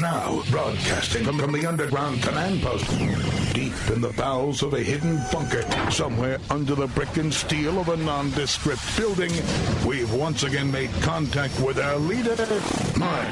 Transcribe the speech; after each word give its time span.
Now, 0.00 0.44
broadcasting 0.48 1.24
from, 1.24 1.38
from 1.40 1.50
the 1.50 1.66
underground 1.66 2.22
command 2.22 2.62
post, 2.62 2.88
deep 3.52 3.72
in 3.92 4.00
the 4.00 4.14
bowels 4.16 4.62
of 4.62 4.74
a 4.74 4.80
hidden 4.80 5.20
bunker, 5.32 5.64
somewhere 5.90 6.38
under 6.50 6.76
the 6.76 6.86
brick 6.86 7.16
and 7.16 7.34
steel 7.34 7.80
of 7.80 7.88
a 7.88 7.96
nondescript 7.96 8.96
building, 8.96 9.32
we've 9.84 10.12
once 10.14 10.44
again 10.44 10.70
made 10.70 10.92
contact 11.02 11.58
with 11.58 11.80
our 11.80 11.96
leader, 11.96 12.36
Mark 12.96 13.26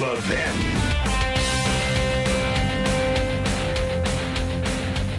Levin. 0.00 1.02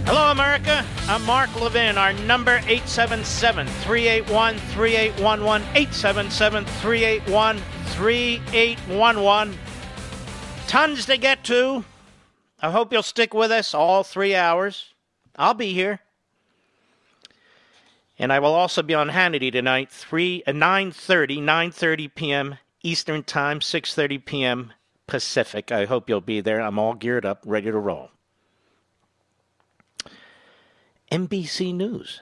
Hello, 0.05 0.31
America. 0.31 0.83
I'm 1.07 1.23
Mark 1.25 1.53
Levin. 1.61 1.99
Our 1.99 2.13
number 2.13 2.57
877 2.65 3.67
381 3.67 4.57
3811. 4.57 5.67
877 5.75 6.65
381 6.65 7.57
3811. 7.93 9.62
Tons 10.73 11.05
to 11.05 11.17
get 11.17 11.43
to. 11.43 11.85
I 12.59 12.71
hope 12.71 12.91
you'll 12.91 13.03
stick 13.03 13.31
with 13.31 13.51
us 13.51 13.75
all 13.75 14.01
three 14.01 14.33
hours. 14.33 14.95
I'll 15.35 15.53
be 15.53 15.71
here. 15.71 15.99
And 18.17 18.33
I 18.33 18.39
will 18.39 18.55
also 18.55 18.81
be 18.81 18.95
on 18.95 19.09
Hannity 19.09 19.51
tonight, 19.51 19.91
3 19.91 20.41
uh, 20.47 20.51
9:30, 20.51 21.37
9:30 21.43 22.15
p.m. 22.15 22.57
Eastern 22.81 23.21
Time, 23.21 23.59
6:30 23.59 24.25
p.m. 24.25 24.73
Pacific. 25.05 25.71
I 25.71 25.85
hope 25.85 26.09
you'll 26.09 26.21
be 26.21 26.41
there. 26.41 26.59
I'm 26.59 26.79
all 26.79 26.95
geared 26.95 27.23
up, 27.23 27.43
ready 27.45 27.69
to 27.69 27.77
roll. 27.77 28.09
NBC 31.11 31.71
News. 31.71 32.21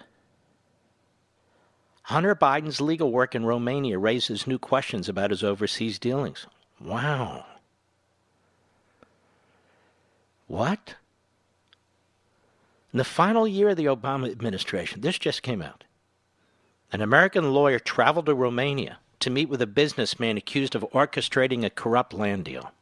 Hunter 2.01 2.35
Biden's 2.35 2.81
legal 2.81 3.13
work 3.13 3.33
in 3.33 3.45
Romania 3.45 3.97
raises 3.97 4.45
new 4.45 4.59
questions 4.59 5.07
about 5.07 5.31
his 5.31 5.41
overseas 5.41 5.97
dealings. 5.97 6.47
Wow. 6.81 7.45
What? 10.51 10.95
In 12.91 12.97
the 12.97 13.05
final 13.05 13.47
year 13.47 13.69
of 13.69 13.77
the 13.77 13.85
Obama 13.85 14.29
administration, 14.29 14.99
this 14.99 15.17
just 15.17 15.43
came 15.43 15.61
out. 15.61 15.85
An 16.91 16.99
American 16.99 17.53
lawyer 17.53 17.79
traveled 17.79 18.25
to 18.25 18.35
Romania 18.35 18.97
to 19.21 19.29
meet 19.29 19.47
with 19.47 19.61
a 19.61 19.65
businessman 19.65 20.35
accused 20.35 20.75
of 20.75 20.85
orchestrating 20.91 21.63
a 21.63 21.69
corrupt 21.69 22.13
land 22.13 22.43
deal. 22.43 22.73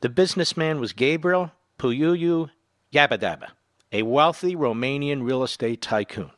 The 0.00 0.08
businessman 0.08 0.80
was 0.80 0.92
Gabriel 0.92 1.52
Puyuyu 1.78 2.50
Yabadaba, 2.92 3.50
a 3.92 4.02
wealthy 4.02 4.56
Romanian 4.56 5.22
real 5.22 5.44
estate 5.44 5.80
tycoon. 5.80 6.32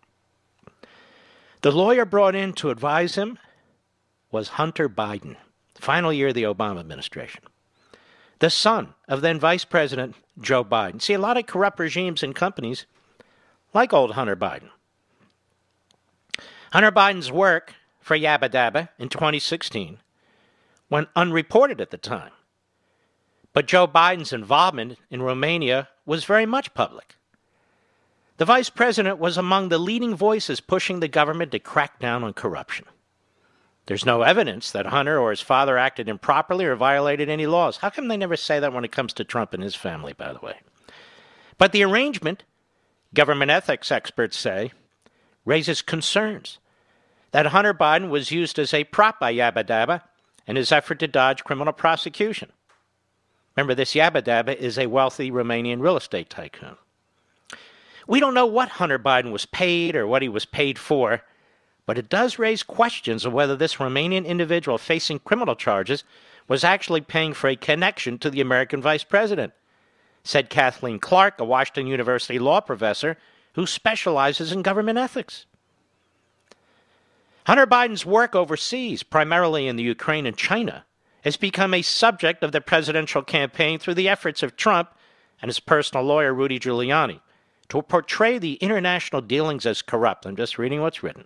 The 1.63 1.73
lawyer 1.73 2.05
brought 2.05 2.35
in 2.35 2.53
to 2.55 2.69
advise 2.69 3.15
him 3.15 3.39
was 4.31 4.61
Hunter 4.61 4.91
Biden, 4.91 5.37
final 5.75 6.13
year 6.13 6.29
of 6.29 6.35
the 6.35 6.43
Obama 6.43 6.81
administration 6.81 7.45
the 8.39 8.51
son 8.51 8.95
of 9.09 9.21
then 9.21 9.39
Vice 9.39 9.65
President 9.65 10.17
Joe 10.41 10.65
Biden. 10.65 11.01
See, 11.01 11.15
a 11.15 11.19
lot 11.19 11.37
of 11.37 11.47
corrupt 11.47 11.79
regimes 11.79 12.23
and 12.23 12.35
companies 12.35 12.87
like 13.73 13.93
old 13.93 14.13
Hunter 14.13 14.37
Biden. 14.37 14.71
Hunter 16.73 16.93
Biden's 16.93 17.31
work 17.31 17.75
for 18.01 18.17
Yabba 18.19 18.51
Dabba 18.51 18.89
in 18.99 19.09
2016 19.09 19.99
went 20.91 21.09
unreported 21.17 21.81
at 21.81 21.91
the 21.91 21.99
time. 21.99 22.33
But 23.53 23.67
Joe 23.67 23.87
Biden's 23.87 24.33
involvement 24.33 24.99
in 25.11 25.23
Romania 25.23 25.89
was 26.05 26.25
very 26.25 26.47
much 26.47 26.75
public. 26.75 27.17
The 28.37 28.45
vice 28.45 28.69
president 28.69 29.19
was 29.19 29.39
among 29.39 29.69
the 29.69 29.79
leading 29.79 30.17
voices 30.17 30.61
pushing 30.61 30.99
the 30.99 31.09
government 31.09 31.53
to 31.53 31.61
crack 31.61 32.01
down 32.01 32.25
on 32.25 32.33
corruption. 32.33 32.87
There's 33.87 34.07
no 34.07 34.23
evidence 34.23 34.71
that 34.71 34.87
Hunter 34.87 35.19
or 35.19 35.31
his 35.31 35.43
father 35.43 35.77
acted 35.77 36.09
improperly 36.09 36.65
or 36.65 36.75
violated 36.75 37.29
any 37.29 37.47
laws. 37.47 37.79
How 37.79 37.91
come 37.91 38.09
they 38.09 38.17
never 38.17 38.37
say 38.37 38.59
that 38.59 38.73
when 38.73 38.85
it 38.85 38.93
comes 38.93 39.13
to 39.15 39.25
Trump 39.25 39.53
and 39.53 39.63
his 39.63 39.75
family, 39.75 40.15
by 40.15 40.33
the 40.33 40.41
way? 40.41 40.57
But 41.59 41.73
the 41.73 41.85
arrangement, 41.85 42.45
government 43.13 43.51
ethics 43.51 43.93
experts 43.93 44.39
say, 44.39 44.73
raises 45.45 45.83
concerns 45.83 46.59
that 47.33 47.47
Hunter 47.47 47.75
Biden 47.75 48.09
was 48.09 48.31
used 48.31 48.59
as 48.59 48.73
a 48.73 48.85
prop 48.85 49.21
by 49.21 49.35
Yabba 49.35 49.65
Dabba 49.65 50.03
in 50.47 50.57
his 50.57 50.73
effort 50.73 50.99
to 51.01 51.09
dodge 51.09 51.45
criminal 51.45 51.73
prosecution. 51.73 52.53
Remember, 53.57 53.75
this 53.75 53.95
Yabba 53.95 54.23
Dabba 54.23 54.57
is 54.57 54.79
a 54.79 54.87
wealthy 54.87 55.31
Romanian 55.31 55.81
real 55.81 55.97
estate 55.97 56.31
tycoon. 56.31 56.77
We 58.07 58.21
don't 58.21 58.35
know 58.35 58.47
what 58.47 58.69
Hunter 58.71 58.99
Biden 58.99 59.31
was 59.31 59.47
paid 59.47 59.95
or 59.95 60.07
what 60.07 60.23
he 60.23 60.29
was 60.29 60.45
paid 60.45 60.79
for 60.79 61.23
but 61.87 61.99
it 61.99 62.09
does 62.09 62.39
raise 62.39 62.63
questions 62.63 63.25
of 63.25 63.33
whether 63.33 63.57
this 63.57 63.77
Romanian 63.77 64.27
individual 64.27 64.79
facing 64.79 65.19
criminal 65.19 65.55
charges 65.55 66.05
was 66.49 66.65
actually 66.65 67.01
paying 67.01 67.33
for 67.33 67.49
a 67.49 67.57
connection 67.57 68.19
to 68.19 68.31
the 68.31 68.41
American 68.41 68.81
vice 68.81 69.05
president, 69.05 69.53
said 70.23 70.51
Kathleen 70.51 70.99
Clark, 70.99 71.39
a 71.39 71.45
Washington 71.45 71.87
University 71.87 72.39
law 72.39 72.61
professor 72.61 73.17
who 73.55 73.67
specializes 73.67 74.53
in 74.53 74.63
government 74.63 74.99
ethics. 74.99 75.47
Hunter 77.47 77.67
Biden's 77.67 78.07
work 78.07 78.35
overseas, 78.35 79.03
primarily 79.03 79.69
in 79.69 79.77
the 79.77 79.83
Ukraine 79.83 80.27
and 80.27 80.37
China, 80.37 80.87
has 81.23 81.37
become 81.37 81.75
a 81.75 81.83
subject 81.83 82.43
of 82.43 82.53
the 82.53 82.61
presidential 82.61 83.23
campaign 83.23 83.79
through 83.79 83.95
the 83.95 84.09
efforts 84.09 84.43
of 84.43 84.57
Trump 84.57 84.91
and 85.41 85.49
his 85.49 85.61
personal 85.61 86.05
lawyer, 86.05 86.33
Rudy 86.33 86.59
Giuliani, 86.59 87.21
to 87.69 87.83
portray 87.83 88.39
the 88.39 88.55
international 88.55 89.21
dealings 89.21 89.67
as 89.67 89.83
corrupt. 89.83 90.27
I'm 90.27 90.37
just 90.37 90.59
reading 90.59 90.81
what's 90.81 91.03
written. 91.03 91.25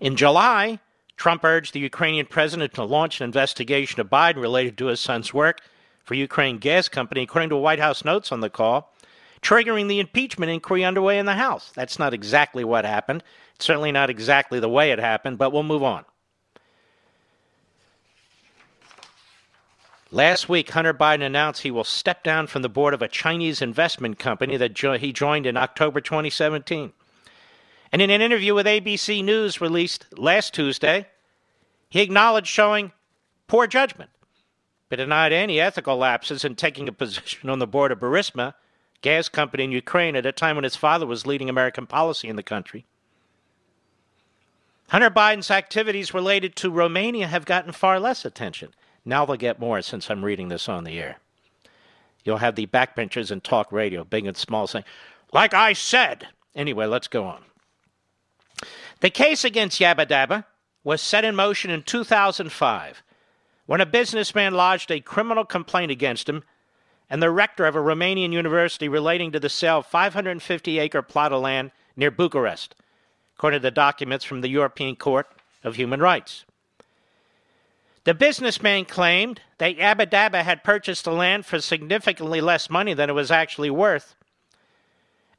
In 0.00 0.16
July, 0.16 0.80
Trump 1.16 1.44
urged 1.44 1.74
the 1.74 1.80
Ukrainian 1.80 2.24
president 2.24 2.72
to 2.74 2.84
launch 2.84 3.20
an 3.20 3.26
investigation 3.26 4.00
of 4.00 4.08
Biden 4.08 4.40
related 4.40 4.78
to 4.78 4.86
his 4.86 4.98
son's 4.98 5.34
work 5.34 5.60
for 6.02 6.14
Ukraine 6.14 6.56
Gas 6.56 6.88
Company, 6.88 7.22
according 7.22 7.50
to 7.50 7.56
White 7.56 7.78
House 7.78 8.02
notes 8.02 8.32
on 8.32 8.40
the 8.40 8.48
call, 8.48 8.94
triggering 9.42 9.88
the 9.88 10.00
impeachment 10.00 10.50
inquiry 10.50 10.82
underway 10.84 11.18
in 11.18 11.26
the 11.26 11.34
House. 11.34 11.70
That's 11.74 11.98
not 11.98 12.14
exactly 12.14 12.64
what 12.64 12.86
happened. 12.86 13.22
It's 13.54 13.66
certainly 13.66 13.92
not 13.92 14.08
exactly 14.08 14.58
the 14.58 14.70
way 14.70 14.90
it 14.90 14.98
happened, 14.98 15.36
but 15.36 15.52
we'll 15.52 15.62
move 15.62 15.82
on. 15.82 16.06
Last 20.10 20.48
week, 20.48 20.70
Hunter 20.70 20.94
Biden 20.94 21.22
announced 21.22 21.62
he 21.62 21.70
will 21.70 21.84
step 21.84 22.24
down 22.24 22.46
from 22.46 22.62
the 22.62 22.68
board 22.68 22.94
of 22.94 23.02
a 23.02 23.06
Chinese 23.06 23.60
investment 23.62 24.18
company 24.18 24.56
that 24.56 24.72
jo- 24.72 24.96
he 24.96 25.12
joined 25.12 25.46
in 25.46 25.58
October 25.58 26.00
2017. 26.00 26.94
And 27.92 28.00
in 28.00 28.10
an 28.10 28.22
interview 28.22 28.54
with 28.54 28.66
ABC 28.66 29.24
News 29.24 29.60
released 29.60 30.06
last 30.16 30.54
Tuesday, 30.54 31.06
he 31.88 32.00
acknowledged 32.00 32.46
showing 32.46 32.92
poor 33.48 33.66
judgment, 33.66 34.10
but 34.88 34.96
denied 34.96 35.32
any 35.32 35.60
ethical 35.60 35.96
lapses 35.96 36.44
in 36.44 36.54
taking 36.54 36.88
a 36.88 36.92
position 36.92 37.50
on 37.50 37.58
the 37.58 37.66
board 37.66 37.90
of 37.90 37.98
Burisma, 37.98 38.54
gas 39.02 39.28
company 39.28 39.64
in 39.64 39.72
Ukraine, 39.72 40.14
at 40.14 40.26
a 40.26 40.32
time 40.32 40.56
when 40.56 40.64
his 40.64 40.76
father 40.76 41.06
was 41.06 41.26
leading 41.26 41.48
American 41.48 41.86
policy 41.86 42.28
in 42.28 42.36
the 42.36 42.42
country. 42.42 42.84
Hunter 44.90 45.10
Biden's 45.10 45.50
activities 45.50 46.14
related 46.14 46.56
to 46.56 46.70
Romania 46.70 47.28
have 47.28 47.44
gotten 47.44 47.72
far 47.72 47.98
less 47.98 48.24
attention. 48.24 48.74
Now 49.04 49.24
they'll 49.24 49.36
get 49.36 49.60
more 49.60 49.82
since 49.82 50.10
I'm 50.10 50.24
reading 50.24 50.48
this 50.48 50.68
on 50.68 50.84
the 50.84 50.98
air. 50.98 51.18
You'll 52.24 52.38
have 52.38 52.56
the 52.56 52.66
backbenchers 52.66 53.30
in 53.30 53.40
talk 53.40 53.72
radio, 53.72 54.04
big 54.04 54.26
and 54.26 54.36
small, 54.36 54.66
saying, 54.66 54.84
like 55.32 55.54
I 55.54 55.72
said. 55.72 56.28
Anyway, 56.54 56.86
let's 56.86 57.08
go 57.08 57.24
on. 57.24 57.44
The 59.00 59.10
case 59.10 59.44
against 59.44 59.80
Yabba 59.80 60.06
Dabba 60.06 60.44
was 60.84 61.00
set 61.00 61.24
in 61.24 61.34
motion 61.34 61.70
in 61.70 61.82
2005 61.82 63.02
when 63.66 63.80
a 63.80 63.86
businessman 63.86 64.54
lodged 64.54 64.90
a 64.90 65.00
criminal 65.00 65.44
complaint 65.44 65.90
against 65.90 66.28
him 66.28 66.42
and 67.08 67.22
the 67.22 67.30
rector 67.30 67.66
of 67.66 67.74
a 67.74 67.80
Romanian 67.80 68.32
university 68.32 68.88
relating 68.88 69.32
to 69.32 69.40
the 69.40 69.48
sale 69.48 69.78
of 69.78 69.86
550 69.86 70.78
acre 70.78 71.02
plot 71.02 71.32
of 71.32 71.40
land 71.42 71.72
near 71.96 72.10
Bucharest, 72.10 72.74
according 73.36 73.60
to 73.60 73.62
the 73.62 73.70
documents 73.70 74.24
from 74.24 74.42
the 74.42 74.48
European 74.48 74.96
Court 74.96 75.26
of 75.64 75.76
Human 75.76 76.00
Rights. 76.00 76.44
The 78.04 78.14
businessman 78.14 78.84
claimed 78.84 79.40
that 79.58 79.76
Yabba 79.76 80.06
Dabba 80.06 80.42
had 80.42 80.64
purchased 80.64 81.04
the 81.04 81.12
land 81.12 81.46
for 81.46 81.60
significantly 81.60 82.40
less 82.40 82.70
money 82.70 82.94
than 82.94 83.10
it 83.10 83.14
was 83.14 83.30
actually 83.30 83.70
worth 83.70 84.14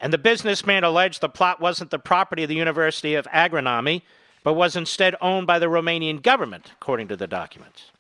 and 0.02 0.12
the 0.12 0.18
businessman 0.18 0.84
alleged 0.84 1.22
the 1.22 1.30
plot 1.30 1.62
wasn't 1.62 1.92
the 1.92 2.00
property 2.00 2.42
of 2.44 2.50
the 2.50 2.56
University 2.56 3.14
of 3.14 3.28
Agronomy, 3.28 4.02
but 4.44 4.54
was 4.54 4.76
instead 4.76 5.16
owned 5.22 5.46
by 5.46 5.60
the 5.60 5.68
Romanian 5.68 6.24
government, 6.24 6.72
according 6.74 7.08
to 7.08 7.16
the 7.16 7.28
documents. 7.28 7.92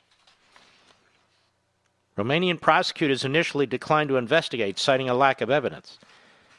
Romanian 2.18 2.60
prosecutors 2.60 3.24
initially 3.24 3.68
declined 3.68 4.10
to 4.10 4.18
investigate, 4.18 4.80
citing 4.80 5.08
a 5.08 5.14
lack 5.14 5.42
of 5.42 5.52
evidence. 5.52 6.00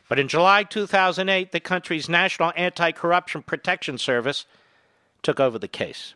But 0.09 0.21
in 0.21 0.29
July 0.29 0.63
2008, 0.63 1.51
the 1.51 1.61
country's 1.61 2.09
National 2.09 2.53
Anti 2.57 2.93
Corruption 2.93 3.43
Protection 3.43 3.99
Service 3.99 4.47
took 5.23 5.41
over 5.41 5.59
the 5.59 5.69
case. 5.69 6.15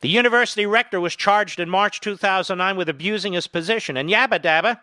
The 0.00 0.08
university 0.08 0.66
rector 0.66 1.00
was 1.00 1.14
charged 1.14 1.60
in 1.60 1.68
March 1.68 2.00
2009 2.00 2.76
with 2.76 2.88
abusing 2.88 3.34
his 3.34 3.46
position, 3.46 3.96
and 3.96 4.08
Yabba 4.08 4.40
Dabba, 4.40 4.80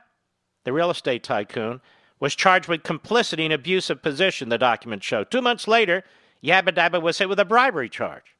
the 0.67 0.73
real 0.73 0.91
estate 0.91 1.23
tycoon, 1.23 1.79
was 2.19 2.35
charged 2.35 2.67
with 2.67 2.83
complicity 2.83 3.45
in 3.45 3.53
abusive 3.53 4.01
position, 4.01 4.49
the 4.49 4.57
documents 4.57 5.05
show. 5.05 5.23
Two 5.23 5.41
months 5.41 5.65
later, 5.65 6.03
Yabba 6.43 6.75
Dabba 6.75 7.01
was 7.01 7.19
hit 7.19 7.29
with 7.29 7.39
a 7.39 7.45
bribery 7.45 7.87
charge. 7.87 8.35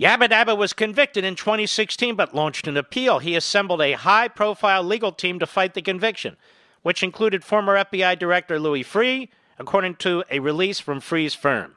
Yabba 0.00 0.30
Dabba 0.30 0.56
was 0.56 0.72
convicted 0.72 1.22
in 1.22 1.36
2016 1.36 2.14
but 2.14 2.34
launched 2.34 2.66
an 2.66 2.78
appeal. 2.78 3.18
He 3.18 3.36
assembled 3.36 3.82
a 3.82 3.92
high 3.92 4.28
profile 4.28 4.82
legal 4.82 5.12
team 5.12 5.38
to 5.38 5.46
fight 5.46 5.74
the 5.74 5.82
conviction, 5.82 6.38
which 6.80 7.02
included 7.02 7.44
former 7.44 7.76
FBI 7.76 8.18
Director 8.18 8.58
Louis 8.58 8.84
Freeh, 8.84 9.28
according 9.58 9.96
to 9.96 10.24
a 10.30 10.38
release 10.38 10.80
from 10.80 11.00
Freeh's 11.00 11.34
firm. 11.34 11.76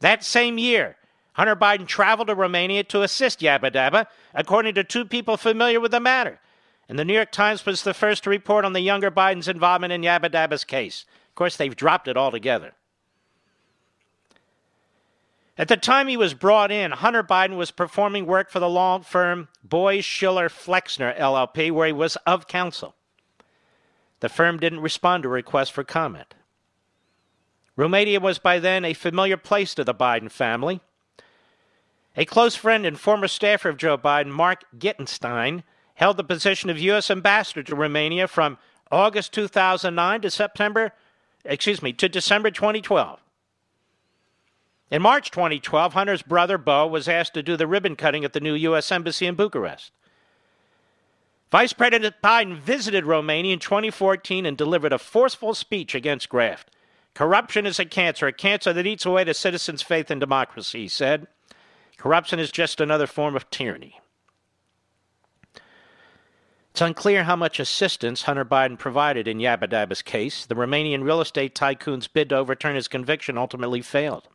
That 0.00 0.22
same 0.22 0.58
year, 0.58 0.96
Hunter 1.32 1.56
Biden 1.56 1.86
traveled 1.86 2.28
to 2.28 2.34
Romania 2.34 2.84
to 2.84 3.00
assist 3.00 3.40
Yabba 3.40 3.72
Dabba, 3.72 4.08
according 4.34 4.74
to 4.74 4.84
two 4.84 5.06
people 5.06 5.38
familiar 5.38 5.80
with 5.80 5.92
the 5.92 6.00
matter. 6.00 6.38
And 6.92 6.98
the 6.98 7.06
New 7.06 7.14
York 7.14 7.32
Times 7.32 7.64
was 7.64 7.84
the 7.84 7.94
first 7.94 8.24
to 8.24 8.28
report 8.28 8.66
on 8.66 8.74
the 8.74 8.80
younger 8.80 9.10
Biden's 9.10 9.48
involvement 9.48 9.94
in 9.94 10.02
Yabba 10.02 10.30
Dabba's 10.30 10.62
case. 10.62 11.06
Of 11.30 11.34
course, 11.34 11.56
they've 11.56 11.74
dropped 11.74 12.06
it 12.06 12.18
altogether. 12.18 12.74
At 15.56 15.68
the 15.68 15.78
time 15.78 16.08
he 16.08 16.18
was 16.18 16.34
brought 16.34 16.70
in, 16.70 16.90
Hunter 16.90 17.22
Biden 17.22 17.56
was 17.56 17.70
performing 17.70 18.26
work 18.26 18.50
for 18.50 18.60
the 18.60 18.68
law 18.68 18.98
firm 18.98 19.48
Boies 19.64 20.04
Schiller 20.04 20.50
Flexner 20.50 21.18
LLP, 21.18 21.70
where 21.70 21.86
he 21.86 21.94
was 21.94 22.16
of 22.26 22.46
counsel. 22.46 22.94
The 24.20 24.28
firm 24.28 24.58
didn't 24.58 24.80
respond 24.80 25.22
to 25.22 25.30
a 25.30 25.32
request 25.32 25.72
for 25.72 25.84
comment. 25.84 26.34
Romania 27.74 28.20
was 28.20 28.38
by 28.38 28.58
then 28.58 28.84
a 28.84 28.92
familiar 28.92 29.38
place 29.38 29.74
to 29.76 29.82
the 29.82 29.94
Biden 29.94 30.30
family. 30.30 30.82
A 32.18 32.26
close 32.26 32.54
friend 32.54 32.84
and 32.84 33.00
former 33.00 33.28
staffer 33.28 33.70
of 33.70 33.78
Joe 33.78 33.96
Biden, 33.96 34.28
Mark 34.28 34.66
Gitenstein, 34.78 35.62
held 35.94 36.16
the 36.16 36.24
position 36.24 36.70
of 36.70 36.78
U.S. 36.78 37.10
ambassador 37.10 37.62
to 37.62 37.76
Romania 37.76 38.28
from 38.28 38.58
August 38.90 39.32
2009 39.32 40.20
to 40.20 40.30
September, 40.30 40.92
excuse 41.44 41.82
me, 41.82 41.92
to 41.92 42.08
December 42.08 42.50
2012. 42.50 43.20
In 44.90 45.00
March 45.00 45.30
2012, 45.30 45.94
Hunter's 45.94 46.20
brother, 46.20 46.58
Beau, 46.58 46.86
was 46.86 47.08
asked 47.08 47.32
to 47.34 47.42
do 47.42 47.56
the 47.56 47.66
ribbon 47.66 47.96
cutting 47.96 48.24
at 48.24 48.34
the 48.34 48.40
new 48.40 48.54
U.S. 48.54 48.92
Embassy 48.92 49.26
in 49.26 49.34
Bucharest. 49.34 49.90
Vice 51.50 51.72
President 51.72 52.14
Biden 52.22 52.56
visited 52.56 53.06
Romania 53.06 53.54
in 53.54 53.58
2014 53.58 54.44
and 54.44 54.56
delivered 54.56 54.92
a 54.92 54.98
forceful 54.98 55.54
speech 55.54 55.94
against 55.94 56.28
graft. 56.28 56.70
Corruption 57.14 57.64
is 57.64 57.78
a 57.78 57.86
cancer, 57.86 58.26
a 58.26 58.32
cancer 58.32 58.72
that 58.72 58.86
eats 58.86 59.06
away 59.06 59.24
the 59.24 59.34
citizens' 59.34 59.82
faith 59.82 60.10
in 60.10 60.18
democracy, 60.18 60.82
he 60.82 60.88
said. 60.88 61.26
Corruption 61.96 62.38
is 62.38 62.50
just 62.50 62.80
another 62.80 63.06
form 63.06 63.36
of 63.36 63.48
tyranny. 63.48 64.00
It's 66.72 66.80
unclear 66.80 67.24
how 67.24 67.36
much 67.36 67.60
assistance 67.60 68.22
Hunter 68.22 68.44
Biden 68.46 68.78
provided 68.78 69.28
in 69.28 69.38
Yabba 69.38 69.68
Dabba's 69.68 70.00
case. 70.00 70.46
The 70.46 70.54
Romanian 70.54 71.04
real 71.04 71.20
estate 71.20 71.54
tycoon's 71.54 72.08
bid 72.08 72.30
to 72.30 72.36
overturn 72.36 72.74
his 72.74 72.88
conviction 72.88 73.36
ultimately 73.36 73.82
failed. 73.82 74.28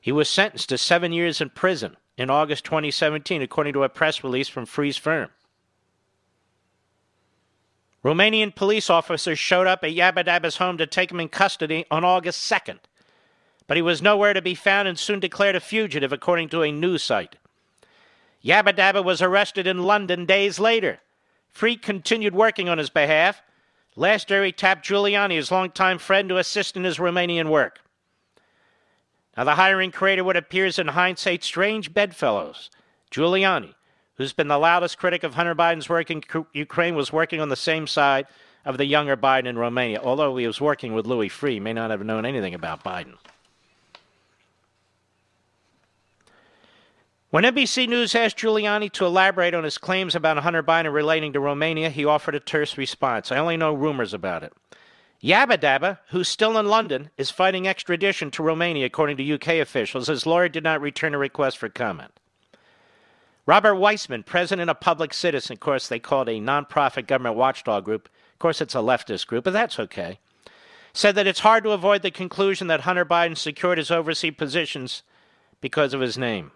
He 0.00 0.10
was 0.10 0.28
sentenced 0.28 0.70
to 0.70 0.78
seven 0.78 1.12
years 1.12 1.42
in 1.42 1.50
prison 1.50 1.98
in 2.16 2.30
August 2.30 2.64
2017, 2.64 3.42
according 3.42 3.74
to 3.74 3.84
a 3.84 3.88
press 3.88 4.24
release 4.24 4.48
from 4.48 4.64
Freeh's 4.64 4.96
firm. 4.96 5.28
Romanian 8.02 8.54
police 8.54 8.88
officers 8.88 9.38
showed 9.38 9.66
up 9.66 9.84
at 9.84 9.94
Yabba 9.94 10.24
Dabba's 10.24 10.56
home 10.56 10.78
to 10.78 10.86
take 10.86 11.12
him 11.12 11.20
in 11.20 11.28
custody 11.28 11.84
on 11.90 12.02
August 12.02 12.50
2nd 12.50 12.78
but 13.66 13.76
he 13.76 13.82
was 13.82 14.02
nowhere 14.02 14.34
to 14.34 14.42
be 14.42 14.54
found 14.54 14.88
and 14.88 14.98
soon 14.98 15.20
declared 15.20 15.56
a 15.56 15.60
fugitive, 15.60 16.12
according 16.12 16.48
to 16.50 16.62
a 16.62 16.72
news 16.72 17.02
site. 17.02 17.36
Yabba 18.44 18.74
Dabba 18.74 19.02
was 19.02 19.22
arrested 19.22 19.66
in 19.66 19.84
London 19.84 20.26
days 20.26 20.58
later. 20.58 21.00
Freeh 21.54 21.80
continued 21.80 22.34
working 22.34 22.68
on 22.68 22.78
his 22.78 22.90
behalf. 22.90 23.42
Last 23.96 24.28
year, 24.28 24.44
he 24.44 24.52
tapped 24.52 24.86
Giuliani, 24.86 25.36
his 25.36 25.50
longtime 25.50 25.98
friend, 25.98 26.28
to 26.28 26.36
assist 26.36 26.76
in 26.76 26.84
his 26.84 26.98
Romanian 26.98 27.48
work. 27.48 27.80
Now, 29.36 29.44
the 29.44 29.54
hiring 29.54 29.92
created 29.92 30.22
what 30.22 30.36
appears 30.36 30.78
in 30.78 30.88
hindsight 30.88 31.42
strange 31.42 31.94
bedfellows. 31.94 32.70
Giuliani, 33.10 33.74
who's 34.16 34.32
been 34.32 34.48
the 34.48 34.58
loudest 34.58 34.98
critic 34.98 35.22
of 35.22 35.34
Hunter 35.34 35.54
Biden's 35.54 35.88
work 35.88 36.10
in 36.10 36.22
Ukraine, 36.52 36.96
was 36.96 37.12
working 37.12 37.40
on 37.40 37.48
the 37.48 37.56
same 37.56 37.86
side 37.86 38.26
of 38.64 38.76
the 38.76 38.84
younger 38.84 39.16
Biden 39.16 39.46
in 39.46 39.58
Romania, 39.58 40.00
although 40.02 40.36
he 40.36 40.46
was 40.46 40.60
working 40.60 40.92
with 40.92 41.06
Louis 41.06 41.28
Freeh, 41.28 41.60
may 41.60 41.72
not 41.72 41.90
have 41.90 42.04
known 42.04 42.26
anything 42.26 42.54
about 42.54 42.84
Biden. 42.84 43.14
When 47.34 47.42
NBC 47.42 47.88
News 47.88 48.14
asked 48.14 48.38
Giuliani 48.38 48.92
to 48.92 49.04
elaborate 49.04 49.54
on 49.54 49.64
his 49.64 49.76
claims 49.76 50.14
about 50.14 50.38
Hunter 50.38 50.62
Biden 50.62 50.92
relating 50.92 51.32
to 51.32 51.40
Romania, 51.40 51.90
he 51.90 52.04
offered 52.04 52.36
a 52.36 52.38
terse 52.38 52.78
response. 52.78 53.32
I 53.32 53.38
only 53.38 53.56
know 53.56 53.74
rumors 53.74 54.14
about 54.14 54.44
it. 54.44 54.52
Yabba 55.20 55.58
Dabba, 55.58 55.98
who's 56.10 56.28
still 56.28 56.56
in 56.56 56.66
London, 56.66 57.10
is 57.18 57.32
fighting 57.32 57.66
extradition 57.66 58.30
to 58.30 58.44
Romania, 58.44 58.86
according 58.86 59.16
to 59.16 59.34
UK 59.34 59.54
officials. 59.54 60.06
His 60.06 60.26
lawyer 60.26 60.48
did 60.48 60.62
not 60.62 60.80
return 60.80 61.12
a 61.12 61.18
request 61.18 61.58
for 61.58 61.68
comment. 61.68 62.12
Robert 63.46 63.74
Weissman, 63.74 64.22
president 64.22 64.70
of 64.70 64.78
Public 64.78 65.12
Citizen, 65.12 65.54
of 65.54 65.60
course, 65.60 65.88
they 65.88 65.98
called 65.98 66.28
a 66.28 66.38
nonprofit 66.38 67.08
government 67.08 67.34
watchdog 67.34 67.84
group. 67.84 68.08
Of 68.34 68.38
course, 68.38 68.60
it's 68.60 68.76
a 68.76 68.78
leftist 68.78 69.26
group, 69.26 69.42
but 69.42 69.52
that's 69.52 69.80
okay. 69.80 70.20
Said 70.92 71.16
that 71.16 71.26
it's 71.26 71.40
hard 71.40 71.64
to 71.64 71.72
avoid 71.72 72.02
the 72.02 72.12
conclusion 72.12 72.68
that 72.68 72.82
Hunter 72.82 73.04
Biden 73.04 73.36
secured 73.36 73.78
his 73.78 73.90
overseas 73.90 74.34
positions 74.38 75.02
because 75.60 75.94
of 75.94 76.00
his 76.00 76.16
name. 76.16 76.52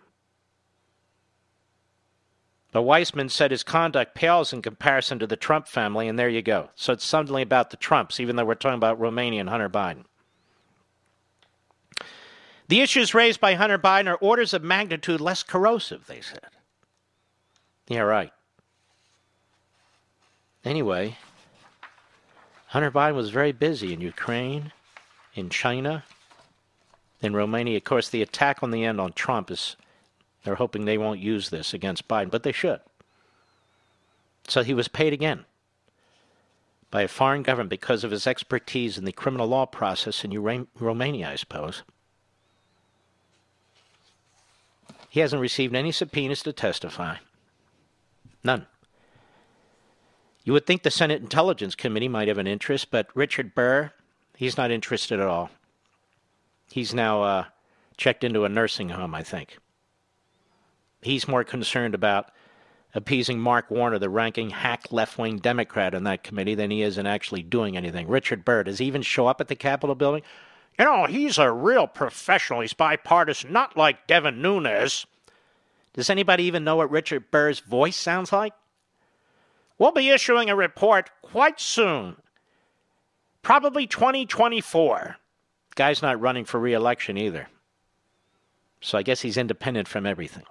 But 2.71 2.83
Weissman 2.83 3.31
said 3.31 3.51
his 3.51 3.63
conduct 3.63 4.15
pales 4.15 4.53
in 4.53 4.61
comparison 4.61 5.19
to 5.19 5.27
the 5.27 5.37
Trump 5.37 5.67
family, 5.67 6.07
and 6.07 6.19
there 6.19 6.29
you 6.29 6.43
go. 6.43 6.69
So 6.75 6.93
it's 6.93 7.05
suddenly 7.05 7.43
about 7.43 7.71
the 7.71 7.79
Trumps, 7.79 8.21
even 8.21 8.37
though 8.37 8.45
we're 8.45 8.55
talking 8.55 8.77
about 8.77 9.01
Romania 9.01 9.41
and 9.41 9.49
Hunter 9.49 9.71
Biden. 9.71 10.05
The 12.69 12.83
issues 12.83 13.15
raised 13.15 13.41
by 13.41 13.55
Hunter 13.55 13.79
Biden 13.79 14.09
are 14.09 14.17
orders 14.17 14.53
of 14.53 14.63
magnitude 14.63 15.21
less 15.21 15.43
corrosive, 15.43 16.07
they 16.07 16.21
said. 16.21 16.49
Yeah, 17.89 18.01
right. 18.01 18.33
Anyway, 20.63 21.17
Hunter 22.67 22.91
Biden 22.91 23.15
was 23.15 23.31
very 23.31 23.53
busy 23.53 23.95
in 23.95 24.03
Ukraine, 24.03 24.73
in 25.35 25.49
China, 25.49 26.05
in 27.23 27.35
Romania. 27.35 27.79
Of 27.79 27.85
course, 27.85 28.11
the 28.11 28.21
attack 28.21 28.63
on 28.63 28.71
the 28.71 28.85
end 28.85 29.01
on 29.01 29.15
Trump 29.15 29.51
is 29.51 29.77
they're 30.45 30.57
hoping 30.57 30.85
they 30.85 30.99
won't 30.99 31.21
use 31.21 31.51
this 31.51 31.75
against 31.75 32.09
Biden, 32.09 32.31
but 32.31 32.43
they 32.43 32.53
should. 32.53 32.81
So 34.47 34.63
he 34.63 34.75
was 34.75 34.89
paid 34.89 35.13
again 35.13 35.45
by 36.91 37.03
a 37.03 37.09
foreign 37.09 37.43
government 37.43 37.71
because 37.71 38.03
of 38.03 38.11
his 38.11 38.27
expertise 38.27 38.97
in 38.97 39.05
the 39.05 39.13
criminal 39.13 39.47
law 39.47 39.67
process 39.67 40.25
in 40.25 40.67
Romania, 40.79 41.31
I 41.31 41.37
suppose. 41.37 41.83
He 45.11 45.21
hasn't 45.21 45.43
received 45.43 45.75
any 45.75 45.93
subpoenas 45.93 46.43
to 46.43 46.53
testify. 46.53 47.17
None. 48.45 48.67
You 50.45 50.53
would 50.55 50.67
think 50.67 50.83
the 50.83 50.91
Senate 50.91 51.21
Intelligence 51.21 51.75
Committee 51.75 52.09
might 52.09 52.29
have 52.29 52.39
an 52.39 52.47
interest, 52.47 52.91
but 52.91 53.09
Richard 53.15 53.55
Burr, 53.55 53.93
he's 54.37 54.57
not 54.57 54.71
interested 54.71 55.21
at 55.21 55.27
all. 55.27 55.51
He's 56.71 56.95
now 56.95 57.23
uh, 57.23 57.45
checked 57.99 58.25
into 58.25 58.45
a 58.45 58.49
nursing 58.49 58.91
home, 58.91 59.15
I 59.15 59.23
think. 59.23 59.59
He's 61.01 61.29
more 61.29 61.45
concerned 61.45 61.95
about 61.95 62.31
appeasing 62.95 63.39
Mark 63.39 63.71
Warner, 63.71 63.99
the 63.99 64.09
ranking 64.09 64.51
hack 64.51 64.91
left 64.91 65.19
wing 65.19 65.39
Democrat 65.39 65.95
on 65.95 66.05
that 66.05 66.25
committee, 66.25 66.55
than 66.55 66.71
he 66.71 66.83
is 66.83 66.99
in 66.99 67.07
actually 67.07 67.43
doing 67.43 67.77
anything. 67.77 68.09
Richard 68.09 68.45
Burr, 68.45 68.65
does 68.65 68.79
he 68.79 68.87
even 68.87 69.03
show 69.03 69.27
up 69.27 69.41
at 69.41 69.49
the 69.49 69.55
Capitol 69.55 69.95
building? 69.95 70.23
You 70.79 70.85
know, 70.85 71.07
he's 71.07 71.39
a 71.39 71.51
real 71.51 71.87
professional. 71.87 72.61
He's 72.61 72.73
bipartisan, 72.73 73.53
not 73.53 73.77
like 73.77 74.07
Devin 74.07 74.41
Nunes. 74.41 75.07
Does 75.93 76.11
anybody 76.11 76.45
even 76.45 76.65
know 76.65 76.77
what 76.77 76.91
Richard 76.91 77.31
Burr's 77.31 77.61
voice 77.61 77.97
sounds 77.97 78.33
like? 78.33 78.53
We'll 79.79 79.93
be 79.93 80.11
issuing 80.11 80.51
a 80.51 80.57
report 80.57 81.11
quite 81.23 81.61
soon, 81.61 82.17
probably 83.43 83.87
2024. 83.87 85.17
Guy's 85.77 86.03
not 86.03 86.21
running 86.21 86.45
for 86.45 86.59
re 86.59 86.73
election 86.73 87.17
either. 87.17 87.49
So 88.81 88.99
I 88.99 89.03
guess 89.03 89.21
he's 89.21 89.37
independent 89.37 89.89
from 89.89 90.07
everything. 90.07 90.45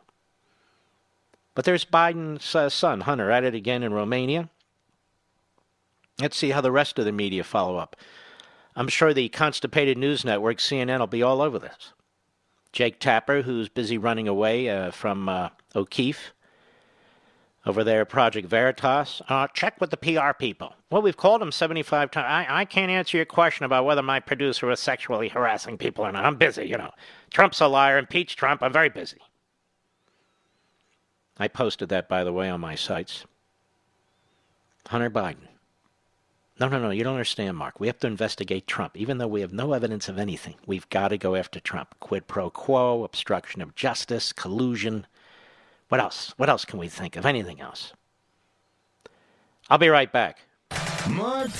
But 1.57 1.65
there's 1.65 1.85
Biden's 1.85 2.53
uh, 2.53 2.69
son, 2.69 3.01
Hunter, 3.01 3.31
at 3.31 3.43
it 3.43 3.55
again 3.55 3.81
in 3.81 3.91
Romania. 3.91 4.51
Let's 6.21 6.37
see 6.37 6.51
how 6.51 6.61
the 6.61 6.71
rest 6.71 6.99
of 6.99 7.05
the 7.05 7.11
media 7.11 7.43
follow 7.43 7.77
up. 7.77 7.95
I'm 8.75 8.87
sure 8.87 9.11
the 9.11 9.27
constipated 9.29 9.97
news 9.97 10.23
network, 10.23 10.59
CNN, 10.59 10.99
will 10.99 11.07
be 11.07 11.23
all 11.23 11.41
over 11.41 11.57
this. 11.57 11.93
Jake 12.73 12.99
Tapper, 12.99 13.41
who's 13.41 13.69
busy 13.69 13.97
running 13.97 14.27
away 14.27 14.69
uh, 14.69 14.91
from 14.91 15.27
uh, 15.27 15.49
O'Keefe, 15.75 16.31
over 17.65 17.83
there 17.83 18.01
at 18.01 18.09
Project 18.09 18.47
Veritas. 18.47 19.23
Uh, 19.27 19.47
check 19.47 19.81
with 19.81 19.89
the 19.89 19.97
PR 19.97 20.33
people. 20.37 20.75
Well, 20.91 21.01
we've 21.01 21.17
called 21.17 21.41
them 21.41 21.51
75 21.51 22.11
times. 22.11 22.27
I, 22.29 22.61
I 22.61 22.65
can't 22.65 22.91
answer 22.91 23.17
your 23.17 23.25
question 23.25 23.65
about 23.65 23.83
whether 23.83 24.03
my 24.03 24.19
producer 24.19 24.67
was 24.67 24.79
sexually 24.79 25.29
harassing 25.29 25.79
people 25.79 26.05
or 26.05 26.11
not. 26.11 26.23
I'm 26.23 26.35
busy, 26.35 26.67
you 26.67 26.77
know. 26.77 26.91
Trump's 27.31 27.61
a 27.61 27.67
liar. 27.67 27.97
Impeach 27.97 28.35
Trump. 28.35 28.61
I'm 28.61 28.71
very 28.71 28.89
busy. 28.89 29.17
I 31.39 31.47
posted 31.47 31.89
that, 31.89 32.09
by 32.09 32.23
the 32.23 32.33
way, 32.33 32.49
on 32.49 32.61
my 32.61 32.75
sites. 32.75 33.25
Hunter 34.87 35.09
Biden. 35.09 35.47
No, 36.59 36.67
no, 36.67 36.79
no, 36.79 36.89
you 36.89 37.03
don't 37.03 37.13
understand, 37.13 37.55
Mark. 37.55 37.79
We 37.79 37.85
have 37.85 37.99
to 37.99 38.07
investigate 38.07 38.65
Trump. 38.65 38.97
Even 38.97 39.19
though 39.19 39.27
we 39.27 39.41
have 39.41 39.53
no 39.53 39.73
evidence 39.73 40.09
of 40.09 40.17
anything, 40.17 40.55
we've 40.65 40.89
got 40.89 41.09
to 41.09 41.17
go 41.17 41.35
after 41.35 41.59
Trump. 41.59 41.93
Quid 41.99 42.27
pro 42.27 42.49
quo, 42.49 43.03
obstruction 43.03 43.61
of 43.61 43.75
justice, 43.75 44.33
collusion. 44.33 45.05
What 45.89 46.01
else? 46.01 46.33
What 46.37 46.49
else 46.49 46.65
can 46.65 46.79
we 46.79 46.87
think 46.87 47.15
of? 47.15 47.25
Anything 47.25 47.61
else? 47.61 47.93
I'll 49.69 49.77
be 49.77 49.89
right 49.89 50.11
back. 50.11 50.39
Mark 51.09 51.51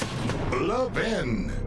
Levin. 0.52 1.67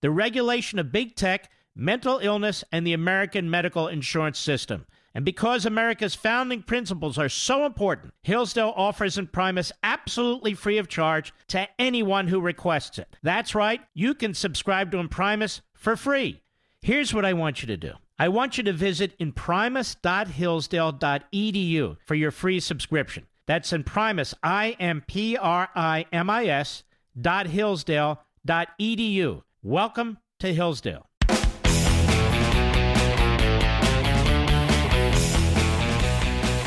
the 0.00 0.10
regulation 0.10 0.78
of 0.78 0.92
big 0.92 1.14
tech, 1.14 1.50
mental 1.74 2.18
illness, 2.18 2.64
and 2.72 2.86
the 2.86 2.92
American 2.92 3.50
medical 3.50 3.88
insurance 3.88 4.38
system. 4.38 4.86
And 5.14 5.24
because 5.24 5.66
America's 5.66 6.14
founding 6.14 6.62
principles 6.62 7.18
are 7.18 7.28
so 7.28 7.66
important, 7.66 8.14
Hillsdale 8.22 8.72
offers 8.76 9.18
Imprimis 9.18 9.72
absolutely 9.82 10.54
free 10.54 10.78
of 10.78 10.86
charge 10.88 11.34
to 11.48 11.68
anyone 11.78 12.28
who 12.28 12.40
requests 12.40 12.98
it. 12.98 13.16
That's 13.22 13.54
right, 13.54 13.80
you 13.92 14.14
can 14.14 14.32
subscribe 14.34 14.92
to 14.92 14.98
Imprimis 14.98 15.62
for 15.74 15.96
free. 15.96 16.40
Here's 16.80 17.12
what 17.12 17.24
I 17.24 17.32
want 17.32 17.62
you 17.62 17.66
to 17.66 17.76
do. 17.76 17.94
I 18.18 18.28
want 18.28 18.58
you 18.58 18.64
to 18.64 18.72
visit 18.72 19.14
imprimis.hillsdale.edu 19.18 21.96
for 22.06 22.14
your 22.14 22.30
free 22.30 22.60
subscription. 22.60 23.26
That's 23.46 23.72
Imprimis, 23.72 24.34
I 24.42 24.76
M 24.78 25.02
P 25.06 25.36
R 25.36 25.68
I 25.74 26.06
M 26.12 26.30
I 26.30 26.46
S 26.46 26.84
dot 27.20 27.46
hillsdale.edu. 27.46 29.42
Welcome 29.62 30.16
to 30.38 30.54
Hillsdale. 30.54 31.06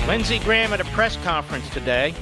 Lindsey 0.08 0.38
Graham 0.38 0.74
at 0.74 0.80
a 0.80 0.86
press 0.92 1.18
conference 1.24 1.68
today. 1.72 2.14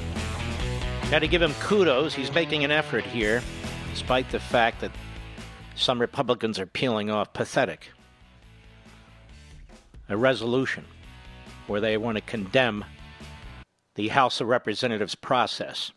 Got 1.10 1.18
to 1.18 1.28
give 1.28 1.42
him 1.42 1.52
kudos. 1.60 2.14
He's 2.14 2.32
making 2.32 2.64
an 2.64 2.70
effort 2.70 3.04
here, 3.04 3.42
despite 3.90 4.30
the 4.30 4.40
fact 4.40 4.80
that 4.80 4.92
some 5.74 6.00
Republicans 6.00 6.58
are 6.58 6.64
peeling 6.64 7.10
off 7.10 7.34
pathetic. 7.34 7.88
A 10.08 10.16
resolution 10.16 10.86
where 11.66 11.82
they 11.82 11.98
want 11.98 12.16
to 12.16 12.22
condemn 12.22 12.86
the 13.96 14.08
House 14.08 14.40
of 14.40 14.48
Representatives 14.48 15.14
process. 15.14 15.92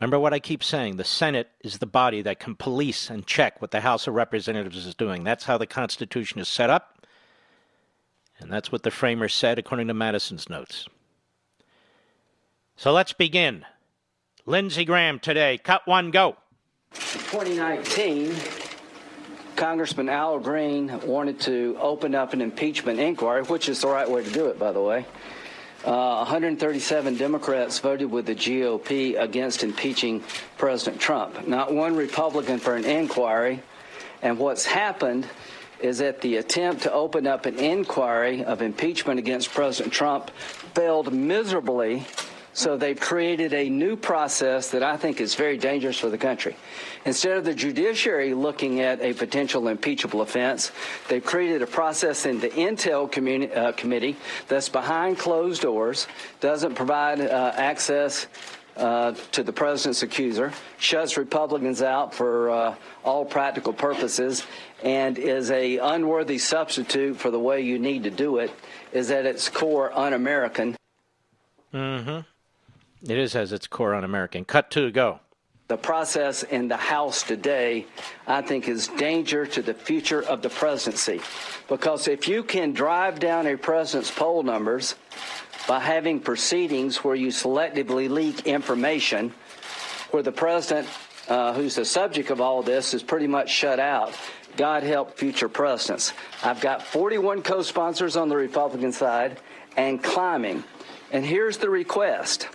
Remember 0.00 0.18
what 0.18 0.32
I 0.32 0.38
keep 0.38 0.64
saying 0.64 0.96
the 0.96 1.04
Senate 1.04 1.50
is 1.62 1.78
the 1.78 1.86
body 1.86 2.22
that 2.22 2.40
can 2.40 2.54
police 2.54 3.10
and 3.10 3.26
check 3.26 3.60
what 3.60 3.70
the 3.70 3.82
House 3.82 4.06
of 4.06 4.14
Representatives 4.14 4.86
is 4.86 4.94
doing. 4.94 5.24
That's 5.24 5.44
how 5.44 5.58
the 5.58 5.66
Constitution 5.66 6.40
is 6.40 6.48
set 6.48 6.70
up, 6.70 7.06
and 8.38 8.50
that's 8.50 8.72
what 8.72 8.82
the 8.82 8.90
framers 8.90 9.34
said 9.34 9.58
according 9.58 9.88
to 9.88 9.94
Madison's 9.94 10.48
notes. 10.48 10.88
So 12.76 12.92
let's 12.92 13.12
begin. 13.12 13.66
Lindsey 14.46 14.86
Graham 14.86 15.18
today, 15.18 15.58
cut 15.58 15.86
one, 15.86 16.10
go. 16.10 16.38
2019, 16.92 18.34
Congressman 19.54 20.08
Al 20.08 20.38
Green 20.38 20.98
wanted 21.06 21.38
to 21.40 21.76
open 21.78 22.14
up 22.14 22.32
an 22.32 22.40
impeachment 22.40 22.98
inquiry, 22.98 23.42
which 23.42 23.68
is 23.68 23.82
the 23.82 23.88
right 23.88 24.10
way 24.10 24.24
to 24.24 24.30
do 24.30 24.46
it, 24.46 24.58
by 24.58 24.72
the 24.72 24.80
way. 24.80 25.04
Uh, 25.82 26.16
137 26.18 27.16
Democrats 27.16 27.78
voted 27.78 28.10
with 28.10 28.26
the 28.26 28.34
GOP 28.34 29.18
against 29.18 29.64
impeaching 29.64 30.22
President 30.58 31.00
Trump. 31.00 31.48
Not 31.48 31.72
one 31.72 31.96
Republican 31.96 32.58
for 32.58 32.76
an 32.76 32.84
inquiry. 32.84 33.62
And 34.20 34.38
what's 34.38 34.66
happened 34.66 35.26
is 35.80 35.96
that 35.98 36.20
the 36.20 36.36
attempt 36.36 36.82
to 36.82 36.92
open 36.92 37.26
up 37.26 37.46
an 37.46 37.58
inquiry 37.58 38.44
of 38.44 38.60
impeachment 38.60 39.18
against 39.18 39.52
President 39.52 39.90
Trump 39.90 40.30
failed 40.74 41.14
miserably 41.14 42.04
so 42.52 42.76
they've 42.76 42.98
created 42.98 43.54
a 43.54 43.68
new 43.68 43.96
process 43.96 44.70
that 44.70 44.82
I 44.82 44.96
think 44.96 45.20
is 45.20 45.34
very 45.34 45.56
dangerous 45.56 45.98
for 45.98 46.08
the 46.08 46.18
country. 46.18 46.56
Instead 47.04 47.36
of 47.38 47.44
the 47.44 47.54
judiciary 47.54 48.34
looking 48.34 48.80
at 48.80 49.00
a 49.00 49.12
potential 49.12 49.68
impeachable 49.68 50.20
offense, 50.20 50.72
they've 51.08 51.24
created 51.24 51.62
a 51.62 51.66
process 51.66 52.26
in 52.26 52.40
the 52.40 52.50
Intel 52.50 53.06
uh, 53.56 53.72
Committee 53.72 54.16
that's 54.48 54.68
behind 54.68 55.18
closed 55.18 55.62
doors, 55.62 56.06
doesn't 56.40 56.74
provide 56.74 57.20
uh, 57.20 57.52
access 57.56 58.26
uh, 58.76 59.12
to 59.32 59.42
the 59.42 59.52
president's 59.52 60.02
accuser, 60.02 60.52
shuts 60.78 61.16
Republicans 61.16 61.82
out 61.82 62.14
for 62.14 62.50
uh, 62.50 62.74
all 63.04 63.24
practical 63.24 63.72
purposes, 63.72 64.46
and 64.82 65.18
is 65.18 65.50
a 65.50 65.78
unworthy 65.78 66.38
substitute 66.38 67.16
for 67.16 67.30
the 67.30 67.38
way 67.38 67.60
you 67.60 67.78
need 67.78 68.04
to 68.04 68.10
do 68.10 68.38
it. 68.38 68.50
Is 68.92 69.10
at 69.10 69.26
its 69.26 69.48
core 69.48 69.92
un-American. 69.96 70.76
Mm-hmm. 71.72 72.20
It 73.02 73.16
is 73.16 73.34
as 73.34 73.52
its 73.52 73.66
core 73.66 73.94
un 73.94 74.04
American. 74.04 74.44
Cut 74.44 74.70
two 74.70 74.90
go. 74.90 75.20
The 75.68 75.76
process 75.76 76.42
in 76.42 76.66
the 76.66 76.76
House 76.76 77.22
today, 77.22 77.86
I 78.26 78.42
think, 78.42 78.66
is 78.66 78.88
danger 78.88 79.46
to 79.46 79.62
the 79.62 79.72
future 79.72 80.20
of 80.20 80.42
the 80.42 80.50
presidency. 80.50 81.20
Because 81.68 82.08
if 82.08 82.26
you 82.26 82.42
can 82.42 82.72
drive 82.72 83.20
down 83.20 83.46
a 83.46 83.56
president's 83.56 84.10
poll 84.10 84.42
numbers 84.42 84.96
by 85.68 85.78
having 85.78 86.18
proceedings 86.18 87.04
where 87.04 87.14
you 87.14 87.28
selectively 87.28 88.10
leak 88.10 88.48
information, 88.48 89.32
where 90.10 90.24
the 90.24 90.32
president, 90.32 90.88
uh, 91.28 91.54
who's 91.54 91.76
the 91.76 91.84
subject 91.84 92.30
of 92.30 92.40
all 92.40 92.64
this, 92.64 92.92
is 92.92 93.04
pretty 93.04 93.28
much 93.28 93.48
shut 93.48 93.78
out, 93.78 94.12
God 94.56 94.82
help 94.82 95.16
future 95.16 95.48
presidents. 95.48 96.12
I've 96.42 96.60
got 96.60 96.82
41 96.82 97.42
co 97.42 97.62
sponsors 97.62 98.16
on 98.16 98.28
the 98.28 98.36
Republican 98.36 98.90
side 98.90 99.38
and 99.76 100.02
climbing. 100.02 100.64
And 101.12 101.24
here's 101.24 101.58
the 101.58 101.70
request. 101.70 102.48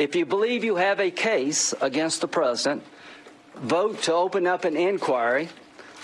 If 0.00 0.16
you 0.16 0.24
believe 0.24 0.64
you 0.64 0.76
have 0.76 0.98
a 0.98 1.10
case 1.10 1.74
against 1.78 2.22
the 2.22 2.26
president, 2.26 2.82
vote 3.56 4.00
to 4.04 4.14
open 4.14 4.46
up 4.46 4.64
an 4.64 4.74
inquiry, 4.74 5.50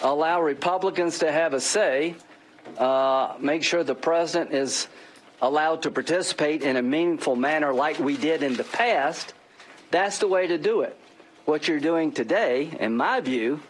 allow 0.02 0.42
Republicans 0.42 1.20
to 1.20 1.32
have 1.32 1.54
a 1.54 1.60
say, 1.62 2.14
uh, 2.76 3.36
make 3.40 3.62
sure 3.62 3.82
the 3.82 3.94
president 3.94 4.52
is 4.52 4.88
allowed 5.40 5.80
to 5.84 5.90
participate 5.90 6.60
in 6.62 6.76
a 6.76 6.82
meaningful 6.82 7.36
manner 7.36 7.72
like 7.72 7.98
we 7.98 8.18
did 8.18 8.42
in 8.42 8.54
the 8.56 8.64
past. 8.64 9.32
That's 9.90 10.18
the 10.18 10.28
way 10.28 10.46
to 10.46 10.58
do 10.58 10.82
it. 10.82 10.94
What 11.46 11.66
you're 11.66 11.80
doing 11.80 12.12
today, 12.12 12.76
in 12.78 12.98
my 12.98 13.20
view, 13.20 13.62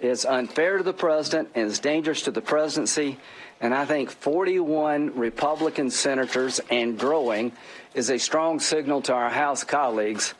is 0.00 0.24
unfair 0.24 0.78
to 0.78 0.82
the 0.82 0.94
president 0.94 1.50
and 1.54 1.66
is 1.66 1.78
dangerous 1.78 2.22
to 2.22 2.30
the 2.30 2.40
presidency. 2.40 3.18
And 3.60 3.74
I 3.74 3.84
think 3.84 4.10
41 4.10 5.18
Republican 5.18 5.90
senators 5.90 6.60
and 6.70 6.98
growing 6.98 7.52
is 7.94 8.10
a 8.10 8.18
strong 8.18 8.60
signal 8.60 9.02
to 9.02 9.12
our 9.12 9.30
House 9.30 9.64
colleagues 9.64 10.34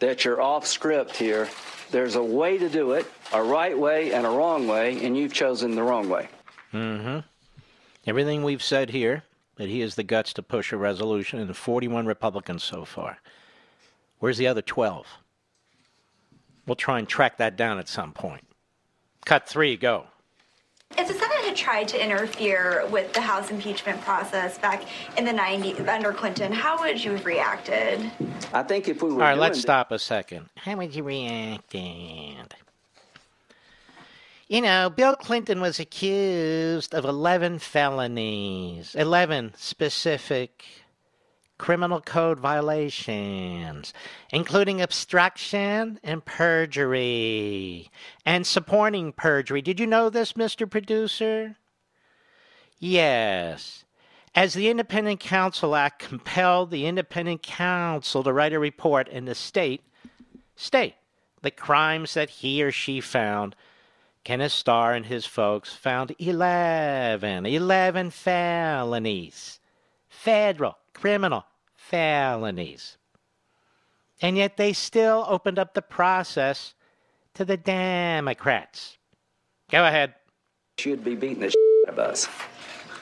that 0.00 0.24
you're 0.24 0.42
off 0.42 0.66
script 0.66 1.16
here. 1.16 1.48
There's 1.90 2.16
a 2.16 2.22
way 2.22 2.58
to 2.58 2.68
do 2.68 2.92
it, 2.92 3.06
a 3.32 3.42
right 3.42 3.78
way 3.78 4.12
and 4.12 4.26
a 4.26 4.30
wrong 4.30 4.66
way, 4.66 5.04
and 5.04 5.16
you've 5.16 5.32
chosen 5.32 5.76
the 5.76 5.82
wrong 5.82 6.08
way. 6.08 6.28
Mm-hmm. 6.72 7.20
Everything 8.06 8.42
we've 8.42 8.62
said 8.62 8.90
here, 8.90 9.22
that 9.56 9.68
he 9.68 9.80
has 9.80 9.94
the 9.94 10.02
guts 10.02 10.32
to 10.34 10.42
push 10.42 10.72
a 10.72 10.76
resolution, 10.76 11.38
and 11.38 11.56
41 11.56 12.06
Republicans 12.06 12.64
so 12.64 12.84
far. 12.84 13.18
Where's 14.18 14.38
the 14.38 14.48
other 14.48 14.62
12? 14.62 15.06
We'll 16.66 16.74
try 16.74 16.98
and 16.98 17.08
track 17.08 17.38
that 17.38 17.56
down 17.56 17.78
at 17.78 17.88
some 17.88 18.12
point. 18.12 18.44
Cut 19.24 19.48
three, 19.48 19.76
go. 19.76 20.06
If 20.96 21.08
the 21.08 21.14
Senate 21.14 21.44
had 21.44 21.56
tried 21.56 21.88
to 21.88 22.02
interfere 22.02 22.86
with 22.88 23.12
the 23.12 23.20
House 23.20 23.50
impeachment 23.50 24.00
process 24.02 24.58
back 24.58 24.84
in 25.18 25.24
the 25.24 25.32
90s 25.32 25.86
under 25.88 26.12
Clinton, 26.12 26.52
how 26.52 26.78
would 26.80 27.02
you 27.02 27.12
have 27.12 27.26
reacted? 27.26 28.10
I 28.52 28.62
think 28.62 28.88
if 28.88 29.02
we 29.02 29.08
were 29.08 29.14
All 29.14 29.30
right, 29.30 29.38
let's 29.38 29.56
th- 29.56 29.62
stop 29.62 29.90
a 29.90 29.98
second. 29.98 30.48
How 30.56 30.76
would 30.76 30.94
you 30.94 31.02
react? 31.02 31.74
You 34.46 34.60
know, 34.60 34.88
Bill 34.88 35.16
Clinton 35.16 35.60
was 35.60 35.80
accused 35.80 36.94
of 36.94 37.04
11 37.04 37.58
felonies, 37.58 38.94
11 38.94 39.54
specific 39.56 40.64
criminal 41.64 42.02
code 42.02 42.38
violations, 42.38 43.94
including 44.30 44.82
obstruction 44.82 45.98
and 46.04 46.22
perjury, 46.22 47.90
and 48.26 48.46
supporting 48.46 49.10
perjury. 49.14 49.62
Did 49.62 49.80
you 49.80 49.86
know 49.86 50.10
this, 50.10 50.34
Mr. 50.34 50.68
Producer? 50.68 51.56
Yes. 52.78 53.86
As 54.34 54.52
the 54.52 54.68
Independent 54.68 55.20
Counsel 55.20 55.74
Act 55.74 56.00
compelled 56.00 56.70
the 56.70 56.84
Independent 56.84 57.42
Counsel 57.42 58.22
to 58.22 58.32
write 58.34 58.52
a 58.52 58.58
report 58.58 59.08
in 59.08 59.24
the 59.24 59.34
state, 59.34 59.80
state 60.56 60.96
the 61.40 61.50
crimes 61.50 62.12
that 62.12 62.28
he 62.28 62.62
or 62.62 62.72
she 62.72 63.00
found. 63.00 63.56
Kenneth 64.22 64.52
Starr 64.52 64.92
and 64.92 65.06
his 65.06 65.24
folks 65.24 65.72
found 65.72 66.14
11, 66.18 67.46
11 67.46 68.10
felonies, 68.10 69.60
federal 70.10 70.76
criminal 70.92 71.46
felonies. 71.94 72.96
And 74.20 74.36
yet 74.36 74.56
they 74.56 74.72
still 74.72 75.24
opened 75.28 75.60
up 75.60 75.74
the 75.74 75.82
process 75.82 76.74
to 77.34 77.44
the 77.44 77.56
Democrats. 77.56 78.98
Go 79.70 79.86
ahead. 79.86 80.14
should 80.76 81.04
be 81.04 81.14
beating 81.14 81.38
the 81.38 81.50
shit 81.50 81.86
out 81.86 81.92
of 81.92 81.98
us. 82.00 82.28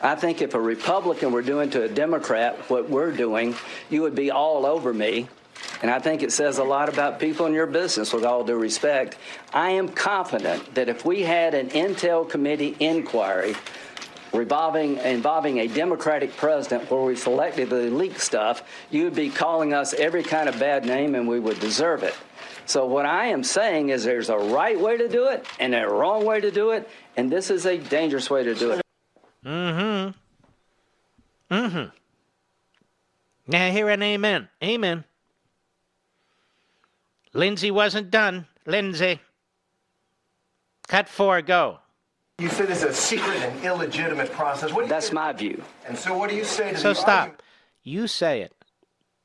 I 0.03 0.15
think 0.15 0.43
if 0.43 0.53
a 0.53 0.61
Republican 0.61 1.33
were 1.33 1.41
doing 1.41 1.71
to 1.71 1.85
a 1.85 1.89
Democrat 1.89 2.59
what 2.69 2.91
we're 2.91 3.13
doing, 3.13 3.55
you 3.89 4.03
would 4.03 4.15
be 4.15 4.31
all 4.31 4.67
over 4.67 4.93
me. 4.93 5.27
And 5.81 5.91
I 5.91 5.99
think 5.99 6.23
it 6.23 6.33
says 6.33 6.59
a 6.59 6.65
lot 6.65 6.91
about 6.91 7.19
people 7.19 7.47
in 7.47 7.55
your 7.55 7.67
business, 7.67 8.13
with 8.13 8.25
all 8.25 8.45
due 8.45 8.57
respect. 8.57 9.17
I 9.55 9.71
am 9.71 9.89
confident 9.89 10.75
that 10.75 10.91
if 10.91 11.07
we 11.07 11.23
had 11.23 11.55
an 11.55 11.71
Intel 11.71 12.29
Committee 12.29 12.77
inquiry 12.79 13.55
revolving, 14.33 14.99
involving 14.99 15.59
a 15.61 15.69
Democratic 15.69 16.37
president 16.37 16.91
where 16.91 17.03
we 17.03 17.15
selectively 17.15 17.95
leak 17.95 18.19
stuff, 18.19 18.63
you 18.91 19.05
would 19.05 19.15
be 19.15 19.31
calling 19.31 19.75
us 19.75 19.95
every 19.95 20.23
kind 20.23 20.49
of 20.49 20.59
bad 20.59 20.85
name 20.85 21.15
and 21.15 21.29
we 21.29 21.41
would 21.41 21.61
deserve 21.61 22.03
it. 22.03 22.15
So, 22.65 22.87
what 22.87 23.07
I 23.07 23.27
am 23.27 23.43
saying 23.43 23.89
is 23.89 24.05
there's 24.05 24.31
a 24.31 24.39
right 24.39 24.79
way 24.79 24.97
to 24.97 25.09
do 25.09 25.27
it 25.27 25.45
and 25.59 25.75
a 25.75 25.87
wrong 25.87 26.25
way 26.25 26.41
to 26.41 26.51
do 26.51 26.71
it, 26.71 26.89
and 27.17 27.31
this 27.31 27.51
is 27.51 27.67
a 27.67 27.77
dangerous 27.77 28.31
way 28.31 28.45
to 28.45 28.55
do 28.55 28.71
it. 28.71 28.83
Mm 29.45 30.15
hmm. 31.51 31.55
Mm 31.55 31.71
hmm. 31.71 31.85
Now 33.49 33.71
hear 33.71 33.89
an 33.89 34.03
amen. 34.03 34.49
Amen. 34.63 35.05
Lindsey 37.35 37.71
wasn't 37.71 38.11
done. 38.11 38.47
Lindsey. 38.65 39.21
Cut 40.87 41.09
four, 41.09 41.43
go. 41.43 41.82
You 42.43 42.49
said 42.49 42.71
it's 42.71 42.83
a 42.83 42.93
secret 42.93 43.37
and 43.37 43.65
illegitimate 43.65 44.33
process. 44.33 44.73
What 44.73 44.81
do 44.81 44.87
you 44.87 44.89
That's 44.89 45.07
say- 45.09 45.13
my 45.13 45.33
view. 45.33 45.63
And 45.87 45.97
so, 45.97 46.19
what 46.19 46.29
do 46.29 46.35
you 46.35 46.45
say 46.45 46.73
to 46.73 46.77
So 46.77 46.89
the 46.89 46.95
stop. 46.97 47.09
argument- 47.09 47.43
You 47.85 48.09
say 48.09 48.41
it. 48.43 48.53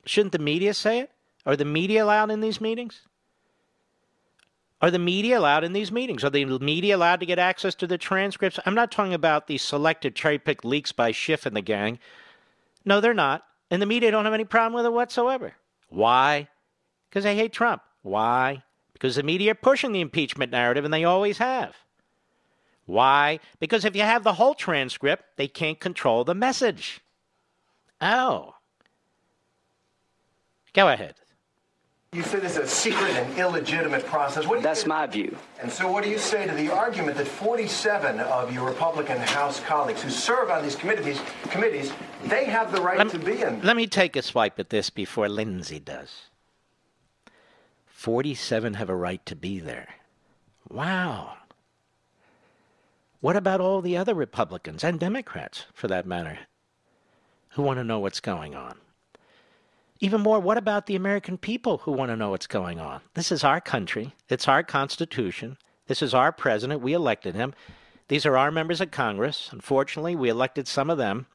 Shouldn't 0.06 0.34
the 0.34 0.40
media 0.40 0.74
say 0.76 1.00
it? 1.00 1.12
Are 1.44 1.56
the 1.56 1.66
media 1.66 2.04
allowed 2.04 2.30
in 2.30 2.42
these 2.42 2.62
meetings? 2.62 3.02
Are 4.84 4.92
the 4.92 5.00
media 5.00 5.40
allowed 5.40 5.64
in 5.64 5.74
these 5.74 5.92
meetings? 5.92 6.24
Are 6.24 6.30
the 6.30 6.46
media 6.46 6.96
allowed 6.96 7.20
to 7.22 7.26
get 7.26 7.40
access 7.40 7.74
to 7.76 7.88
the 7.88 7.98
transcripts? 7.98 8.60
I'm 8.68 8.76
not 8.76 8.92
talking 8.92 9.16
about 9.16 9.48
these 9.48 9.64
selected 9.64 10.16
cherry 10.16 10.38
picked 10.38 10.64
leaks 10.64 10.92
by 10.92 11.12
Schiff 11.12 11.48
and 11.48 11.56
the 11.56 11.62
gang. 11.62 11.98
No, 12.86 13.02
they're 13.02 13.16
not. 13.16 13.46
And 13.72 13.82
the 13.82 13.88
media 13.88 14.12
don't 14.12 14.26
have 14.26 14.34
any 14.36 14.46
problem 14.46 14.74
with 14.74 14.86
it 14.86 14.94
whatsoever. 14.94 15.56
Why? 15.90 16.50
Because 17.10 17.24
they 17.24 17.36
hate 17.36 17.52
Trump. 17.52 17.82
Why? 18.04 18.62
Because 18.94 19.16
the 19.16 19.24
media 19.24 19.54
are 19.54 19.56
pushing 19.56 19.92
the 19.92 20.02
impeachment 20.02 20.52
narrative, 20.52 20.86
and 20.86 20.94
they 20.94 21.04
always 21.04 21.40
have. 21.40 21.76
Why? 22.88 23.40
Because 23.60 23.86
if 23.86 23.96
you 23.96 24.02
have 24.02 24.24
the 24.24 24.34
whole 24.34 24.56
transcript, 24.56 25.24
they 25.36 25.48
can't 25.48 25.80
control 25.80 26.24
the 26.24 26.34
message. 26.34 27.02
Oh. 28.02 28.56
Go 30.74 30.88
ahead. 30.88 31.16
You 32.14 32.24
said 32.24 32.46
is 32.46 32.56
a 32.56 32.66
secret 32.66 33.12
and 33.12 33.38
illegitimate 33.38 34.06
process. 34.06 34.48
What 34.48 34.56
do 34.58 34.62
That's 34.62 34.82
say- 34.82 34.88
my 34.88 35.06
view. 35.06 35.36
And 35.62 35.70
so, 35.70 35.92
what 35.92 36.04
do 36.04 36.10
you 36.10 36.18
say 36.18 36.48
to 36.48 36.54
the 36.54 36.70
argument 36.74 37.18
that 37.18 37.28
47 37.28 38.22
of 38.22 38.54
your 38.54 38.66
Republican 38.66 39.18
House 39.18 39.60
colleagues 39.60 40.02
who 40.02 40.10
serve 40.10 40.50
on 40.50 40.64
these 40.64 40.76
committees, 40.78 41.20
committees, 41.50 41.92
they 42.26 42.46
have 42.46 42.72
the 42.72 42.82
right 42.82 42.98
Let, 42.98 43.10
to 43.10 43.20
be 43.20 43.42
in? 43.42 43.62
let 43.62 43.76
me 43.76 43.86
take 43.88 44.16
a 44.16 44.22
swipe 44.22 44.58
at 44.60 44.70
this 44.70 44.90
before 44.90 45.28
Lindsey 45.28 45.80
does. 45.80 46.28
47 47.88 48.76
have 48.76 48.90
a 48.90 48.96
right 48.96 49.24
to 49.26 49.36
be 49.36 49.60
there. 49.60 49.90
Wow. 50.70 51.37
What 53.28 53.36
about 53.36 53.60
all 53.60 53.82
the 53.82 53.98
other 53.98 54.14
Republicans 54.14 54.86
and 54.86 55.02
Democrats, 55.02 55.66
for 55.74 55.90
that 55.90 56.06
matter, 56.06 56.40
who 57.50 57.62
want 57.62 57.78
to 57.78 57.84
know 57.84 58.00
what's 58.00 58.22
going 58.22 58.56
on? 58.56 58.78
Even 60.00 60.22
more, 60.22 60.40
what 60.40 60.58
about 60.58 60.86
the 60.86 60.96
American 60.96 61.38
people 61.38 61.80
who 61.80 61.92
want 61.92 62.10
to 62.10 62.16
know 62.16 62.30
what's 62.30 62.48
going 62.48 62.80
on? 62.80 63.02
This 63.16 63.30
is 63.30 63.44
our 63.44 63.60
country. 63.60 64.16
It's 64.30 64.48
our 64.48 64.64
Constitution. 64.64 65.58
This 65.88 66.02
is 66.02 66.14
our 66.14 66.32
president. 66.32 66.80
We 66.80 66.94
elected 66.94 67.36
him. 67.36 67.54
These 68.08 68.26
are 68.26 68.38
our 68.38 68.50
members 68.50 68.80
of 68.80 68.92
Congress. 68.92 69.50
Unfortunately, 69.52 70.16
we 70.16 70.30
elected 70.30 70.66
some 70.66 70.90
of 70.90 70.98
them. 70.98 71.26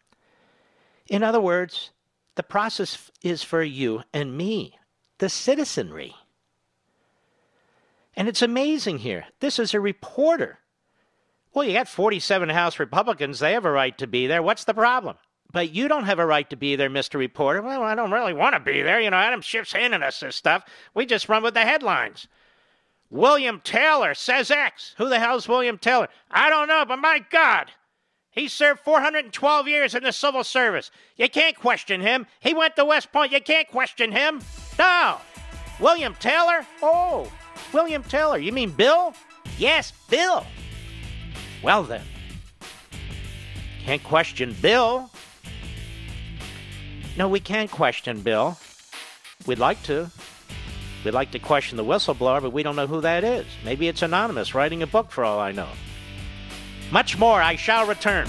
In 1.09 1.23
other 1.23 1.43
words, 1.43 1.91
the 2.37 2.43
process 2.43 3.11
is 3.21 3.43
for 3.43 3.63
you 3.63 4.03
and 4.15 4.35
me, 4.35 4.79
the 5.19 5.29
citizenry. 5.29 6.15
And 8.17 8.29
it's 8.29 8.41
amazing 8.41 9.01
here. 9.01 9.27
This 9.41 9.59
is 9.59 9.75
a 9.75 9.79
reporter. 9.79 10.59
Well, 11.55 11.67
you 11.67 11.75
got 11.75 11.89
47 11.89 12.49
House 12.49 12.79
Republicans. 12.79 13.39
They 13.39 13.53
have 13.53 13.65
a 13.65 13.71
right 13.71 13.97
to 13.99 14.07
be 14.07 14.27
there. 14.27 14.43
What's 14.43 14.65
the 14.65 14.75
problem? 14.75 15.17
But 15.53 15.71
you 15.75 15.87
don't 15.87 16.07
have 16.07 16.19
a 16.19 16.25
right 16.25 16.49
to 16.49 16.57
be 16.57 16.77
there, 16.77 16.89
Mr. 16.89 17.17
Reporter. 17.17 17.61
Well, 17.61 17.83
I 17.83 17.95
don't 17.95 18.11
really 18.11 18.33
want 18.33 18.55
to 18.55 18.61
be 18.61 18.81
there. 18.81 19.01
You 19.01 19.11
know, 19.11 19.19
Adam 19.19 19.43
Schiff's 19.43 19.73
handing 19.73 20.03
us 20.03 20.21
this 20.21 20.35
stuff. 20.35 20.65
We 20.95 21.05
just 21.05 21.29
run 21.29 21.43
with 21.43 21.53
the 21.55 21.61
headlines. 21.61 22.27
William 23.11 23.61
Taylor 23.63 24.15
says 24.15 24.51
X. 24.51 24.95
Who 24.97 25.11
the 25.11 25.19
hell's 25.19 25.47
William 25.47 25.77
Taylor? 25.77 26.09
I 26.31 26.49
don't 26.49 26.69
know, 26.69 26.87
but 26.87 26.97
my 26.99 27.23
God. 27.31 27.71
He 28.31 28.49
served 28.49 28.81
412 28.81 29.69
years 29.69 29.95
in 29.95 30.03
the 30.03 30.13
civil 30.13 30.43
service. 30.43 30.91
You 31.17 31.29
can't 31.29 31.55
question 31.55 32.01
him. 32.01 32.27
He 32.41 32.55
went 32.55 32.77
to 32.77 32.87
West 32.87 33.13
Point. 33.13 33.31
You 33.31 33.43
can't 33.43 33.69
question 33.69 34.11
him. 34.11 34.41
No. 34.79 35.19
William 35.79 36.15
Taylor? 36.15 36.67
Oh, 36.83 37.31
William 37.75 38.03
Taylor. 38.03 38.39
You 38.39 38.53
mean 38.53 38.71
Bill? 38.71 39.13
Yes, 39.59 39.93
Bill. 40.09 40.47
Well, 41.63 41.83
then. 41.85 42.03
Can't 43.85 44.03
question 44.03 44.57
Bill. 44.61 45.11
No, 47.17 47.29
we 47.29 47.41
can't 47.41 47.71
question 47.71 48.21
Bill. 48.21 48.59
We'd 49.47 49.59
like 49.59 49.83
to. 49.85 50.11
We'd 51.05 51.15
like 51.15 51.33
to 51.33 51.39
question 51.39 51.77
the 51.77 51.85
whistleblower, 51.85 52.41
but 52.41 52.53
we 52.53 52.63
don't 52.63 52.77
know 52.77 52.87
who 52.87 53.01
that 53.01 53.25
is. 53.25 53.47
Maybe 53.65 53.89
it's 53.89 54.03
anonymous 54.03 54.55
writing 54.55 54.83
a 54.83 54.87
book 54.87 55.11
for 55.11 55.25
all 55.25 55.41
I 55.41 55.53
know. 55.53 55.69
Much 56.93 57.19
more, 57.19 57.43
I 57.43 57.57
shall 57.57 57.87
return. 57.87 58.29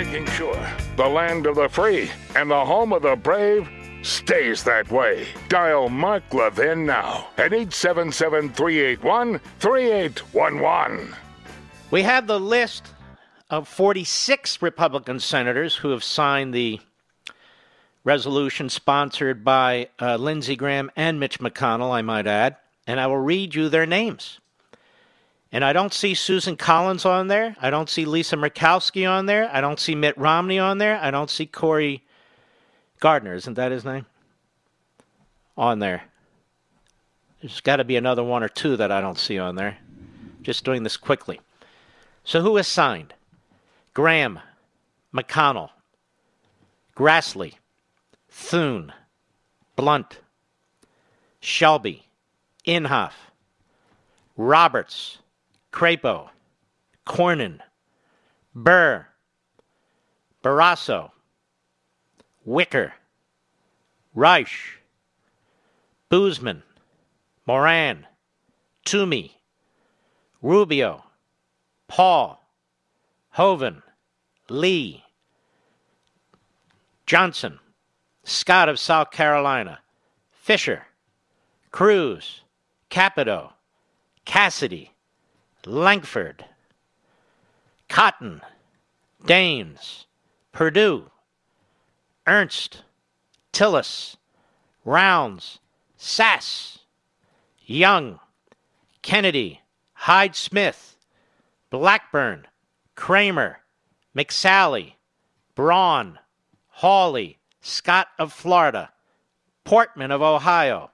Making 0.00 0.24
sure 0.28 0.66
the 0.96 1.06
land 1.06 1.44
of 1.44 1.56
the 1.56 1.68
free 1.68 2.10
and 2.34 2.50
the 2.50 2.64
home 2.64 2.94
of 2.94 3.02
the 3.02 3.16
brave 3.16 3.68
stays 4.00 4.64
that 4.64 4.90
way. 4.90 5.28
Dial 5.50 5.90
Mark 5.90 6.32
Levin 6.32 6.86
now 6.86 7.28
at 7.36 7.52
877 7.52 8.48
381 8.54 9.38
3811. 9.58 11.14
We 11.90 12.02
have 12.02 12.26
the 12.26 12.40
list 12.40 12.86
of 13.50 13.68
46 13.68 14.62
Republican 14.62 15.20
senators 15.20 15.76
who 15.76 15.90
have 15.90 16.02
signed 16.02 16.54
the 16.54 16.80
resolution 18.02 18.70
sponsored 18.70 19.44
by 19.44 19.90
uh, 20.00 20.16
Lindsey 20.16 20.56
Graham 20.56 20.90
and 20.96 21.20
Mitch 21.20 21.40
McConnell, 21.40 21.92
I 21.92 22.00
might 22.00 22.26
add, 22.26 22.56
and 22.86 22.98
I 22.98 23.06
will 23.06 23.18
read 23.18 23.54
you 23.54 23.68
their 23.68 23.84
names. 23.84 24.40
And 25.52 25.64
I 25.64 25.72
don't 25.72 25.92
see 25.92 26.14
Susan 26.14 26.56
Collins 26.56 27.04
on 27.04 27.26
there. 27.26 27.56
I 27.60 27.70
don't 27.70 27.88
see 27.88 28.04
Lisa 28.04 28.36
Murkowski 28.36 29.10
on 29.10 29.26
there. 29.26 29.50
I 29.52 29.60
don't 29.60 29.80
see 29.80 29.94
Mitt 29.94 30.16
Romney 30.16 30.58
on 30.58 30.78
there. 30.78 30.96
I 30.96 31.10
don't 31.10 31.30
see 31.30 31.46
Cory 31.46 32.04
Gardner. 33.00 33.34
Isn't 33.34 33.54
that 33.54 33.72
his 33.72 33.84
name? 33.84 34.06
On 35.56 35.80
there. 35.80 36.04
There's 37.40 37.60
got 37.60 37.76
to 37.76 37.84
be 37.84 37.96
another 37.96 38.22
one 38.22 38.42
or 38.42 38.48
two 38.48 38.76
that 38.76 38.92
I 38.92 39.00
don't 39.00 39.18
see 39.18 39.38
on 39.38 39.56
there. 39.56 39.78
Just 40.42 40.64
doing 40.64 40.84
this 40.84 40.96
quickly. 40.96 41.40
So 42.22 42.42
who 42.42 42.56
is 42.56 42.68
signed? 42.68 43.14
Graham, 43.92 44.38
McConnell, 45.12 45.70
Grassley, 46.96 47.54
Thune, 48.28 48.92
Blunt, 49.74 50.20
Shelby, 51.40 52.04
Inhofe, 52.66 53.12
Roberts, 54.36 55.18
Crapo, 55.72 56.30
Cornyn, 57.06 57.60
Burr, 58.54 59.06
Barrasso, 60.42 61.10
Wicker, 62.44 62.92
Risch, 64.14 64.78
Boozman, 66.08 66.62
Moran, 67.46 68.06
Toomey, 68.84 69.36
Rubio, 70.42 71.04
Paul, 71.88 72.40
Hoeven, 73.30 73.82
Lee, 74.48 75.04
Johnson, 77.06 77.58
Scott 78.24 78.68
of 78.68 78.78
South 78.78 79.10
Carolina, 79.10 79.80
Fischer, 80.30 80.86
Cruz, 81.70 82.42
Capito, 82.88 83.52
Cassidy, 84.24 84.92
Lankford, 85.66 86.44
Cotton, 87.88 88.40
Daines, 89.24 90.06
Perdue, 90.52 91.10
Ernst, 92.26 92.82
Tillis, 93.52 94.16
Rounds, 94.84 95.58
Sasse, 95.98 96.78
Young, 97.66 98.20
Kennedy, 99.02 99.60
Hyde 99.92 100.34
Smith, 100.34 100.96
Blackburn, 101.70 102.46
Cramer, 102.94 103.60
McSally, 104.16 104.94
Braun, 105.54 106.18
Hawley, 106.68 107.38
Scott 107.60 108.08
of 108.18 108.32
Florida, 108.32 108.90
Portman 109.64 110.10
of 110.10 110.22
Ohio, 110.22 110.90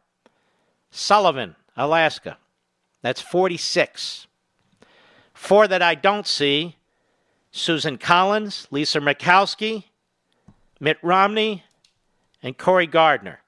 Sullivan, 0.90 1.56
Alaska. 1.76 2.38
That's 3.02 3.20
46. 3.20 4.26
Four 5.36 5.68
that 5.68 5.82
I 5.82 5.94
don't 5.94 6.26
see 6.26 6.76
Susan 7.52 7.98
Collins, 7.98 8.66
Lisa 8.70 9.00
Murkowski, 9.00 9.84
Mitt 10.80 10.96
Romney, 11.02 11.62
and 12.42 12.56
Cory 12.56 12.86
Gardner. 12.86 13.40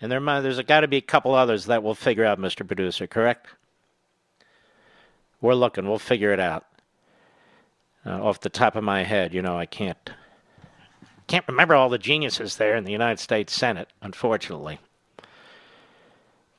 And 0.00 0.10
there, 0.10 0.20
there's 0.40 0.60
got 0.62 0.80
to 0.80 0.88
be 0.88 0.96
a 0.96 1.02
couple 1.02 1.34
others 1.34 1.66
that 1.66 1.82
we'll 1.82 1.94
figure 1.94 2.24
out, 2.24 2.40
Mr. 2.40 2.66
Producer, 2.66 3.06
correct? 3.06 3.48
We're 5.42 5.54
looking. 5.54 5.86
We'll 5.86 5.98
figure 5.98 6.32
it 6.32 6.40
out. 6.40 6.64
Uh, 8.06 8.24
off 8.24 8.40
the 8.40 8.48
top 8.48 8.74
of 8.74 8.82
my 8.82 9.04
head, 9.04 9.34
you 9.34 9.42
know, 9.42 9.58
I 9.58 9.66
can't 9.66 10.10
can't 11.26 11.46
remember 11.46 11.74
all 11.74 11.90
the 11.90 11.98
geniuses 11.98 12.56
there 12.56 12.76
in 12.76 12.84
the 12.84 12.92
United 12.92 13.20
States 13.20 13.52
Senate, 13.52 13.88
unfortunately. 14.00 14.78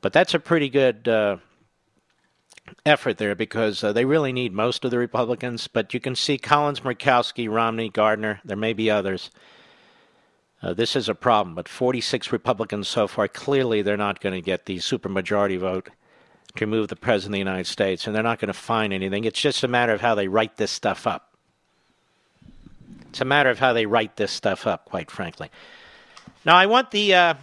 But 0.02 0.14
that's 0.14 0.36
a 0.36 0.40
pretty 0.40 0.70
good 0.70 1.08
uh, 1.08 1.38
effort 2.86 3.18
there 3.18 3.36
because 3.36 3.84
uh, 3.84 3.94
they 3.94 4.06
really 4.06 4.34
need 4.34 4.54
most 4.54 4.86
of 4.86 4.92
the 4.92 4.98
Republicans. 4.98 5.68
But 5.68 5.94
you 5.94 6.00
can 6.00 6.16
see 6.16 6.38
Collins, 6.38 6.82
Murkowski, 6.82 7.50
Romney, 7.50 7.90
Gardner. 7.90 8.42
There 8.44 8.58
may 8.58 8.74
be 8.74 8.90
others. 8.90 9.32
Uh, 10.62 10.74
this 10.74 10.96
is 10.96 11.08
a 11.08 11.16
problem, 11.16 11.56
but 11.56 11.70
46 11.70 12.32
Republicans 12.32 12.88
so 12.88 13.08
far. 13.08 13.28
Clearly, 13.28 13.82
they're 13.82 13.96
not 13.96 14.20
going 14.20 14.36
to 14.36 14.42
get 14.42 14.66
the 14.66 14.78
supermajority 14.78 15.58
vote 15.58 15.90
to 16.56 16.66
remove 16.66 16.90
the 16.90 16.96
president 16.96 17.30
of 17.30 17.34
the 17.34 17.52
United 17.52 17.68
States, 17.68 18.06
and 18.06 18.16
they're 18.16 18.24
not 18.24 18.40
going 18.40 18.48
to 18.48 18.54
find 18.54 18.92
anything. 18.92 19.24
It's 19.24 19.40
just 19.40 19.64
a 19.64 19.68
matter 19.68 19.94
of 19.94 20.02
how 20.02 20.16
they 20.16 20.28
write 20.28 20.58
this 20.58 20.72
stuff 20.72 21.08
up. 21.08 21.34
It's 23.10 23.22
a 23.22 23.26
matter 23.26 23.50
of 23.50 23.60
how 23.60 23.74
they 23.74 23.86
write 23.86 24.18
this 24.18 24.32
stuff 24.32 24.68
up, 24.68 24.86
quite 24.86 25.10
frankly. 25.10 25.50
Now, 26.46 26.56
I 26.56 26.66
want 26.66 26.92
the 26.92 27.14
uh, 27.14 27.34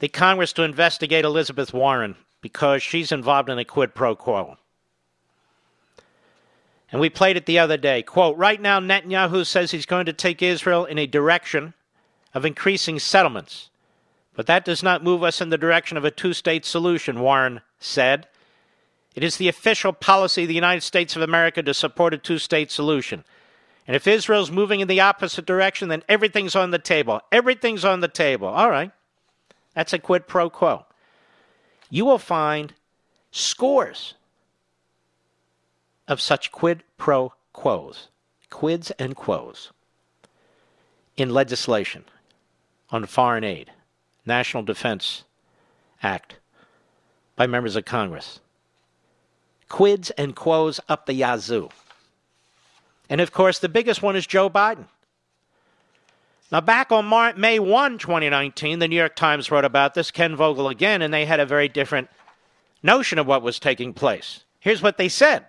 the 0.00 0.08
Congress 0.08 0.52
to 0.54 0.62
investigate 0.64 1.24
Elizabeth 1.24 1.72
Warren 1.72 2.16
because 2.44 2.82
she's 2.82 3.10
involved 3.10 3.48
in 3.48 3.58
a 3.58 3.64
quid 3.64 3.94
pro 3.94 4.14
quo. 4.14 4.58
And 6.92 7.00
we 7.00 7.08
played 7.08 7.38
it 7.38 7.46
the 7.46 7.58
other 7.58 7.78
day. 7.78 8.02
Quote, 8.02 8.36
right 8.36 8.60
now, 8.60 8.78
Netanyahu 8.80 9.46
says 9.46 9.70
he's 9.70 9.86
going 9.86 10.04
to 10.04 10.12
take 10.12 10.42
Israel 10.42 10.84
in 10.84 10.98
a 10.98 11.06
direction 11.06 11.72
of 12.34 12.44
increasing 12.44 12.98
settlements. 12.98 13.70
But 14.34 14.46
that 14.46 14.66
does 14.66 14.82
not 14.82 15.02
move 15.02 15.22
us 15.22 15.40
in 15.40 15.48
the 15.48 15.56
direction 15.56 15.96
of 15.96 16.04
a 16.04 16.10
two 16.10 16.34
state 16.34 16.66
solution, 16.66 17.20
Warren 17.20 17.62
said. 17.80 18.28
It 19.14 19.24
is 19.24 19.38
the 19.38 19.48
official 19.48 19.94
policy 19.94 20.42
of 20.42 20.48
the 20.48 20.54
United 20.54 20.82
States 20.82 21.16
of 21.16 21.22
America 21.22 21.62
to 21.62 21.72
support 21.72 22.12
a 22.12 22.18
two 22.18 22.36
state 22.36 22.70
solution. 22.70 23.24
And 23.86 23.96
if 23.96 24.06
Israel's 24.06 24.50
moving 24.50 24.80
in 24.80 24.88
the 24.88 25.00
opposite 25.00 25.46
direction, 25.46 25.88
then 25.88 26.02
everything's 26.10 26.54
on 26.54 26.72
the 26.72 26.78
table. 26.78 27.22
Everything's 27.32 27.86
on 27.86 28.00
the 28.00 28.08
table. 28.08 28.48
All 28.48 28.68
right. 28.68 28.90
That's 29.72 29.94
a 29.94 29.98
quid 29.98 30.28
pro 30.28 30.50
quo 30.50 30.84
you 31.94 32.04
will 32.04 32.18
find 32.18 32.74
scores 33.30 34.14
of 36.08 36.20
such 36.20 36.50
quid 36.50 36.82
pro 36.98 37.32
quos, 37.52 38.08
quids 38.50 38.90
and 38.98 39.14
quos, 39.14 39.70
in 41.16 41.30
legislation 41.30 42.04
on 42.90 43.06
foreign 43.06 43.44
aid, 43.44 43.70
National 44.26 44.64
Defense 44.64 45.22
Act, 46.02 46.34
by 47.36 47.46
members 47.46 47.76
of 47.76 47.84
Congress. 47.84 48.40
Quids 49.68 50.10
and 50.18 50.34
quos 50.34 50.80
up 50.88 51.06
the 51.06 51.14
yazoo. 51.14 51.68
And 53.08 53.20
of 53.20 53.30
course, 53.30 53.60
the 53.60 53.68
biggest 53.68 54.02
one 54.02 54.16
is 54.16 54.26
Joe 54.26 54.50
Biden. 54.50 54.88
Now, 56.52 56.60
back 56.60 56.92
on 56.92 57.08
May 57.40 57.58
1, 57.58 57.98
2019, 57.98 58.78
the 58.78 58.88
New 58.88 58.96
York 58.96 59.16
Times 59.16 59.50
wrote 59.50 59.64
about 59.64 59.94
this, 59.94 60.10
Ken 60.10 60.36
Vogel 60.36 60.68
again, 60.68 61.02
and 61.02 61.12
they 61.12 61.24
had 61.24 61.40
a 61.40 61.46
very 61.46 61.68
different 61.68 62.08
notion 62.82 63.18
of 63.18 63.26
what 63.26 63.42
was 63.42 63.58
taking 63.58 63.94
place. 63.94 64.44
Here's 64.60 64.82
what 64.82 64.98
they 64.98 65.08
said 65.08 65.46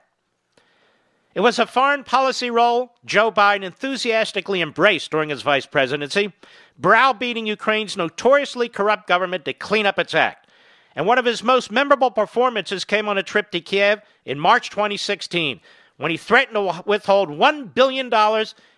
It 1.34 1.42
was 1.42 1.60
a 1.60 1.68
foreign 1.68 2.04
policy 2.04 2.50
role 2.50 2.94
Joe 3.06 3.32
Biden 3.32 3.64
enthusiastically 3.64 4.62
embraced 4.62 5.12
during 5.12 5.30
his 5.30 5.42
vice 5.42 5.66
presidency, 5.66 6.34
browbeating 6.80 7.46
Ukraine's 7.46 7.98
notoriously 7.98 8.70
corrupt 8.70 9.08
government 9.08 9.46
to 9.46 9.54
clean 9.54 9.86
up 9.86 10.00
its 10.00 10.16
act. 10.16 10.48
And 10.96 11.06
one 11.06 11.18
of 11.18 11.26
his 11.26 11.44
most 11.44 11.72
memorable 11.72 12.10
performances 12.10 12.86
came 12.86 13.10
on 13.10 13.18
a 13.18 13.24
trip 13.24 13.52
to 13.52 13.60
Kiev 13.60 14.02
in 14.24 14.40
March 14.40 14.70
2016 14.70 15.60
when 15.98 16.12
he 16.12 16.18
threatened 16.18 16.56
to 16.56 16.84
withhold 16.86 17.30
$1 17.30 17.74
billion 17.74 18.10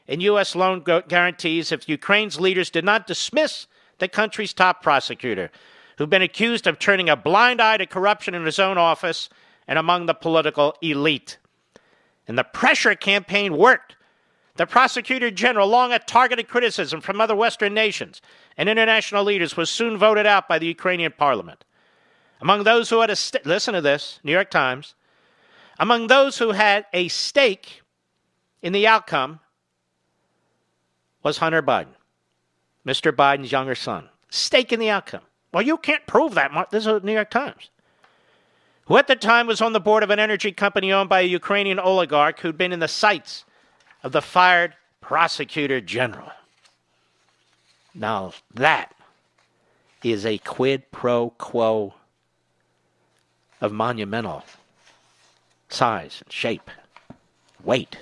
in 0.08 0.22
U.S. 0.22 0.56
loan 0.56 0.84
guarantees 1.08 1.72
if 1.72 1.89
Ukraine's 1.89 2.39
leaders 2.39 2.70
did 2.70 2.86
not 2.86 3.08
dismiss 3.08 3.67
the 4.00 4.08
country's 4.08 4.54
top 4.54 4.82
prosecutor. 4.82 5.52
who'd 5.98 6.10
been 6.10 6.22
accused 6.22 6.67
of 6.67 6.80
turning 6.80 7.10
a 7.10 7.15
blind 7.15 7.60
eye 7.60 7.78
to 7.78 7.86
corruption 7.86 8.36
in 8.36 8.46
his 8.46 8.60
own 8.60 8.78
office 8.78 9.30
and 9.67 9.80
among 9.80 10.06
the 10.06 10.13
political 10.13 10.76
elite. 10.82 11.38
And 12.28 12.38
the 12.38 12.43
pressure 12.43 12.96
campaign 12.96 13.58
worked. 13.58 13.96
The 14.56 14.65
prosecutor 14.65 15.30
general, 15.30 15.67
long 15.67 15.91
at 15.91 16.08
targeted 16.08 16.48
criticism 16.48 17.02
from 17.02 17.22
other 17.22 17.36
Western 17.36 17.74
nations 17.74 18.22
and 18.58 18.70
international 18.70 19.24
leaders, 19.24 19.58
was 19.58 19.70
soon 19.70 19.98
voted 19.98 20.26
out 20.26 20.48
by 20.48 20.58
the 20.60 20.67
Ukrainian 20.67 21.13
parliament. 21.15 21.63
Among 22.41 22.63
those 22.63 22.89
who 22.89 23.02
had 23.02 23.10
a 23.10 23.15
st- 23.15 23.46
listen 23.46 23.74
to 23.74 23.82
this, 23.82 24.20
New 24.24 24.32
York 24.32 24.50
Times. 24.50 24.96
Among 25.80 26.08
those 26.08 26.38
who 26.39 26.52
had 26.52 26.86
a 26.93 27.08
stake 27.08 27.82
in 28.62 28.74
the 28.74 28.88
outcome 28.88 29.39
was 31.28 31.40
Hunter 31.40 31.62
Biden, 31.62 31.94
Mr. 32.86 33.12
Biden's 33.12 33.52
younger 33.52 33.76
son. 33.76 34.08
Stake 34.30 34.72
in 34.72 34.80
the 34.80 34.90
outcome. 34.90 35.24
Well, 35.52 35.62
you 35.62 35.78
can't 35.78 36.08
prove 36.08 36.36
that. 36.36 36.70
This 36.72 36.86
is 36.86 37.02
the 37.02 37.02
New 37.02 37.12
York 37.12 37.30
Times. 37.30 37.70
Who 38.86 38.96
at 38.96 39.08
the 39.08 39.16
time 39.18 39.46
was 39.46 39.60
on 39.60 39.74
the 39.74 39.82
board 39.82 40.04
of 40.04 40.10
an 40.10 40.20
energy 40.20 40.54
company 40.54 40.90
owned 40.94 41.10
by 41.10 41.20
a 41.20 41.28
Ukrainian 41.28 41.80
oligarch 41.80 42.40
who'd 42.40 42.58
been 42.58 42.72
in 42.72 42.80
the 42.80 42.88
sights 42.88 43.44
of 44.04 44.13
the 44.13 44.22
fired 44.22 44.76
prosecutor 45.02 45.82
general. 45.82 46.32
Now, 47.94 48.32
that 48.54 48.96
is 50.02 50.26
a 50.26 50.38
quid 50.38 50.92
pro 50.92 51.32
quo 51.32 51.94
of 53.60 53.74
monumental 53.74 54.46
size 55.68 56.22
and 56.24 56.32
shape, 56.32 56.72
weight. 57.62 57.98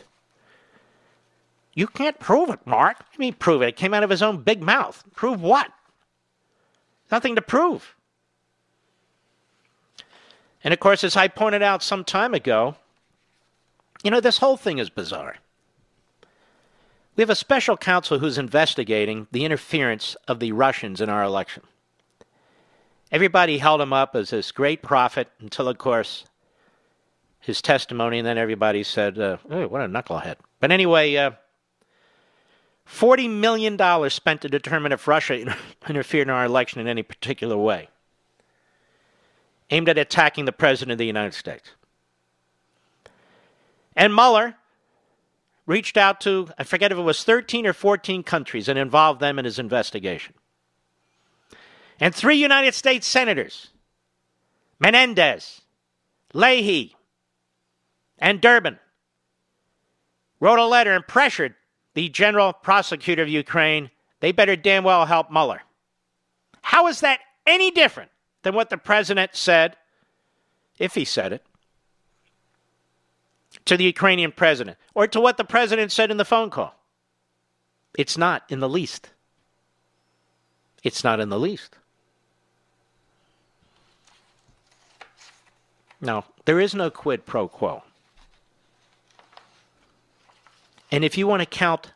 You 1.76 1.88
can't 1.88 2.18
prove 2.20 2.50
it, 2.50 2.66
Mark. 2.66 2.98
You 3.14 3.20
mean 3.20 3.34
prove 3.34 3.62
it? 3.62 3.68
It 3.68 3.76
came 3.76 3.94
out 3.94 4.04
of 4.04 4.10
his 4.10 4.24
own 4.24 4.42
big 4.42 4.64
mouth. 4.64 5.04
Prove 5.14 5.42
what? 5.42 5.72
Nothing 7.12 7.36
to 7.36 7.42
prove. 7.42 7.96
And 10.64 10.74
of 10.74 10.80
course, 10.80 11.04
as 11.04 11.16
I 11.16 11.28
pointed 11.28 11.62
out 11.62 11.84
some 11.84 12.04
time 12.04 12.34
ago, 12.34 12.76
you 14.04 14.10
know, 14.10 14.22
this 14.22 14.40
whole 14.40 14.58
thing 14.58 14.80
is 14.80 14.90
bizarre. 14.90 15.36
We 17.16 17.22
have 17.22 17.30
a 17.30 17.36
special 17.36 17.78
counsel 17.78 18.20
who's 18.20 18.38
investigating 18.38 19.28
the 19.32 19.46
interference 19.46 20.16
of 20.28 20.40
the 20.40 20.54
Russians 20.54 21.02
in 21.02 21.10
our 21.10 21.24
election. 21.24 21.64
Everybody 23.12 23.58
held 23.58 23.82
him 23.82 23.94
up 23.94 24.16
as 24.16 24.32
this 24.32 24.52
great 24.52 24.82
prophet 24.82 25.30
until, 25.40 25.68
of 25.68 25.78
course, 25.78 26.26
his 27.40 27.62
testimony, 27.62 28.18
and 28.18 28.28
then 28.28 28.38
everybody 28.38 28.84
said, 28.84 29.20
uh, 29.20 29.38
oh, 29.50 29.68
what 29.68 29.82
a 29.82 29.88
knucklehead. 29.88 30.36
But 30.60 30.72
anyway, 30.72 31.16
uh, 31.16 31.32
$40 32.88 33.30
million 33.30 34.10
spent 34.10 34.42
to 34.42 34.50
determine 34.50 34.92
if 34.92 35.08
Russia 35.08 35.56
interfered 35.90 36.28
in 36.28 36.30
our 36.30 36.46
election 36.46 36.82
in 36.82 36.88
any 36.88 37.04
particular 37.04 37.58
way, 37.58 37.90
aimed 39.70 39.90
at 39.90 39.98
attacking 39.98 40.46
the 40.46 40.52
President 40.52 40.94
of 40.94 40.98
the 40.98 41.06
United 41.06 41.34
States. 41.34 41.72
And 43.96 44.14
Mueller 44.14 44.56
reached 45.66 45.98
out 45.98 46.22
to, 46.22 46.50
I 46.58 46.64
forget 46.64 46.92
if 46.92 46.98
it 46.98 47.02
was 47.02 47.24
13 47.24 47.66
or 47.66 47.74
14 47.74 48.24
countries 48.24 48.68
and 48.68 48.78
involved 48.78 49.20
them 49.20 49.40
in 49.40 49.46
his 49.46 49.58
investigation. 49.58 50.36
And 52.00 52.14
three 52.14 52.36
United 52.36 52.74
States 52.74 53.08
senators, 53.08 53.70
Menendez, 54.80 55.62
Leahy, 56.34 56.96
and 58.20 58.42
Durbin, 58.42 58.78
wrote 60.40 60.60
a 60.60 60.66
letter 60.66 60.94
and 60.94 61.08
pressured 61.08 61.56
the 61.96 62.10
general 62.10 62.54
prosecutor 62.54 63.24
of 63.24 63.30
Ukraine, 63.30 63.90
they 64.20 64.32
better 64.32 64.56
damn 64.56 64.84
well 64.84 65.06
help 65.06 65.32
Mueller. 65.32 65.62
How 66.62 66.88
is 66.88 67.00
that 67.00 67.20
any 67.48 67.72
different 67.72 68.12
than 68.44 68.54
what 68.54 68.70
the 68.70 68.78
president 68.78 69.32
said, 69.34 69.76
if 70.78 70.94
he 70.94 71.06
said 71.06 71.34
it, 71.34 71.44
to 73.66 73.78
the 73.78 73.86
Ukrainian 73.86 74.32
president, 74.32 74.78
or 74.94 75.08
to 75.08 75.20
what 75.20 75.38
the 75.38 75.44
president 75.44 75.92
said 75.92 76.12
in 76.12 76.18
the 76.18 76.26
phone 76.26 76.50
call? 76.50 76.76
It's 77.98 78.18
not 78.18 78.44
in 78.50 78.60
the 78.60 78.70
least. 78.70 79.10
It's 80.84 81.04
not 81.04 81.20
in 81.20 81.30
the 81.30 81.40
least. 81.40 81.78
No, 86.02 86.26
there 86.44 86.60
is 86.60 86.76
no 86.76 86.90
quid 86.90 87.26
pro 87.26 87.48
quo. 87.48 87.84
And 90.92 91.04
if 91.04 91.18
you 91.18 91.28
want 91.28 91.42
to 91.42 91.46
count 91.46 91.94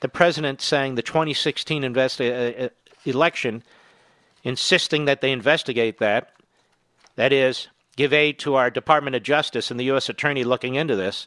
the 0.00 0.08
president 0.08 0.60
saying 0.60 0.94
the 0.94 1.02
2016 1.02 1.82
investi- 1.82 2.60
uh, 2.60 2.64
uh, 2.64 2.68
election, 3.04 3.62
insisting 4.44 5.06
that 5.06 5.20
they 5.20 5.32
investigate 5.32 5.98
that, 5.98 6.32
that 7.16 7.32
is, 7.32 7.68
give 7.96 8.12
aid 8.12 8.38
to 8.38 8.54
our 8.54 8.70
Department 8.70 9.16
of 9.16 9.22
Justice 9.22 9.70
and 9.70 9.80
the 9.80 9.84
U.S. 9.84 10.08
Attorney 10.08 10.44
looking 10.44 10.76
into 10.76 10.94
this, 10.94 11.26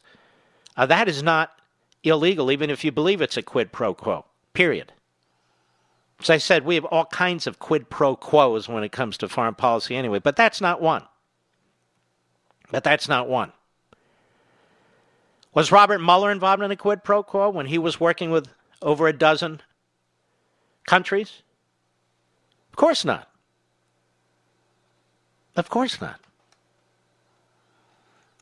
uh, 0.77 0.85
that 0.85 1.09
is 1.09 1.21
not 1.21 1.51
illegal, 2.03 2.51
even 2.51 2.69
if 2.69 2.83
you 2.83 2.91
believe 2.91 3.21
it's 3.21 3.37
a 3.37 3.41
quid 3.41 3.71
pro 3.71 3.93
quo, 3.93 4.25
period. 4.53 4.93
As 6.21 6.29
I 6.29 6.37
said, 6.37 6.65
we 6.65 6.75
have 6.75 6.85
all 6.85 7.05
kinds 7.05 7.47
of 7.47 7.59
quid 7.59 7.89
pro 7.89 8.15
quos 8.15 8.69
when 8.69 8.83
it 8.83 8.91
comes 8.91 9.17
to 9.17 9.27
foreign 9.27 9.55
policy 9.55 9.95
anyway, 9.95 10.19
but 10.19 10.35
that's 10.35 10.61
not 10.61 10.81
one. 10.81 11.03
But 12.69 12.83
that's 12.83 13.09
not 13.09 13.27
one. 13.27 13.51
Was 15.53 15.71
Robert 15.71 15.99
Mueller 15.99 16.31
involved 16.31 16.63
in 16.63 16.71
a 16.71 16.75
quid 16.75 17.03
pro 17.03 17.23
quo 17.23 17.49
when 17.49 17.65
he 17.65 17.77
was 17.77 17.99
working 17.99 18.31
with 18.31 18.47
over 18.81 19.07
a 19.07 19.13
dozen 19.13 19.61
countries? 20.85 21.43
Of 22.69 22.77
course 22.77 23.03
not. 23.03 23.29
Of 25.55 25.69
course 25.69 25.99
not. 25.99 26.19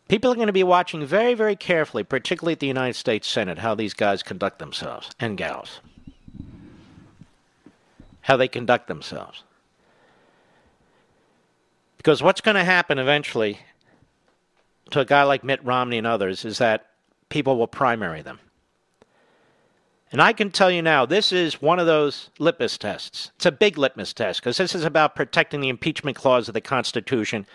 People 0.07 0.31
are 0.31 0.35
going 0.35 0.47
to 0.47 0.53
be 0.53 0.63
watching 0.63 1.05
very, 1.05 1.33
very 1.33 1.55
carefully, 1.55 2.03
particularly 2.03 2.53
at 2.53 2.59
the 2.59 2.67
United 2.67 2.95
States 2.95 3.27
Senate, 3.27 3.59
how 3.59 3.75
these 3.75 3.93
guys 3.93 4.23
conduct 4.23 4.59
themselves 4.59 5.09
and 5.19 5.37
gals. 5.37 5.81
How 8.21 8.37
they 8.37 8.47
conduct 8.47 8.87
themselves. 8.87 9.43
Because 11.97 12.23
what's 12.23 12.41
going 12.41 12.55
to 12.55 12.63
happen 12.63 12.97
eventually 12.97 13.59
to 14.91 14.99
a 14.99 15.05
guy 15.05 15.23
like 15.23 15.43
Mitt 15.43 15.63
Romney 15.63 15.97
and 15.97 16.07
others 16.07 16.45
is 16.45 16.59
that 16.59 16.88
people 17.29 17.57
will 17.57 17.67
primary 17.67 18.21
them. 18.21 18.39
And 20.11 20.21
I 20.21 20.33
can 20.33 20.49
tell 20.49 20.71
you 20.71 20.81
now, 20.81 21.05
this 21.05 21.31
is 21.31 21.61
one 21.61 21.79
of 21.79 21.85
those 21.85 22.31
litmus 22.39 22.77
tests. 22.77 23.31
It's 23.35 23.45
a 23.45 23.51
big 23.51 23.77
litmus 23.77 24.11
test 24.11 24.41
because 24.41 24.57
this 24.57 24.73
is 24.73 24.83
about 24.83 25.15
protecting 25.15 25.61
the 25.61 25.69
impeachment 25.69 26.17
clause 26.17 26.47
of 26.47 26.55
the 26.55 26.61
Constitution 26.61 27.45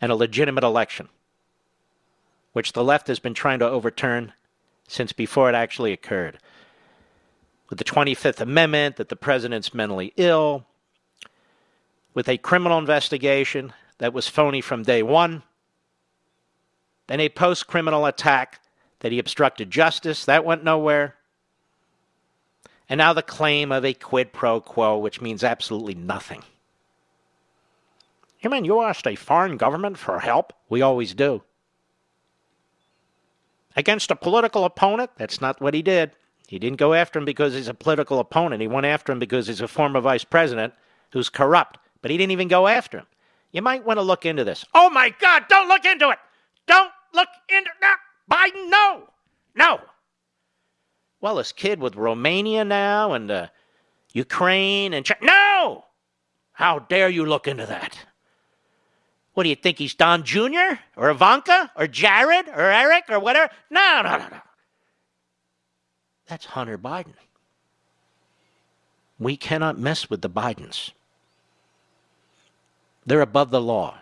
and 0.00 0.10
a 0.10 0.16
legitimate 0.16 0.64
election, 0.64 1.08
which 2.54 2.72
the 2.72 2.84
left 2.84 3.08
has 3.08 3.18
been 3.18 3.34
trying 3.34 3.58
to 3.58 3.68
overturn 3.68 4.32
since 4.86 5.12
before 5.12 5.50
it 5.50 5.54
actually 5.54 5.92
occurred. 5.92 6.38
With 7.68 7.78
the 7.78 7.84
25th 7.84 8.40
Amendment, 8.40 8.96
that 8.96 9.10
the 9.10 9.16
president's 9.16 9.74
mentally 9.74 10.14
ill, 10.16 10.64
with 12.14 12.28
a 12.30 12.38
criminal 12.38 12.78
investigation 12.78 13.74
that 13.98 14.14
was 14.14 14.26
phony 14.26 14.62
from 14.62 14.84
day 14.84 15.02
one, 15.02 15.42
then 17.08 17.20
a 17.20 17.28
post 17.28 17.66
criminal 17.66 18.06
attack 18.06 18.60
that 19.00 19.12
he 19.12 19.18
obstructed 19.18 19.70
justice, 19.70 20.24
that 20.24 20.44
went 20.44 20.64
nowhere. 20.64 21.14
And 22.88 22.98
now 22.98 23.12
the 23.12 23.22
claim 23.22 23.70
of 23.70 23.84
a 23.84 23.94
quid 23.94 24.32
pro 24.32 24.60
quo, 24.60 24.98
which 24.98 25.20
means 25.20 25.44
absolutely 25.44 25.94
nothing. 25.94 26.42
You 28.40 28.50
mean 28.50 28.64
you 28.64 28.80
asked 28.80 29.06
a 29.06 29.16
foreign 29.16 29.56
government 29.56 29.98
for 29.98 30.20
help? 30.20 30.52
We 30.68 30.80
always 30.80 31.14
do. 31.14 31.42
Against 33.76 34.10
a 34.10 34.16
political 34.16 34.64
opponent? 34.64 35.10
That's 35.16 35.40
not 35.40 35.60
what 35.60 35.74
he 35.74 35.82
did. 35.82 36.12
He 36.48 36.58
didn't 36.58 36.78
go 36.78 36.94
after 36.94 37.18
him 37.18 37.24
because 37.24 37.54
he's 37.54 37.68
a 37.68 37.74
political 37.74 38.18
opponent. 38.18 38.62
He 38.62 38.68
went 38.68 38.86
after 38.86 39.12
him 39.12 39.18
because 39.18 39.48
he's 39.48 39.60
a 39.60 39.68
former 39.68 40.00
vice 40.00 40.24
president 40.24 40.72
who's 41.12 41.28
corrupt. 41.28 41.78
But 42.00 42.10
he 42.10 42.16
didn't 42.16 42.32
even 42.32 42.48
go 42.48 42.66
after 42.66 42.98
him. 42.98 43.06
You 43.52 43.62
might 43.62 43.84
want 43.84 43.98
to 43.98 44.02
look 44.02 44.24
into 44.24 44.44
this. 44.44 44.64
Oh 44.74 44.90
my 44.90 45.14
God, 45.20 45.44
don't 45.48 45.68
look 45.68 45.84
into 45.84 46.10
it! 46.10 46.18
Don't 46.66 46.92
look 47.14 47.28
into 47.48 47.70
no, 47.80 47.92
Biden, 48.30 48.68
no, 48.68 49.08
no. 49.54 49.80
Well, 51.20 51.36
this 51.36 51.52
kid 51.52 51.80
with 51.80 51.96
Romania 51.96 52.64
now 52.64 53.12
and 53.12 53.30
uh, 53.30 53.46
Ukraine 54.12 54.92
and 54.94 55.04
China, 55.04 55.20
no. 55.22 55.84
How 56.52 56.80
dare 56.80 57.08
you 57.08 57.24
look 57.24 57.48
into 57.48 57.66
that? 57.66 57.98
What 59.34 59.44
do 59.44 59.48
you 59.48 59.56
think 59.56 59.78
he's 59.78 59.94
Don 59.94 60.24
Jr. 60.24 60.78
or 60.96 61.10
Ivanka 61.10 61.70
or 61.76 61.86
Jared 61.86 62.48
or 62.48 62.60
Eric 62.60 63.04
or 63.08 63.20
whatever? 63.20 63.52
No, 63.70 64.02
no, 64.02 64.18
no, 64.18 64.28
no. 64.28 64.40
That's 66.26 66.44
Hunter 66.44 66.76
Biden. 66.76 67.14
We 69.18 69.36
cannot 69.36 69.78
mess 69.78 70.10
with 70.10 70.22
the 70.22 70.30
Bidens. 70.30 70.90
They're 73.06 73.20
above 73.20 73.50
the 73.50 73.60
law 73.60 73.98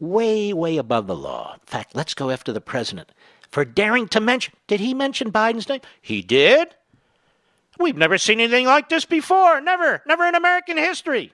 way, 0.00 0.52
way 0.52 0.76
above 0.76 1.06
the 1.06 1.16
law. 1.16 1.54
In 1.54 1.60
fact, 1.66 1.94
let's 1.94 2.14
go 2.14 2.30
after 2.30 2.52
the 2.52 2.60
president 2.60 3.10
for 3.54 3.64
daring 3.64 4.08
to 4.08 4.18
mention. 4.18 4.52
Did 4.66 4.80
he 4.80 4.94
mention 4.94 5.30
Biden's 5.30 5.68
name? 5.68 5.80
He 6.02 6.22
did. 6.22 6.74
We've 7.78 7.96
never 7.96 8.18
seen 8.18 8.40
anything 8.40 8.66
like 8.66 8.88
this 8.88 9.04
before. 9.04 9.60
Never. 9.60 10.02
Never 10.08 10.26
in 10.26 10.34
American 10.34 10.76
history. 10.76 11.32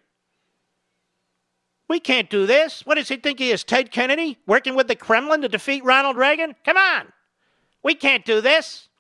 We 1.89 1.99
can't 1.99 2.29
do 2.29 2.45
this. 2.45 2.85
What 2.85 2.97
does 2.97 3.09
he 3.09 3.17
think 3.17 3.39
he 3.39 3.51
is, 3.51 3.65
Ted 3.65 3.91
Kennedy, 3.91 4.37
working 4.47 4.75
with 4.75 4.87
the 4.87 4.97
Kremlin 4.97 5.41
to 5.41 5.49
defeat 5.49 5.83
Ronald 5.83 6.19
Reagan? 6.19 6.55
Come 6.63 6.77
on. 6.77 7.07
We 7.83 7.95
can't 7.95 8.27
do 8.27 8.43
this. 8.43 8.91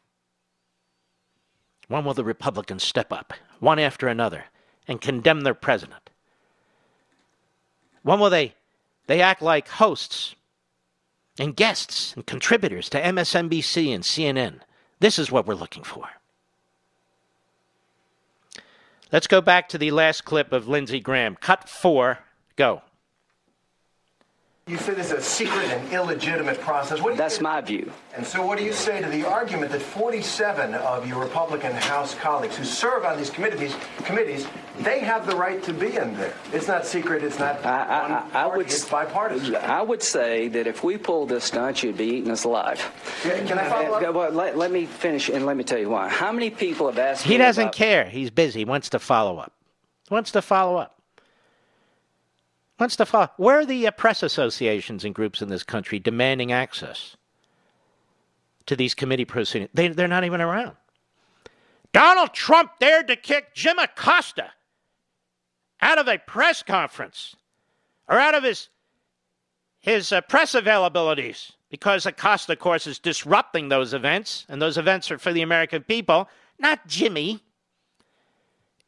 When 1.88 2.06
will 2.06 2.14
the 2.14 2.24
Republicans 2.24 2.82
step 2.82 3.12
up, 3.12 3.34
one 3.58 3.78
after 3.78 4.08
another, 4.08 4.46
and 4.88 4.98
condemn 4.98 5.42
their 5.42 5.52
president? 5.52 6.08
When 8.02 8.18
will 8.18 8.30
they, 8.30 8.54
they 9.08 9.20
act 9.20 9.42
like 9.42 9.68
hosts 9.68 10.34
and 11.40 11.56
guests 11.56 12.12
and 12.14 12.26
contributors 12.26 12.88
to 12.90 13.00
MSNBC 13.00 13.92
and 13.92 14.04
CNN? 14.04 14.60
This 15.00 15.18
is 15.18 15.32
what 15.32 15.46
we're 15.46 15.54
looking 15.54 15.82
for. 15.82 16.04
Let's 19.10 19.26
go 19.26 19.40
back 19.40 19.68
to 19.70 19.78
the 19.78 19.90
last 19.90 20.24
clip 20.24 20.52
of 20.52 20.68
Lindsey 20.68 21.00
Graham. 21.00 21.36
Cut 21.36 21.68
four 21.68 22.18
Go. 22.56 22.82
You 24.70 24.78
say 24.78 24.94
this 24.94 25.06
is 25.06 25.18
a 25.18 25.20
secret 25.20 25.64
and 25.64 25.92
illegitimate 25.92 26.60
process. 26.60 27.02
What 27.02 27.16
That's 27.16 27.40
my 27.40 27.60
view. 27.60 27.90
And 28.16 28.24
so, 28.24 28.46
what 28.46 28.56
do 28.56 28.62
you 28.62 28.72
say 28.72 29.02
to 29.02 29.08
the 29.08 29.26
argument 29.26 29.72
that 29.72 29.82
47 29.82 30.74
of 30.74 31.08
your 31.08 31.20
Republican 31.20 31.72
House 31.72 32.14
colleagues 32.14 32.56
who 32.56 32.64
serve 32.64 33.04
on 33.04 33.18
these 33.18 33.30
committees, 33.30 33.74
committees, 34.04 34.46
they 34.78 35.00
have 35.00 35.26
the 35.26 35.34
right 35.34 35.60
to 35.64 35.72
be 35.72 35.96
in 35.96 36.16
there? 36.16 36.32
It's 36.52 36.68
not 36.68 36.86
secret. 36.86 37.24
It's 37.24 37.40
not. 37.40 37.66
I, 37.66 38.22
I, 38.32 38.44
I 38.44 38.46
would. 38.46 38.66
It's 38.66 38.88
bipartisan. 38.88 39.56
I 39.56 39.82
would 39.82 40.04
say 40.04 40.46
that 40.46 40.68
if 40.68 40.84
we 40.84 40.96
pull 40.96 41.26
this 41.26 41.46
stunt, 41.46 41.82
you'd 41.82 41.96
be 41.96 42.04
eating 42.04 42.30
us 42.30 42.44
alive. 42.44 42.80
Can, 43.22 43.48
can 43.48 43.58
I 43.58 43.68
follow 43.68 43.94
up? 43.94 44.08
Uh, 44.08 44.12
well, 44.12 44.30
let, 44.30 44.56
let, 44.56 44.70
me 44.70 44.86
finish 44.86 45.30
and 45.30 45.46
let 45.46 45.56
me 45.56 45.64
tell 45.64 45.80
you 45.80 45.90
why. 45.90 46.08
How 46.08 46.30
many 46.30 46.48
people 46.48 46.86
have 46.86 46.98
asked? 46.98 47.24
He 47.24 47.38
doesn't 47.38 47.60
about, 47.60 47.74
care. 47.74 48.04
He's 48.04 48.30
busy. 48.30 48.60
He 48.60 48.64
wants 48.64 48.90
to 48.90 49.00
follow 49.00 49.38
up. 49.38 49.52
He 50.08 50.14
wants 50.14 50.30
to 50.30 50.40
follow 50.40 50.76
up. 50.76 50.99
Follow? 52.88 53.28
Where 53.36 53.60
are 53.60 53.66
the 53.66 53.86
uh, 53.86 53.90
press 53.90 54.22
associations 54.22 55.04
and 55.04 55.14
groups 55.14 55.42
in 55.42 55.48
this 55.48 55.62
country 55.62 55.98
demanding 55.98 56.50
access 56.52 57.16
to 58.66 58.74
these 58.74 58.94
committee 58.94 59.24
proceedings? 59.24 59.70
They, 59.74 59.88
they're 59.88 60.08
not 60.08 60.24
even 60.24 60.40
around. 60.40 60.76
Donald 61.92 62.32
Trump 62.32 62.72
dared 62.80 63.08
to 63.08 63.16
kick 63.16 63.54
Jim 63.54 63.78
Acosta 63.78 64.50
out 65.82 65.98
of 65.98 66.08
a 66.08 66.18
press 66.18 66.62
conference 66.62 67.36
or 68.08 68.18
out 68.18 68.34
of 68.34 68.44
his 68.44 68.68
his 69.80 70.12
uh, 70.12 70.20
press 70.20 70.52
availabilities 70.52 71.52
because 71.70 72.04
Acosta, 72.04 72.52
of 72.52 72.58
course, 72.58 72.86
is 72.86 72.98
disrupting 72.98 73.68
those 73.68 73.94
events, 73.94 74.44
and 74.48 74.60
those 74.60 74.76
events 74.76 75.10
are 75.10 75.18
for 75.18 75.32
the 75.32 75.40
American 75.40 75.82
people, 75.82 76.28
not 76.58 76.86
Jimmy. 76.86 77.40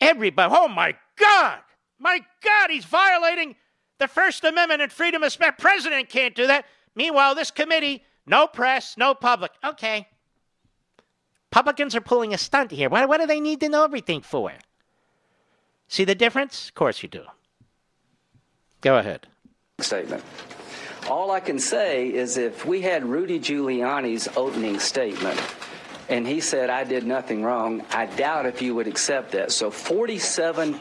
Everybody, 0.00 0.55
oh 0.55 0.68
my 0.68 0.94
God, 1.16 1.61
my 1.98 2.20
God, 2.42 2.70
he's 2.70 2.85
violating 2.85 3.55
the 4.02 4.08
First 4.08 4.42
Amendment 4.44 4.82
and 4.82 4.90
freedom 4.90 5.22
of 5.22 5.32
speech. 5.32 5.52
President 5.58 6.08
can't 6.08 6.34
do 6.34 6.48
that. 6.48 6.66
Meanwhile, 6.96 7.36
this 7.36 7.52
committee, 7.52 8.02
no 8.26 8.48
press, 8.48 8.96
no 8.98 9.14
public. 9.14 9.52
Okay. 9.64 10.08
Republicans 11.50 11.94
are 11.94 12.00
pulling 12.00 12.34
a 12.34 12.38
stunt 12.38 12.72
here. 12.72 12.88
What 12.88 13.20
do 13.20 13.26
they 13.26 13.40
need 13.40 13.60
to 13.60 13.68
know 13.68 13.84
everything 13.84 14.20
for? 14.20 14.52
See 15.86 16.04
the 16.04 16.16
difference? 16.16 16.68
Of 16.68 16.74
course 16.74 17.02
you 17.02 17.08
do. 17.08 17.22
Go 18.80 18.98
ahead. 18.98 19.28
Statement. 19.78 20.24
All 21.08 21.30
I 21.30 21.40
can 21.40 21.58
say 21.58 22.08
is 22.08 22.36
if 22.36 22.66
we 22.66 22.80
had 22.80 23.04
Rudy 23.04 23.38
Giuliani's 23.38 24.28
opening 24.36 24.80
statement, 24.80 25.38
and 26.08 26.26
he 26.26 26.40
said, 26.40 26.70
I 26.70 26.84
did 26.84 27.06
nothing 27.06 27.42
wrong, 27.42 27.82
I 27.90 28.06
doubt 28.06 28.46
if 28.46 28.62
you 28.62 28.74
would 28.74 28.86
accept 28.86 29.32
that. 29.32 29.52
So 29.52 29.70
47 29.70 30.78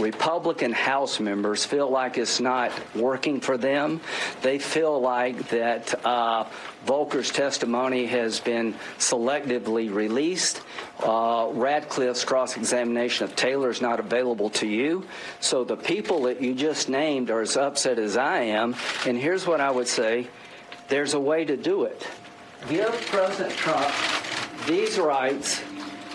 Republican 0.00 0.72
House 0.72 1.20
members 1.20 1.64
feel 1.64 1.88
like 1.88 2.18
it's 2.18 2.40
not 2.40 2.72
working 2.94 3.40
for 3.40 3.56
them. 3.56 4.00
They 4.42 4.58
feel 4.58 5.00
like 5.00 5.48
that 5.50 6.04
uh, 6.04 6.46
Volker's 6.86 7.30
testimony 7.30 8.06
has 8.06 8.40
been 8.40 8.74
selectively 8.98 9.92
released. 9.92 10.62
Uh, 11.00 11.48
Ratcliffe's 11.52 12.24
cross 12.24 12.56
examination 12.56 13.24
of 13.24 13.36
Taylor 13.36 13.70
is 13.70 13.80
not 13.80 14.00
available 14.00 14.50
to 14.50 14.66
you. 14.66 15.06
So 15.40 15.64
the 15.64 15.76
people 15.76 16.22
that 16.22 16.42
you 16.42 16.54
just 16.54 16.88
named 16.88 17.30
are 17.30 17.40
as 17.40 17.56
upset 17.56 17.98
as 17.98 18.16
I 18.16 18.40
am. 18.40 18.74
And 19.06 19.16
here's 19.16 19.46
what 19.46 19.60
I 19.60 19.70
would 19.70 19.88
say 19.88 20.28
there's 20.88 21.14
a 21.14 21.20
way 21.20 21.44
to 21.44 21.56
do 21.56 21.84
it. 21.84 22.06
Give 22.68 22.90
President 23.06 23.54
Trump 23.54 23.94
these 24.66 24.98
rights 24.98 25.62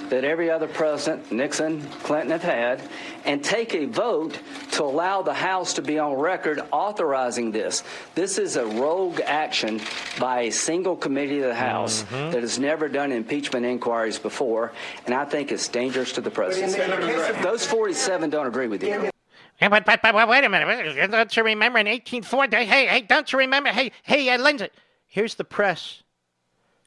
that 0.10 0.24
every 0.24 0.50
other 0.50 0.68
president, 0.68 1.32
Nixon, 1.32 1.82
Clinton, 2.04 2.32
have 2.32 2.42
had, 2.42 2.82
and 3.26 3.44
take 3.44 3.76
a 3.76 3.86
vote 3.86 4.40
to 4.72 4.84
allow 4.84 5.22
the 5.22 5.34
House 5.34 5.74
to 5.74 5.82
be 5.82 6.00
on 6.00 6.14
record 6.14 6.62
authorizing 6.72 7.52
this. 7.52 7.84
This 8.16 8.38
is 8.38 8.56
a 8.56 8.66
rogue 8.66 9.22
action 9.22 9.80
by 10.20 10.42
a 10.42 10.52
single 10.52 10.96
committee 10.96 11.40
of 11.40 11.50
the 11.50 11.56
House 11.56 12.04
mm-hmm. 12.04 12.32
that 12.32 12.42
has 12.42 12.58
never 12.60 12.90
done 12.90 13.12
impeachment 13.12 13.66
inquiries 13.66 14.18
before, 14.18 14.72
and 15.06 15.14
I 15.14 15.26
think 15.26 15.52
it's 15.52 15.68
dangerous 15.68 16.12
to 16.14 16.22
the 16.22 16.32
president. 16.32 17.44
Those 17.44 17.66
47 17.66 18.30
don't 18.30 18.48
agree 18.48 18.68
with 18.68 18.84
you. 18.84 19.12
Hey, 19.58 19.68
but, 19.68 19.86
but, 19.86 20.02
but, 20.02 20.28
wait 20.28 20.44
a 20.44 20.50
minute. 20.50 21.12
Don't 21.12 21.36
you 21.36 21.44
remember 21.44 21.80
in 21.80 21.88
1840? 21.88 22.66
Hey, 22.66 22.88
hey, 22.88 23.02
don't 23.02 23.32
you 23.32 23.40
remember? 23.40 23.70
Hey, 23.70 23.92
hey, 24.04 24.30
uh, 24.30 24.38
Lindsey. 24.38 24.70
Here's 25.06 25.36
the 25.36 25.44
press 25.44 26.02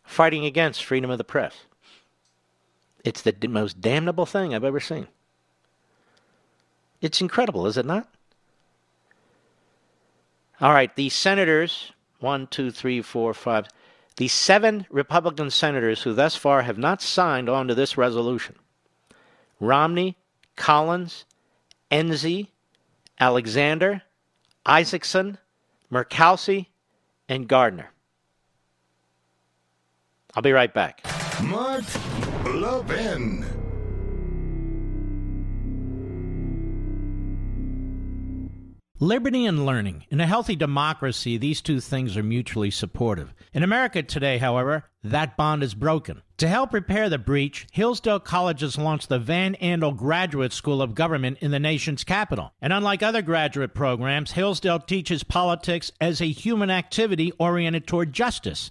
fighting 0.05 0.45
against 0.45 0.85
freedom 0.85 1.11
of 1.11 1.19
the 1.19 1.25
press. 1.25 1.65
It's 3.05 3.23
the 3.23 3.35
most 3.49 3.81
damnable 3.81 4.27
thing 4.27 4.55
I've 4.55 4.65
ever 4.65 4.81
seen. 4.81 5.09
It's 7.01 7.21
incredible, 7.21 7.67
is 7.67 7.77
it 7.77 7.87
not? 7.87 8.09
All 10.61 10.73
right, 10.73 10.95
the 10.95 11.09
senators, 11.09 11.91
one, 12.21 12.47
two, 12.47 12.71
three, 12.71 13.03
four, 13.03 13.35
five, 13.35 13.67
the 14.17 14.29
seven 14.29 14.87
Republican 14.91 15.51
senators 15.51 16.03
who 16.03 16.13
thus 16.13 16.37
far 16.37 16.63
have 16.63 16.79
not 16.79 17.03
signed 17.03 17.49
on 17.49 17.67
to 17.69 17.75
this 17.75 17.97
resolution 17.97 18.55
Romney, 19.59 20.17
Collins, 20.57 21.25
Enzi, 21.91 22.49
Alexander, 23.19 24.03
Isakson, 24.67 25.39
Murkowski, 25.91 26.67
and 27.29 27.49
Gardner. 27.49 27.92
I'll 30.35 30.43
be 30.43 30.53
right 30.53 30.73
back. 30.73 31.05
Mark 31.43 31.85
Levin. 32.45 33.45
Liberty 38.99 39.47
and 39.47 39.67
learning. 39.67 40.05
In 40.11 40.21
a 40.21 40.29
healthy 40.29 40.55
democracy, 40.55 41.37
these 41.37 41.61
two 41.61 41.81
things 41.81 42.17
are 42.17 42.23
mutually 42.23 42.71
supportive. 42.71 43.35
In 43.53 43.65
America 43.65 44.01
today, 44.05 44.39
however, 44.39 44.85
that 45.03 45.37
bond 45.37 45.65
is 45.65 45.75
broken. 45.75 46.23
To 46.37 46.47
help 46.47 46.73
repair 46.73 47.09
the 47.09 47.19
breach, 47.19 47.67
Hillsdale 47.73 48.21
College 48.21 48.61
has 48.61 48.79
launched 48.79 49.09
the 49.09 49.19
Van 49.19 49.57
Andel 49.61 49.97
Graduate 49.97 50.53
School 50.53 50.81
of 50.81 50.95
Government 50.95 51.39
in 51.41 51.51
the 51.51 51.59
nation's 51.59 52.05
capital. 52.05 52.53
And 52.63 52.73
unlike 52.73 53.03
other 53.03 53.23
graduate 53.23 53.75
programs, 53.75 54.33
Hillsdale 54.33 54.79
teaches 54.79 55.25
politics 55.25 55.91
as 56.01 56.21
a 56.21 56.27
human 56.27 56.71
activity 56.71 57.33
oriented 57.41 57.89
toward 57.89 58.13
justice 58.13 58.71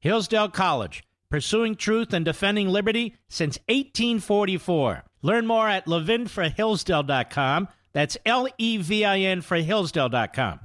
Hillsdale 0.00 0.48
College, 0.48 1.02
pursuing 1.30 1.74
truth 1.74 2.12
and 2.12 2.24
defending 2.24 2.68
liberty 2.68 3.16
since 3.28 3.58
1844. 3.68 5.04
Learn 5.22 5.46
more 5.46 5.68
at 5.68 5.86
levinforhillsdale.com. 5.86 7.68
That's 7.92 8.18
L 8.26 8.48
E 8.58 8.76
V 8.76 9.04
I 9.04 9.18
N 9.20 9.40
for 9.40 9.56
Hillsdale.com. 9.56 10.60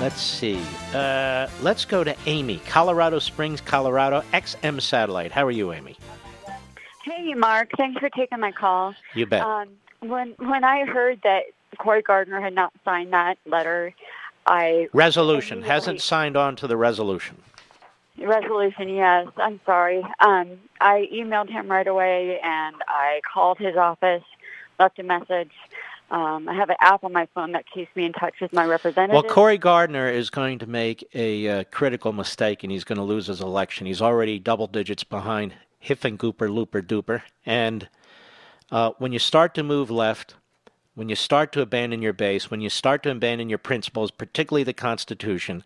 Let's 0.00 0.22
see. 0.22 0.58
Uh, 0.94 1.46
let's 1.60 1.84
go 1.84 2.02
to 2.02 2.16
Amy, 2.24 2.58
Colorado 2.66 3.18
Springs, 3.18 3.60
Colorado, 3.60 4.22
XM 4.32 4.80
Satellite. 4.80 5.30
How 5.30 5.44
are 5.46 5.50
you, 5.50 5.74
Amy? 5.74 5.94
Hey, 7.04 7.34
Mark. 7.34 7.68
Thanks 7.76 8.00
for 8.00 8.08
taking 8.08 8.40
my 8.40 8.50
call. 8.50 8.94
You 9.14 9.26
bet. 9.26 9.42
Um, 9.42 9.68
when 10.00 10.34
when 10.38 10.64
I 10.64 10.86
heard 10.86 11.20
that 11.24 11.42
Cory 11.78 12.00
Gardner 12.00 12.40
had 12.40 12.54
not 12.54 12.72
signed 12.82 13.12
that 13.12 13.36
letter, 13.44 13.92
I 14.46 14.88
Resolution 14.94 15.60
hasn't 15.60 16.00
signed 16.00 16.34
on 16.34 16.56
to 16.56 16.66
the 16.66 16.78
resolution. 16.78 17.36
resolution. 18.18 18.88
Yes, 18.88 19.28
I'm 19.36 19.60
sorry. 19.66 20.02
Um, 20.20 20.52
I 20.80 21.08
emailed 21.12 21.50
him 21.50 21.70
right 21.70 21.86
away, 21.86 22.40
and 22.42 22.76
I 22.88 23.20
called 23.30 23.58
his 23.58 23.76
office, 23.76 24.24
left 24.78 24.98
a 24.98 25.02
message. 25.02 25.52
Um, 26.10 26.48
I 26.48 26.54
have 26.54 26.70
an 26.70 26.76
app 26.80 27.04
on 27.04 27.12
my 27.12 27.28
phone 27.34 27.52
that 27.52 27.64
keeps 27.72 27.94
me 27.94 28.04
in 28.04 28.12
touch 28.12 28.34
with 28.40 28.52
my 28.52 28.64
representative. 28.64 29.12
Well, 29.12 29.32
Cory 29.32 29.58
Gardner 29.58 30.08
is 30.08 30.28
going 30.28 30.58
to 30.58 30.66
make 30.66 31.06
a 31.14 31.48
uh, 31.48 31.64
critical 31.70 32.12
mistake, 32.12 32.64
and 32.64 32.72
he's 32.72 32.82
going 32.82 32.98
to 32.98 33.04
lose 33.04 33.28
his 33.28 33.40
election. 33.40 33.86
He's 33.86 34.02
already 34.02 34.40
double 34.40 34.66
digits 34.66 35.04
behind 35.04 35.54
Hiffengooper 35.84 36.52
Looper 36.52 36.82
Duper. 36.82 37.22
And 37.46 37.88
uh, 38.72 38.90
when 38.98 39.12
you 39.12 39.20
start 39.20 39.54
to 39.54 39.62
move 39.62 39.88
left, 39.88 40.34
when 40.94 41.08
you 41.08 41.14
start 41.14 41.52
to 41.52 41.60
abandon 41.60 42.02
your 42.02 42.12
base, 42.12 42.50
when 42.50 42.60
you 42.60 42.70
start 42.70 43.04
to 43.04 43.10
abandon 43.10 43.48
your 43.48 43.58
principles, 43.58 44.10
particularly 44.10 44.64
the 44.64 44.72
Constitution, 44.72 45.62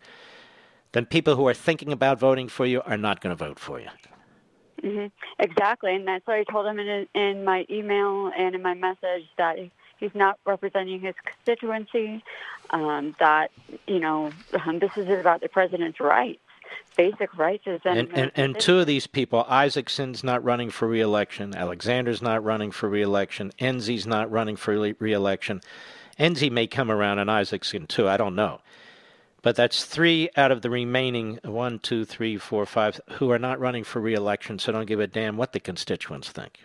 then 0.91 1.05
people 1.05 1.35
who 1.35 1.47
are 1.47 1.53
thinking 1.55 1.91
about 1.91 2.19
voting 2.19 2.47
for 2.47 2.67
you 2.67 2.81
are 2.85 2.97
not 2.97 3.19
going 3.19 3.35
to 3.35 3.45
vote 3.45 3.59
for 3.59 3.79
you. 3.79 3.89
hmm 4.81 5.07
Exactly, 5.39 5.95
and 5.95 6.07
that's 6.07 6.25
what 6.27 6.37
I 6.37 6.43
told 6.43 6.67
him 6.67 6.79
in, 6.79 7.07
in 7.15 7.43
my 7.43 7.65
email 7.69 8.31
and 8.37 8.53
in 8.53 8.61
my 8.61 8.75
message 8.75 9.25
that 9.37 9.57
he's 9.99 10.15
not 10.15 10.39
representing 10.45 10.99
his 10.99 11.15
constituency. 11.23 12.23
Um, 12.71 13.15
that 13.19 13.51
you 13.87 13.99
know, 13.99 14.31
um, 14.65 14.79
this 14.79 14.97
is 14.97 15.07
about 15.07 15.41
the 15.41 15.49
president's 15.49 15.99
rights, 15.99 16.39
basic 16.97 17.37
rights 17.37 17.67
as 17.67 17.81
And, 17.85 18.09
and, 18.13 18.31
and 18.35 18.59
two 18.59 18.79
of 18.79 18.87
these 18.87 19.05
people, 19.05 19.45
Isakson's 19.47 20.23
not 20.23 20.43
running 20.43 20.71
for 20.71 20.87
reelection, 20.87 21.55
Alexander's 21.55 22.21
not 22.23 22.43
running 22.43 22.71
for 22.71 22.89
reelection, 22.89 23.51
Enzi's 23.59 24.07
not 24.07 24.31
running 24.31 24.55
for 24.55 24.79
re- 24.79 24.95
reelection. 24.99 25.61
Enzi 26.19 26.49
may 26.49 26.65
come 26.65 26.89
around 26.89 27.19
and 27.19 27.29
Isakson 27.29 27.87
too, 27.87 28.07
I 28.09 28.17
don't 28.17 28.35
know. 28.35 28.61
But 29.43 29.55
that's 29.55 29.85
three 29.85 30.29
out 30.35 30.51
of 30.51 30.63
the 30.63 30.71
remaining 30.71 31.39
one, 31.43 31.77
two, 31.77 32.03
three, 32.03 32.35
four, 32.37 32.65
five 32.65 32.99
who 33.11 33.29
are 33.29 33.37
not 33.37 33.59
running 33.59 33.83
for 33.83 34.01
reelection, 34.01 34.57
so 34.57 34.71
don't 34.71 34.87
give 34.87 34.99
a 34.99 35.05
damn 35.05 35.37
what 35.37 35.53
the 35.53 35.59
constituents 35.59 36.29
think. 36.29 36.61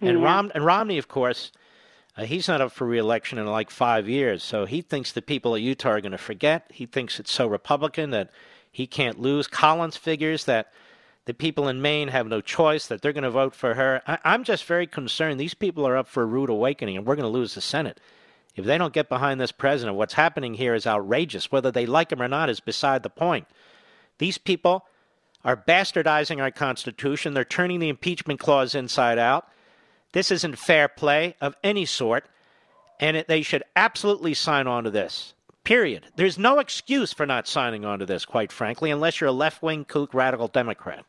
And, 0.00 0.18
Yeah. 0.18 0.24
Rom- 0.24 0.50
and 0.56 0.64
Romney, 0.64 0.98
of 0.98 1.06
course, 1.06 1.52
uh, 2.18 2.24
he's 2.24 2.48
not 2.48 2.60
up 2.60 2.72
for 2.72 2.86
reelection 2.86 3.38
in 3.38 3.46
like 3.46 3.70
five 3.70 4.08
years, 4.08 4.42
so 4.42 4.66
he 4.66 4.82
thinks 4.82 5.12
the 5.12 5.22
people 5.22 5.54
of 5.54 5.60
Utah 5.60 5.90
are 5.90 6.00
going 6.00 6.12
to 6.12 6.18
forget. 6.18 6.68
He 6.72 6.84
thinks 6.84 7.20
it's 7.20 7.32
so 7.32 7.46
Republican 7.46 8.10
that 8.10 8.30
he 8.70 8.86
can't 8.86 9.20
lose. 9.20 9.46
Collins 9.46 9.96
figures 9.96 10.44
that 10.44 10.72
the 11.26 11.34
people 11.34 11.68
in 11.68 11.80
Maine 11.80 12.08
have 12.08 12.26
no 12.26 12.40
choice, 12.40 12.86
that 12.88 13.02
they're 13.02 13.12
going 13.12 13.22
to 13.22 13.30
vote 13.30 13.54
for 13.54 13.74
her. 13.74 14.02
I- 14.06 14.18
I'm 14.24 14.44
just 14.44 14.64
very 14.64 14.86
concerned. 14.86 15.38
These 15.38 15.54
people 15.54 15.86
are 15.86 15.96
up 15.96 16.08
for 16.08 16.22
a 16.22 16.26
rude 16.26 16.50
awakening, 16.50 16.96
and 16.96 17.06
we're 17.06 17.16
going 17.16 17.30
to 17.30 17.38
lose 17.38 17.54
the 17.54 17.60
Senate. 17.60 18.00
If 18.56 18.64
they 18.64 18.78
don't 18.78 18.92
get 18.92 19.08
behind 19.08 19.40
this 19.40 19.52
president, 19.52 19.96
what's 19.96 20.14
happening 20.14 20.54
here 20.54 20.74
is 20.74 20.86
outrageous. 20.86 21.52
Whether 21.52 21.70
they 21.70 21.86
like 21.86 22.10
him 22.10 22.20
or 22.20 22.26
not 22.26 22.50
is 22.50 22.58
beside 22.58 23.04
the 23.04 23.10
point. 23.10 23.46
These 24.18 24.38
people 24.38 24.86
are 25.44 25.56
bastardizing 25.56 26.42
our 26.42 26.50
Constitution. 26.50 27.34
They're 27.34 27.44
turning 27.44 27.78
the 27.78 27.88
impeachment 27.88 28.40
clause 28.40 28.74
inside 28.74 29.18
out. 29.18 29.46
This 30.12 30.30
isn't 30.30 30.58
fair 30.58 30.88
play 30.88 31.36
of 31.40 31.56
any 31.62 31.84
sort, 31.84 32.26
and 32.98 33.16
it, 33.16 33.28
they 33.28 33.42
should 33.42 33.62
absolutely 33.76 34.34
sign 34.34 34.66
on 34.66 34.84
to 34.84 34.90
this. 34.90 35.34
Period. 35.64 36.06
There's 36.16 36.38
no 36.38 36.58
excuse 36.58 37.12
for 37.12 37.26
not 37.26 37.46
signing 37.46 37.84
on 37.84 37.98
to 37.98 38.06
this, 38.06 38.24
quite 38.24 38.50
frankly, 38.50 38.90
unless 38.90 39.20
you're 39.20 39.28
a 39.28 39.32
left 39.32 39.62
wing 39.62 39.84
kook 39.84 40.14
radical 40.14 40.48
Democrat. 40.48 41.04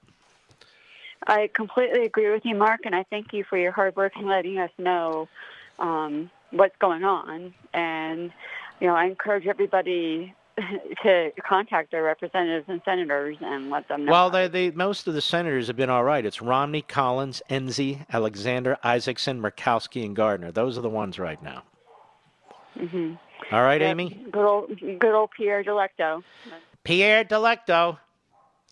I 1.27 1.49
completely 1.53 2.05
agree 2.05 2.29
with 2.31 2.43
you, 2.45 2.55
Mark, 2.55 2.81
and 2.85 2.95
I 2.95 3.03
thank 3.09 3.33
you 3.33 3.43
for 3.43 3.57
your 3.57 3.71
hard 3.71 3.95
work 3.95 4.13
in 4.17 4.27
letting 4.27 4.57
us 4.57 4.71
know 4.77 5.29
um, 5.77 6.29
what's 6.51 6.75
going 6.79 7.03
on. 7.03 7.53
And 7.73 8.31
you 8.79 8.87
know, 8.87 8.95
I 8.95 9.05
encourage 9.05 9.47
everybody 9.47 10.33
to 11.03 11.32
contact 11.47 11.91
their 11.91 12.03
representatives 12.03 12.66
and 12.68 12.82
senators 12.86 13.38
and 13.41 13.70
let 13.70 13.88
them 13.88 14.05
know. 14.05 14.12
Well, 14.12 14.30
they, 14.30 14.47
they, 14.47 14.72
most 14.72 15.07
of 15.07 15.14
the 15.14 15.22
senators 15.22 15.68
have 15.68 15.76
been 15.76 15.89
all 15.89 16.03
right. 16.03 16.26
It's 16.26 16.41
Romney, 16.41 16.82
Collins, 16.82 17.41
Enzi, 17.49 18.05
Alexander, 18.12 18.78
Isakson, 18.84 19.39
Murkowski, 19.39 20.05
and 20.05 20.16
Gardner. 20.16 20.51
Those 20.51 20.78
are 20.78 20.82
the 20.82 20.89
ones 20.89 21.20
right 21.20 21.41
now. 21.41 21.64
hmm 22.78 23.14
All 23.51 23.64
right, 23.64 23.82
Yep, 23.82 23.91
Amy? 23.91 24.26
Good 24.32 24.45
old, 24.45 24.80
good 24.80 25.16
old 25.16 25.30
Pierre 25.36 25.64
Delecto. 25.64 26.24
Pierre 26.84 27.24
Delecto, 27.24 27.97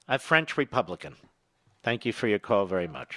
a 0.08 0.20
French 0.20 0.58
Republican. 0.58 1.16
Thank 1.84 2.06
you 2.06 2.14
for 2.14 2.28
your 2.28 2.40
call 2.40 2.66
very 2.66 2.88
much. 2.88 3.16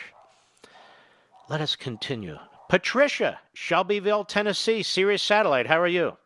Let 1.49 1.61
us 1.61 1.75
continue. 1.75 2.39
Patricia, 2.69 3.41
Shelbyville, 3.53 4.25
Tennessee, 4.25 4.83
Sirius 4.85 5.23
Satellite. 5.23 5.67
How 5.67 5.81
are 5.81 5.89
you? 5.89 6.17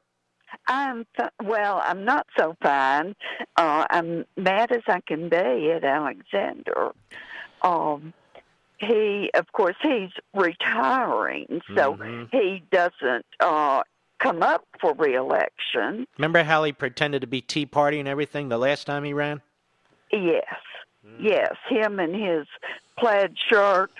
I'm 0.66 1.06
fi- 1.16 1.30
well. 1.42 1.80
I'm 1.84 2.04
not 2.04 2.26
so 2.38 2.56
fine. 2.62 3.14
Uh, 3.56 3.86
I'm 3.90 4.24
mad 4.36 4.72
as 4.72 4.82
I 4.88 5.00
can 5.06 5.28
be 5.28 5.70
at 5.70 5.84
Alexander. 5.84 6.90
Um, 7.62 8.12
he, 8.78 9.30
of 9.34 9.50
course, 9.52 9.76
he's 9.82 10.10
retiring, 10.34 11.60
so 11.74 11.94
Mhm. 11.94 12.28
he 12.32 12.62
doesn't 12.70 13.24
uh, 13.40 13.82
come 14.18 14.42
up 14.42 14.64
for 14.80 14.92
reelection. 14.94 16.06
Remember 16.18 16.42
how 16.42 16.64
he 16.64 16.72
pretended 16.72 17.20
to 17.22 17.26
be 17.26 17.40
Tea 17.40 17.66
Party 17.66 17.98
and 18.00 18.08
everything 18.08 18.48
the 18.48 18.58
last 18.58 18.84
time 18.86 19.04
he 19.04 19.12
ran? 19.12 19.40
Yes, 20.10 20.44
Mm. 21.06 21.16
yes, 21.20 21.54
him 21.68 21.98
and 22.00 22.14
his 22.14 22.46
plaid 22.98 23.36
shirt 23.38 23.90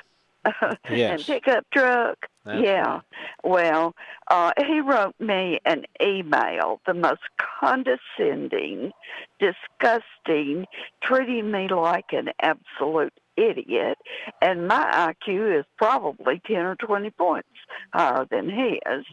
and 0.85 1.21
pickup 1.25 1.65
truck. 1.73 2.27
That's 2.45 2.63
yeah. 2.63 3.01
Well, 3.43 3.95
uh, 4.29 4.53
he 4.67 4.81
wrote 4.81 5.15
me 5.19 5.61
an 5.65 5.85
email, 6.03 6.81
the 6.87 6.93
most 6.95 7.23
condescending, 7.61 8.93
disgusting, 9.39 10.67
treating 11.03 11.51
me 11.51 11.69
like 11.69 12.13
an 12.13 12.29
absolute 12.41 13.15
idiot, 13.37 13.99
and 14.43 14.69
my 14.69 15.15
IQ 15.27 15.59
is 15.61 15.65
probably 15.79 16.41
10 16.47 16.57
or 16.57 16.77
20 16.77 17.11
points 17.11 17.49
higher 17.93 18.27
than 18.31 18.49
his, 18.49 19.05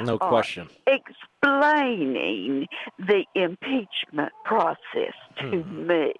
No 0.00 0.16
Uh, 0.16 0.28
question. 0.28 0.68
explaining 0.86 2.66
the 2.98 3.24
impeachment 3.34 4.32
process 4.44 5.14
to 5.38 5.64
me. 5.64 6.12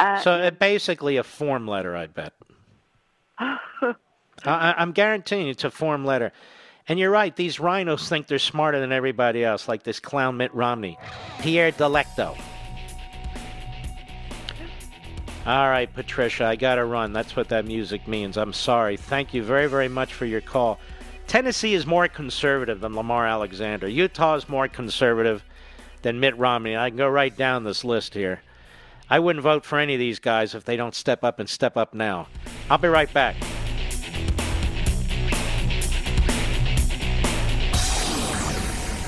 I, 0.00 0.20
So 0.20 0.32
uh, 0.32 0.50
basically 0.50 1.16
a 1.16 1.22
form 1.22 1.66
letter, 1.68 1.94
I 1.96 2.06
bet. 2.06 2.32
I, 4.44 4.74
I'm 4.76 4.92
guaranteeing 4.92 5.48
it's 5.48 5.64
a 5.64 5.70
form 5.70 6.04
letter. 6.04 6.32
And 6.88 6.98
you're 6.98 7.10
right, 7.10 7.34
these 7.36 7.60
rhinos 7.60 8.08
think 8.08 8.28
they're 8.28 8.38
smarter 8.38 8.80
than 8.80 8.92
everybody 8.92 9.44
else, 9.44 9.68
like 9.68 9.82
this 9.82 10.00
clown 10.00 10.38
Mitt 10.38 10.54
Romney. 10.54 10.98
Pierre 11.40 11.70
Delecto. 11.70 12.36
All 15.46 15.68
right, 15.68 15.92
Patricia, 15.92 16.44
I 16.46 16.56
got 16.56 16.76
to 16.76 16.84
run. 16.84 17.12
That's 17.12 17.36
what 17.36 17.48
that 17.50 17.64
music 17.64 18.08
means. 18.08 18.36
I'm 18.36 18.52
sorry. 18.52 18.96
Thank 18.96 19.34
you 19.34 19.42
very, 19.42 19.66
very 19.66 19.88
much 19.88 20.14
for 20.14 20.26
your 20.26 20.40
call. 20.40 20.78
Tennessee 21.26 21.74
is 21.74 21.86
more 21.86 22.08
conservative 22.08 22.80
than 22.80 22.94
Lamar 22.94 23.26
Alexander. 23.26 23.88
Utah 23.88 24.34
is 24.34 24.48
more 24.48 24.68
conservative 24.68 25.44
than 26.02 26.20
Mitt 26.20 26.36
Romney. 26.38 26.76
I 26.76 26.88
can 26.88 26.96
go 26.96 27.08
right 27.08 27.34
down 27.36 27.64
this 27.64 27.84
list 27.84 28.14
here. 28.14 28.42
I 29.10 29.18
wouldn't 29.18 29.42
vote 29.42 29.64
for 29.64 29.78
any 29.78 29.94
of 29.94 30.00
these 30.00 30.18
guys 30.18 30.54
if 30.54 30.64
they 30.64 30.76
don't 30.76 30.94
step 30.94 31.24
up 31.24 31.38
and 31.38 31.48
step 31.48 31.76
up 31.76 31.94
now. 31.94 32.28
I'll 32.70 32.78
be 32.78 32.88
right 32.88 33.12
back. 33.12 33.36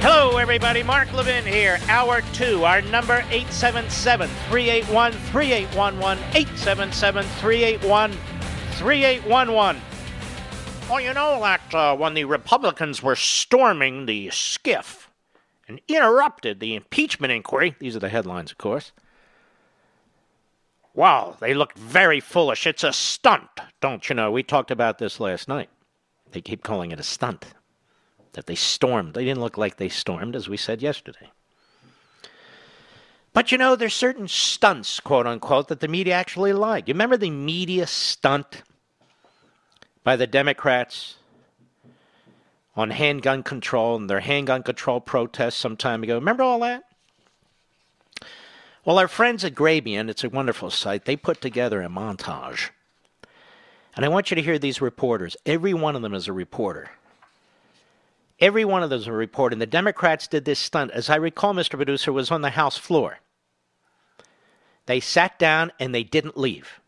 Hello, 0.00 0.36
everybody. 0.36 0.84
Mark 0.84 1.12
Levin 1.12 1.44
here. 1.44 1.80
Hour 1.88 2.20
two. 2.32 2.62
Our 2.62 2.80
number 2.82 3.16
877 3.30 4.28
381 4.48 5.12
3811. 5.12 6.24
877 6.36 7.24
381 7.24 8.12
3811. 8.12 9.82
Well, 10.88 11.00
you 11.00 11.12
know 11.12 11.40
that 11.40 11.74
uh, 11.74 11.96
when 11.96 12.14
the 12.14 12.26
Republicans 12.26 13.02
were 13.02 13.16
storming 13.16 14.06
the 14.06 14.28
SCIF 14.28 15.08
and 15.66 15.80
interrupted 15.88 16.60
the 16.60 16.76
impeachment 16.76 17.32
inquiry, 17.32 17.74
these 17.80 17.96
are 17.96 18.00
the 18.00 18.08
headlines, 18.08 18.52
of 18.52 18.58
course. 18.58 18.92
Wow, 20.94 21.36
they 21.40 21.54
looked 21.54 21.76
very 21.76 22.20
foolish. 22.20 22.68
It's 22.68 22.84
a 22.84 22.92
stunt, 22.92 23.50
don't 23.80 24.08
you 24.08 24.14
know? 24.14 24.30
We 24.30 24.44
talked 24.44 24.70
about 24.70 24.98
this 24.98 25.18
last 25.18 25.48
night. 25.48 25.70
They 26.30 26.40
keep 26.40 26.62
calling 26.62 26.92
it 26.92 27.00
a 27.00 27.04
stunt 27.04 27.46
that 28.34 28.46
they 28.46 28.54
stormed. 28.54 29.14
They 29.14 29.24
didn't 29.24 29.40
look 29.40 29.58
like 29.58 29.76
they 29.76 29.88
stormed, 29.88 30.36
as 30.36 30.48
we 30.48 30.56
said 30.56 30.82
yesterday. 30.82 31.30
But 33.32 33.52
you 33.52 33.58
know, 33.58 33.76
there's 33.76 33.94
certain 33.94 34.28
stunts, 34.28 35.00
quote 35.00 35.26
unquote, 35.26 35.68
that 35.68 35.80
the 35.80 35.88
media 35.88 36.14
actually 36.14 36.52
like. 36.52 36.88
You 36.88 36.94
remember 36.94 37.16
the 37.16 37.30
media 37.30 37.86
stunt 37.86 38.62
by 40.02 40.16
the 40.16 40.26
Democrats 40.26 41.16
on 42.74 42.90
handgun 42.90 43.42
control 43.42 43.96
and 43.96 44.08
their 44.08 44.20
handgun 44.20 44.62
control 44.62 45.00
protests 45.00 45.56
some 45.56 45.76
time 45.76 46.02
ago? 46.02 46.14
Remember 46.14 46.42
all 46.42 46.60
that? 46.60 46.84
Well, 48.84 48.98
our 48.98 49.08
friends 49.08 49.44
at 49.44 49.54
Grabien, 49.54 50.08
it's 50.08 50.24
a 50.24 50.30
wonderful 50.30 50.70
site, 50.70 51.04
they 51.04 51.16
put 51.16 51.40
together 51.40 51.82
a 51.82 51.88
montage. 51.88 52.70
And 53.94 54.04
I 54.04 54.08
want 54.08 54.30
you 54.30 54.34
to 54.36 54.42
hear 54.42 54.58
these 54.58 54.80
reporters. 54.80 55.36
Every 55.44 55.74
one 55.74 55.96
of 55.96 56.02
them 56.02 56.14
is 56.14 56.28
a 56.28 56.32
reporter. 56.32 56.90
Every 58.40 58.64
one 58.64 58.82
of 58.82 58.90
those 58.90 59.08
reporter. 59.08 59.54
And 59.54 59.62
the 59.62 59.66
Democrats 59.66 60.26
did 60.26 60.44
this 60.44 60.58
stunt. 60.58 60.92
As 60.92 61.10
I 61.10 61.16
recall, 61.16 61.54
Mr. 61.54 61.76
Producer, 61.76 62.12
was 62.12 62.30
on 62.30 62.42
the 62.42 62.50
House 62.50 62.76
floor. 62.76 63.18
They 64.86 65.00
sat 65.00 65.38
down 65.38 65.72
and 65.78 65.94
they 65.94 66.04
didn't 66.04 66.38
leave. 66.38 66.80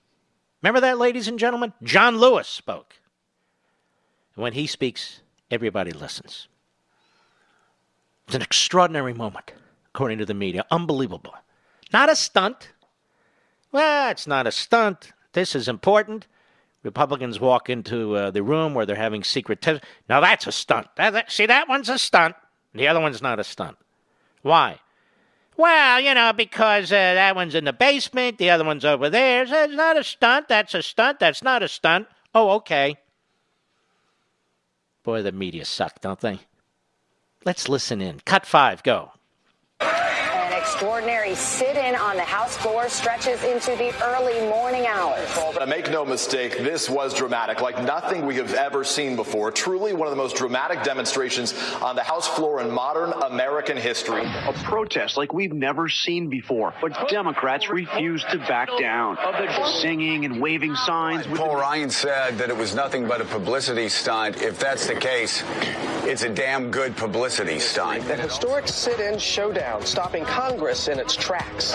Remember 0.63 0.81
that, 0.81 0.99
ladies 0.99 1.29
and 1.29 1.39
gentlemen? 1.39 1.73
John 1.83 2.19
Lewis 2.19 2.49
spoke. 2.49 2.95
When 4.35 4.53
he 4.53 4.67
speaks, 4.67 5.21
everybody 5.51 5.93
listens. 5.93 6.49
It's 8.27 8.37
an 8.37 8.43
extraordinary 8.43 9.13
moment, 9.13 9.53
according 9.93 10.19
to 10.19 10.27
the 10.27 10.35
media. 10.35 10.65
Unbelievable. 10.71 11.35
Not 11.93 12.11
a 12.11 12.17
stunt. 12.17 12.71
Well, 13.73 14.11
it's 14.11 14.27
not 14.27 14.47
a 14.47 14.53
stunt. 14.53 15.13
This 15.33 15.55
is 15.55 15.69
important. 15.69 16.27
Republicans 16.83 17.39
walk 17.39 17.69
into 17.69 18.17
uh, 18.17 18.31
the 18.31 18.43
room 18.43 18.75
where 18.75 18.87
they're 18.87 18.97
having 18.97 19.23
secret 19.23 19.61
tests. 19.61 19.85
Now 20.09 20.21
that's 20.21 20.47
a 20.47 20.53
stunt. 20.53 20.89
That, 20.97 21.11
that, 21.11 21.31
see, 21.31 21.47
that 21.47 21.69
one's 21.69 21.89
a 21.89 21.99
stunt. 21.99 22.37
The 22.75 22.89
other 22.89 23.01
one's 23.01 23.21
not 23.21 23.39
a 23.39 23.45
stunt. 23.45 23.77
Why? 24.43 24.81
Well, 25.57 26.01
you 26.01 26.15
know, 26.15 26.33
because 26.33 26.91
uh, 26.91 26.97
that 26.97 27.37
one's 27.37 27.55
in 27.55 27.65
the 27.65 27.73
basement, 27.73 28.39
the 28.39 28.51
other 28.51 28.65
one's 28.65 28.85
over 28.85 29.11
there. 29.11 29.47
So 29.47 29.65
it's 29.65 29.75
not 29.75 29.99
a 29.99 30.05
stunt. 30.05 30.49
That's 30.49 30.75
a 30.75 30.83
stunt. 30.83 31.21
That's 31.21 31.43
not 31.43 31.63
a 31.63 31.69
stunt. 31.69 32.07
Oh, 32.35 32.51
okay. 32.53 32.97
Boy, 35.03 35.23
the 35.23 35.33
media 35.33 35.65
suck, 35.65 36.01
don't 36.01 36.21
they? 36.21 36.41
Let's 37.45 37.69
listen 37.69 38.01
in. 38.01 38.21
Cut 38.25 38.47
five, 38.47 38.83
go 38.83 39.13
extraordinary 40.71 41.35
sit-in 41.35 41.97
on 41.97 42.15
the 42.15 42.23
House 42.23 42.57
floor 42.57 42.89
stretches 42.89 43.43
into 43.43 43.73
the 43.77 43.93
early 44.05 44.41
morning 44.49 44.87
hours. 44.87 45.29
Make 45.67 45.91
no 45.91 46.05
mistake, 46.05 46.59
this 46.59 46.89
was 46.89 47.13
dramatic, 47.13 47.61
like 47.61 47.83
nothing 47.83 48.25
we 48.25 48.37
have 48.37 48.55
ever 48.55 48.85
seen 48.85 49.17
before. 49.17 49.51
Truly 49.51 49.93
one 49.93 50.07
of 50.07 50.13
the 50.13 50.17
most 50.17 50.37
dramatic 50.37 50.85
demonstrations 50.85 51.55
on 51.83 51.97
the 51.97 52.05
House 52.05 52.29
floor 52.29 52.61
in 52.61 52.71
modern 52.71 53.13
American 53.25 53.77
history. 53.77 54.23
A 54.23 54.53
protest 54.63 55.17
like 55.17 55.33
we've 55.33 55.53
never 55.53 55.89
seen 55.89 56.29
before, 56.29 56.73
but 56.81 57.09
Democrats 57.09 57.69
refused 57.69 58.31
to 58.31 58.39
back 58.39 58.69
down, 58.79 59.19
singing 59.81 60.25
and 60.25 60.41
waving 60.41 60.77
signs. 60.77 61.27
Paul 61.27 61.57
Ryan 61.57 61.91
said 61.91 62.39
that 62.39 62.49
it 62.49 62.57
was 62.57 62.77
nothing 62.77 63.09
but 63.09 63.21
a 63.21 63.25
publicity 63.25 63.89
stunt. 63.89 64.41
If 64.41 64.61
that's 64.61 64.87
the 64.87 64.95
case, 64.95 65.43
it's 66.05 66.23
a 66.23 66.29
damn 66.29 66.71
good 66.71 66.97
publicity 66.97 67.59
stunt. 67.59 68.09
An 68.09 68.21
historic 68.21 68.69
sit-in 68.69 69.19
showdown 69.19 69.85
stopping 69.85 70.25
Congress 70.25 70.60
Congress 70.61 70.89
in 70.89 70.99
its 70.99 71.17
tracks. 71.17 71.75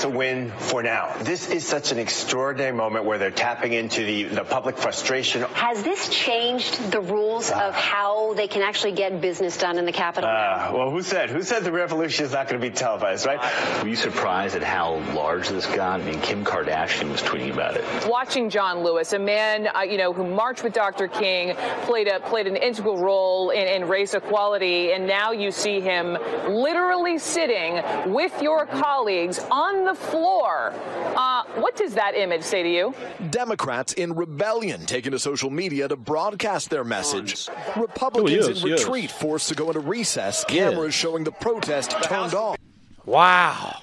It's 0.00 0.06
a 0.06 0.08
win 0.08 0.50
for 0.50 0.82
now. 0.82 1.14
This 1.20 1.50
is 1.50 1.68
such 1.68 1.92
an 1.92 1.98
extraordinary 1.98 2.72
moment 2.72 3.04
where 3.04 3.18
they're 3.18 3.30
tapping 3.30 3.74
into 3.74 4.02
the, 4.02 4.22
the 4.22 4.44
public 4.44 4.78
frustration. 4.78 5.42
Has 5.42 5.82
this 5.82 6.08
changed 6.08 6.90
the 6.90 7.02
rules 7.02 7.50
uh, 7.50 7.64
of 7.64 7.74
how 7.74 8.32
they 8.32 8.48
can 8.48 8.62
actually 8.62 8.92
get 8.92 9.20
business 9.20 9.58
done 9.58 9.76
in 9.76 9.84
the 9.84 9.92
Capitol? 9.92 10.30
Uh, 10.30 10.70
well, 10.72 10.90
who 10.90 11.02
said? 11.02 11.28
Who 11.28 11.42
said 11.42 11.64
the 11.64 11.72
revolution 11.72 12.24
is 12.24 12.32
not 12.32 12.48
going 12.48 12.58
to 12.58 12.66
be 12.66 12.74
televised, 12.74 13.26
right? 13.26 13.82
Were 13.82 13.90
you 13.90 13.94
surprised 13.94 14.56
at 14.56 14.62
how 14.62 15.00
large 15.12 15.50
this 15.50 15.66
got? 15.66 16.00
I 16.00 16.02
mean, 16.02 16.22
Kim 16.22 16.46
Kardashian 16.46 17.10
was 17.10 17.20
tweeting 17.20 17.52
about 17.52 17.76
it. 17.76 17.84
Watching 18.08 18.48
John 18.48 18.82
Lewis, 18.82 19.12
a 19.12 19.18
man, 19.18 19.68
uh, 19.68 19.82
you 19.82 19.98
know, 19.98 20.14
who 20.14 20.26
marched 20.26 20.64
with 20.64 20.72
Dr. 20.72 21.08
King, 21.08 21.54
played 21.82 22.08
a 22.08 22.20
played 22.20 22.46
an 22.46 22.56
integral 22.56 22.96
role 22.96 23.50
in, 23.50 23.68
in 23.68 23.86
race 23.86 24.14
equality, 24.14 24.92
and 24.92 25.06
now 25.06 25.32
you 25.32 25.50
see 25.50 25.82
him 25.82 26.16
literally 26.48 27.18
sitting 27.18 27.82
with 28.10 28.40
your 28.40 28.64
colleagues 28.64 29.38
on 29.50 29.84
the 29.84 29.89
floor. 29.94 30.72
Uh, 31.16 31.44
what 31.56 31.76
does 31.76 31.94
that 31.94 32.14
image 32.14 32.42
say 32.42 32.62
to 32.62 32.68
you? 32.68 32.94
Democrats 33.30 33.92
in 33.92 34.14
rebellion 34.14 34.86
taking 34.86 35.12
to 35.12 35.18
social 35.18 35.50
media 35.50 35.88
to 35.88 35.96
broadcast 35.96 36.70
their 36.70 36.84
message. 36.84 37.48
Republicans 37.76 38.46
oh, 38.46 38.50
yes, 38.50 38.62
in 38.62 38.70
retreat 38.70 39.04
yes. 39.04 39.20
forced 39.20 39.48
to 39.48 39.54
go 39.54 39.68
into 39.68 39.80
recess. 39.80 40.44
Cameras 40.44 40.94
yeah. 40.94 41.00
showing 41.02 41.24
the 41.24 41.32
protest 41.32 41.90
turned 42.02 42.34
off. 42.34 42.56
Wow. 43.04 43.76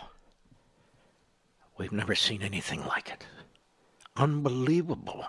We've 1.78 1.92
never 1.92 2.16
seen 2.16 2.42
anything 2.42 2.86
like 2.86 3.10
it. 3.10 3.26
Unbelievable. 4.16 5.26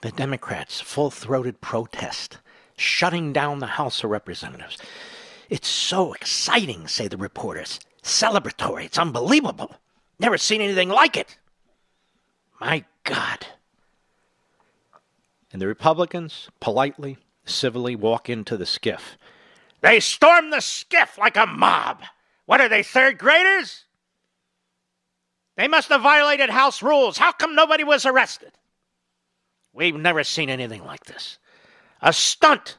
The 0.00 0.12
Democrats' 0.12 0.80
full 0.80 1.10
throated 1.10 1.60
protest, 1.60 2.38
shutting 2.76 3.32
down 3.34 3.58
the 3.58 3.66
House 3.66 4.02
of 4.02 4.10
Representatives. 4.10 4.78
It's 5.50 5.68
so 5.68 6.14
exciting, 6.14 6.88
say 6.88 7.08
the 7.08 7.18
reporters 7.18 7.80
celebratory. 8.02 8.84
It's 8.84 8.98
unbelievable. 8.98 9.74
Never 10.18 10.38
seen 10.38 10.60
anything 10.60 10.88
like 10.88 11.16
it. 11.16 11.36
My 12.60 12.84
God. 13.04 13.46
And 15.52 15.60
the 15.60 15.66
Republicans 15.66 16.48
politely, 16.60 17.18
civilly 17.44 17.96
walk 17.96 18.28
into 18.28 18.56
the 18.56 18.66
SCIF. 18.66 19.16
They 19.80 19.98
storm 19.98 20.50
the 20.50 20.58
SCIF 20.58 21.18
like 21.18 21.36
a 21.36 21.46
mob. 21.46 22.02
What 22.46 22.60
are 22.60 22.68
they, 22.68 22.82
third 22.82 23.18
graders? 23.18 23.84
They 25.56 25.68
must 25.68 25.88
have 25.88 26.02
violated 26.02 26.50
House 26.50 26.82
rules. 26.82 27.18
How 27.18 27.32
come 27.32 27.54
nobody 27.54 27.84
was 27.84 28.06
arrested? 28.06 28.52
We've 29.72 29.96
never 29.96 30.24
seen 30.24 30.50
anything 30.50 30.84
like 30.84 31.04
this. 31.04 31.38
A 32.02 32.12
stunt. 32.12 32.78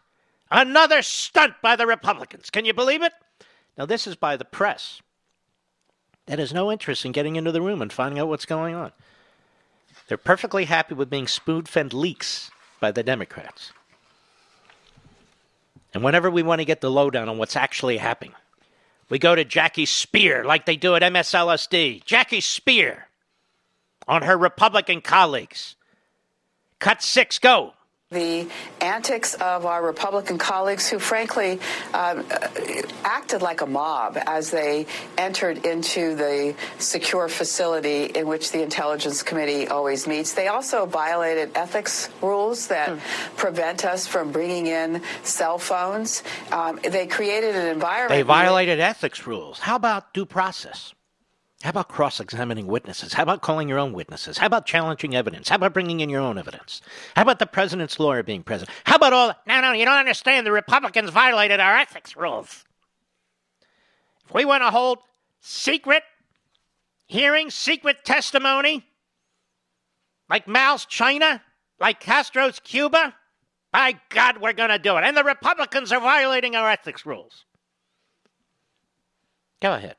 Another 0.50 1.02
stunt 1.02 1.54
by 1.62 1.76
the 1.76 1.88
Republicans. 1.88 2.50
Can 2.50 2.66
you 2.66 2.74
believe 2.74 3.02
it? 3.02 3.14
Now, 3.78 3.86
this 3.86 4.08
is 4.08 4.16
by 4.16 4.36
the 4.36 4.46
press 4.46 5.02
that 6.26 6.40
has 6.40 6.54
no 6.54 6.72
interest 6.72 7.06
in 7.06 7.12
getting 7.12 7.36
into 7.36 7.52
the 7.52 7.62
room 7.62 7.82
and 7.82 7.92
finding 7.92 8.20
out 8.20 8.28
what's 8.28 8.46
going 8.46 8.76
on. 8.76 8.92
They're 10.08 10.18
perfectly 10.18 10.66
happy 10.66 10.94
with 10.94 11.10
being 11.10 11.28
spoon 11.28 11.64
fed 11.64 11.94
leaks 11.94 12.52
by 12.80 12.92
the 12.92 13.04
Democrats. 13.04 13.72
And 15.94 16.04
whenever 16.04 16.30
we 16.30 16.44
want 16.44 16.60
to 16.60 16.66
get 16.66 16.82
the 16.82 16.92
lowdown 16.92 17.30
on 17.30 17.38
what's 17.38 17.56
actually 17.56 17.98
happening, 17.98 18.34
we 19.10 19.20
go 19.20 19.36
to 19.36 19.44
Jackie 19.44 19.86
Speier 19.86 20.46
like 20.46 20.66
they 20.66 20.78
do 20.78 20.96
at 20.96 21.02
MSLSD. 21.02 22.06
Jackie 22.06 22.40
Speier 22.40 23.04
on 24.08 24.22
her 24.24 24.38
Republican 24.38 25.02
colleagues. 25.02 25.76
Cut 26.80 27.02
six, 27.02 27.38
go 27.40 27.74
the 28.12 28.46
antics 28.82 29.36
of 29.36 29.66
our 29.66 29.82
Republican 29.82 30.38
colleagues 30.38 30.90
who, 30.90 31.00
frankly, 31.00 31.62
uh, 31.94 32.22
acted 33.06 33.42
like 33.42 33.62
a 33.62 33.66
mob 33.66 34.18
as 34.28 34.52
they 34.52 34.86
entered 35.18 35.66
into 35.66 36.14
the 36.16 36.54
secure 36.78 37.30
facility 37.30 38.04
in 38.04 38.28
which 38.28 38.52
the 38.52 38.62
Intelligence 38.62 39.24
Committee 39.24 39.70
always 39.70 40.08
meets. 40.08 40.34
They 40.34 40.50
also 40.50 40.86
violated 40.86 41.52
ethics 41.56 42.10
rules 42.22 42.68
that 42.68 42.90
mm. 42.90 43.00
prevent 43.38 43.86
us 43.86 44.08
from 44.08 44.34
bringing 44.34 44.68
in 44.68 45.02
cell 45.24 45.58
phones. 45.58 46.22
Um, 46.52 46.82
they 46.84 47.08
created 47.08 47.56
an 47.56 47.68
environment. 47.68 48.10
They 48.10 48.24
violated 48.24 48.82
ethics 48.82 49.26
rules. 49.26 49.60
How 49.60 49.78
about 49.78 50.14
due 50.14 50.26
process? 50.26 50.94
How 51.62 51.70
about 51.70 51.90
cross 51.90 52.20
examining 52.20 52.66
witnesses? 52.66 53.14
How 53.14 53.24
about 53.24 53.42
calling 53.42 53.70
your 53.70 53.78
own 53.78 53.94
witnesses? 53.94 54.38
How 54.40 54.48
about 54.48 54.66
challenging 54.66 55.16
evidence? 55.16 55.50
How 55.50 55.56
about 55.56 55.74
bringing 55.74 56.00
in 56.00 56.10
your 56.10 56.22
own 56.22 56.38
evidence? 56.38 56.82
How 57.16 57.22
about 57.22 57.40
the 57.40 57.46
president's 57.46 58.00
lawyer 58.00 58.24
being 58.24 58.42
present? 58.42 58.70
How 58.84 58.96
about 58.96 59.14
all. 59.14 59.28
that? 59.28 59.42
No, 59.46 59.62
no, 59.62 59.74
you 59.74 59.86
don't 59.86 59.98
understand. 59.98 60.48
The 60.48 60.52
Republicans 60.52 61.12
violated 61.12 61.60
our 61.60 61.78
ethics 61.78 62.18
rules. 62.18 62.66
If 64.26 64.34
we 64.34 64.44
want 64.44 64.64
to 64.64 64.72
hold 64.72 65.00
secret 65.40 66.04
hearings, 67.06 67.54
secret 67.54 68.06
testimony, 68.06 68.88
like 70.30 70.48
Mao's 70.48 70.86
China, 70.86 71.44
like 71.80 72.00
Castro's 72.00 72.60
Cuba, 72.60 73.14
by 73.72 74.00
God, 74.10 74.40
we're 74.42 74.54
going 74.54 74.70
to 74.70 74.80
do 74.80 74.98
it. 74.98 75.04
And 75.04 75.16
the 75.16 75.24
Republicans 75.24 75.92
are 75.92 76.02
violating 76.02 76.56
our 76.56 76.70
ethics 76.70 77.06
rules. 77.06 77.46
Go 79.62 79.74
ahead 79.74 79.96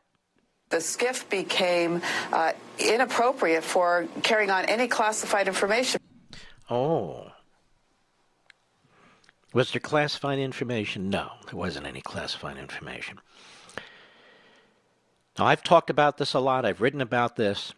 the 0.73 0.79
SCIF 0.79 1.29
became 1.29 2.03
uh, 2.33 2.53
inappropriate 2.79 3.63
for 3.63 4.09
carrying 4.23 4.51
on 4.51 4.65
any 4.65 4.89
classified 4.89 5.47
information. 5.47 6.01
Oh. 6.69 7.31
Was 9.53 9.71
there 9.71 9.81
classified 9.81 10.39
information? 10.39 11.11
No, 11.11 11.33
there 11.47 11.57
wasn't 11.57 11.87
any 11.87 12.01
classified 12.01 12.57
information. 12.57 13.21
Now, 15.39 15.45
I've 15.47 15.63
talked 15.63 15.91
about 15.91 16.17
this 16.17 16.33
a 16.33 16.41
lot, 16.41 16.65
I've 16.65 16.81
written 16.81 17.03
about 17.03 17.37
this, 17.37 17.75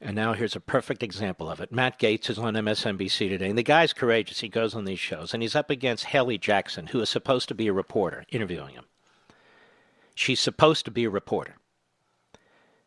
and 0.00 0.16
now 0.16 0.32
here's 0.32 0.56
a 0.56 0.60
perfect 0.60 1.04
example 1.04 1.48
of 1.48 1.60
it. 1.60 1.70
Matt 1.70 1.98
Gaetz 2.00 2.28
is 2.28 2.38
on 2.38 2.54
MSNBC 2.54 3.28
today, 3.28 3.48
and 3.48 3.58
the 3.58 3.62
guy's 3.62 3.92
courageous. 3.92 4.40
He 4.40 4.48
goes 4.48 4.74
on 4.74 4.84
these 4.84 4.98
shows, 4.98 5.32
and 5.32 5.42
he's 5.42 5.56
up 5.56 5.70
against 5.70 6.06
Haley 6.06 6.38
Jackson, 6.38 6.88
who 6.88 7.00
is 7.00 7.08
supposed 7.08 7.48
to 7.48 7.54
be 7.54 7.68
a 7.68 7.72
reporter, 7.72 8.24
interviewing 8.30 8.74
him. 8.74 8.84
She's 10.16 10.40
supposed 10.40 10.84
to 10.86 10.90
be 10.90 11.04
a 11.04 11.10
reporter, 11.10 11.56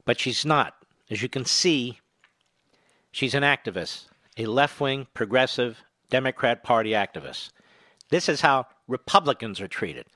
but 0.09 0.19
she's 0.19 0.43
not. 0.43 0.73
As 1.11 1.21
you 1.21 1.29
can 1.29 1.45
see, 1.45 1.99
she's 3.11 3.35
an 3.35 3.43
activist, 3.43 4.07
a 4.39 4.47
left 4.47 4.81
wing, 4.81 5.05
progressive, 5.13 5.83
Democrat 6.09 6.63
Party 6.63 6.93
activist. 6.93 7.51
This 8.09 8.27
is 8.27 8.41
how 8.41 8.65
Republicans 8.87 9.61
are 9.61 9.67
treated. 9.67 10.07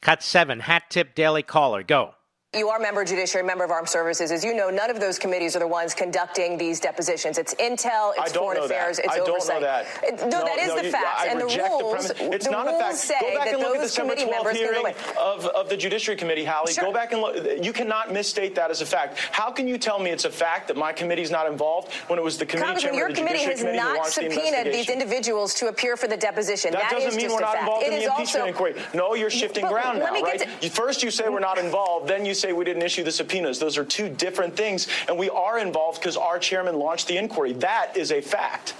Cut 0.00 0.22
seven, 0.22 0.60
hat 0.60 0.84
tip, 0.90 1.16
daily 1.16 1.42
caller, 1.42 1.82
go. 1.82 2.14
You 2.56 2.70
are 2.70 2.78
member 2.78 3.02
of 3.02 3.08
judiciary, 3.08 3.46
member 3.46 3.64
of 3.64 3.70
armed 3.70 3.88
services. 3.88 4.32
As 4.32 4.42
you 4.42 4.54
know, 4.54 4.70
none 4.70 4.88
of 4.88 4.98
those 4.98 5.18
committees 5.18 5.54
are 5.56 5.58
the 5.58 5.66
ones 5.68 5.92
conducting 5.92 6.56
these 6.56 6.80
depositions. 6.80 7.36
It's 7.36 7.54
intel, 7.56 8.14
it's 8.16 8.32
foreign 8.32 8.62
affairs, 8.62 8.98
it's 8.98 9.12
I 9.12 9.18
don't 9.18 9.28
oversight. 9.28 9.60
know 9.60 9.66
that. 9.66 9.86
It, 10.02 10.20
no, 10.20 10.40
no, 10.40 10.44
that 10.46 10.58
is 10.58 10.68
no, 10.68 10.82
the 10.82 10.90
fact. 10.90 11.26
And 11.28 11.40
the 11.40 11.44
rules, 11.44 12.08
the 12.08 12.32
it's 12.32 12.46
the 12.46 12.50
not 12.50 12.66
rules 12.66 12.80
a 12.80 12.84
fact. 12.84 12.96
say 12.96 13.14
Go 13.20 13.34
back 13.34 13.44
that 13.44 13.54
and 13.54 13.62
look 13.62 13.74
at 13.76 13.80
those 13.82 13.90
December 13.90 14.14
committee 14.14 14.30
12th 14.32 14.44
members 14.44 14.56
hearing 14.56 14.94
of, 15.20 15.46
of 15.46 15.68
the 15.68 15.76
Judiciary 15.76 16.16
Committee, 16.16 16.44
Hallie. 16.44 16.72
Sure. 16.72 16.84
Go 16.84 16.92
back 16.92 17.12
and 17.12 17.20
look. 17.20 17.36
You 17.62 17.72
cannot 17.74 18.10
misstate 18.12 18.54
that 18.54 18.70
as 18.70 18.80
a 18.80 18.86
fact. 18.86 19.18
How 19.32 19.50
can 19.50 19.68
you 19.68 19.76
tell 19.76 19.98
me 19.98 20.10
it's 20.10 20.24
a 20.24 20.30
fact 20.30 20.68
that 20.68 20.78
my 20.78 20.92
committee's 20.92 21.30
not 21.30 21.46
involved 21.46 21.92
when 22.08 22.18
it 22.18 22.22
was 22.22 22.38
the 22.38 22.46
committee 22.46 22.64
Congressman, 22.66 22.94
chairman 22.94 23.08
your 23.10 23.16
committee 23.16 23.44
has 23.44 23.60
Committee 23.60 23.76
not 23.76 23.98
launched 23.98 24.16
the 24.16 24.30
subpoenaed 24.30 24.72
these 24.72 24.88
individuals 24.88 25.52
to 25.54 25.68
appear 25.68 25.96
for 25.96 26.08
the 26.08 26.16
deposition. 26.16 26.72
That, 26.72 26.90
doesn't 26.90 27.10
is 27.10 27.16
mean 27.16 27.30
we're 27.30 27.40
not 27.40 27.58
involved 27.58 27.84
It 27.86 27.92
in 27.92 27.98
the 28.00 28.04
impeachment 28.06 28.28
also, 28.28 28.46
inquiry. 28.46 28.74
No, 28.94 29.14
you're 29.14 29.30
shifting 29.30 29.66
ground 29.66 29.98
now, 29.98 30.12
right? 30.22 30.40
to- 30.60 30.70
First, 30.70 31.02
you 31.02 31.10
say 31.10 31.28
we're 31.28 31.40
not 31.40 31.58
involved. 31.58 32.08
Then 32.08 32.24
you 32.24 32.34
say 32.34 32.45
we 32.52 32.64
didn't 32.64 32.82
issue 32.82 33.04
the 33.04 33.12
subpoenas. 33.12 33.58
Those 33.58 33.78
are 33.78 33.84
two 33.84 34.08
different 34.08 34.56
things, 34.56 34.88
and 35.08 35.18
we 35.18 35.30
are 35.30 35.58
involved 35.58 36.00
because 36.00 36.16
our 36.16 36.38
chairman 36.38 36.78
launched 36.78 37.08
the 37.08 37.16
inquiry. 37.16 37.52
That 37.54 37.96
is 37.96 38.12
a 38.12 38.20
fact. 38.20 38.74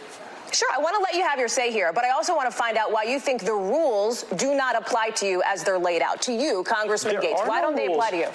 Sure, 0.52 0.68
I 0.74 0.78
want 0.78 0.96
to 0.96 1.02
let 1.02 1.14
you 1.14 1.22
have 1.22 1.38
your 1.38 1.48
say 1.48 1.72
here, 1.72 1.92
but 1.92 2.04
I 2.04 2.10
also 2.10 2.34
want 2.34 2.50
to 2.50 2.56
find 2.56 2.76
out 2.76 2.92
why 2.92 3.02
you 3.02 3.18
think 3.18 3.42
the 3.44 3.52
rules 3.52 4.22
do 4.36 4.54
not 4.54 4.76
apply 4.76 5.10
to 5.10 5.26
you 5.26 5.42
as 5.44 5.64
they're 5.64 5.78
laid 5.78 6.02
out. 6.02 6.22
To 6.22 6.32
you, 6.32 6.62
Congressman 6.64 7.14
There 7.20 7.34
Gaetz. 7.34 7.46
Why 7.46 7.60
no 7.60 7.66
don't 7.66 7.76
they 7.76 7.86
apply 7.86 8.10
to 8.10 8.16
you? 8.16 8.28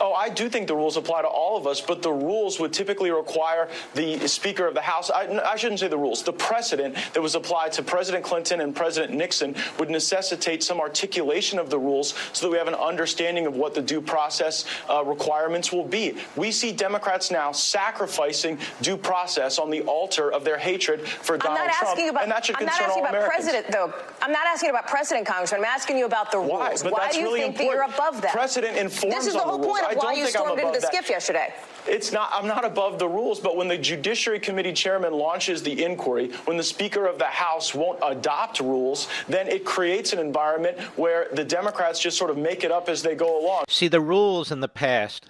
Oh, 0.00 0.12
I 0.12 0.28
do 0.28 0.48
think 0.48 0.68
the 0.68 0.74
rules 0.74 0.96
apply 0.96 1.22
to 1.22 1.28
all 1.28 1.56
of 1.56 1.66
us, 1.66 1.80
but 1.80 2.02
the 2.02 2.12
rules 2.12 2.60
would 2.60 2.72
typically 2.72 3.10
require 3.10 3.68
the 3.94 4.26
Speaker 4.28 4.66
of 4.66 4.74
the 4.74 4.80
House. 4.80 5.10
I, 5.10 5.40
I, 5.44 5.56
shouldn't 5.56 5.80
say 5.80 5.88
the 5.88 5.96
rules. 5.98 6.22
The 6.22 6.32
precedent 6.32 6.96
that 7.14 7.20
was 7.22 7.34
applied 7.34 7.72
to 7.72 7.82
President 7.82 8.24
Clinton 8.24 8.60
and 8.60 8.74
President 8.74 9.14
Nixon 9.14 9.54
would 9.78 9.90
necessitate 9.90 10.62
some 10.62 10.80
articulation 10.80 11.58
of 11.58 11.70
the 11.70 11.78
rules 11.78 12.14
so 12.32 12.46
that 12.46 12.52
we 12.52 12.58
have 12.58 12.68
an 12.68 12.74
understanding 12.74 13.46
of 13.46 13.56
what 13.56 13.74
the 13.74 13.82
due 13.82 14.00
process 14.00 14.64
uh, 14.90 15.02
requirements 15.04 15.72
will 15.72 15.84
be. 15.84 16.16
We 16.36 16.50
see 16.50 16.72
Democrats 16.72 17.30
now 17.30 17.52
sacrificing 17.52 18.58
due 18.82 18.96
process 18.96 19.58
on 19.58 19.70
the 19.70 19.82
altar 19.82 20.32
of 20.32 20.44
their 20.44 20.58
hatred 20.58 21.06
for 21.08 21.38
Donald 21.38 21.70
Trump, 21.78 21.98
about. 21.98 22.22
and 22.22 22.32
that 22.32 22.44
should 22.44 22.56
I'm 22.56 22.66
not 22.66 22.74
concern 22.74 22.90
asking 22.90 23.02
all 23.02 23.08
about 23.08 23.14
Americans. 23.14 23.44
president, 23.44 23.72
though. 23.72 23.94
I'm 24.20 24.32
not 24.32 24.46
asking 24.46 24.70
about 24.70 24.86
president, 24.86 25.26
Congressman. 25.26 25.60
I'm 25.60 25.66
asking 25.66 25.98
you 25.98 26.06
about 26.06 26.30
the 26.30 26.40
Why? 26.40 26.68
rules. 26.68 26.82
But 26.82 26.92
Why 26.92 27.10
do 27.10 27.18
you 27.18 27.24
really 27.24 27.40
think 27.40 27.58
that 27.58 27.64
you're 27.64 27.82
above 27.82 28.20
that? 28.22 28.32
Precedent 28.32 28.76
informs 28.76 29.14
This 29.14 29.26
is 29.26 29.34
the 29.34 29.40
whole 29.40 29.58
rules. 29.58 29.78
point 29.78 29.85
I 29.86 29.94
why 29.94 30.02
don't 30.02 30.16
you 30.16 30.24
think 30.24 30.36
I'm 30.36 30.42
stormed 30.42 30.60
into 30.60 30.80
the 30.80 30.80
that. 30.80 30.94
SCIF 30.94 31.08
yesterday. 31.08 31.54
It's 31.86 32.10
not, 32.12 32.30
I'm 32.32 32.46
not 32.46 32.64
above 32.64 32.98
the 32.98 33.08
rules, 33.08 33.38
but 33.38 33.56
when 33.56 33.68
the 33.68 33.78
Judiciary 33.78 34.40
Committee 34.40 34.72
chairman 34.72 35.12
launches 35.12 35.62
the 35.62 35.84
inquiry, 35.84 36.32
when 36.46 36.56
the 36.56 36.64
Speaker 36.64 37.06
of 37.06 37.18
the 37.18 37.26
House 37.26 37.74
won't 37.74 37.98
adopt 38.02 38.58
rules, 38.60 39.08
then 39.28 39.46
it 39.46 39.64
creates 39.64 40.12
an 40.12 40.18
environment 40.18 40.78
where 40.96 41.28
the 41.32 41.44
Democrats 41.44 42.00
just 42.00 42.18
sort 42.18 42.30
of 42.30 42.36
make 42.36 42.64
it 42.64 42.72
up 42.72 42.88
as 42.88 43.02
they 43.02 43.14
go 43.14 43.40
along. 43.40 43.64
See, 43.68 43.88
the 43.88 44.00
rules 44.00 44.50
in 44.50 44.60
the 44.60 44.68
past 44.68 45.26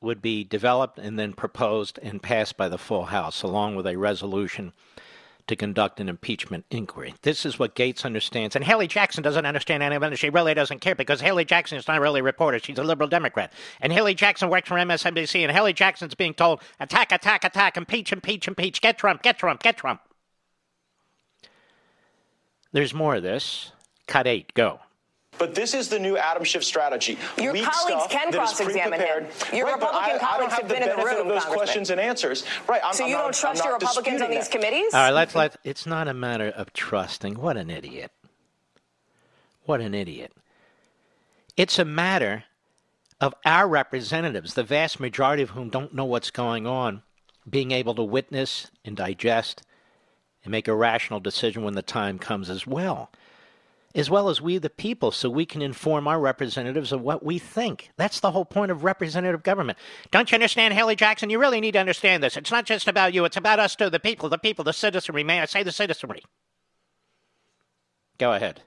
would 0.00 0.22
be 0.22 0.42
developed 0.42 0.98
and 0.98 1.18
then 1.18 1.32
proposed 1.32 1.98
and 2.02 2.22
passed 2.22 2.56
by 2.56 2.68
the 2.68 2.78
full 2.78 3.04
House, 3.06 3.42
along 3.42 3.76
with 3.76 3.86
a 3.86 3.96
resolution 3.96 4.72
to 5.46 5.56
conduct 5.56 6.00
an 6.00 6.08
impeachment 6.08 6.64
inquiry. 6.70 7.14
This 7.22 7.44
is 7.44 7.58
what 7.58 7.74
Gaetz 7.74 8.04
understands. 8.04 8.56
And 8.56 8.64
Haley 8.64 8.86
Jackson 8.86 9.22
doesn't 9.22 9.46
understand 9.46 9.82
any 9.82 9.96
of 9.96 10.02
it. 10.02 10.18
She 10.18 10.30
really 10.30 10.54
doesn't 10.54 10.80
care 10.80 10.94
because 10.94 11.20
Haley 11.20 11.44
Jackson 11.44 11.78
is 11.78 11.88
not 11.88 12.00
really 12.00 12.20
a 12.20 12.24
reporter. 12.24 12.58
She's 12.58 12.78
a 12.78 12.84
liberal 12.84 13.08
Democrat. 13.08 13.52
And 13.80 13.92
Haley 13.92 14.14
Jackson 14.14 14.48
works 14.50 14.68
for 14.68 14.76
MSNBC. 14.76 15.42
And 15.42 15.52
Haley 15.52 15.72
Jackson's 15.72 16.14
being 16.14 16.34
told, 16.34 16.62
attack, 16.78 17.12
attack, 17.12 17.44
attack, 17.44 17.76
impeach, 17.76 18.12
impeach, 18.12 18.48
impeach, 18.48 18.80
get 18.80 18.98
Trump, 18.98 19.22
get 19.22 19.38
Trump, 19.38 19.62
get 19.62 19.76
Trump. 19.76 20.00
There's 22.72 22.94
more 22.94 23.16
of 23.16 23.22
this. 23.22 23.72
Cut 24.06 24.26
eight, 24.26 24.54
go. 24.54 24.80
But 25.40 25.54
this 25.54 25.72
is 25.72 25.88
the 25.88 25.98
new 25.98 26.18
Adam 26.18 26.44
Schiff 26.44 26.62
strategy. 26.62 27.18
Your 27.38 27.54
Leak 27.54 27.64
colleagues 27.64 28.06
can 28.10 28.30
cross-examine 28.30 29.00
him. 29.00 29.26
Your 29.54 29.64
right, 29.64 29.74
Republican 29.74 29.94
I, 29.94 30.04
I 30.04 30.18
don't 30.18 30.20
colleagues 30.20 30.52
have 30.52 30.60
have 30.60 30.68
the 30.68 30.74
been 30.74 30.82
in 30.82 30.96
the 30.96 31.02
room, 31.02 31.20
of 31.22 31.28
those 31.28 31.44
questions 31.46 31.88
and 31.88 31.98
answers. 31.98 32.44
Right. 32.68 32.82
I'm, 32.84 32.92
so 32.92 33.04
I'm 33.04 33.10
you 33.10 33.16
not, 33.16 33.22
don't 33.22 33.34
trust 33.34 33.64
your 33.64 33.72
Republicans 33.72 34.20
on 34.20 34.30
these 34.30 34.50
that. 34.50 34.52
committees? 34.52 34.92
All 34.92 35.00
right, 35.00 35.14
let's 35.14 35.34
let. 35.34 35.56
It's 35.64 35.86
not 35.86 36.08
a 36.08 36.14
matter 36.14 36.48
of 36.48 36.74
trusting. 36.74 37.40
What 37.40 37.56
an 37.56 37.70
idiot. 37.70 38.12
What 39.64 39.80
an 39.80 39.94
idiot. 39.94 40.32
It's 41.56 41.78
a 41.78 41.86
matter 41.86 42.44
of 43.18 43.34
our 43.46 43.66
representatives, 43.66 44.52
the 44.52 44.62
vast 44.62 45.00
majority 45.00 45.42
of 45.42 45.50
whom 45.50 45.70
don't 45.70 45.94
know 45.94 46.04
what's 46.04 46.30
going 46.30 46.66
on, 46.66 47.02
being 47.48 47.70
able 47.70 47.94
to 47.94 48.02
witness 48.02 48.70
and 48.84 48.94
digest 48.94 49.62
and 50.44 50.52
make 50.52 50.68
a 50.68 50.74
rational 50.74 51.18
decision 51.18 51.64
when 51.64 51.74
the 51.74 51.82
time 51.82 52.18
comes 52.18 52.50
as 52.50 52.66
well. 52.66 53.10
As 53.94 54.08
well 54.08 54.28
as 54.28 54.40
we, 54.40 54.58
the 54.58 54.70
people, 54.70 55.10
so 55.10 55.28
we 55.28 55.44
can 55.44 55.62
inform 55.62 56.06
our 56.06 56.20
representatives 56.20 56.92
of 56.92 57.00
what 57.00 57.24
we 57.24 57.40
think. 57.40 57.90
That's 57.96 58.20
the 58.20 58.30
whole 58.30 58.44
point 58.44 58.70
of 58.70 58.84
representative 58.84 59.42
government. 59.42 59.78
Don't 60.12 60.30
you 60.30 60.36
understand, 60.36 60.74
Haley 60.74 60.94
Jackson? 60.94 61.28
You 61.28 61.40
really 61.40 61.60
need 61.60 61.72
to 61.72 61.80
understand 61.80 62.22
this. 62.22 62.36
It's 62.36 62.52
not 62.52 62.66
just 62.66 62.86
about 62.86 63.14
you, 63.14 63.24
it's 63.24 63.36
about 63.36 63.58
us 63.58 63.74
too, 63.74 63.90
the 63.90 63.98
people, 63.98 64.28
the 64.28 64.38
people, 64.38 64.64
the 64.64 64.72
citizenry. 64.72 65.24
May 65.24 65.40
I 65.40 65.46
say 65.46 65.64
the 65.64 65.72
citizenry? 65.72 66.22
Go 68.18 68.32
ahead. 68.32 68.62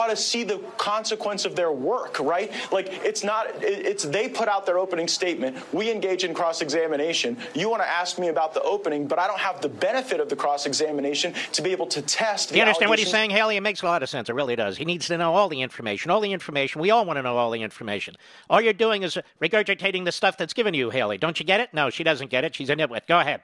Ought 0.00 0.08
to 0.08 0.16
see 0.16 0.42
the 0.42 0.58
consequence 0.76 1.44
of 1.44 1.54
their 1.54 1.70
work, 1.70 2.18
right? 2.18 2.52
Like 2.72 2.88
it's 3.04 3.22
not 3.22 3.46
it's 3.60 4.02
they 4.02 4.28
put 4.28 4.48
out 4.48 4.66
their 4.66 4.76
opening 4.76 5.06
statement. 5.06 5.56
We 5.72 5.88
engage 5.88 6.24
in 6.24 6.34
cross 6.34 6.62
examination. 6.62 7.36
You 7.54 7.70
want 7.70 7.80
to 7.80 7.88
ask 7.88 8.18
me 8.18 8.26
about 8.26 8.54
the 8.54 8.62
opening, 8.62 9.06
but 9.06 9.20
I 9.20 9.28
don't 9.28 9.38
have 9.38 9.60
the 9.60 9.68
benefit 9.68 10.18
of 10.18 10.28
the 10.28 10.34
cross 10.34 10.66
examination 10.66 11.32
to 11.52 11.62
be 11.62 11.70
able 11.70 11.86
to 11.86 12.02
test. 12.02 12.48
Do 12.48 12.56
you 12.56 12.62
understand 12.62 12.90
what 12.90 12.98
he's 12.98 13.08
saying, 13.08 13.30
Haley? 13.30 13.56
It 13.56 13.60
makes 13.60 13.82
a 13.82 13.86
lot 13.86 14.02
of 14.02 14.08
sense. 14.08 14.28
It 14.28 14.34
really 14.34 14.56
does. 14.56 14.76
He 14.76 14.84
needs 14.84 15.06
to 15.06 15.16
know 15.16 15.32
all 15.32 15.48
the 15.48 15.62
information. 15.62 16.10
All 16.10 16.20
the 16.20 16.32
information. 16.32 16.80
We 16.80 16.90
all 16.90 17.04
want 17.04 17.18
to 17.18 17.22
know 17.22 17.36
all 17.36 17.52
the 17.52 17.62
information. 17.62 18.16
All 18.50 18.60
you're 18.60 18.72
doing 18.72 19.04
is 19.04 19.16
regurgitating 19.40 20.04
the 20.04 20.12
stuff 20.12 20.36
that's 20.36 20.54
given 20.54 20.74
you, 20.74 20.90
Haley. 20.90 21.18
Don't 21.18 21.38
you 21.38 21.46
get 21.46 21.60
it? 21.60 21.72
No, 21.72 21.88
she 21.88 22.02
doesn't 22.02 22.30
get 22.30 22.42
it. 22.42 22.56
She's 22.56 22.68
a 22.68 22.74
nitwit. 22.74 23.06
Go 23.06 23.20
ahead. 23.20 23.42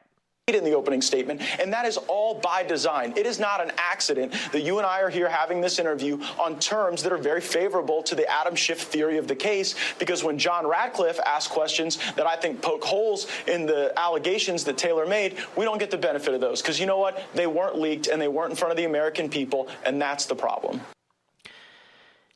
In 0.50 0.64
the 0.64 0.74
opening 0.74 1.00
statement, 1.00 1.42
and 1.60 1.72
that 1.72 1.84
is 1.84 1.96
all 2.08 2.34
by 2.34 2.64
design. 2.64 3.12
It 3.16 3.24
is 3.24 3.38
not 3.38 3.62
an 3.62 3.70
accident 3.78 4.34
that 4.50 4.62
you 4.62 4.78
and 4.78 4.86
I 4.86 5.00
are 5.00 5.08
here 5.08 5.28
having 5.28 5.60
this 5.60 5.78
interview 5.78 6.20
on 6.40 6.58
terms 6.58 7.04
that 7.04 7.12
are 7.12 7.18
very 7.18 7.40
favorable 7.40 8.02
to 8.02 8.16
the 8.16 8.28
Adam 8.28 8.56
Schiff 8.56 8.80
theory 8.80 9.16
of 9.16 9.28
the 9.28 9.36
case, 9.36 9.76
because 10.00 10.24
when 10.24 10.38
John 10.38 10.66
Ratcliffe 10.66 11.20
asks 11.24 11.52
questions 11.52 11.98
that 12.16 12.26
I 12.26 12.34
think 12.34 12.60
poke 12.62 12.82
holes 12.82 13.28
in 13.46 13.64
the 13.64 13.92
allegations 13.96 14.64
that 14.64 14.76
Taylor 14.76 15.06
made, 15.06 15.36
we 15.56 15.64
don't 15.64 15.78
get 15.78 15.92
the 15.92 15.98
benefit 15.98 16.34
of 16.34 16.40
those, 16.40 16.60
because 16.60 16.80
you 16.80 16.86
know 16.86 16.98
what? 16.98 17.22
They 17.32 17.46
weren't 17.46 17.78
leaked 17.78 18.08
and 18.08 18.20
they 18.20 18.28
weren't 18.28 18.50
in 18.50 18.56
front 18.56 18.72
of 18.72 18.76
the 18.76 18.86
American 18.86 19.28
people, 19.28 19.68
and 19.86 20.02
that's 20.02 20.26
the 20.26 20.34
problem. 20.34 20.80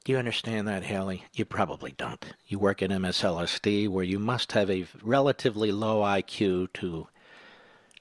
Do 0.05 0.13
you 0.13 0.19
understand 0.19 0.69
that, 0.69 0.85
Haley? 0.85 1.25
You 1.33 1.45
probably 1.47 1.95
don't. 1.97 2.25
You 2.47 2.61
work 2.61 2.81
at 2.81 2.91
MSLSD, 2.91 3.89
where 3.89 4.05
you 4.05 4.21
must 4.21 4.53
have 4.53 4.71
a 4.71 4.87
relatively 5.03 5.73
low 5.73 6.03
IQ 6.03 6.75
to 6.75 7.09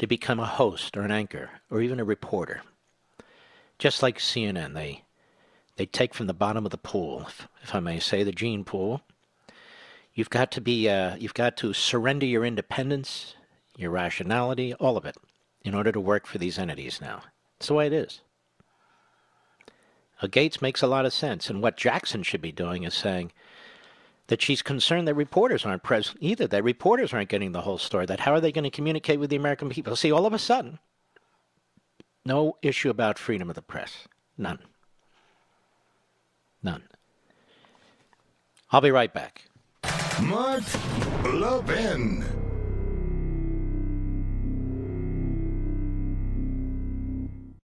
to 0.04 0.08
become 0.08 0.38
a 0.38 0.46
host 0.46 0.98
or 0.98 1.04
an 1.04 1.12
anchor 1.12 1.50
or 1.72 1.80
even 1.82 1.98
a 1.98 2.04
reporter. 2.04 2.62
Just 3.80 4.04
like 4.04 4.18
CNN, 4.20 4.74
they 4.74 5.06
they 5.78 5.86
take 5.86 6.14
from 6.14 6.28
the 6.28 6.34
bottom 6.34 6.66
of 6.66 6.72
the 6.72 6.78
pool, 6.78 7.24
if, 7.26 7.48
if 7.62 7.74
I 7.74 7.80
may 7.80 8.00
say, 8.00 8.22
the 8.22 8.34
gene 8.34 8.66
pool. 8.66 9.02
You've 10.14 10.30
got 10.30 10.52
to 10.52 10.62
be, 10.62 10.90
uh, 10.90 11.16
you've 11.16 11.34
got 11.34 11.56
to 11.58 11.72
surrender 11.72 12.26
your 12.26 12.44
independence, 12.44 13.36
your 13.78 13.92
rationality, 13.92 14.74
all 14.74 14.98
of 14.98 15.06
it, 15.06 15.16
in 15.64 15.74
order 15.74 15.94
to 15.94 16.02
work 16.02 16.28
for 16.28 16.38
these 16.38 16.60
entities. 16.60 17.00
Now, 17.02 17.22
it's 17.58 17.68
the 17.68 17.74
way 17.74 17.88
it 17.88 17.94
is. 17.94 18.20
Uh, 20.22 20.28
Gaetz 20.28 20.62
makes 20.62 20.82
a 20.82 20.88
lot 20.88 21.06
of 21.06 21.14
sense, 21.14 21.50
and 21.50 21.64
what 21.64 21.78
Jackson 21.78 22.24
should 22.24 22.42
be 22.42 22.52
doing 22.52 22.84
is 22.84 22.94
saying 22.94 23.32
that 24.28 24.42
she's 24.42 24.62
concerned 24.62 25.08
that 25.08 25.16
reporters 25.16 25.66
aren't 25.66 25.84
present 25.84 26.18
either. 26.22 26.48
That 26.48 26.64
reporters 26.64 27.14
aren't 27.14 27.30
getting 27.30 27.52
the 27.52 27.62
whole 27.62 27.78
story. 27.78 28.06
That 28.06 28.22
how 28.22 28.34
are 28.34 28.42
they 28.42 28.52
going 28.52 28.64
to 28.64 28.70
communicate 28.70 29.20
with 29.20 29.30
the 29.30 29.36
American 29.36 29.70
people? 29.70 29.96
See, 29.96 30.12
all 30.12 30.26
of 30.26 30.34
a 30.34 30.40
sudden, 30.40 30.80
no 32.26 32.58
issue 32.62 32.90
about 32.90 33.20
freedom 33.20 33.50
of 33.50 33.56
the 33.56 33.62
press. 33.62 34.08
None. 34.38 34.60
None. 36.62 36.84
I'll 38.72 38.82
be 38.82 38.92
right 38.92 39.14
back. 39.14 39.44
Mark 40.22 40.64
Levin. 41.26 42.24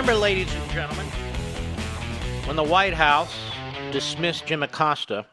Remember, 0.00 0.18
ladies 0.18 0.50
and 0.54 0.70
gentlemen, 0.70 1.04
when 2.46 2.56
the 2.56 2.62
White 2.62 2.94
House 2.94 3.36
dismissed 3.92 4.46
Jim 4.46 4.62
Acosta 4.62 5.26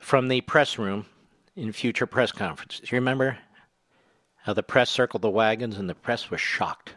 from 0.00 0.26
the 0.26 0.40
press 0.40 0.76
room 0.76 1.06
in 1.54 1.70
future 1.70 2.04
press 2.04 2.32
conferences. 2.32 2.90
You 2.90 2.96
remember 2.96 3.38
how 4.38 4.54
the 4.54 4.64
press 4.64 4.90
circled 4.90 5.22
the 5.22 5.30
wagons 5.30 5.78
and 5.78 5.88
the 5.88 5.94
press 5.94 6.32
was 6.32 6.40
shocked? 6.40 6.96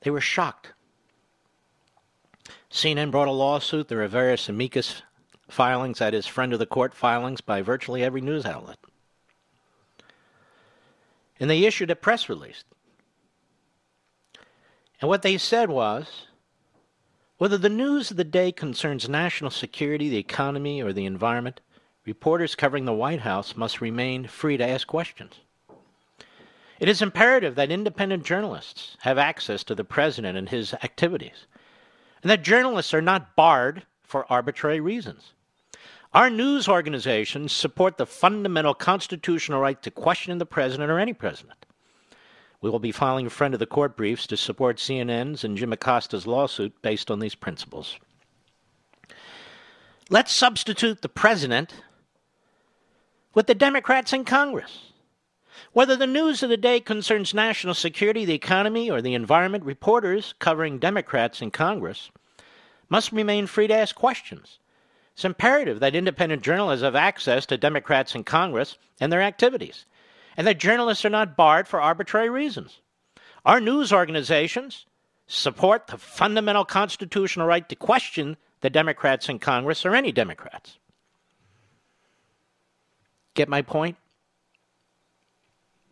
They 0.00 0.10
were 0.10 0.20
shocked. 0.20 0.72
CNN 2.68 3.12
brought 3.12 3.28
a 3.28 3.30
lawsuit. 3.30 3.86
There 3.86 4.02
are 4.02 4.08
various 4.08 4.48
amicus 4.48 5.02
filings, 5.48 6.00
that 6.00 6.14
is, 6.14 6.26
friend 6.26 6.52
of 6.52 6.58
the 6.58 6.66
court 6.66 6.94
filings 6.94 7.40
by 7.40 7.62
virtually 7.62 8.02
every 8.02 8.22
news 8.22 8.44
outlet. 8.44 8.78
And 11.38 11.48
they 11.48 11.62
issued 11.62 11.92
a 11.92 11.96
press 11.96 12.28
release 12.28 12.64
and 15.00 15.08
what 15.08 15.22
they 15.22 15.38
said 15.38 15.70
was 15.70 16.26
whether 17.38 17.58
the 17.58 17.68
news 17.68 18.10
of 18.10 18.16
the 18.16 18.24
day 18.24 18.50
concerns 18.50 19.08
national 19.08 19.50
security, 19.50 20.08
the 20.08 20.16
economy, 20.16 20.82
or 20.82 20.92
the 20.92 21.04
environment, 21.04 21.60
reporters 22.06 22.54
covering 22.54 22.86
the 22.86 22.94
White 22.94 23.20
House 23.20 23.56
must 23.56 23.82
remain 23.82 24.26
free 24.26 24.56
to 24.56 24.66
ask 24.66 24.86
questions. 24.86 25.34
It 26.78 26.88
is 26.88 27.02
imperative 27.02 27.54
that 27.54 27.70
independent 27.70 28.24
journalists 28.24 28.96
have 29.00 29.18
access 29.18 29.64
to 29.64 29.74
the 29.74 29.84
president 29.84 30.38
and 30.38 30.48
his 30.48 30.72
activities, 30.74 31.46
and 32.22 32.30
that 32.30 32.42
journalists 32.42 32.94
are 32.94 33.02
not 33.02 33.36
barred 33.36 33.84
for 34.02 34.30
arbitrary 34.32 34.80
reasons. 34.80 35.32
Our 36.14 36.30
news 36.30 36.68
organizations 36.68 37.52
support 37.52 37.98
the 37.98 38.06
fundamental 38.06 38.72
constitutional 38.72 39.60
right 39.60 39.80
to 39.82 39.90
question 39.90 40.38
the 40.38 40.46
president 40.46 40.90
or 40.90 40.98
any 40.98 41.12
president. 41.12 41.66
We 42.66 42.70
will 42.70 42.80
be 42.80 42.90
filing 42.90 43.28
friend 43.28 43.54
of 43.54 43.60
the 43.60 43.66
court 43.66 43.96
briefs 43.96 44.26
to 44.26 44.36
support 44.36 44.78
CNN's 44.78 45.44
and 45.44 45.56
Jim 45.56 45.72
Acosta's 45.72 46.26
lawsuit 46.26 46.82
based 46.82 47.12
on 47.12 47.20
these 47.20 47.36
principles. 47.36 47.96
Let's 50.10 50.32
substitute 50.32 51.00
the 51.00 51.08
president 51.08 51.74
with 53.34 53.46
the 53.46 53.54
Democrats 53.54 54.12
in 54.12 54.24
Congress. 54.24 54.90
Whether 55.74 55.94
the 55.94 56.08
news 56.08 56.42
of 56.42 56.50
the 56.50 56.56
day 56.56 56.80
concerns 56.80 57.32
national 57.32 57.74
security, 57.74 58.24
the 58.24 58.34
economy, 58.34 58.90
or 58.90 59.00
the 59.00 59.14
environment, 59.14 59.62
reporters 59.62 60.34
covering 60.40 60.80
Democrats 60.80 61.40
in 61.40 61.52
Congress 61.52 62.10
must 62.88 63.12
remain 63.12 63.46
free 63.46 63.68
to 63.68 63.74
ask 63.74 63.94
questions. 63.94 64.58
It's 65.12 65.24
imperative 65.24 65.78
that 65.78 65.94
independent 65.94 66.42
journalists 66.42 66.82
have 66.82 66.96
access 66.96 67.46
to 67.46 67.56
Democrats 67.56 68.16
in 68.16 68.24
Congress 68.24 68.76
and 69.00 69.12
their 69.12 69.22
activities 69.22 69.84
and 70.36 70.46
that 70.46 70.58
journalists 70.58 71.04
are 71.04 71.10
not 71.10 71.36
barred 71.36 71.66
for 71.66 71.80
arbitrary 71.80 72.28
reasons. 72.28 72.80
Our 73.44 73.60
news 73.60 73.92
organizations 73.92 74.86
support 75.26 75.86
the 75.86 75.98
fundamental 75.98 76.64
constitutional 76.64 77.46
right 77.46 77.68
to 77.68 77.76
question 77.76 78.36
the 78.60 78.70
Democrats 78.70 79.28
in 79.28 79.38
Congress 79.38 79.84
or 79.86 79.94
any 79.94 80.12
Democrats. 80.12 80.78
Get 83.34 83.48
my 83.48 83.62
point? 83.62 83.96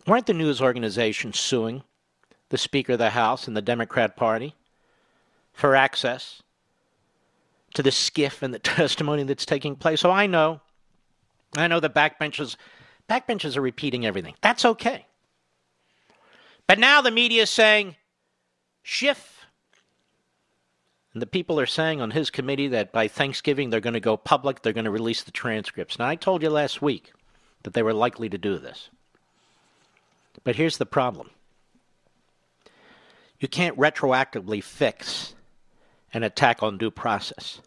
Weren't 0.07 0.27
the 0.27 0.35
news 0.35 0.61
organizations 0.61 1.39
suing 1.39 1.83
the 2.51 2.59
Speaker 2.59 2.95
of 2.95 2.99
the 2.99 3.11
House 3.11 3.47
and 3.47 3.57
the 3.57 3.63
Democrat 3.63 4.17
Party 4.17 4.55
for 5.53 5.75
access 5.75 6.43
to 7.75 7.83
the 7.83 7.91
SCIF 7.91 8.43
and 8.43 8.53
the 8.53 8.59
testimony 8.79 9.23
that's 9.23 9.47
taking 9.47 9.77
place? 9.77 10.01
So 10.01 10.11
I 10.11 10.27
know, 10.27 10.61
I 11.57 11.69
know 11.69 11.81
the 11.81 11.91
backbenchers 11.91 12.57
Backbenchers 13.09 13.57
are 13.57 13.61
repeating 13.61 14.07
everything. 14.07 14.35
That's 14.41 14.65
okay. 14.65 15.07
But 16.67 16.79
now 16.79 17.01
the 17.01 17.11
media 17.11 17.43
is 17.43 17.51
saying, 17.51 17.97
Schiff. 18.83 19.47
And 21.13 21.23
the 21.23 21.27
people 21.27 21.61
are 21.61 21.67
saying 21.67 22.01
on 22.01 22.11
his 22.11 22.31
committee 22.31 22.69
that 22.69 22.93
by 22.93 23.07
Thanksgiving 23.07 23.71
they're 23.71 23.81
going 23.81 23.95
to 23.95 24.01
go 24.01 24.17
public, 24.17 24.63
they're 24.63 24.73
going 24.73 24.85
to 24.85 24.91
release 24.91 25.23
the 25.23 25.31
transcripts. 25.31 25.99
Now, 25.99 26.07
I 26.07 26.17
told 26.17 26.43
you 26.43 26.51
last 26.51 26.83
week 26.83 27.13
that 27.63 27.73
they 27.73 27.83
were 27.83 27.93
likely 27.93 28.29
to 28.29 28.39
do 28.39 28.59
this. 28.59 28.89
But 30.43 30.57
here's 30.57 30.79
the 30.79 30.87
problem 30.87 31.31
you 33.39 33.49
can't 33.49 33.79
retroactively 33.79 34.63
fix 34.63 35.35
an 36.13 36.23
attack 36.23 36.63
on 36.63 36.79
due 36.79 36.91
process. 36.91 37.61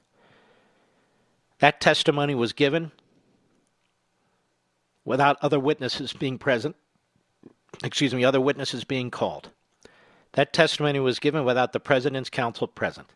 That 1.59 1.81
testimony 1.81 2.35
was 2.35 2.53
given 2.53 2.91
without 5.07 5.37
other 5.41 5.57
witnesses 5.57 6.11
being 6.11 6.37
present, 6.37 6.75
excuse 7.81 8.13
me, 8.13 8.25
other 8.25 8.41
witnesses 8.41 8.83
being 8.83 9.09
called. 9.09 9.49
That 10.33 10.51
testimony 10.51 10.99
was 10.99 11.17
given 11.17 11.45
without 11.45 11.71
the 11.71 11.79
President's 11.79 12.29
counsel 12.29 12.67
present. 12.67 13.07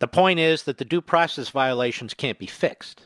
The 0.00 0.08
point 0.08 0.40
is 0.40 0.64
that 0.64 0.78
the 0.78 0.84
due 0.84 1.00
process 1.00 1.50
violations 1.50 2.14
can't 2.14 2.36
be 2.36 2.48
fixed. 2.48 3.02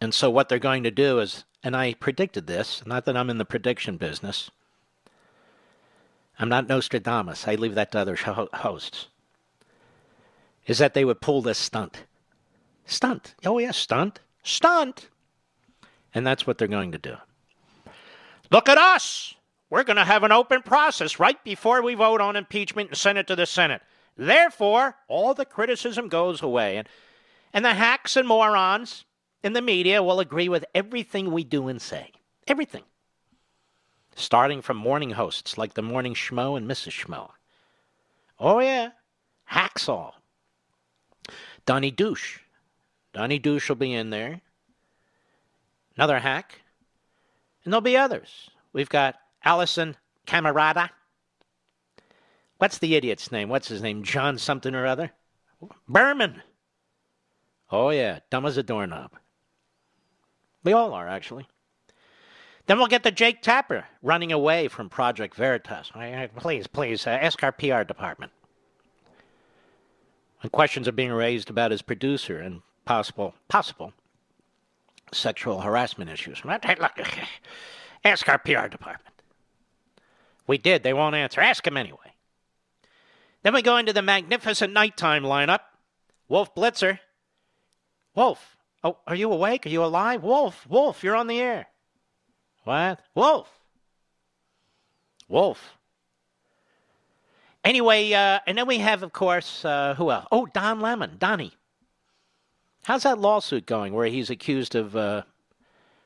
And 0.00 0.14
so, 0.14 0.30
what 0.30 0.48
they're 0.48 0.58
going 0.58 0.82
to 0.84 0.90
do 0.90 1.20
is, 1.20 1.44
and 1.62 1.76
I 1.76 1.92
predicted 1.92 2.46
this, 2.46 2.82
not 2.86 3.04
that 3.04 3.18
I'm 3.18 3.28
in 3.28 3.36
the 3.36 3.44
prediction 3.44 3.98
business, 3.98 4.50
I'm 6.38 6.48
not 6.48 6.68
Nostradamus, 6.68 7.46
I 7.46 7.54
leave 7.54 7.74
that 7.74 7.92
to 7.92 7.98
other 7.98 8.16
hosts, 8.16 9.08
is 10.66 10.78
that 10.78 10.94
they 10.94 11.04
would 11.04 11.20
pull 11.20 11.42
this 11.42 11.58
stunt. 11.58 12.04
Stunt. 12.86 13.34
Oh, 13.44 13.58
yeah, 13.58 13.72
stunt. 13.72 14.20
Stunt. 14.42 15.08
And 16.14 16.26
that's 16.26 16.46
what 16.46 16.56
they're 16.56 16.68
going 16.68 16.92
to 16.92 16.98
do. 16.98 17.16
Look 18.50 18.68
at 18.68 18.78
us. 18.78 19.34
We're 19.68 19.84
going 19.84 19.96
to 19.96 20.04
have 20.04 20.22
an 20.22 20.32
open 20.32 20.62
process 20.62 21.18
right 21.18 21.42
before 21.42 21.82
we 21.82 21.94
vote 21.94 22.20
on 22.20 22.36
impeachment 22.36 22.90
and 22.90 22.96
send 22.96 23.18
it 23.18 23.26
to 23.26 23.36
the 23.36 23.46
Senate. 23.46 23.82
Therefore, 24.16 24.94
all 25.08 25.34
the 25.34 25.44
criticism 25.44 26.08
goes 26.08 26.40
away. 26.40 26.76
And, 26.78 26.88
and 27.52 27.64
the 27.64 27.74
hacks 27.74 28.16
and 28.16 28.26
morons 28.26 29.04
in 29.42 29.52
the 29.52 29.60
media 29.60 30.02
will 30.02 30.20
agree 30.20 30.48
with 30.48 30.64
everything 30.74 31.32
we 31.32 31.42
do 31.42 31.66
and 31.66 31.82
say. 31.82 32.12
Everything. 32.46 32.84
Starting 34.14 34.62
from 34.62 34.76
morning 34.76 35.10
hosts 35.10 35.58
like 35.58 35.74
the 35.74 35.82
Morning 35.82 36.14
Schmo 36.14 36.56
and 36.56 36.70
Mrs. 36.70 37.04
Schmo. 37.04 37.30
Oh, 38.38 38.60
yeah. 38.60 38.90
Hacks 39.44 39.88
all. 39.88 40.14
Donnie 41.66 41.90
Douche 41.90 42.38
Donnie 43.16 43.38
Douche 43.38 43.70
will 43.70 43.76
be 43.76 43.94
in 43.94 44.10
there. 44.10 44.42
Another 45.96 46.18
hack. 46.18 46.60
And 47.64 47.72
there'll 47.72 47.80
be 47.80 47.96
others. 47.96 48.50
We've 48.74 48.90
got 48.90 49.16
Allison 49.42 49.96
Camerota. 50.26 50.90
What's 52.58 52.76
the 52.76 52.94
idiot's 52.94 53.32
name? 53.32 53.48
What's 53.48 53.68
his 53.68 53.80
name? 53.80 54.02
John 54.02 54.36
something 54.36 54.74
or 54.74 54.84
other? 54.84 55.12
Berman. 55.88 56.42
Oh, 57.70 57.88
yeah, 57.88 58.18
dumb 58.28 58.44
as 58.44 58.58
a 58.58 58.62
doorknob. 58.62 59.12
We 60.62 60.74
all 60.74 60.92
are, 60.92 61.08
actually. 61.08 61.48
Then 62.66 62.76
we'll 62.76 62.86
get 62.86 63.02
the 63.02 63.10
Jake 63.10 63.40
Tapper 63.40 63.86
running 64.02 64.30
away 64.30 64.68
from 64.68 64.90
Project 64.90 65.36
Veritas. 65.36 65.90
Please, 66.36 66.66
please, 66.66 67.06
uh, 67.06 67.10
ask 67.10 67.42
our 67.42 67.52
PR 67.52 67.82
department. 67.82 68.32
When 70.42 70.50
questions 70.50 70.86
are 70.86 70.92
being 70.92 71.12
raised 71.12 71.48
about 71.48 71.70
his 71.70 71.80
producer 71.80 72.38
and 72.38 72.60
possible 72.86 73.34
possible 73.48 73.92
sexual 75.12 75.60
harassment 75.60 76.10
issues. 76.10 76.42
Ask 78.04 78.28
our 78.28 78.38
PR 78.38 78.68
department. 78.68 79.14
We 80.46 80.58
did. 80.58 80.82
They 80.82 80.92
won't 80.92 81.14
answer. 81.14 81.40
Ask 81.40 81.64
them 81.64 81.76
anyway. 81.76 82.14
Then 83.42 83.54
we 83.54 83.62
go 83.62 83.76
into 83.76 83.92
the 83.92 84.02
magnificent 84.02 84.72
nighttime 84.72 85.22
lineup. 85.22 85.60
Wolf 86.28 86.54
Blitzer. 86.54 87.00
Wolf. 88.14 88.56
Oh, 88.82 88.98
are 89.06 89.14
you 89.14 89.32
awake? 89.32 89.66
Are 89.66 89.70
you 89.70 89.84
alive? 89.84 90.22
Wolf, 90.22 90.66
Wolf, 90.68 91.02
you're 91.02 91.16
on 91.16 91.26
the 91.26 91.40
air. 91.40 91.66
What? 92.64 93.00
Wolf. 93.14 93.48
Wolf. 95.28 95.76
Anyway, 97.64 98.12
uh, 98.12 98.38
and 98.46 98.56
then 98.56 98.66
we 98.66 98.78
have, 98.78 99.02
of 99.02 99.12
course, 99.12 99.64
uh, 99.64 99.94
who 99.96 100.10
else? 100.10 100.26
Oh, 100.30 100.46
Don 100.46 100.80
Lemon, 100.80 101.16
Donnie. 101.18 101.52
How's 102.86 103.02
that 103.02 103.18
lawsuit 103.18 103.66
going 103.66 103.94
where 103.94 104.06
he's 104.06 104.30
accused 104.30 104.76
of 104.76 104.94
uh, 104.94 105.22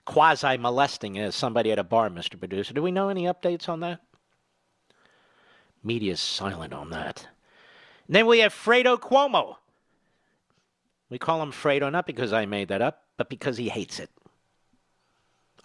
quasi 0.06 0.56
molesting 0.56 1.30
somebody 1.30 1.70
at 1.72 1.78
a 1.78 1.84
bar, 1.84 2.08
Mr. 2.08 2.38
Producer? 2.38 2.72
Do 2.72 2.80
we 2.80 2.90
know 2.90 3.10
any 3.10 3.24
updates 3.24 3.68
on 3.68 3.80
that? 3.80 4.00
Media's 5.84 6.20
silent 6.20 6.72
on 6.72 6.88
that. 6.88 7.28
And 8.06 8.16
then 8.16 8.26
we 8.26 8.38
have 8.38 8.54
Fredo 8.54 8.98
Cuomo. 8.98 9.56
We 11.10 11.18
call 11.18 11.42
him 11.42 11.52
Fredo 11.52 11.92
not 11.92 12.06
because 12.06 12.32
I 12.32 12.46
made 12.46 12.68
that 12.68 12.80
up, 12.80 13.04
but 13.18 13.28
because 13.28 13.58
he 13.58 13.68
hates 13.68 14.00
it. 14.00 14.08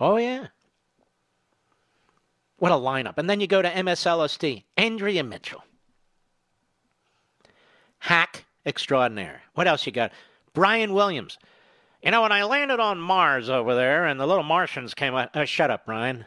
Oh, 0.01 0.18
yeah. 0.18 0.47
What 2.57 2.74
a 2.74 2.76
lineup. 2.76 3.18
And 3.18 3.30
then 3.30 3.39
you 3.39 3.47
go 3.47 3.61
to 3.61 3.72
MSLSD, 3.72 4.63
Andrea 4.76 5.24
Mitchell. 5.24 5.63
Hack 7.99 8.43
extraordinaire. 8.66 9.43
What 9.53 9.70
else 9.70 9.86
you 9.86 9.93
got? 9.93 10.11
Brian 10.55 10.93
Williams. 10.93 11.37
You 12.01 12.09
know, 12.09 12.23
when 12.23 12.31
I 12.31 12.43
landed 12.43 12.79
on 12.79 12.99
Mars 12.99 13.49
over 13.49 13.75
there 13.75 14.05
and 14.05 14.19
the 14.19 14.25
little 14.25 14.43
Martians 14.43 14.95
came 14.95 15.13
out. 15.13 15.35
Uh, 15.35 15.45
shut 15.45 15.69
up, 15.69 15.85
Brian. 15.85 16.25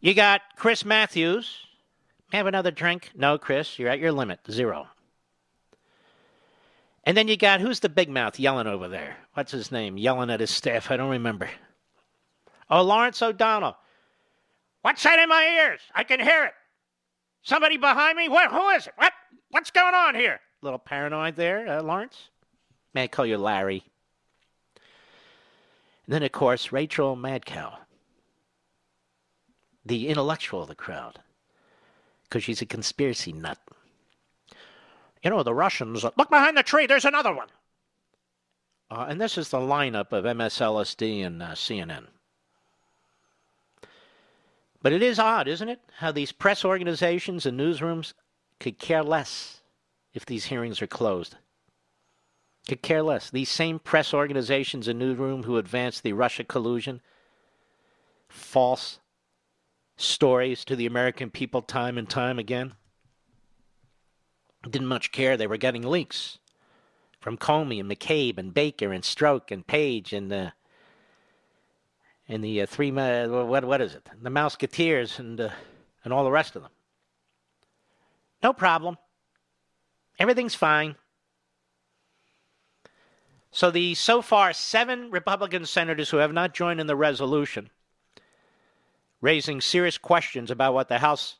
You 0.00 0.14
got 0.14 0.40
Chris 0.56 0.84
Matthews. 0.84 1.66
Have 2.32 2.46
another 2.46 2.72
drink? 2.72 3.10
No, 3.14 3.38
Chris, 3.38 3.78
you're 3.78 3.88
at 3.88 4.00
your 4.00 4.12
limit. 4.12 4.40
Zero. 4.50 4.88
And 7.04 7.16
then 7.16 7.28
you 7.28 7.36
got 7.36 7.60
who's 7.60 7.80
the 7.80 7.88
big 7.88 8.08
mouth 8.08 8.38
yelling 8.38 8.66
over 8.66 8.88
there? 8.88 9.16
What's 9.34 9.52
his 9.52 9.70
name? 9.70 9.96
Yelling 9.96 10.30
at 10.30 10.40
his 10.40 10.50
staff. 10.50 10.90
I 10.90 10.96
don't 10.96 11.10
remember. 11.10 11.48
Oh, 12.70 12.82
Lawrence 12.82 13.20
O'Donnell. 13.22 13.76
What's 14.82 15.02
that 15.02 15.18
in 15.18 15.28
my 15.28 15.44
ears? 15.44 15.80
I 15.94 16.04
can 16.04 16.20
hear 16.20 16.44
it. 16.44 16.52
Somebody 17.42 17.76
behind 17.76 18.16
me? 18.16 18.28
What? 18.28 18.50
Who 18.50 18.68
is 18.70 18.86
it? 18.86 18.94
What? 18.96 19.12
What's 19.50 19.70
going 19.70 19.94
on 19.94 20.14
here? 20.14 20.40
Little 20.64 20.78
paranoid 20.78 21.36
there, 21.36 21.68
uh, 21.68 21.82
Lawrence. 21.82 22.30
May 22.94 23.02
I 23.02 23.08
call 23.08 23.26
you 23.26 23.36
Larry? 23.36 23.84
And 26.06 26.14
then, 26.14 26.22
of 26.22 26.32
course, 26.32 26.72
Rachel 26.72 27.16
Madcow, 27.16 27.76
the 29.84 30.08
intellectual 30.08 30.62
of 30.62 30.68
the 30.68 30.74
crowd, 30.74 31.20
because 32.22 32.44
she's 32.44 32.62
a 32.62 32.66
conspiracy 32.66 33.30
nut. 33.30 33.58
You 35.22 35.28
know, 35.28 35.42
the 35.42 35.52
Russians. 35.52 36.02
Look 36.02 36.30
behind 36.30 36.56
the 36.56 36.62
tree. 36.62 36.86
There's 36.86 37.04
another 37.04 37.34
one. 37.34 37.48
Uh, 38.90 39.04
and 39.06 39.20
this 39.20 39.36
is 39.36 39.50
the 39.50 39.58
lineup 39.58 40.12
of 40.12 40.24
MSLSD 40.24 41.26
and 41.26 41.42
uh, 41.42 41.50
CNN. 41.50 42.06
But 44.80 44.94
it 44.94 45.02
is 45.02 45.18
odd, 45.18 45.46
isn't 45.46 45.68
it? 45.68 45.82
How 45.98 46.10
these 46.10 46.32
press 46.32 46.64
organizations 46.64 47.44
and 47.44 47.60
newsrooms 47.60 48.14
could 48.58 48.78
care 48.78 49.02
less 49.02 49.60
if 50.14 50.24
these 50.24 50.46
hearings 50.46 50.80
are 50.80 50.86
closed. 50.86 51.36
Could 52.66 52.80
care 52.80 53.02
less. 53.02 53.28
These 53.28 53.50
same 53.50 53.78
press 53.78 54.14
organizations 54.14 54.88
and 54.88 54.98
newsroom 54.98 55.42
who 55.42 55.58
advanced 55.58 56.02
the 56.02 56.14
Russia 56.14 56.44
collusion, 56.44 57.02
false 58.28 59.00
stories 59.96 60.64
to 60.64 60.76
the 60.76 60.86
American 60.86 61.30
people 61.30 61.60
time 61.60 61.98
and 61.98 62.08
time 62.08 62.38
again, 62.38 62.72
didn't 64.68 64.88
much 64.88 65.12
care. 65.12 65.36
They 65.36 65.46
were 65.46 65.58
getting 65.58 65.82
leaks 65.82 66.38
from 67.20 67.36
Comey 67.36 67.80
and 67.80 67.90
McCabe 67.90 68.38
and 68.38 68.54
Baker 68.54 68.92
and 68.92 69.04
Strzok 69.04 69.50
and 69.50 69.66
Page 69.66 70.12
and 70.12 70.30
the 70.30 70.52
and 72.26 72.42
the 72.42 72.62
uh, 72.62 72.66
three 72.66 72.90
uh, 72.90 73.28
what 73.28 73.64
what 73.64 73.80
is 73.82 73.94
it? 73.94 74.08
The 74.22 74.30
Mouseketeers 74.30 75.18
and 75.18 75.38
uh, 75.40 75.50
and 76.04 76.12
all 76.12 76.24
the 76.24 76.30
rest 76.30 76.56
of 76.56 76.62
them. 76.62 76.70
No 78.42 78.52
problem. 78.52 78.96
Everything's 80.18 80.54
fine. 80.54 80.96
So 83.50 83.70
the 83.70 83.94
so 83.94 84.20
far 84.20 84.52
seven 84.52 85.10
Republican 85.10 85.64
senators 85.64 86.10
who 86.10 86.16
have 86.16 86.32
not 86.32 86.54
joined 86.54 86.80
in 86.80 86.86
the 86.86 86.96
resolution, 86.96 87.70
raising 89.20 89.60
serious 89.60 89.96
questions 89.96 90.50
about 90.50 90.74
what 90.74 90.88
the 90.88 90.98
House 90.98 91.36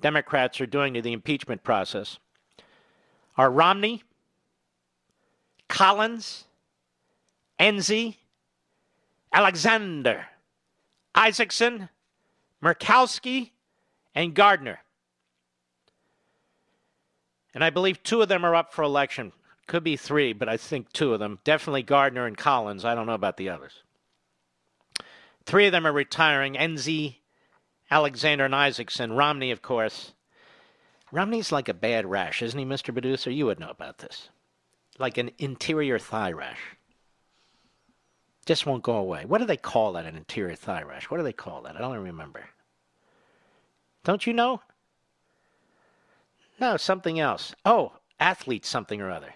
Democrats 0.00 0.60
are 0.60 0.66
doing 0.66 0.94
to 0.94 1.02
the 1.02 1.12
impeachment 1.12 1.64
process, 1.64 2.18
are 3.36 3.50
Romney, 3.50 4.02
Collins, 5.68 6.44
Enzi, 7.58 8.16
Alexander, 9.32 10.26
Isakson, 11.14 11.88
Murkowski, 12.62 13.50
and 14.14 14.34
Gardner. 14.34 14.80
And 17.58 17.64
I 17.64 17.70
believe 17.70 18.00
two 18.04 18.22
of 18.22 18.28
them 18.28 18.44
are 18.44 18.54
up 18.54 18.72
for 18.72 18.84
election. 18.84 19.32
Could 19.66 19.82
be 19.82 19.96
three, 19.96 20.32
but 20.32 20.48
I 20.48 20.56
think 20.56 20.92
two 20.92 21.12
of 21.12 21.18
them. 21.18 21.40
Definitely 21.42 21.82
Gardner 21.82 22.24
and 22.24 22.36
Collins. 22.38 22.84
I 22.84 22.94
don't 22.94 23.06
know 23.06 23.14
about 23.14 23.36
the 23.36 23.48
others. 23.48 23.82
Three 25.44 25.66
of 25.66 25.72
them 25.72 25.84
are 25.84 25.92
retiring 25.92 26.54
Enzi, 26.54 27.16
Alexander, 27.90 28.44
and 28.44 28.54
Isakson. 28.54 29.18
Romney, 29.18 29.50
of 29.50 29.60
course, 29.60 30.12
Romney's 31.10 31.50
like 31.50 31.68
a 31.68 31.74
bad 31.74 32.06
rash, 32.06 32.42
isn't 32.42 32.56
he, 32.56 32.64
Mr. 32.64 32.92
Producer? 32.92 33.28
You 33.32 33.46
would 33.46 33.58
know 33.58 33.70
about 33.70 33.98
this. 33.98 34.28
Like 34.96 35.18
an 35.18 35.32
interior 35.38 35.98
thigh 35.98 36.30
rash. 36.30 36.60
Just 38.46 38.66
won't 38.66 38.84
go 38.84 38.94
away. 38.94 39.24
What 39.24 39.38
do 39.38 39.46
they 39.46 39.56
call 39.56 39.94
that, 39.94 40.06
an 40.06 40.14
interior 40.14 40.54
thigh 40.54 40.82
rash? 40.82 41.10
What 41.10 41.16
do 41.16 41.24
they 41.24 41.32
call 41.32 41.62
that? 41.62 41.74
I 41.74 41.80
don't 41.80 41.98
remember. 41.98 42.50
Don't 44.04 44.28
you 44.28 44.32
know? 44.32 44.60
No, 46.60 46.76
something 46.76 47.20
else. 47.20 47.54
Oh, 47.64 47.92
athlete 48.18 48.66
something 48.66 49.00
or 49.00 49.10
other. 49.10 49.34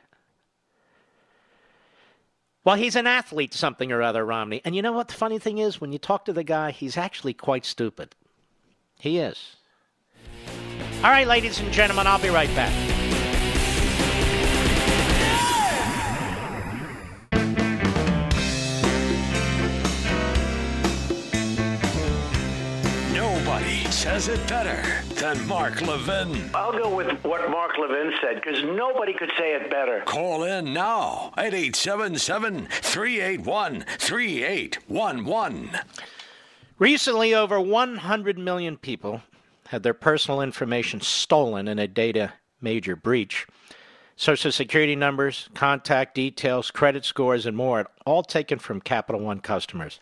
Well, 2.65 2.77
he's 2.77 2.97
an 2.97 3.07
athlete 3.07 3.55
something 3.55 3.91
or 3.91 4.03
other, 4.03 4.25
Romney. 4.25 4.61
And 4.65 4.77
you 4.77 4.83
know 4.83 4.93
what 4.93 5.09
the 5.09 5.15
funny 5.15 5.39
thing 5.39 5.59
is? 5.59 5.81
When 5.81 5.93
you 5.93 5.99
talk 5.99 6.25
to 6.27 6.33
the 6.33 6.45
guy, 6.45 6.71
he's 6.71 6.97
actually 6.97 7.35
quite 7.35 7.65
stupid. 7.65 8.15
He 8.99 9.19
is. 9.19 9.57
All 11.03 11.11
right, 11.11 11.27
ladies 11.27 11.59
and 11.59 11.73
gentlemen, 11.73 12.07
I'll 12.07 12.23
be 12.23 12.29
right 12.29 12.55
back. 12.55 12.92
Says 24.03 24.27
it 24.27 24.49
better 24.49 24.83
than 25.15 25.47
Mark 25.47 25.81
Levin. 25.81 26.51
I'll 26.55 26.73
go 26.73 26.93
with 26.93 27.09
what 27.25 27.49
Mark 27.49 27.79
Levin 27.79 28.13
said 28.21 28.43
because 28.43 28.61
nobody 28.65 29.13
could 29.13 29.31
say 29.39 29.55
it 29.55 29.71
better. 29.71 30.03
Call 30.07 30.43
in 30.43 30.75
now 30.75 31.33
at 31.37 31.55
877 31.55 32.67
381 32.67 33.85
3811. 33.99 35.71
Recently, 36.81 37.33
over 37.33 37.61
100 37.61 38.39
million 38.39 38.77
people 38.77 39.23
had 39.69 39.85
their 39.85 39.95
personal 39.95 40.41
information 40.41 41.01
stolen 41.01 41.69
in 41.69 41.79
a 41.79 41.87
data 41.87 42.33
major 42.61 42.97
breach. 42.97 43.47
Social 44.17 44.51
security 44.51 44.97
numbers, 44.97 45.49
contact 45.55 46.17
details, 46.17 46.73
credit 46.73 47.05
scores, 47.05 47.47
and 47.47 47.57
more, 47.57 47.87
all 48.05 48.25
taken 48.25 48.59
from 48.59 48.81
Capital 48.81 49.21
One 49.21 49.39
customers. 49.39 50.01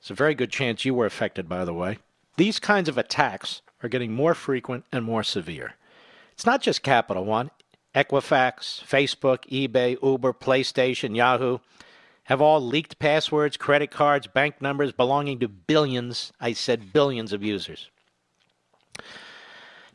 It's 0.00 0.10
a 0.10 0.14
very 0.14 0.34
good 0.34 0.50
chance 0.50 0.84
you 0.84 0.92
were 0.92 1.06
affected, 1.06 1.48
by 1.48 1.64
the 1.64 1.72
way. 1.72 1.96
These 2.36 2.58
kinds 2.58 2.88
of 2.88 2.98
attacks 2.98 3.62
are 3.82 3.88
getting 3.88 4.12
more 4.12 4.34
frequent 4.34 4.84
and 4.92 5.04
more 5.04 5.22
severe. 5.22 5.74
It's 6.32 6.46
not 6.46 6.62
just 6.62 6.82
Capital 6.82 7.24
One. 7.24 7.50
Equifax, 7.94 8.84
Facebook, 8.84 9.48
eBay, 9.50 9.96
Uber, 10.02 10.32
PlayStation, 10.32 11.16
Yahoo 11.16 11.58
have 12.30 12.40
all 12.40 12.60
leaked 12.60 13.00
passwords, 13.00 13.56
credit 13.56 13.90
cards, 13.90 14.28
bank 14.28 14.62
numbers 14.62 14.92
belonging 14.92 15.40
to 15.40 15.48
billions, 15.48 16.32
I 16.40 16.52
said 16.52 16.92
billions 16.92 17.32
of 17.32 17.42
users. 17.42 17.90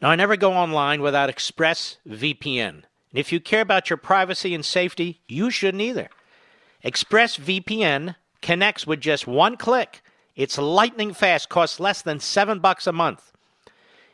Now, 0.01 0.09
I 0.09 0.17
never 0.17 0.35
go 0.35 0.51
online 0.51 1.01
without 1.01 1.29
ExpressVPN. 1.29 2.69
And 2.69 2.83
if 3.13 3.31
you 3.31 3.39
care 3.39 3.61
about 3.61 3.89
your 3.89 3.95
privacy 3.95 4.53
and 4.53 4.65
safety, 4.65 5.21
you 5.29 5.49
shouldn't 5.49 5.81
either. 5.81 6.09
ExpressVPN 6.83 8.17
connects 8.41 8.85
with 8.85 8.99
just 8.99 9.25
one 9.25 9.55
click. 9.55 10.01
It's 10.35 10.57
lightning 10.57 11.13
fast, 11.13 11.47
costs 11.49 11.79
less 11.79 12.01
than 12.01 12.19
seven 12.19 12.59
bucks 12.59 12.87
a 12.87 12.91
month. 12.91 13.31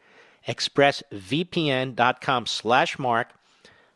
expressvpn.com 0.47 2.45
slash 2.45 2.99
mark 2.99 3.33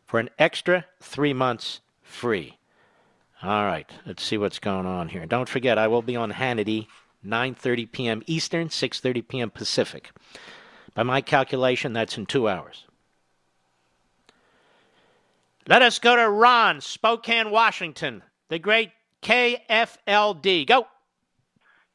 for 0.04 0.20
an 0.20 0.30
extra 0.38 0.84
three 1.00 1.32
months 1.32 1.80
free. 2.02 2.58
All 3.42 3.64
right, 3.64 3.90
let's 4.06 4.22
see 4.22 4.38
what's 4.38 4.58
going 4.58 4.86
on 4.86 5.08
here. 5.08 5.26
Don't 5.26 5.48
forget, 5.48 5.76
I 5.76 5.88
will 5.88 6.02
be 6.02 6.16
on 6.16 6.32
Hannity, 6.32 6.86
9:30 7.26 7.90
p.m. 7.92 8.22
Eastern, 8.26 8.68
6:30 8.68 9.28
p.m. 9.28 9.50
Pacific. 9.50 10.12
By 10.94 11.02
my 11.02 11.20
calculation, 11.20 11.92
that's 11.92 12.16
in 12.16 12.26
two 12.26 12.48
hours. 12.48 12.84
Let 15.66 15.82
us 15.82 15.98
go 15.98 16.14
to 16.14 16.28
Ron, 16.28 16.80
Spokane, 16.80 17.50
Washington, 17.50 18.22
the 18.48 18.58
great 18.58 18.92
KFLD. 19.22 20.66
Go. 20.66 20.86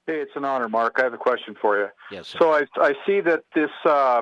Hey, 0.08 0.22
it's 0.22 0.32
an 0.36 0.44
honor, 0.44 0.68
Mark. 0.68 0.96
I 0.98 1.04
have 1.04 1.14
a 1.14 1.18
question 1.18 1.56
for 1.62 1.78
you. 1.78 1.88
Yes. 2.12 2.28
Sir. 2.30 2.40
So 2.40 2.54
I, 2.54 2.66
I 2.78 2.94
see 3.06 3.22
that 3.22 3.44
this 3.54 3.70
uh, 3.86 4.22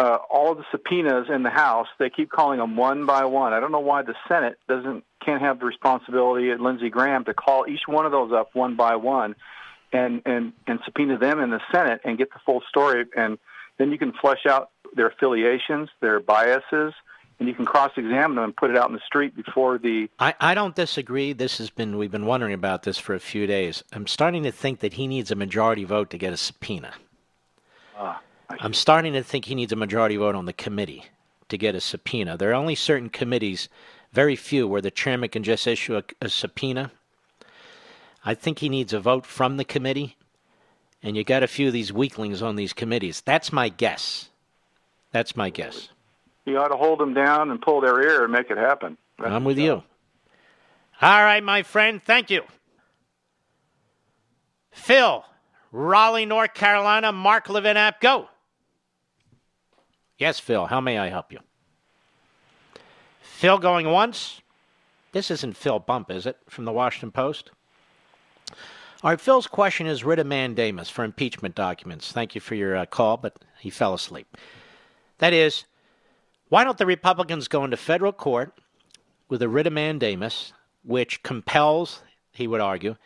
uh, 0.00 0.18
all 0.30 0.54
the 0.54 0.64
subpoenas 0.70 1.26
in 1.28 1.42
the 1.42 1.50
House 1.50 1.88
they 1.98 2.08
keep 2.08 2.30
calling 2.30 2.58
them 2.58 2.74
one 2.74 3.04
by 3.04 3.26
one. 3.26 3.52
I 3.52 3.60
don't 3.60 3.70
know 3.70 3.80
why 3.80 4.00
the 4.02 4.14
Senate 4.26 4.58
doesn't 4.66 5.04
can't 5.22 5.42
have 5.42 5.60
the 5.60 5.66
responsibility 5.66 6.50
at 6.50 6.58
Lindsey 6.58 6.88
Graham 6.88 7.26
to 7.26 7.34
call 7.34 7.66
each 7.68 7.82
one 7.86 8.06
of 8.06 8.12
those 8.12 8.32
up 8.32 8.48
one 8.54 8.76
by 8.76 8.96
one, 8.96 9.36
and 9.92 10.22
and 10.24 10.54
and 10.66 10.80
subpoena 10.86 11.18
them 11.18 11.38
in 11.38 11.50
the 11.50 11.60
Senate 11.70 12.00
and 12.04 12.16
get 12.16 12.32
the 12.32 12.38
full 12.46 12.62
story, 12.66 13.04
and 13.14 13.38
then 13.76 13.92
you 13.92 13.98
can 13.98 14.12
flesh 14.12 14.46
out 14.48 14.70
their 14.96 15.08
affiliations, 15.08 15.90
their 16.00 16.18
biases, 16.18 16.94
and 17.38 17.46
you 17.46 17.54
can 17.54 17.66
cross-examine 17.66 18.36
them 18.36 18.44
and 18.44 18.56
put 18.56 18.70
it 18.70 18.78
out 18.78 18.88
in 18.88 18.94
the 18.94 19.02
street 19.06 19.36
before 19.36 19.76
the. 19.76 20.08
I, 20.18 20.34
I 20.40 20.54
don't 20.54 20.74
disagree. 20.74 21.34
This 21.34 21.58
has 21.58 21.68
been 21.68 21.98
we've 21.98 22.10
been 22.10 22.24
wondering 22.24 22.54
about 22.54 22.84
this 22.84 22.96
for 22.96 23.14
a 23.14 23.20
few 23.20 23.46
days. 23.46 23.84
I'm 23.92 24.06
starting 24.06 24.44
to 24.44 24.52
think 24.52 24.80
that 24.80 24.94
he 24.94 25.06
needs 25.06 25.30
a 25.30 25.34
majority 25.34 25.84
vote 25.84 26.08
to 26.10 26.16
get 26.16 26.32
a 26.32 26.38
subpoena. 26.38 26.94
Ah. 27.98 28.22
I'm 28.58 28.74
starting 28.74 29.12
to 29.12 29.22
think 29.22 29.44
he 29.44 29.54
needs 29.54 29.72
a 29.72 29.76
majority 29.76 30.16
vote 30.16 30.34
on 30.34 30.46
the 30.46 30.52
committee 30.52 31.04
to 31.48 31.58
get 31.58 31.74
a 31.74 31.80
subpoena. 31.80 32.36
There 32.36 32.50
are 32.50 32.54
only 32.54 32.74
certain 32.74 33.08
committees, 33.08 33.68
very 34.12 34.36
few, 34.36 34.66
where 34.66 34.80
the 34.80 34.90
chairman 34.90 35.28
can 35.28 35.42
just 35.42 35.66
issue 35.66 35.96
a, 35.96 36.02
a 36.20 36.28
subpoena. 36.28 36.90
I 38.24 38.34
think 38.34 38.58
he 38.58 38.68
needs 38.68 38.92
a 38.92 39.00
vote 39.00 39.24
from 39.24 39.56
the 39.56 39.64
committee, 39.64 40.16
and 41.02 41.16
you 41.16 41.24
got 41.24 41.42
a 41.42 41.48
few 41.48 41.68
of 41.68 41.72
these 41.72 41.92
weaklings 41.92 42.42
on 42.42 42.56
these 42.56 42.72
committees. 42.72 43.20
That's 43.20 43.52
my 43.52 43.68
guess. 43.68 44.28
That's 45.12 45.36
my 45.36 45.50
guess. 45.50 45.88
You 46.44 46.58
ought 46.58 46.68
to 46.68 46.76
hold 46.76 46.98
them 46.98 47.14
down 47.14 47.50
and 47.50 47.60
pull 47.60 47.80
their 47.80 48.00
ear 48.02 48.24
and 48.24 48.32
make 48.32 48.50
it 48.50 48.58
happen. 48.58 48.96
That's 49.18 49.30
I'm 49.30 49.44
with 49.44 49.58
you. 49.58 49.82
All 51.02 51.22
right, 51.22 51.42
my 51.42 51.62
friend. 51.62 52.02
Thank 52.02 52.30
you. 52.30 52.42
Phil, 54.70 55.24
Raleigh, 55.72 56.26
North 56.26 56.54
Carolina. 56.54 57.12
Mark 57.12 57.48
Levin 57.48 57.76
app. 57.76 58.00
Go. 58.00 58.28
Yes, 60.20 60.38
Phil. 60.38 60.66
How 60.66 60.82
may 60.82 60.98
I 60.98 61.08
help 61.08 61.32
you? 61.32 61.38
Phil 63.22 63.56
going 63.56 63.90
once. 63.90 64.42
This 65.12 65.30
isn't 65.30 65.56
Phil 65.56 65.78
Bump, 65.78 66.10
is 66.10 66.26
it? 66.26 66.36
From 66.46 66.66
the 66.66 66.72
Washington 66.72 67.10
Post. 67.10 67.50
All 69.02 69.10
right, 69.10 69.20
Phil's 69.20 69.46
question 69.46 69.86
is 69.86 70.04
writ 70.04 70.18
of 70.18 70.26
mandamus 70.26 70.90
for 70.90 71.04
impeachment 71.04 71.54
documents. 71.54 72.12
Thank 72.12 72.34
you 72.34 72.40
for 72.42 72.54
your 72.54 72.76
uh, 72.76 72.84
call, 72.84 73.16
but 73.16 73.38
he 73.60 73.70
fell 73.70 73.94
asleep. 73.94 74.36
That 75.18 75.32
is, 75.32 75.64
why 76.50 76.64
don't 76.64 76.76
the 76.76 76.84
Republicans 76.84 77.48
go 77.48 77.64
into 77.64 77.78
federal 77.78 78.12
court 78.12 78.52
with 79.30 79.40
a 79.40 79.48
writ 79.48 79.66
of 79.66 79.72
mandamus, 79.72 80.52
which 80.84 81.22
compels, 81.22 82.02
he 82.30 82.46
would 82.46 82.60
argue, 82.60 82.96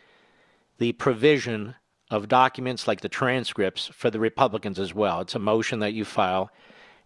the 0.79 0.91
provision 0.91 1.75
of 2.11 2.27
documents 2.27 2.89
like 2.89 2.99
the 2.99 3.07
transcripts 3.07 3.87
for 3.87 4.11
the 4.11 4.19
Republicans 4.19 4.79
as 4.79 4.93
well? 4.93 5.21
It's 5.21 5.35
a 5.35 5.39
motion 5.39 5.79
that 5.79 5.93
you 5.93 6.03
file. 6.03 6.51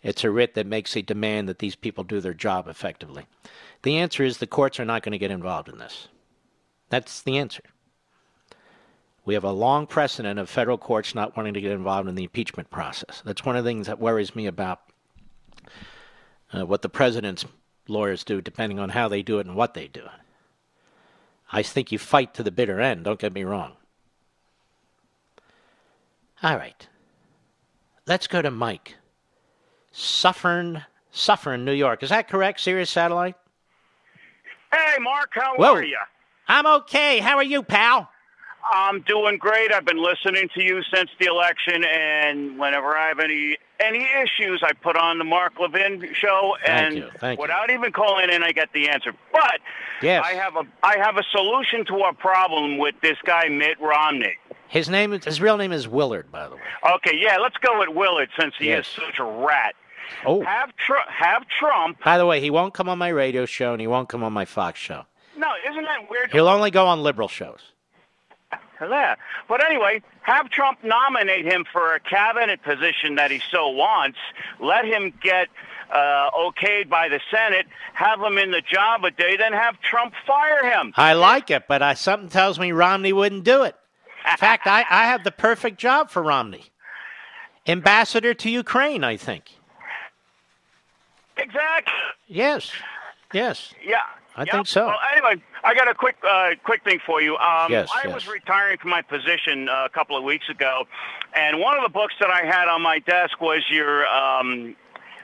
It's 0.02 0.24
a 0.24 0.32
writ 0.32 0.54
that 0.54 0.66
makes 0.66 0.96
a 0.96 1.02
demand 1.02 1.50
that 1.50 1.60
these 1.60 1.76
people 1.76 2.04
do 2.04 2.22
their 2.22 2.34
job 2.34 2.68
effectively. 2.68 3.26
The 3.84 3.98
answer 3.98 4.24
is 4.24 4.38
the 4.38 4.48
courts 4.48 4.80
are 4.80 4.86
not 4.86 5.04
going 5.04 5.12
to 5.12 5.18
get 5.18 5.32
involved 5.32 5.70
in 5.70 5.78
this. 5.78 6.08
That's 6.90 7.22
the 7.22 7.38
answer. 7.38 7.64
We 9.26 9.34
have 9.34 9.44
a 9.44 9.52
long 9.52 9.86
precedent 9.86 10.40
of 10.40 10.50
federal 10.50 10.78
courts 10.78 11.14
not 11.14 11.38
wanting 11.38 11.54
to 11.54 11.62
get 11.62 11.72
involved 11.72 12.10
in 12.10 12.16
the 12.16 12.24
impeachment 12.24 12.72
process. 12.72 13.22
That's 13.26 13.46
one 13.46 13.56
of 13.56 13.64
the 13.64 13.70
things 13.70 13.88
that 13.88 14.00
worries 14.00 14.36
me 14.36 14.48
about 14.48 14.82
uh, 16.52 16.66
what 16.66 16.82
the 16.82 16.90
president's 16.90 17.46
lawyers 17.88 18.24
do, 18.24 18.42
depending 18.42 18.80
on 18.80 18.90
how 18.90 19.08
they 19.08 19.22
do 19.22 19.40
it 19.40 19.46
and 19.46 19.56
what 19.56 19.74
they 19.74 19.88
do. 19.88 20.04
I 21.52 21.62
think 21.62 21.92
you 21.92 22.00
fight 22.00 22.34
to 22.36 22.44
the 22.44 22.52
bitter 22.52 22.80
end, 22.80 23.04
don't 23.04 23.20
get 23.20 23.34
me 23.34 23.44
wrong. 23.44 23.74
All 26.42 26.56
right. 26.56 26.88
Let's 28.08 28.28
go 28.28 28.42
to 28.42 28.50
Mike. 28.50 28.96
Suffern, 29.92 30.84
Suffern, 31.12 31.66
New 31.66 31.74
York. 31.74 32.04
Is 32.04 32.10
that 32.10 32.28
correct, 32.30 32.60
Sirius 32.62 32.90
Satellite? 32.90 33.36
Hey, 34.72 34.96
Mark, 35.00 35.30
how 35.34 35.56
Whoa. 35.56 35.74
are 35.76 35.84
you? 35.84 35.98
I'm 36.48 36.66
okay. 36.66 37.20
How 37.20 37.38
are 37.38 37.44
you, 37.44 37.64
pal? 37.64 38.10
I'm 38.72 39.02
doing 39.02 39.38
great. 39.38 39.72
I've 39.72 39.86
been 39.86 40.02
listening 40.02 40.48
to 40.54 40.62
you 40.64 40.84
since 40.94 41.10
the 41.20 41.26
election, 41.26 41.84
and 41.84 42.60
whenever 42.60 42.96
I 42.96 43.08
have 43.08 43.20
any 43.20 43.58
any 43.80 44.06
issues, 44.22 44.62
I 44.64 44.74
put 44.74 44.98
on 44.98 45.18
the 45.18 45.24
Mark 45.24 45.54
Levin 45.60 46.14
show, 46.14 46.56
and 46.68 46.98
you. 46.98 47.10
Thank 47.20 47.40
you. 47.40 47.42
without 47.44 47.72
even 47.72 47.92
calling 47.94 48.30
in, 48.30 48.44
I 48.44 48.52
get 48.52 48.72
the 48.74 48.90
answer. 48.90 49.14
But 49.32 49.60
Yes. 50.02 50.24
I 50.26 50.34
have 50.34 50.56
a 50.56 50.64
I 50.84 50.98
have 51.00 51.18
a 51.18 51.24
solution 51.32 51.86
to 51.86 52.02
our 52.02 52.14
problem 52.14 52.78
with 52.78 52.96
this 53.02 53.18
guy 53.26 53.48
Mitt 53.48 53.80
Romney. 53.80 54.36
His 54.70 54.88
name, 54.88 55.12
his 55.12 55.42
real 55.42 55.58
name 55.58 55.72
is 55.72 55.88
Willard, 55.88 56.32
by 56.32 56.48
the 56.48 56.56
way. 56.56 56.62
Okay, 56.96 57.18
yeah, 57.20 57.38
let's 57.38 57.58
go 57.58 57.80
with 57.80 57.90
Willard 57.90 58.30
since 58.40 58.54
he 58.58 58.68
Yes. 58.68 58.88
is 58.88 58.94
such 58.94 59.20
a 59.20 59.24
rat. 59.24 59.76
Oh. 60.26 60.42
Have 60.44 60.76
Tr- 60.78 60.94
have 61.08 61.48
Trump. 61.48 62.04
By 62.04 62.18
the 62.18 62.26
way, 62.26 62.40
he 62.40 62.50
won't 62.50 62.74
come 62.74 62.88
on 62.90 62.98
my 62.98 63.10
radio 63.10 63.46
show 63.46 63.74
and 63.74 63.82
he 63.82 63.88
won't 63.88 64.10
come 64.10 64.24
on 64.24 64.32
my 64.34 64.46
Fox 64.46 64.80
show. 64.80 65.06
No, 65.38 65.48
isn't 65.70 65.84
that 65.84 66.10
weird? 66.10 66.32
He'll 66.32 66.48
only 66.48 66.72
go 66.72 66.86
on 66.88 67.04
liberal 67.04 67.28
shows. 67.28 67.60
Yeah. 68.82 69.16
But 69.48 69.64
anyway, 69.64 70.02
have 70.22 70.50
Trump 70.50 70.84
nominate 70.84 71.46
him 71.46 71.66
for 71.72 71.96
a 71.96 72.00
cabinet 72.00 72.64
position 72.64 73.16
that 73.16 73.30
he 73.32 73.42
so 73.52 73.70
wants. 73.70 74.18
Let 74.60 74.86
him 74.86 75.14
get 75.22 75.48
uh, 75.92 76.30
okayed 76.32 76.90
by 76.90 77.10
the 77.10 77.20
Senate. 77.32 77.68
Have 77.94 78.22
him 78.22 78.38
in 78.38 78.52
the 78.52 78.62
job 78.62 79.04
a 79.04 79.12
day, 79.12 79.36
then 79.38 79.54
have 79.54 79.80
Trump 79.82 80.14
fire 80.26 80.64
him. 80.72 80.94
I 80.96 81.14
like 81.14 81.50
it, 81.52 81.64
but 81.68 81.82
I, 81.82 81.94
something 81.94 82.30
tells 82.30 82.58
me 82.60 82.72
Romney 82.72 83.12
wouldn't 83.14 83.44
do 83.44 83.64
it. 83.64 83.76
In 84.30 84.38
fact, 84.38 84.68
I, 84.68 84.86
I 84.90 85.06
have 85.06 85.24
the 85.24 85.32
perfect 85.32 85.78
job 85.80 86.10
for 86.10 86.22
Romney. 86.22 86.66
Ambassador 87.68 88.34
to 88.34 88.50
Ukraine, 88.50 89.04
I 89.04 89.18
think. 89.18 89.46
Exactly. 91.38 91.94
Yes. 92.28 92.72
Yes. 93.34 93.74
Yeah. 93.86 93.98
I 94.36 94.44
Yep. 94.44 94.52
think 94.54 94.68
so. 94.68 94.88
Well, 94.88 95.00
anyway, 95.14 95.44
I 95.64 95.74
got 95.74 95.88
a 95.90 95.94
quick, 95.94 96.18
uh, 96.28 96.52
quick 96.64 96.84
thing 96.84 97.00
for 97.06 97.22
you. 97.22 97.36
Um, 97.38 97.72
Yes, 97.72 97.90
I 97.94 98.04
yes. 98.06 98.14
was 98.14 98.28
retiring 98.28 98.78
from 98.78 98.90
my 98.92 99.02
position 99.02 99.68
uh, 99.68 99.84
a 99.86 99.90
couple 99.90 100.16
of 100.16 100.24
weeks 100.24 100.48
ago, 100.50 100.88
and 101.34 101.60
one 101.60 101.78
of 101.78 101.84
the 101.84 101.90
books 101.90 102.14
that 102.20 102.30
I 102.30 102.44
had 102.46 102.68
on 102.68 102.82
my 102.82 103.00
desk 103.00 103.42
was 103.42 103.64
your. 103.70 104.08
Um, 104.08 104.76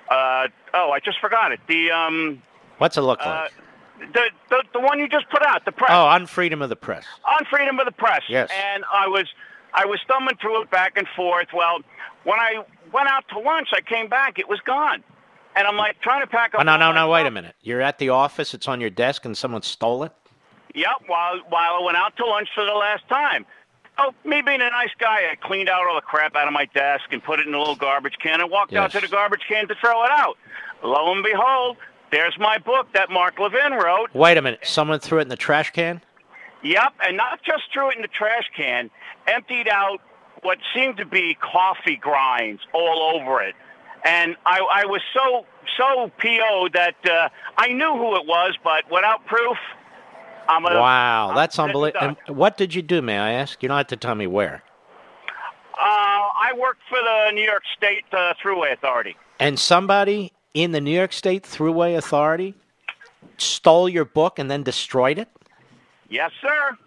uh, 0.10 0.48
oh, 0.74 0.92
I 0.92 1.00
just 1.00 1.20
forgot 1.20 1.52
it. 1.52 1.60
The 1.68 1.92
um, 1.92 2.42
What's 2.78 2.98
it 2.98 3.02
look 3.02 3.20
uh, 3.26 3.30
like? 3.44 3.52
The, 4.00 4.30
the 4.50 4.64
the 4.74 4.80
one 4.80 5.00
you 5.00 5.08
just 5.08 5.30
put 5.30 5.44
out, 5.44 5.66
the 5.66 5.72
press 5.72 5.92
oh, 5.92 6.06
on 6.06 6.26
freedom 6.26 6.62
of 6.62 6.70
the 6.70 6.76
press. 6.76 7.06
on 7.26 7.46
freedom 7.46 7.80
of 7.80 7.86
the 7.86 7.92
press. 7.92 8.22
Yes. 8.28 8.50
And 8.74 8.84
I 8.92 9.08
was 9.08 9.26
I 9.74 9.86
was 9.86 10.00
thumbing 10.08 10.38
through 10.42 10.64
it 10.64 10.72
back 10.72 10.98
and 10.98 11.08
forth. 11.16 11.48
Well, 11.54 11.80
when 12.24 12.40
I 12.40 12.64
went 12.92 13.10
out 13.10 13.28
to 13.30 13.40
lunch, 13.40 13.70
I 13.74 13.82
came 13.82 14.08
back, 14.08 14.40
it 14.40 14.48
was 14.48 14.60
gone. 14.62 15.04
And 15.56 15.68
I'm 15.68 15.78
like 15.78 16.02
trying 16.02 16.22
to 16.22 16.28
pack 16.28 16.54
up. 16.54 16.60
Oh, 16.60 16.64
no, 16.64 16.76
no, 16.76 16.92
no, 16.92 17.10
wait 17.10 17.26
a 17.26 17.32
minute. 17.32 17.56
You're 17.62 17.82
at 17.82 17.98
the 17.98 18.10
office, 18.10 18.54
it's 18.54 18.68
on 18.68 18.82
your 18.82 18.90
desk, 18.90 19.24
and 19.24 19.38
someone 19.38 19.62
stole 19.62 20.04
it? 20.04 20.12
Yep, 20.74 21.04
while 21.08 21.40
while 21.50 21.76
I 21.76 21.82
went 21.84 21.98
out 21.98 22.18
to 22.18 22.26
lunch 22.26 22.50
for 22.54 22.66
the 22.66 22.74
last 22.74 23.08
time. 23.08 23.46
Oh, 23.98 24.14
me 24.26 24.42
being 24.42 24.60
a 24.60 24.70
nice 24.70 24.90
guy, 25.00 25.30
I 25.32 25.36
cleaned 25.42 25.70
out 25.70 25.88
all 25.88 25.96
the 25.96 26.02
crap 26.02 26.36
out 26.36 26.48
of 26.48 26.54
my 26.54 26.66
desk 26.66 27.06
and 27.12 27.24
put 27.24 27.40
it 27.40 27.48
in 27.48 27.54
a 27.54 27.58
little 27.58 27.78
garbage 27.78 28.18
can 28.22 28.42
and 28.42 28.52
walked 28.52 28.74
out 28.74 28.92
to 28.92 29.00
the 29.00 29.08
garbage 29.08 29.44
can 29.48 29.70
to 29.70 29.76
throw 29.76 30.04
it 30.04 30.12
out. 30.12 30.38
Lo 30.84 31.14
and 31.14 31.24
behold, 31.24 31.78
there's 32.16 32.40
my 32.40 32.58
book 32.58 32.88
that 32.94 33.10
Mark 33.10 33.40
Levin 33.40 33.74
wrote. 33.74 34.10
Wait 34.14 34.38
a 34.38 34.42
minute. 34.42 34.62
Someone 34.64 35.00
threw 35.00 35.20
it 35.20 35.24
in 35.24 35.28
the 35.28 35.36
trash 35.36 35.72
can? 35.72 36.02
Yep, 36.64 36.94
and 37.06 37.18
not 37.18 37.42
just 37.44 37.64
threw 37.74 37.90
it 37.90 37.98
in 37.98 38.02
the 38.02 38.08
trash 38.08 38.50
can, 38.56 38.90
emptied 39.28 39.68
out 39.68 40.00
what 40.42 40.58
seemed 40.74 40.96
to 40.96 41.06
be 41.06 41.36
coffee 41.36 41.98
grinds 41.98 42.62
all 42.74 43.20
over 43.20 43.42
it. 43.42 43.54
And 44.06 44.38
I, 44.46 44.60
I 44.60 44.86
was 44.86 45.02
so 45.14 45.46
so 45.78 46.10
PO'd 46.18 46.72
that 46.74 46.96
uh, 47.06 47.28
I 47.58 47.68
knew 47.74 47.92
who 47.98 48.16
it 48.16 48.26
was, 48.26 48.56
but 48.64 48.90
without 48.90 49.26
proof, 49.26 49.58
I'm 50.48 50.64
gonna. 50.64 50.80
Wow, 50.80 51.30
I'm 51.30 51.36
that's 51.36 51.60
unbelievable. 51.60 52.16
What 52.28 52.56
did 52.56 52.74
you 52.74 52.82
do, 52.82 53.02
may 53.02 53.18
I 53.18 53.32
ask? 53.34 53.62
You 53.62 53.68
don't 53.68 53.78
have 53.78 53.88
to 53.88 53.98
tell 53.98 54.16
me 54.16 54.28
where. 54.28 54.64
Uh, 55.74 55.78
I 55.78 56.54
worked 56.58 56.82
for 56.88 56.98
the 56.98 57.32
New 57.34 57.44
York 57.44 57.64
State 57.76 58.06
uh, 58.14 58.34
Thruway 58.42 58.72
Authority. 58.72 59.18
And 59.38 59.60
somebody 59.60 60.32
in 60.56 60.72
the 60.72 60.82
New 60.82 60.96
York 60.96 61.14
State 61.14 61.44
Thruway 61.44 61.96
Authority 61.96 62.56
stole 63.38 63.88
your 63.90 64.06
book 64.06 64.40
and 64.40 64.50
then 64.50 64.64
destroyed 64.64 65.20
it? 65.20 65.28
Yes, 66.10 66.32
sir. 66.42 66.78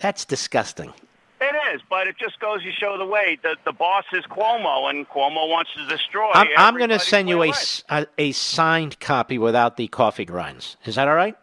That's 0.00 0.24
disgusting. 0.24 0.92
It 1.40 1.54
is, 1.74 1.82
but 1.90 2.06
it 2.08 2.16
just 2.18 2.40
goes 2.40 2.62
to 2.62 2.72
show 2.72 2.96
the 2.96 3.04
way. 3.04 3.38
The 3.42 3.56
the 3.66 3.72
boss 3.72 4.04
is 4.12 4.24
Cuomo, 4.24 4.88
and 4.88 5.06
Cuomo 5.08 5.48
wants 5.50 5.70
to 5.76 5.86
destroy. 5.86 6.30
I'm, 6.32 6.48
I'm 6.56 6.76
going 6.78 6.88
to 6.90 6.98
send 6.98 7.28
you 7.28 7.42
a, 7.42 7.52
a- 7.90 8.06
a 8.16 8.32
signed 8.32 8.98
copy 9.00 9.36
without 9.36 9.76
the 9.76 9.86
coffee 9.88 10.24
grinds. 10.24 10.78
Is 10.86 10.94
that 10.96 11.06
all 11.08 11.14
right? 11.14 11.36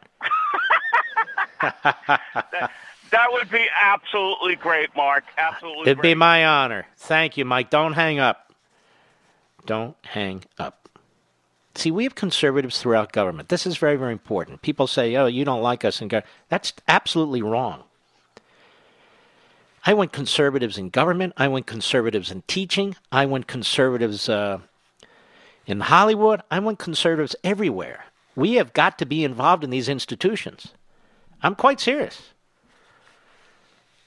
That 3.11 3.31
would 3.31 3.51
be 3.51 3.67
absolutely 3.79 4.55
great, 4.55 4.89
Mark. 4.95 5.23
Absolutely 5.37 5.83
It'd 5.83 5.99
great. 5.99 6.13
be 6.13 6.15
my 6.15 6.47
honor. 6.47 6.87
Thank 6.97 7.37
you, 7.37 7.45
Mike. 7.45 7.69
Don't 7.69 7.93
hang 7.93 8.17
up. 8.17 8.51
Don't 9.67 9.95
hang 10.03 10.43
up. 10.57 10.82
See, 11.75 11.91
we 11.91 12.03
have 12.03 12.15
conservatives 12.15 12.79
throughout 12.79 13.11
government. 13.11 13.49
This 13.49 13.65
is 13.65 13.77
very, 13.77 13.95
very 13.95 14.11
important. 14.11 14.61
People 14.61 14.85
say, 14.87 15.15
"Oh, 15.15 15.25
you 15.25 15.43
don't 15.43 15.61
like 15.61 15.83
us 15.83 16.01
in 16.01 16.07
government." 16.07 16.31
That's 16.49 16.73
absolutely 16.87 17.41
wrong. 17.41 17.83
I 19.85 19.93
want 19.93 20.13
conservatives 20.13 20.77
in 20.77 20.89
government. 20.89 21.33
I 21.35 21.47
want 21.47 21.67
conservatives 21.67 22.31
in 22.31 22.43
teaching. 22.47 22.95
I 23.11 23.25
want 23.25 23.47
conservatives 23.47 24.29
uh, 24.29 24.59
in 25.65 25.81
Hollywood. 25.81 26.41
I 26.49 26.59
want 26.59 26.79
conservatives 26.79 27.35
everywhere. 27.43 28.05
We 28.35 28.53
have 28.53 28.73
got 28.73 28.97
to 28.99 29.05
be 29.05 29.23
involved 29.23 29.63
in 29.63 29.69
these 29.71 29.89
institutions. 29.89 30.69
I'm 31.41 31.55
quite 31.55 31.81
serious. 31.81 32.33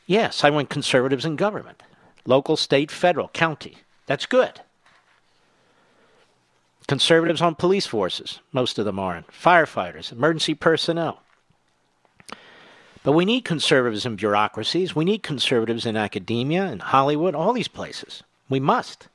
Yes, 0.07 0.45
I 0.45 0.51
want 0.51 0.71
conservatives 0.71 1.25
in 1.25 1.37
government 1.37 1.83
local, 2.25 2.57
state, 2.57 2.91
federal, 2.91 3.29
county. 3.29 3.79
That's 4.07 4.27
good. 4.27 4.61
Conservatives 6.87 7.43
on 7.43 7.55
police 7.55 7.87
forces, 7.87 8.41
most 8.53 8.79
of 8.79 8.85
them 8.85 8.99
aren't. 8.99 9.27
firefighters, 9.29 10.13
emergency 10.13 10.55
personnel. 10.55 11.21
But 13.03 13.13
we 13.13 13.25
need 13.25 13.45
conservatives 13.45 14.05
in 14.05 14.17
bureaucracies. 14.17 14.97
We 14.97 15.05
need 15.05 15.23
conservatives 15.23 15.87
in 15.87 15.97
academia, 15.97 16.67
in 16.67 16.81
Hollywood, 16.81 17.35
all 17.35 17.53
these 17.53 17.69
places. 17.69 18.23
We 18.49 18.59
must. 18.59 19.09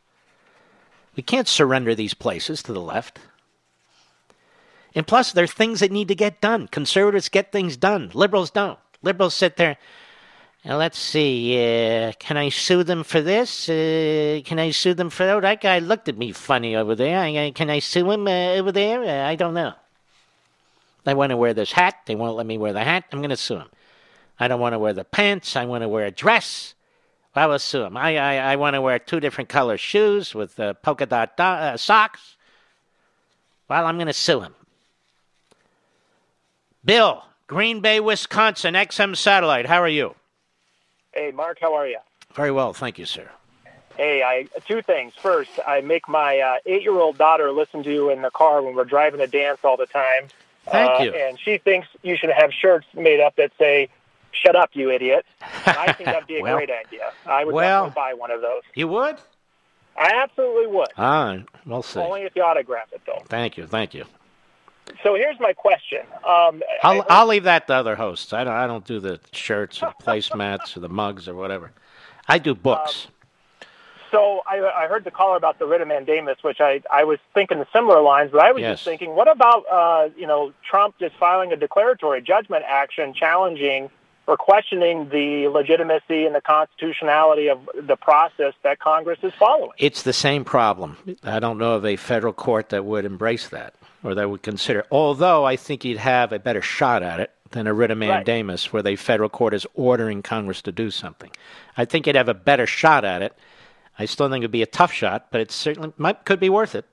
We 1.16 1.24
can't 1.24 1.48
surrender 1.48 1.94
these 1.94 2.14
places 2.14 2.64
to 2.64 2.74
the 2.74 2.82
left. 2.82 3.20
And 4.96 5.06
plus, 5.08 5.32
there 5.32 5.44
are 5.44 5.48
things 5.48 5.82
that 5.82 5.92
need 5.92 6.08
to 6.08 6.16
get 6.16 6.42
done. 6.42 6.68
Conservatives 6.68 7.30
get 7.30 7.52
things 7.52 7.78
done. 7.78 8.12
Liberals 8.14 8.50
don't. 8.50 8.80
Liberals 9.02 9.34
sit 9.34 9.58
there. 9.58 9.78
Let's 10.64 11.00
see. 11.00 11.58
Uh, 11.58 12.12
can 12.20 12.38
I 12.38 12.50
sue 12.50 12.84
them 12.84 13.04
for 13.04 13.20
this? 13.20 13.68
Uh, 13.68 14.42
can 14.46 14.60
I 14.60 14.70
sue 14.72 14.94
them 14.94 15.10
for 15.10 15.26
that? 15.26 15.42
That 15.42 15.62
guy 15.62 15.80
looked 15.80 16.08
at 16.08 16.18
me 16.18 16.32
funny 16.32 16.76
over 16.76 16.94
there. 16.94 17.18
I, 17.20 17.46
I- 17.48 17.52
can 17.52 17.70
I 17.70 17.80
sue 17.80 18.10
him 18.12 18.28
uh, 18.28 18.54
over 18.60 18.72
there? 18.72 19.04
Uh, 19.04 19.28
I 19.28 19.36
don't 19.36 19.56
know. 19.56 19.74
I 21.06 21.16
want 21.16 21.32
to 21.32 21.38
wear 21.38 21.56
this 21.56 21.72
hat. 21.72 21.96
They 22.06 22.16
won't 22.16 22.38
let 22.38 22.46
me 22.46 22.60
wear 22.60 22.74
the 22.74 22.84
hat. 22.84 23.06
I'm 23.12 23.20
going 23.20 23.32
to 23.32 23.38
sue 23.38 23.56
him. 23.58 23.70
I 24.40 24.48
don't 24.48 24.60
want 24.60 24.74
to 24.74 24.80
wear 24.80 24.94
the 24.94 25.04
pants. 25.04 25.56
I 25.56 25.66
want 25.66 25.82
to 25.82 25.90
wear 25.90 26.06
a 26.06 26.12
dress. 26.12 26.76
I 27.36 27.48
will 27.48 27.58
sue 27.58 27.84
him. 27.84 27.98
I, 27.98 28.18
I, 28.18 28.36
I 28.52 28.56
want 28.56 28.76
to 28.76 28.82
wear 28.82 29.00
two 29.00 29.20
different 29.20 29.50
color 29.50 29.80
shoes 29.80 30.36
with 30.36 30.60
uh, 30.60 30.74
polka 30.76 31.08
dot 31.08 31.38
do- 31.38 31.44
uh, 31.44 31.78
socks. 31.78 32.36
Well, 33.68 33.86
I'm 33.88 33.96
going 33.98 34.08
to 34.08 34.14
sue 34.14 34.42
him. 34.42 34.54
Bill, 36.86 37.24
Green 37.48 37.82
Bay, 37.82 38.00
Wisconsin, 38.00 38.76
XM 38.76 39.16
Satellite. 39.16 39.66
How 39.66 39.82
are 39.82 39.88
you? 39.88 40.14
Hey, 41.14 41.32
Mark, 41.32 41.58
how 41.62 41.74
are 41.74 41.88
you? 41.88 42.00
Very 42.34 42.52
well, 42.52 42.74
thank 42.74 42.98
you, 42.98 43.06
sir. 43.06 43.30
Hey, 43.98 44.24
I 44.24 44.48
two 44.68 44.82
things. 44.82 45.14
First, 45.22 45.52
I 45.68 45.82
make 45.82 46.08
my 46.08 46.40
uh, 46.40 46.56
eight-year-old 46.66 47.18
daughter 47.18 47.52
listen 47.52 47.84
to 47.84 47.92
you 47.92 48.10
in 48.10 48.22
the 48.22 48.32
car 48.32 48.62
when 48.62 48.74
we're 48.76 48.86
driving 48.86 49.20
to 49.20 49.28
dance 49.28 49.60
all 49.64 49.76
the 49.76 49.86
time. 49.86 50.28
Thank 50.66 51.02
Uh, 51.02 51.04
you. 51.04 51.12
And 51.14 51.38
she 51.40 51.58
thinks 51.58 51.88
you 52.02 52.16
should 52.16 52.30
have 52.30 52.52
shirts 52.54 52.88
made 52.94 53.20
up 53.20 53.36
that 53.36 53.52
say 53.60 53.90
"Shut 54.32 54.56
up, 54.56 54.70
you 54.74 54.90
idiot." 54.90 55.26
I 55.66 55.92
think 55.92 56.06
that'd 56.06 56.26
be 56.28 56.38
a 56.38 56.42
Well- 56.44 56.56
great 56.56 56.72
idea. 56.72 57.12
I 57.26 57.44
would 57.44 57.54
well- 57.54 57.90
buy 57.90 58.14
one 58.14 58.32
of 58.32 58.40
those. 58.42 58.62
You 58.76 58.88
would? 58.88 59.18
I 59.98 60.14
absolutely 60.24 60.68
would. 60.68 60.88
Ah, 60.98 61.40
we'll 61.66 61.84
see. 61.84 62.00
Only 62.00 62.22
if 62.22 62.34
you 62.34 62.44
autograph 62.44 62.94
it, 62.94 63.02
though. 63.06 63.22
Thank 63.28 63.58
you, 63.58 63.68
thank 63.68 63.94
you. 63.94 64.06
So 65.04 65.16
here's 65.16 65.40
my 65.40 65.54
question. 65.54 66.02
Um, 66.28 66.62
I'll 66.84 67.06
I'll 67.10 67.28
leave 67.28 67.44
that 67.44 67.68
to 67.68 67.74
other 67.74 67.96
hosts. 67.96 68.34
I 68.34 68.44
don't 68.44 68.54
I 68.54 68.68
don't 68.68 68.86
do 68.86 69.00
the 69.00 69.20
shirts 69.32 69.82
or 69.82 69.94
placemats 70.02 70.76
or 70.76 70.80
the 70.82 70.90
mugs 70.90 71.28
or 71.28 71.36
whatever. 71.36 71.72
I 72.28 72.38
do 72.38 72.54
books. 72.56 73.08
So 74.12 74.42
I, 74.46 74.60
I 74.84 74.88
heard 74.88 75.06
the 75.06 75.12
caller 75.12 75.38
about 75.38 75.58
the 75.58 75.66
writ 75.66 75.80
of 75.80 75.88
mandamus, 75.88 76.44
which 76.44 76.60
I, 76.60 76.82
I 76.92 77.06
was 77.06 77.18
thinking 77.34 77.60
the 77.60 77.68
similar 77.72 78.02
lines, 78.02 78.32
but 78.34 78.42
I 78.42 78.52
was 78.52 78.60
Yes. 78.62 78.74
just 78.80 78.84
thinking, 78.84 79.16
what 79.16 79.32
about 79.32 79.64
uh, 79.72 80.10
you 80.18 80.28
know 80.28 80.52
Trump 80.70 80.96
just 81.00 81.16
filing 81.16 81.54
a 81.54 81.56
declaratory 81.56 82.22
judgment 82.22 82.66
action 82.68 83.14
challenging 83.14 83.90
or 84.28 84.36
questioning 84.38 85.10
the 85.10 85.48
legitimacy 85.48 86.26
and 86.26 86.36
the 86.36 86.42
constitutionality 86.42 87.48
of 87.48 87.60
the 87.82 87.96
process 87.96 88.54
that 88.64 88.80
Congress 88.80 89.20
is 89.24 89.34
following? 89.40 89.72
It's 89.78 90.04
the 90.04 90.14
same 90.14 90.44
problem. 90.44 90.98
I 91.24 91.40
don't 91.40 91.58
know 91.58 91.74
of 91.76 91.86
a 91.86 91.96
federal 91.96 92.34
court 92.34 92.70
that 92.70 92.84
would 92.86 93.06
embrace 93.06 93.48
that 93.50 93.74
or 94.04 94.16
they 94.16 94.26
would 94.26 94.44
consider. 94.44 94.86
Although 94.92 95.46
I 95.46 95.56
think 95.56 95.84
he'd 95.84 95.98
have 95.98 96.32
a 96.34 96.40
better 96.40 96.62
shot 96.62 97.04
at 97.04 97.20
it 97.20 97.32
than 97.52 97.68
a 97.68 97.74
writ 97.74 97.92
of 97.92 97.98
mandamus, 97.98 98.72
where 98.72 98.82
the 98.82 98.96
federal 98.96 99.30
court 99.30 99.54
is 99.54 99.68
ordering 99.74 100.22
Congress 100.22 100.62
to 100.64 100.72
do 100.72 100.90
something. 100.90 101.30
I 101.78 101.86
think 101.86 102.06
he'd 102.06 102.16
have 102.16 102.30
a 102.30 102.34
better 102.34 102.66
shot 102.66 103.04
at 103.04 103.22
it. 103.22 103.34
I 104.00 104.06
still 104.06 104.30
think 104.30 104.42
it'd 104.42 104.52
be 104.52 104.62
a 104.62 104.68
tough 104.68 104.92
shot, 104.92 105.28
but 105.32 105.42
it 105.42 105.52
certainly 105.52 105.94
might 105.98 106.26
could 106.26 106.40
be 106.40 106.50
worth 106.50 106.76
it. 106.76 106.86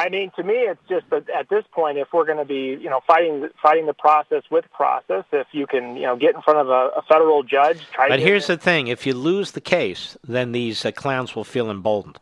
I 0.00 0.08
mean, 0.08 0.30
to 0.36 0.42
me, 0.42 0.54
it's 0.54 0.80
just 0.88 1.08
that 1.10 1.28
at 1.28 1.50
this 1.50 1.64
point, 1.72 1.98
if 1.98 2.08
we're 2.12 2.24
going 2.24 2.38
to 2.38 2.44
be, 2.44 2.82
you 2.82 2.88
know, 2.88 3.00
fighting 3.06 3.48
fighting 3.62 3.84
the 3.84 3.92
process 3.92 4.42
with 4.50 4.64
process, 4.72 5.24
if 5.30 5.46
you 5.52 5.66
can, 5.66 5.94
you 5.94 6.02
know, 6.02 6.16
get 6.16 6.34
in 6.34 6.40
front 6.40 6.58
of 6.58 6.68
a, 6.68 6.98
a 6.98 7.02
federal 7.02 7.42
judge, 7.42 7.86
try 7.92 8.08
But 8.08 8.18
here's 8.18 8.46
the 8.46 8.56
thing: 8.56 8.88
if 8.88 9.06
you 9.06 9.12
lose 9.12 9.52
the 9.52 9.60
case, 9.60 10.16
then 10.26 10.52
these 10.52 10.84
uh, 10.86 10.90
clowns 10.90 11.36
will 11.36 11.44
feel 11.44 11.70
emboldened. 11.70 12.18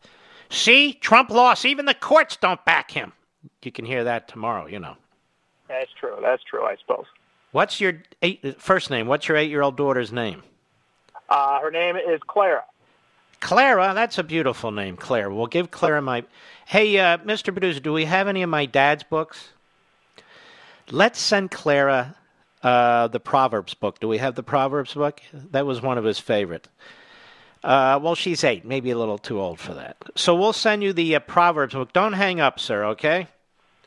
See, 0.50 0.94
Trump 0.94 1.30
lost. 1.30 1.64
Even 1.64 1.84
the 1.84 1.94
courts 1.94 2.36
don't 2.36 2.64
back 2.64 2.90
him. 2.90 3.12
You 3.62 3.72
can 3.72 3.84
hear 3.84 4.04
that 4.04 4.28
tomorrow. 4.28 4.66
You 4.66 4.78
know. 4.78 4.96
That's 5.68 5.90
true. 5.98 6.16
That's 6.22 6.42
true. 6.44 6.64
I 6.64 6.76
suppose. 6.76 7.06
What's 7.52 7.80
your 7.80 8.02
eight, 8.22 8.60
first 8.60 8.90
name? 8.90 9.06
What's 9.06 9.28
your 9.28 9.36
eight-year-old 9.36 9.76
daughter's 9.76 10.12
name? 10.12 10.42
Uh, 11.28 11.60
her 11.60 11.70
name 11.70 11.96
is 11.96 12.20
Clara. 12.26 12.64
Clara. 13.40 13.92
That's 13.94 14.18
a 14.18 14.22
beautiful 14.22 14.70
name, 14.70 14.96
Clara. 14.96 15.34
We'll 15.34 15.46
give 15.46 15.70
Clara 15.70 16.02
my. 16.02 16.24
Hey, 16.66 16.98
uh, 16.98 17.18
Mr. 17.18 17.52
Producer, 17.52 17.80
do 17.80 17.92
we 17.92 18.04
have 18.04 18.28
any 18.28 18.42
of 18.42 18.50
my 18.50 18.66
dad's 18.66 19.02
books? 19.04 19.50
Let's 20.90 21.18
send 21.18 21.50
Clara 21.50 22.16
uh, 22.62 23.08
the 23.08 23.20
Proverbs 23.20 23.74
book. 23.74 24.00
Do 24.00 24.08
we 24.08 24.18
have 24.18 24.34
the 24.34 24.42
Proverbs 24.42 24.94
book? 24.94 25.20
That 25.32 25.66
was 25.66 25.80
one 25.80 25.98
of 25.98 26.04
his 26.04 26.18
favorite. 26.18 26.68
Uh, 27.64 27.98
well, 28.00 28.14
she's 28.14 28.44
eight, 28.44 28.64
maybe 28.64 28.90
a 28.90 28.98
little 28.98 29.18
too 29.18 29.40
old 29.40 29.58
for 29.58 29.74
that. 29.74 29.96
So 30.14 30.34
we'll 30.34 30.52
send 30.52 30.82
you 30.82 30.92
the 30.92 31.16
uh, 31.16 31.20
Proverbs 31.20 31.74
book. 31.74 31.92
Don't 31.92 32.12
hang 32.12 32.40
up, 32.40 32.60
sir. 32.60 32.84
Okay? 32.84 33.26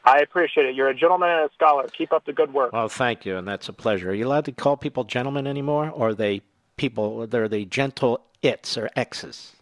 I 0.03 0.19
appreciate 0.19 0.65
it. 0.65 0.75
You're 0.75 0.89
a 0.89 0.95
gentleman 0.95 1.29
and 1.29 1.49
a 1.49 1.53
scholar. 1.53 1.87
Keep 1.87 2.11
up 2.11 2.25
the 2.25 2.33
good 2.33 2.53
work. 2.53 2.73
Well, 2.73 2.89
thank 2.89 3.25
you, 3.25 3.37
and 3.37 3.47
that's 3.47 3.69
a 3.69 3.73
pleasure. 3.73 4.09
Are 4.09 4.13
you 4.13 4.27
allowed 4.27 4.45
to 4.45 4.51
call 4.51 4.75
people 4.75 5.03
gentlemen 5.03 5.47
anymore, 5.47 5.89
or 5.89 6.09
are 6.09 6.13
they 6.13 6.41
people? 6.75 7.27
They're 7.27 7.47
the 7.47 7.65
gentle 7.65 8.21
its 8.41 8.77
or 8.77 8.89
X's. 8.95 9.53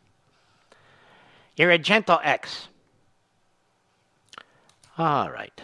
You're 1.55 1.71
a 1.71 1.77
gentle 1.77 2.19
X. 2.23 2.69
All 4.97 5.29
right. 5.29 5.61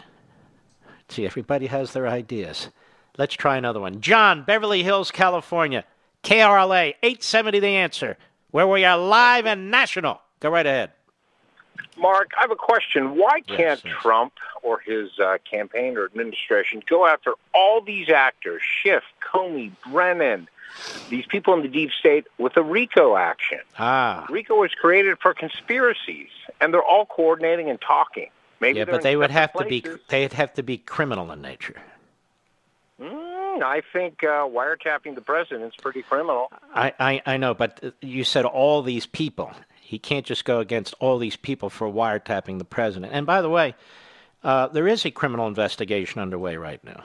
See, 1.09 1.25
everybody 1.25 1.67
has 1.67 1.93
their 1.93 2.07
ideas. 2.07 2.69
Let's 3.17 3.33
try 3.33 3.57
another 3.57 3.79
one. 3.79 4.01
John, 4.01 4.43
Beverly 4.43 4.83
Hills, 4.83 5.09
California. 5.09 5.85
KRLA 6.23 6.95
870 7.03 7.59
The 7.59 7.67
Answer, 7.67 8.17
where 8.55 8.65
we 8.65 8.85
are 8.85 8.97
live 8.97 9.45
and 9.45 9.69
national. 9.69 10.21
Go 10.39 10.49
right 10.49 10.65
ahead. 10.65 10.93
Mark, 11.97 12.31
I 12.37 12.43
have 12.43 12.51
a 12.51 12.55
question. 12.55 13.17
Why 13.17 13.41
can't 13.41 13.83
Trump 13.83 14.31
or 14.63 14.79
his 14.79 15.09
uh, 15.19 15.39
campaign 15.43 15.97
or 15.97 16.05
administration 16.05 16.81
go 16.89 17.05
after 17.05 17.33
all 17.53 17.81
these 17.81 18.07
actors, 18.09 18.61
Schiff, 18.63 19.03
Comey, 19.21 19.73
Brennan, 19.91 20.47
these 21.09 21.25
people 21.25 21.53
in 21.53 21.63
the 21.63 21.67
deep 21.67 21.91
state 21.99 22.27
with 22.37 22.55
a 22.55 22.63
RICO 22.63 23.17
action? 23.17 23.59
Ah. 23.77 24.25
RICO 24.29 24.55
was 24.55 24.71
created 24.71 25.17
for 25.19 25.33
conspiracies, 25.33 26.29
and 26.61 26.73
they're 26.73 26.81
all 26.81 27.05
coordinating 27.07 27.69
and 27.69 27.81
talking. 27.81 28.29
Maybe 28.61 28.79
yeah, 28.79 28.85
but 28.85 29.01
they 29.01 29.17
would 29.17 29.31
have 29.31 29.51
to 29.51 29.65
be 29.65 29.83
they'd 30.07 30.31
have 30.31 30.53
to 30.53 30.63
be 30.63 30.77
criminal 30.77 31.29
in 31.33 31.41
nature. 31.41 31.81
I 33.63 33.81
think 33.93 34.23
uh, 34.23 34.47
wiretapping 34.47 35.15
the 35.15 35.21
president's 35.21 35.75
pretty 35.77 36.01
criminal. 36.01 36.51
I, 36.73 36.93
I, 36.99 37.21
I 37.25 37.37
know, 37.37 37.53
but 37.53 37.79
uh, 37.83 37.91
you 38.01 38.23
said 38.23 38.45
all 38.45 38.81
these 38.81 39.05
people. 39.05 39.51
He 39.81 39.99
can't 39.99 40.25
just 40.25 40.45
go 40.45 40.59
against 40.59 40.95
all 40.99 41.17
these 41.19 41.35
people 41.35 41.69
for 41.69 41.87
wiretapping 41.87 42.57
the 42.57 42.65
president. 42.65 43.13
And 43.13 43.25
by 43.25 43.41
the 43.41 43.49
way, 43.49 43.75
uh, 44.43 44.67
there 44.67 44.87
is 44.87 45.05
a 45.05 45.11
criminal 45.11 45.47
investigation 45.47 46.21
underway 46.21 46.57
right 46.57 46.83
now. 46.83 47.03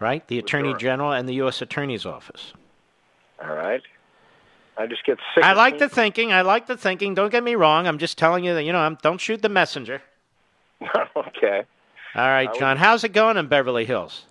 Right? 0.00 0.26
The 0.26 0.38
Attorney 0.38 0.70
sure. 0.70 0.78
General 0.78 1.12
and 1.12 1.28
the 1.28 1.34
U.S. 1.34 1.62
Attorney's 1.62 2.04
Office. 2.04 2.52
All 3.40 3.54
right. 3.54 3.82
I 4.76 4.86
just 4.86 5.04
get 5.04 5.18
sick. 5.34 5.44
I 5.44 5.52
like 5.52 5.78
the 5.78 5.88
thinking. 5.88 6.32
I 6.32 6.42
like 6.42 6.66
the 6.66 6.76
thinking. 6.76 7.14
Don't 7.14 7.30
get 7.30 7.44
me 7.44 7.54
wrong. 7.54 7.86
I'm 7.86 7.98
just 7.98 8.18
telling 8.18 8.44
you 8.44 8.54
that, 8.54 8.64
you 8.64 8.72
know, 8.72 8.80
I'm, 8.80 8.96
don't 9.02 9.20
shoot 9.20 9.42
the 9.42 9.48
messenger. 9.48 10.02
okay. 11.16 11.62
All 12.14 12.26
right, 12.28 12.52
John. 12.54 12.76
How's 12.76 13.04
it 13.04 13.10
going 13.10 13.36
in 13.36 13.46
Beverly 13.46 13.84
Hills? 13.84 14.24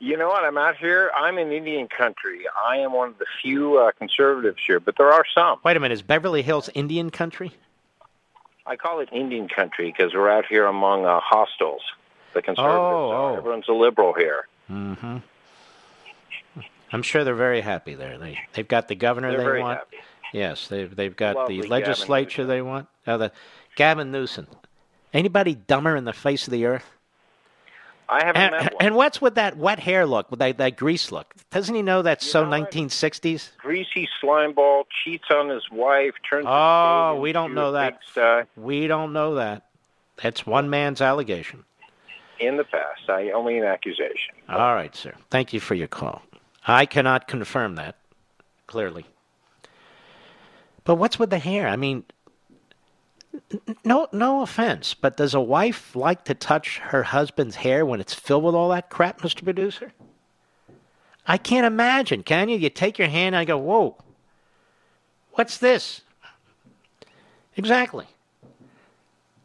You 0.00 0.16
know 0.16 0.28
what? 0.28 0.44
I'm 0.44 0.56
out 0.56 0.76
here. 0.76 1.10
I'm 1.16 1.38
in 1.38 1.50
Indian 1.50 1.88
country. 1.88 2.44
I 2.64 2.76
am 2.76 2.92
one 2.92 3.08
of 3.08 3.18
the 3.18 3.26
few 3.42 3.78
uh, 3.78 3.90
conservatives 3.98 4.58
here, 4.64 4.78
but 4.78 4.96
there 4.96 5.12
are 5.12 5.24
some. 5.34 5.58
Wait 5.64 5.76
a 5.76 5.80
minute. 5.80 5.94
Is 5.94 6.02
Beverly 6.02 6.42
Hills 6.42 6.70
Indian 6.74 7.10
country? 7.10 7.52
I 8.64 8.76
call 8.76 9.00
it 9.00 9.08
Indian 9.12 9.48
country 9.48 9.92
because 9.96 10.14
we're 10.14 10.30
out 10.30 10.44
here 10.46 10.66
among 10.66 11.04
uh, 11.04 11.18
hostiles. 11.20 11.80
The 12.34 12.42
conservatives. 12.42 12.78
Oh, 12.78 13.10
are. 13.10 13.30
oh. 13.32 13.36
Everyone's 13.36 13.68
a 13.68 13.72
liberal 13.72 14.12
here. 14.12 14.46
Mm-hmm. 14.70 15.18
I'm 16.92 17.02
sure 17.02 17.24
they're 17.24 17.34
very 17.34 17.60
happy 17.60 17.94
there. 17.94 18.18
They 18.18 18.38
they've 18.52 18.68
got 18.68 18.88
the 18.88 18.94
governor 18.94 19.30
They're 19.30 19.38
they 19.38 19.44
very 19.44 19.60
want. 19.62 19.78
happy. 19.78 19.96
Yes, 20.32 20.68
they've 20.68 20.94
they've 20.94 21.16
got 21.16 21.36
Lovely 21.36 21.60
the 21.62 21.68
legislature 21.68 22.44
they 22.46 22.62
want. 22.62 22.88
Oh, 23.06 23.18
the 23.18 23.32
Gavin 23.76 24.12
Newsom. 24.12 24.46
Anybody 25.12 25.54
dumber 25.54 25.96
in 25.96 26.04
the 26.04 26.12
face 26.12 26.46
of 26.46 26.52
the 26.52 26.66
earth? 26.66 26.84
I 28.10 28.24
haven't 28.24 28.40
And, 28.42 28.52
met 28.52 28.72
one. 28.74 28.82
and 28.86 28.94
what's 28.94 29.20
with 29.20 29.34
that 29.34 29.56
wet 29.58 29.78
hair 29.78 30.06
look, 30.06 30.30
with 30.30 30.40
that, 30.40 30.56
that 30.58 30.76
grease 30.76 31.12
look? 31.12 31.34
Doesn't 31.50 31.74
he 31.74 31.82
know 31.82 32.00
that's 32.02 32.26
so 32.26 32.44
1960s? 32.44 33.50
Greasy 33.58 34.08
slimeball 34.22 34.84
cheats 35.04 35.26
on 35.30 35.48
his 35.50 35.70
wife. 35.70 36.14
Turns. 36.28 36.46
Oh, 36.48 37.18
we 37.20 37.32
don't 37.32 37.54
know 37.54 37.72
that. 37.72 37.98
We 38.56 38.86
don't 38.86 39.12
know 39.12 39.34
that. 39.34 39.66
That's 40.22 40.46
one 40.46 40.70
man's 40.70 41.00
allegation. 41.00 41.64
In 42.40 42.56
the 42.56 42.64
past, 42.64 43.08
I 43.08 43.30
only 43.30 43.58
an 43.58 43.64
accusation. 43.64 44.34
All 44.48 44.74
right, 44.74 44.94
sir. 44.94 45.12
Thank 45.30 45.52
you 45.52 45.60
for 45.60 45.74
your 45.74 45.88
call. 45.88 46.22
I 46.66 46.86
cannot 46.86 47.28
confirm 47.28 47.74
that, 47.76 47.96
clearly. 48.66 49.06
But 50.84 50.94
what's 50.96 51.18
with 51.18 51.30
the 51.30 51.38
hair? 51.38 51.68
I 51.68 51.76
mean, 51.76 52.04
no, 53.84 54.08
no 54.12 54.42
offense, 54.42 54.94
but 54.94 55.16
does 55.16 55.34
a 55.34 55.40
wife 55.40 55.94
like 55.94 56.24
to 56.24 56.34
touch 56.34 56.78
her 56.78 57.02
husband's 57.02 57.56
hair 57.56 57.84
when 57.84 58.00
it's 58.00 58.14
filled 58.14 58.44
with 58.44 58.54
all 58.54 58.70
that 58.70 58.90
crap, 58.90 59.20
Mr. 59.20 59.44
Producer? 59.44 59.92
I 61.26 61.36
can't 61.36 61.66
imagine, 61.66 62.22
can 62.22 62.48
you? 62.48 62.56
You 62.56 62.70
take 62.70 62.98
your 62.98 63.08
hand 63.08 63.34
and 63.34 63.36
I 63.36 63.44
go, 63.44 63.58
whoa, 63.58 63.96
what's 65.32 65.58
this? 65.58 66.00
Exactly. 67.56 68.06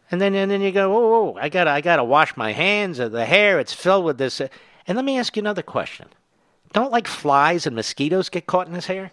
And 0.10 0.22
then 0.22 0.36
and 0.36 0.52
then 0.52 0.62
you 0.62 0.72
go, 0.72 0.94
oh, 0.94 1.14
oh, 1.16 1.38
I 1.40 1.50
gotta 1.50 1.72
I 1.72 1.82
gotta 1.82 2.04
wash 2.04 2.38
my 2.38 2.52
hands 2.52 3.00
of 3.00 3.12
the 3.12 3.26
hair. 3.26 3.60
It's 3.60 3.74
filled 3.74 4.06
with 4.06 4.18
this. 4.18 4.40
And 4.40 4.96
let 4.96 5.04
me 5.04 5.18
ask 5.18 5.36
you 5.36 5.42
another 5.42 5.64
question. 5.64 6.08
Don't 6.72 6.92
like 6.92 7.08
flies 7.08 7.66
and 7.66 7.76
mosquitoes 7.76 8.30
get 8.30 8.46
caught 8.46 8.68
in 8.68 8.74
his 8.74 8.86
hair? 8.86 9.12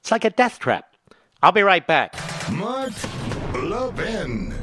It's 0.00 0.10
like 0.10 0.24
a 0.24 0.30
death 0.30 0.58
trap. 0.58 0.92
I'll 1.42 1.52
be 1.52 1.62
right 1.62 1.86
back. 1.86 2.14
Mark 2.50 2.92
Levin. 3.56 4.54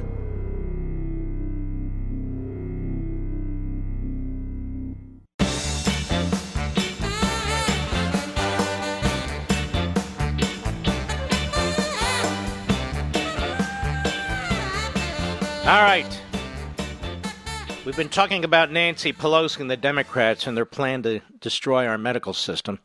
All 15.66 15.82
right. 15.82 16.06
We've 17.86 17.96
been 17.96 18.10
talking 18.10 18.44
about 18.44 18.72
Nancy 18.72 19.12
Pelosi 19.12 19.60
and 19.60 19.72
the 19.72 19.78
Democrats 19.78 20.46
and 20.46 20.56
their 20.56 20.66
plan 20.66 21.04
to 21.04 21.22
destroy 21.40 21.88
our 21.88 21.98
medical 21.98 22.34
system 22.34 22.80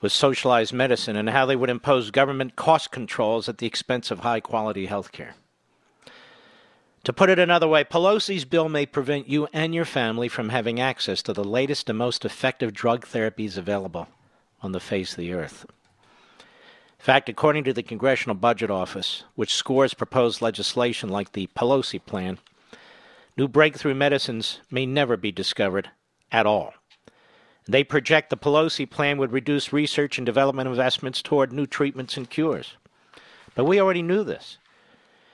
with 0.00 0.12
socialized 0.12 0.72
medicine 0.72 1.16
and 1.16 1.30
how 1.30 1.46
they 1.46 1.56
would 1.56 1.70
impose 1.70 2.10
government 2.10 2.56
cost 2.56 2.90
controls 2.90 3.48
at 3.48 3.58
the 3.58 3.66
expense 3.66 4.10
of 4.10 4.20
high 4.20 4.40
quality 4.40 4.86
health 4.86 5.12
care. 5.12 5.34
To 7.04 7.12
put 7.12 7.30
it 7.30 7.38
another 7.38 7.68
way, 7.68 7.84
Pelosi's 7.84 8.44
bill 8.44 8.68
may 8.68 8.84
prevent 8.84 9.28
you 9.28 9.48
and 9.52 9.74
your 9.74 9.84
family 9.84 10.28
from 10.28 10.50
having 10.50 10.80
access 10.80 11.22
to 11.22 11.32
the 11.32 11.44
latest 11.44 11.88
and 11.88 11.98
most 11.98 12.24
effective 12.24 12.72
drug 12.72 13.06
therapies 13.06 13.56
available 13.56 14.08
on 14.62 14.72
the 14.72 14.80
face 14.80 15.12
of 15.12 15.18
the 15.18 15.32
earth. 15.32 15.64
In 16.40 17.04
fact, 17.04 17.28
according 17.28 17.64
to 17.64 17.72
the 17.72 17.82
Congressional 17.82 18.34
Budget 18.34 18.70
Office, 18.70 19.24
which 19.36 19.54
scores 19.54 19.94
proposed 19.94 20.42
legislation 20.42 21.08
like 21.08 21.32
the 21.32 21.48
Pelosi 21.56 22.04
plan, 22.04 22.38
new 23.36 23.46
breakthrough 23.46 23.94
medicines 23.94 24.60
may 24.70 24.84
never 24.84 25.16
be 25.16 25.30
discovered 25.30 25.90
at 26.32 26.44
all. 26.44 26.74
They 27.68 27.84
project 27.84 28.30
the 28.30 28.36
Pelosi 28.38 28.88
plan 28.88 29.18
would 29.18 29.30
reduce 29.30 29.74
research 29.74 30.16
and 30.16 30.24
development 30.24 30.68
investments 30.68 31.20
toward 31.20 31.52
new 31.52 31.66
treatments 31.66 32.16
and 32.16 32.28
cures. 32.28 32.78
But 33.54 33.66
we 33.66 33.78
already 33.78 34.00
knew 34.00 34.24
this. 34.24 34.56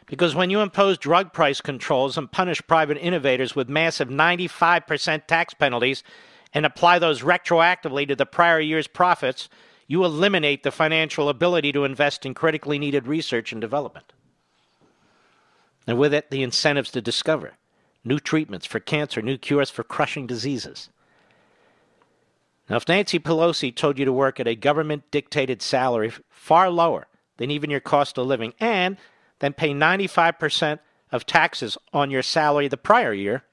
Because 0.07 0.35
when 0.35 0.51
you 0.51 0.61
impose 0.61 0.99
drug 0.99 1.33
price 1.33 1.61
controls 1.61 2.19
and 2.19 2.31
punish 2.31 2.61
private 2.67 2.99
innovators 2.99 3.55
with 3.55 3.69
massive 3.69 4.09
95% 4.09 5.27
tax 5.27 5.55
penalties 5.55 6.03
and 6.53 6.67
apply 6.67 6.99
those 6.99 7.23
retroactively 7.23 8.07
to 8.09 8.17
the 8.17 8.27
prior 8.27 8.61
year's 8.61 8.89
profits, 8.89 9.49
you 9.87 10.05
eliminate 10.05 10.63
the 10.63 10.73
financial 10.73 11.29
ability 11.29 11.73
to 11.73 11.85
invest 11.85 12.27
in 12.27 12.35
critically 12.35 12.79
needed 12.79 13.07
research 13.07 13.53
and 13.53 13.61
development. 13.61 14.13
And 15.87 15.99
with 15.99 16.13
it, 16.13 16.31
the 16.31 16.43
incentives 16.43 16.91
to 16.93 17.01
discover 17.01 17.53
new 18.03 18.19
treatments 18.19 18.67
for 18.67 18.81
cancer, 18.81 19.23
new 19.23 19.39
cures 19.39 19.71
for 19.71 19.85
crushing 19.85 20.27
diseases. 20.27 20.91
Now, 22.69 22.77
if 22.77 22.89
Nancy 22.89 23.19
Pelosi 23.19 23.75
told 23.75 23.99
you 23.99 24.05
to 24.05 24.13
work 24.13 24.41
at 24.41 24.49
a 24.49 24.55
government 24.55 25.11
dictated 25.11 25.61
salary 25.61 26.13
far 26.31 26.71
lower 26.71 27.07
than 27.37 27.51
even 27.51 27.71
your 27.71 27.81
cost 27.81 28.17
of 28.17 28.27
living 28.27 28.55
and 28.59 28.97
then 29.41 29.53
pay 29.53 29.71
95% 29.71 30.79
of 31.13 31.27
taxes 31.27 31.77
on 31.93 32.11
your 32.11 32.23
salary 32.23 32.69
the 32.69 32.77
prior 32.77 33.13
year, 33.13 33.45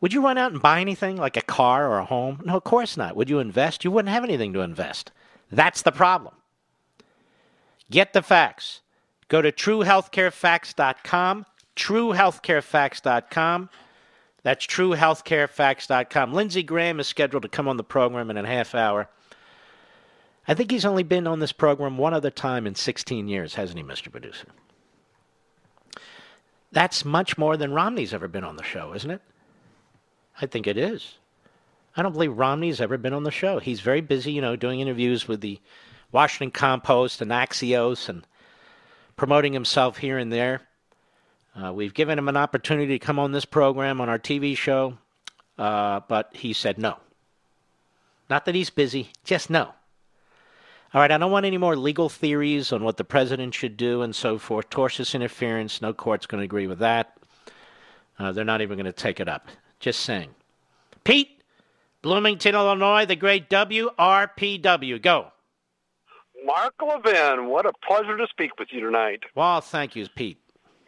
would 0.00 0.12
you 0.12 0.22
run 0.22 0.38
out 0.38 0.52
and 0.52 0.62
buy 0.62 0.80
anything 0.80 1.16
like 1.16 1.36
a 1.36 1.42
car 1.42 1.90
or 1.90 1.98
a 1.98 2.04
home? 2.04 2.40
No, 2.44 2.56
of 2.56 2.64
course 2.64 2.96
not. 2.96 3.16
Would 3.16 3.30
you 3.30 3.40
invest? 3.40 3.84
You 3.84 3.90
wouldn't 3.90 4.14
have 4.14 4.24
anything 4.24 4.52
to 4.52 4.60
invest. 4.60 5.10
That's 5.50 5.82
the 5.82 5.92
problem. 5.92 6.34
Get 7.90 8.12
the 8.12 8.22
facts. 8.22 8.80
Go 9.28 9.42
to 9.42 9.50
truehealthcarefacts.com, 9.50 11.46
truehealthcarefacts.com. 11.74 13.70
That's 14.42 14.66
truehealthcarefacts.com. 14.66 16.32
Lindsey 16.32 16.62
Graham 16.62 17.00
is 17.00 17.06
scheduled 17.06 17.42
to 17.42 17.48
come 17.48 17.68
on 17.68 17.76
the 17.76 17.84
program 17.84 18.30
in 18.30 18.36
a 18.36 18.46
half 18.46 18.74
hour. 18.74 19.08
I 20.46 20.54
think 20.54 20.70
he's 20.70 20.84
only 20.84 21.02
been 21.02 21.26
on 21.26 21.40
this 21.40 21.52
program 21.52 21.98
one 21.98 22.14
other 22.14 22.30
time 22.30 22.66
in 22.66 22.74
16 22.74 23.28
years, 23.28 23.54
hasn't 23.54 23.78
he, 23.78 23.84
Mr. 23.84 24.10
Producer? 24.10 24.46
That's 26.72 27.04
much 27.04 27.36
more 27.36 27.56
than 27.56 27.72
Romney's 27.72 28.14
ever 28.14 28.28
been 28.28 28.44
on 28.44 28.56
the 28.56 28.62
show, 28.62 28.94
isn't 28.94 29.10
it? 29.10 29.22
I 30.40 30.46
think 30.46 30.66
it 30.66 30.76
is. 30.76 31.18
I 31.96 32.02
don't 32.02 32.12
believe 32.12 32.36
Romney's 32.36 32.80
ever 32.80 32.96
been 32.96 33.12
on 33.12 33.24
the 33.24 33.30
show. 33.30 33.58
He's 33.58 33.80
very 33.80 34.00
busy, 34.00 34.32
you 34.32 34.40
know, 34.40 34.56
doing 34.56 34.80
interviews 34.80 35.26
with 35.26 35.40
the 35.40 35.60
Washington 36.12 36.52
Compost 36.52 37.20
and 37.20 37.30
Axios 37.30 38.08
and 38.08 38.26
promoting 39.16 39.52
himself 39.52 39.98
here 39.98 40.16
and 40.16 40.32
there. 40.32 40.62
Uh, 41.60 41.72
we've 41.72 41.94
given 41.94 42.18
him 42.18 42.28
an 42.28 42.36
opportunity 42.36 42.98
to 42.98 43.04
come 43.04 43.18
on 43.18 43.32
this 43.32 43.44
program 43.44 44.00
on 44.00 44.08
our 44.08 44.18
TV 44.18 44.56
show, 44.56 44.96
uh, 45.58 46.00
but 46.08 46.30
he 46.32 46.52
said 46.52 46.78
no. 46.78 46.96
Not 48.30 48.44
that 48.44 48.54
he's 48.54 48.70
busy, 48.70 49.10
just 49.24 49.50
no. 49.50 49.74
All 50.94 51.00
right, 51.02 51.10
I 51.10 51.18
don't 51.18 51.32
want 51.32 51.46
any 51.46 51.58
more 51.58 51.76
legal 51.76 52.08
theories 52.08 52.72
on 52.72 52.84
what 52.84 52.96
the 52.96 53.04
president 53.04 53.54
should 53.54 53.76
do 53.76 54.02
and 54.02 54.14
so 54.14 54.38
forth. 54.38 54.70
Tortious 54.70 55.14
interference, 55.14 55.82
no 55.82 55.92
court's 55.92 56.26
going 56.26 56.40
to 56.40 56.44
agree 56.44 56.66
with 56.66 56.78
that. 56.78 57.18
Uh, 58.18 58.32
they're 58.32 58.44
not 58.44 58.62
even 58.62 58.76
going 58.76 58.86
to 58.86 58.92
take 58.92 59.20
it 59.20 59.28
up. 59.28 59.48
Just 59.80 60.00
saying. 60.00 60.30
Pete, 61.04 61.42
Bloomington, 62.02 62.54
Illinois, 62.54 63.04
the 63.04 63.16
great 63.16 63.50
WRPW. 63.50 65.02
Go. 65.02 65.32
Mark 66.44 66.74
Levin, 66.80 67.48
what 67.48 67.66
a 67.66 67.72
pleasure 67.86 68.16
to 68.16 68.26
speak 68.30 68.58
with 68.58 68.68
you 68.70 68.80
tonight. 68.80 69.24
Well, 69.34 69.60
thank 69.60 69.96
you, 69.96 70.08
Pete. 70.14 70.38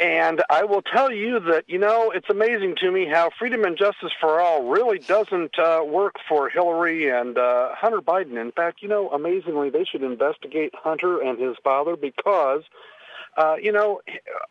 And 0.00 0.42
I 0.48 0.64
will 0.64 0.80
tell 0.80 1.12
you 1.12 1.38
that, 1.40 1.64
you 1.68 1.78
know, 1.78 2.10
it's 2.10 2.30
amazing 2.30 2.76
to 2.80 2.90
me 2.90 3.04
how 3.06 3.28
freedom 3.38 3.64
and 3.64 3.76
justice 3.76 4.12
for 4.18 4.40
all 4.40 4.64
really 4.70 4.98
doesn't 4.98 5.58
uh, 5.58 5.82
work 5.86 6.14
for 6.26 6.48
Hillary 6.48 7.10
and 7.10 7.36
uh, 7.36 7.74
Hunter 7.74 8.00
Biden. 8.00 8.40
In 8.40 8.50
fact, 8.50 8.80
you 8.80 8.88
know, 8.88 9.10
amazingly, 9.10 9.68
they 9.68 9.84
should 9.84 10.02
investigate 10.02 10.72
Hunter 10.74 11.20
and 11.20 11.38
his 11.38 11.54
father 11.62 11.96
because, 11.96 12.62
uh, 13.36 13.56
you 13.60 13.72
know, 13.72 14.00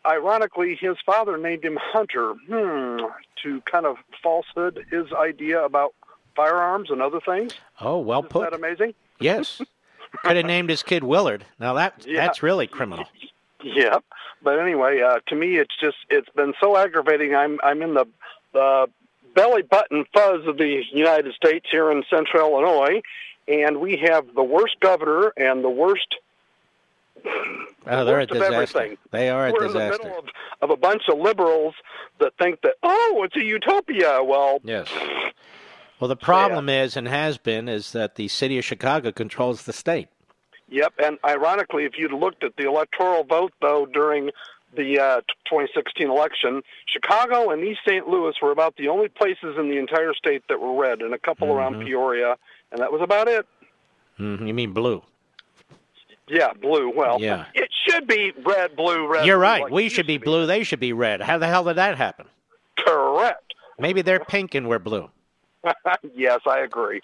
ironically, 0.06 0.76
his 0.80 0.96
father 1.04 1.36
named 1.36 1.64
him 1.64 1.76
Hunter 1.82 2.34
hmm, 2.46 2.98
to 3.42 3.60
kind 3.62 3.86
of 3.86 3.96
falsehood 4.22 4.84
his 4.88 5.12
idea 5.12 5.64
about 5.64 5.94
firearms 6.36 6.90
and 6.90 7.02
other 7.02 7.18
things. 7.20 7.54
Oh, 7.80 7.98
well 7.98 8.20
Isn't 8.20 8.30
put. 8.30 8.42
that 8.50 8.54
amazing? 8.56 8.94
Yes. 9.18 9.60
Could 10.22 10.36
have 10.36 10.46
named 10.46 10.70
his 10.70 10.84
kid 10.84 11.02
Willard. 11.02 11.44
Now 11.58 11.74
that 11.74 12.04
Yeah. 12.06 12.24
that's 12.24 12.40
really 12.40 12.68
criminal. 12.68 13.06
Yep. 13.64 14.04
But 14.42 14.58
anyway, 14.58 15.02
uh, 15.02 15.18
to 15.28 15.36
me, 15.36 15.56
it's 15.56 15.74
just 15.78 15.98
it's 16.08 16.28
been 16.30 16.54
so 16.60 16.76
aggravating. 16.76 17.34
I'm 17.34 17.58
I'm 17.62 17.82
in 17.82 17.94
the 17.94 18.06
the 18.52 18.86
belly 19.34 19.62
button 19.62 20.04
fuzz 20.14 20.46
of 20.46 20.56
the 20.56 20.82
United 20.92 21.34
States 21.34 21.66
here 21.70 21.90
in 21.90 22.02
Central 22.08 22.50
Illinois, 22.50 23.02
and 23.46 23.80
we 23.80 23.96
have 23.98 24.34
the 24.34 24.42
worst 24.42 24.80
governor 24.80 25.32
and 25.36 25.62
the 25.62 25.70
worst. 25.70 26.16
Oh, 27.86 28.04
they're 28.04 28.20
a 28.20 28.26
disaster. 28.26 28.96
They 29.10 29.28
are 29.28 29.48
a 29.48 29.52
We're 29.52 29.66
in 29.66 29.72
the 29.72 29.90
middle 29.90 30.18
of, 30.18 30.24
of 30.62 30.70
a 30.70 30.76
bunch 30.76 31.02
of 31.10 31.18
liberals 31.18 31.74
that 32.18 32.32
think 32.38 32.62
that 32.62 32.76
oh, 32.82 33.22
it's 33.24 33.36
a 33.36 33.44
utopia. 33.44 34.22
Well, 34.22 34.60
Yes. 34.64 34.88
Well, 36.00 36.08
the 36.08 36.16
problem 36.16 36.70
is, 36.70 36.96
and 36.96 37.06
has 37.06 37.36
been, 37.36 37.68
is 37.68 37.92
that 37.92 38.14
the 38.14 38.28
city 38.28 38.56
of 38.56 38.64
Chicago 38.64 39.12
controls 39.12 39.64
the 39.64 39.74
state. 39.74 40.08
Yep, 40.70 40.94
and 41.04 41.18
ironically, 41.24 41.84
if 41.84 41.92
you'd 41.98 42.12
looked 42.12 42.44
at 42.44 42.56
the 42.56 42.64
electoral 42.66 43.24
vote, 43.24 43.52
though, 43.60 43.86
during 43.86 44.30
the 44.76 45.00
uh, 45.00 45.20
2016 45.46 46.08
election, 46.08 46.62
Chicago 46.86 47.50
and 47.50 47.64
East 47.64 47.80
St. 47.86 48.06
Louis 48.08 48.34
were 48.40 48.52
about 48.52 48.76
the 48.76 48.86
only 48.88 49.08
places 49.08 49.56
in 49.58 49.68
the 49.68 49.78
entire 49.78 50.14
state 50.14 50.44
that 50.48 50.60
were 50.60 50.80
red, 50.80 51.02
and 51.02 51.12
a 51.12 51.18
couple 51.18 51.48
Mhm. 51.48 51.56
around 51.56 51.84
Peoria, 51.84 52.36
and 52.70 52.80
that 52.80 52.92
was 52.92 53.02
about 53.02 53.26
it. 53.26 53.46
Mhm, 54.20 54.46
You 54.46 54.54
mean 54.54 54.72
blue? 54.72 55.02
Yeah, 56.28 56.52
blue. 56.52 56.88
Well, 56.94 57.20
Yeah. 57.20 57.46
it 57.54 57.68
should 57.88 58.06
be 58.06 58.32
red, 58.44 58.76
blue, 58.76 59.08
red. 59.08 59.26
You're 59.26 59.38
blue, 59.38 59.42
right. 59.42 59.62
like- 59.64 59.72
we 59.72 59.88
should 59.88 60.06
be 60.06 60.18
blue. 60.18 60.46
They 60.46 60.62
should 60.62 60.78
be 60.78 60.92
red. 60.92 61.20
How 61.22 61.38
the 61.38 61.48
hell 61.48 61.64
did 61.64 61.74
that 61.76 61.96
happen? 61.98 62.26
Correct. 62.78 63.54
Maybe 63.78 64.02
they're 64.02 64.20
pink 64.24 64.54
and 64.54 64.68
we're 64.68 64.78
blue. 64.78 65.10
yes, 66.14 66.40
I 66.46 66.60
agree. 66.60 67.00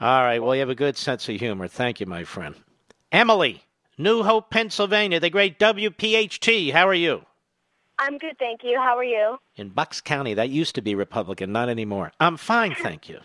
All 0.00 0.22
right. 0.22 0.42
Well, 0.42 0.54
you 0.54 0.60
have 0.60 0.68
a 0.70 0.74
good 0.74 0.96
sense 0.96 1.28
of 1.28 1.36
humor. 1.36 1.68
Thank 1.68 2.00
you, 2.00 2.06
my 2.06 2.24
friend. 2.24 2.56
Emily, 3.12 3.64
New 3.96 4.22
Hope, 4.22 4.50
Pennsylvania, 4.50 5.20
the 5.20 5.30
great 5.30 5.58
WPHT. 5.58 6.72
How 6.72 6.86
are 6.86 6.94
you? 6.94 7.24
I'm 7.98 8.18
good, 8.18 8.38
thank 8.38 8.62
you. 8.62 8.78
How 8.78 8.96
are 8.96 9.04
you? 9.04 9.38
In 9.56 9.70
Bucks 9.70 10.00
County. 10.00 10.34
That 10.34 10.50
used 10.50 10.74
to 10.76 10.82
be 10.82 10.94
Republican, 10.94 11.50
not 11.50 11.68
anymore. 11.68 12.12
I'm 12.20 12.36
fine, 12.36 12.74
thank 12.74 13.08
you. 13.08 13.18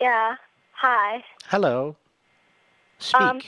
Yeah. 0.00 0.34
Hi. 0.72 1.24
Hello. 1.46 1.96
Speak, 2.98 3.20
Um, 3.20 3.40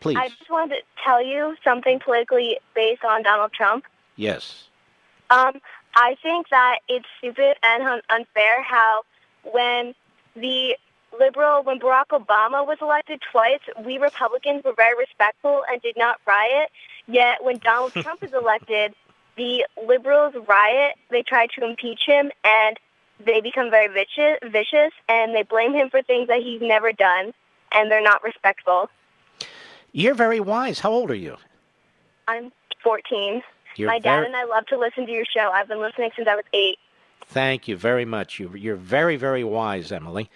please. 0.00 0.16
I 0.16 0.28
just 0.28 0.48
wanted 0.50 0.76
to 0.76 0.82
tell 1.04 1.22
you 1.22 1.56
something 1.62 1.98
politically 2.00 2.58
based 2.74 3.04
on 3.04 3.22
Donald 3.22 3.52
Trump. 3.52 3.84
Yes. 4.16 4.68
Um, 5.30 5.60
I 5.94 6.16
think 6.22 6.48
that 6.50 6.78
it's 6.88 7.06
stupid 7.18 7.56
and 7.62 8.00
unfair 8.08 8.62
how 8.62 9.02
when 9.52 9.94
the 10.34 10.76
liberal, 11.18 11.62
when 11.62 11.78
Barack 11.78 12.08
Obama 12.12 12.66
was 12.66 12.78
elected 12.80 13.20
twice, 13.30 13.60
we 13.84 13.98
Republicans 13.98 14.62
were 14.64 14.74
very 14.76 14.96
respectful 14.98 15.62
and 15.70 15.80
did 15.82 15.96
not 15.96 16.20
riot. 16.26 16.70
Yet 17.06 17.42
when 17.42 17.58
Donald 17.58 17.92
Trump 18.02 18.22
is 18.22 18.32
elected, 18.32 18.94
the 19.36 19.64
liberals 19.86 20.34
riot. 20.48 20.94
They 21.10 21.22
try 21.22 21.46
to 21.58 21.64
impeach 21.64 22.02
him 22.06 22.30
and 22.44 22.78
they 23.24 23.40
become 23.40 23.70
very 23.70 23.88
vicious, 23.88 24.38
vicious 24.44 24.92
and 25.08 25.34
they 25.34 25.42
blame 25.42 25.72
him 25.72 25.90
for 25.90 26.02
things 26.02 26.28
that 26.28 26.40
he's 26.42 26.60
never 26.60 26.92
done 26.92 27.32
and 27.72 27.90
they're 27.90 28.02
not 28.02 28.22
respectful. 28.22 28.90
You're 29.92 30.14
very 30.14 30.40
wise. 30.40 30.80
How 30.80 30.90
old 30.90 31.10
are 31.10 31.16
you? 31.16 31.36
I'm 32.26 32.52
14. 32.82 33.42
You're 33.76 33.88
My 33.88 33.98
dad 33.98 34.16
very- 34.16 34.26
and 34.26 34.36
I 34.36 34.44
love 34.44 34.66
to 34.66 34.78
listen 34.78 35.06
to 35.06 35.12
your 35.12 35.24
show. 35.24 35.50
I've 35.52 35.68
been 35.68 35.80
listening 35.80 36.10
since 36.16 36.28
I 36.28 36.36
was 36.36 36.44
eight. 36.52 36.78
Thank 37.26 37.68
you 37.68 37.76
very 37.76 38.04
much. 38.04 38.38
You, 38.38 38.52
you're 38.54 38.76
very, 38.76 39.16
very 39.16 39.42
wise, 39.44 39.90
Emily. 39.90 40.30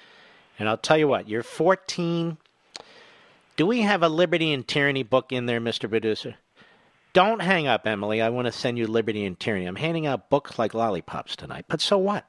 And 0.59 0.68
I'll 0.68 0.76
tell 0.76 0.98
you 0.98 1.09
what, 1.09 1.28
you're 1.28 1.43
14. 1.43 2.36
Do 3.56 3.66
we 3.66 3.82
have 3.82 4.02
a 4.02 4.09
Liberty 4.09 4.52
and 4.52 4.66
Tyranny 4.66 5.02
book 5.02 5.32
in 5.32 5.47
there, 5.47 5.60
Mr. 5.60 5.89
Producer? 5.89 6.36
Don't 7.12 7.40
hang 7.40 7.66
up, 7.66 7.86
Emily. 7.86 8.20
I 8.20 8.28
want 8.28 8.47
to 8.47 8.52
send 8.52 8.78
you 8.78 8.86
Liberty 8.86 9.24
and 9.24 9.39
Tyranny. 9.39 9.66
I'm 9.66 9.76
handing 9.76 10.06
out 10.06 10.30
books 10.30 10.59
like 10.59 10.74
lollipops 10.74 11.36
tonight. 11.36 11.64
But 11.68 11.80
so 11.80 11.98
what? 11.98 12.24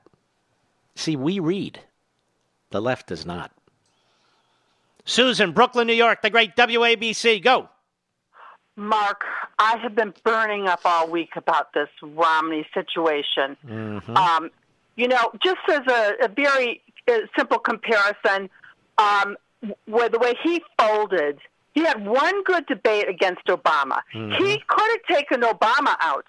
See, 0.96 1.16
we 1.16 1.40
read. 1.40 1.82
The 2.72 2.82
left 2.82 3.08
does 3.08 3.26
not. 3.26 3.52
Susan, 5.06 5.52
Brooklyn, 5.52 5.88
New 5.88 5.94
York, 5.94 6.22
the 6.22 6.30
great 6.30 6.56
WABC. 6.56 7.44
Go. 7.44 7.70
Mark, 8.76 9.24
I 9.58 9.78
have 9.78 9.96
been 9.96 10.14
burning 10.24 10.68
up 10.68 10.82
all 10.86 11.10
week 11.10 11.32
about 11.36 11.74
this 11.74 11.90
Romney 12.02 12.66
situation. 12.74 13.58
Mm-hmm. 13.66 14.16
Um, 14.16 14.52
you 14.96 15.08
know, 15.08 15.32
just 15.44 15.60
as 15.70 15.82
a, 15.88 16.26
a 16.26 16.28
very 16.28 16.82
uh, 17.10 17.20
simple 17.38 17.60
comparison, 17.60 18.50
um, 18.98 19.36
where 19.86 20.10
the 20.10 20.20
way 20.20 20.34
he 20.44 20.62
folded, 20.80 21.40
he 21.74 21.82
had 21.82 22.06
one 22.06 22.44
good 22.44 22.66
debate 22.68 23.08
against 23.10 23.46
Obama. 23.48 24.00
Mhm. 24.14 24.36
He 24.38 24.62
could 24.68 24.90
have 24.92 25.18
taken 25.18 25.42
Obama 25.42 25.96
out 26.02 26.26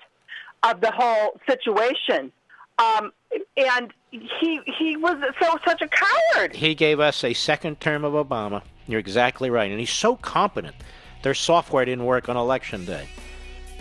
of 0.62 0.80
the 0.80 0.90
whole 0.90 1.40
situation, 1.48 2.32
um, 2.78 3.12
and 3.56 3.92
he 4.10 4.60
he 4.66 4.96
was 4.96 5.16
so 5.40 5.56
such 5.66 5.80
a 5.82 5.88
coward. 5.88 6.54
He 6.54 6.74
gave 6.74 7.00
us 7.00 7.22
a 7.24 7.32
second 7.32 7.80
term 7.80 8.04
of 8.04 8.12
Obama. 8.12 8.62
You're 8.86 9.00
exactly 9.00 9.50
right. 9.50 9.70
And 9.70 9.78
he's 9.78 9.90
so 9.92 10.16
competent. 10.16 10.74
Their 11.22 11.34
software 11.34 11.84
didn't 11.84 12.04
work 12.06 12.28
on 12.28 12.36
election 12.36 12.84
day. 12.84 13.08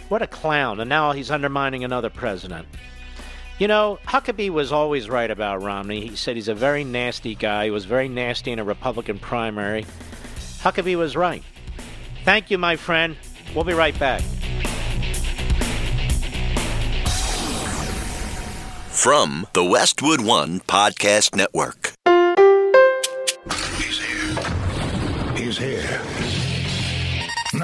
What 0.10 0.22
a 0.22 0.28
clown. 0.28 0.80
And 0.80 0.90
now 0.90 1.14
he's 1.14 1.32
undermining 1.32 1.84
another 1.84 2.10
president. 2.10 2.68
You 3.60 3.68
know, 3.68 4.00
Huckabee 4.08 4.50
was 4.50 4.72
always 4.72 5.10
right 5.10 5.30
about 5.30 5.62
Romney. 5.62 6.08
He 6.08 6.16
said 6.16 6.38
he's 6.38 6.48
a 6.48 6.56
very 6.56 6.86
nasty 6.86 7.36
guy. 7.36 7.66
He 7.66 7.72
was 7.72 7.84
very 7.84 8.08
nasty 8.08 8.52
in 8.54 8.60
a 8.60 8.64
Republican 8.64 9.20
primary. 9.20 9.86
Huckabee 10.62 10.98
was 10.98 11.18
right. 11.18 11.44
Thank 12.24 12.50
you, 12.52 12.58
my 12.58 12.78
friend. 12.78 13.18
We'll 13.54 13.66
be 13.66 13.74
right 13.74 13.98
back. 14.00 14.22
From 18.92 19.46
the 19.54 19.66
Westwood 19.66 20.22
One 20.22 20.62
Podcast 20.62 21.36
Network. 21.36 21.94
He's 25.38 25.58
here. 25.58 26.39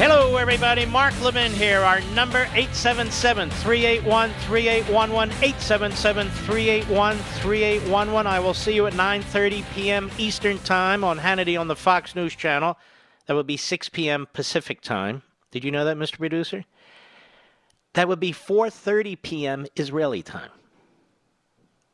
Hello, 0.00 0.36
everybody. 0.36 0.86
Mark 0.86 1.12
Levin 1.20 1.52
here. 1.52 1.80
Our 1.80 2.00
number 2.14 2.46
877-381-3811, 2.46 5.28
877-381-3811. 5.28 8.24
I 8.24 8.40
will 8.40 8.54
see 8.54 8.74
you 8.74 8.86
at 8.86 8.94
9.30 8.94 9.62
p.m. 9.74 10.10
Eastern 10.16 10.58
Time 10.60 11.04
on 11.04 11.18
Hannity 11.18 11.60
on 11.60 11.68
the 11.68 11.76
Fox 11.76 12.14
News 12.14 12.34
Channel. 12.34 12.78
That 13.26 13.34
would 13.34 13.46
be 13.46 13.58
6 13.58 13.90
p.m. 13.90 14.26
Pacific 14.32 14.80
Time. 14.80 15.20
Did 15.50 15.66
you 15.66 15.70
know 15.70 15.84
that, 15.84 15.98
Mr. 15.98 16.16
Producer? 16.16 16.64
That 17.92 18.08
would 18.08 18.20
be 18.20 18.32
4.30 18.32 19.20
p.m. 19.20 19.66
Israeli 19.76 20.22
time. 20.22 20.48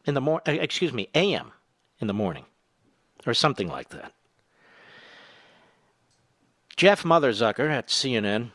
In 0.05 0.15
the 0.15 0.21
mor- 0.21 0.43
uh, 0.47 0.53
excuse 0.53 0.93
me, 0.93 1.09
a.m. 1.17 1.51
in 1.99 2.07
the 2.07 2.15
morning. 2.15 2.45
Or 3.27 3.35
something 3.35 3.67
like 3.67 3.89
that. 3.89 4.13
Jeff 6.77 7.05
Motherzucker 7.05 7.71
at 7.71 7.89
CNN, 7.89 8.51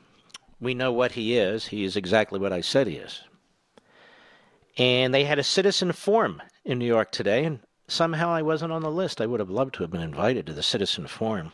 we 0.60 0.76
know 0.76 0.92
what 0.92 1.14
he 1.14 1.38
is. 1.38 1.68
He 1.68 1.84
is 1.84 1.96
exactly 1.96 2.40
what 2.40 2.54
I 2.54 2.62
said 2.62 2.86
he 2.86 2.98
is. 2.98 3.22
And 4.78 5.12
they 5.12 5.24
had 5.24 5.40
a 5.40 5.44
citizen 5.44 5.92
forum 5.92 6.40
in 6.64 6.78
New 6.78 6.86
York 6.86 7.12
today, 7.12 7.44
and 7.46 7.62
somehow 7.88 8.30
I 8.30 8.44
wasn't 8.44 8.74
on 8.74 8.84
the 8.84 8.92
list. 8.92 9.22
I 9.22 9.26
would 9.26 9.40
have 9.40 9.50
loved 9.50 9.74
to 9.76 9.84
have 9.84 9.90
been 9.90 10.02
invited 10.02 10.46
to 10.46 10.54
the 10.54 10.62
citizen 10.62 11.08
forum. 11.08 11.52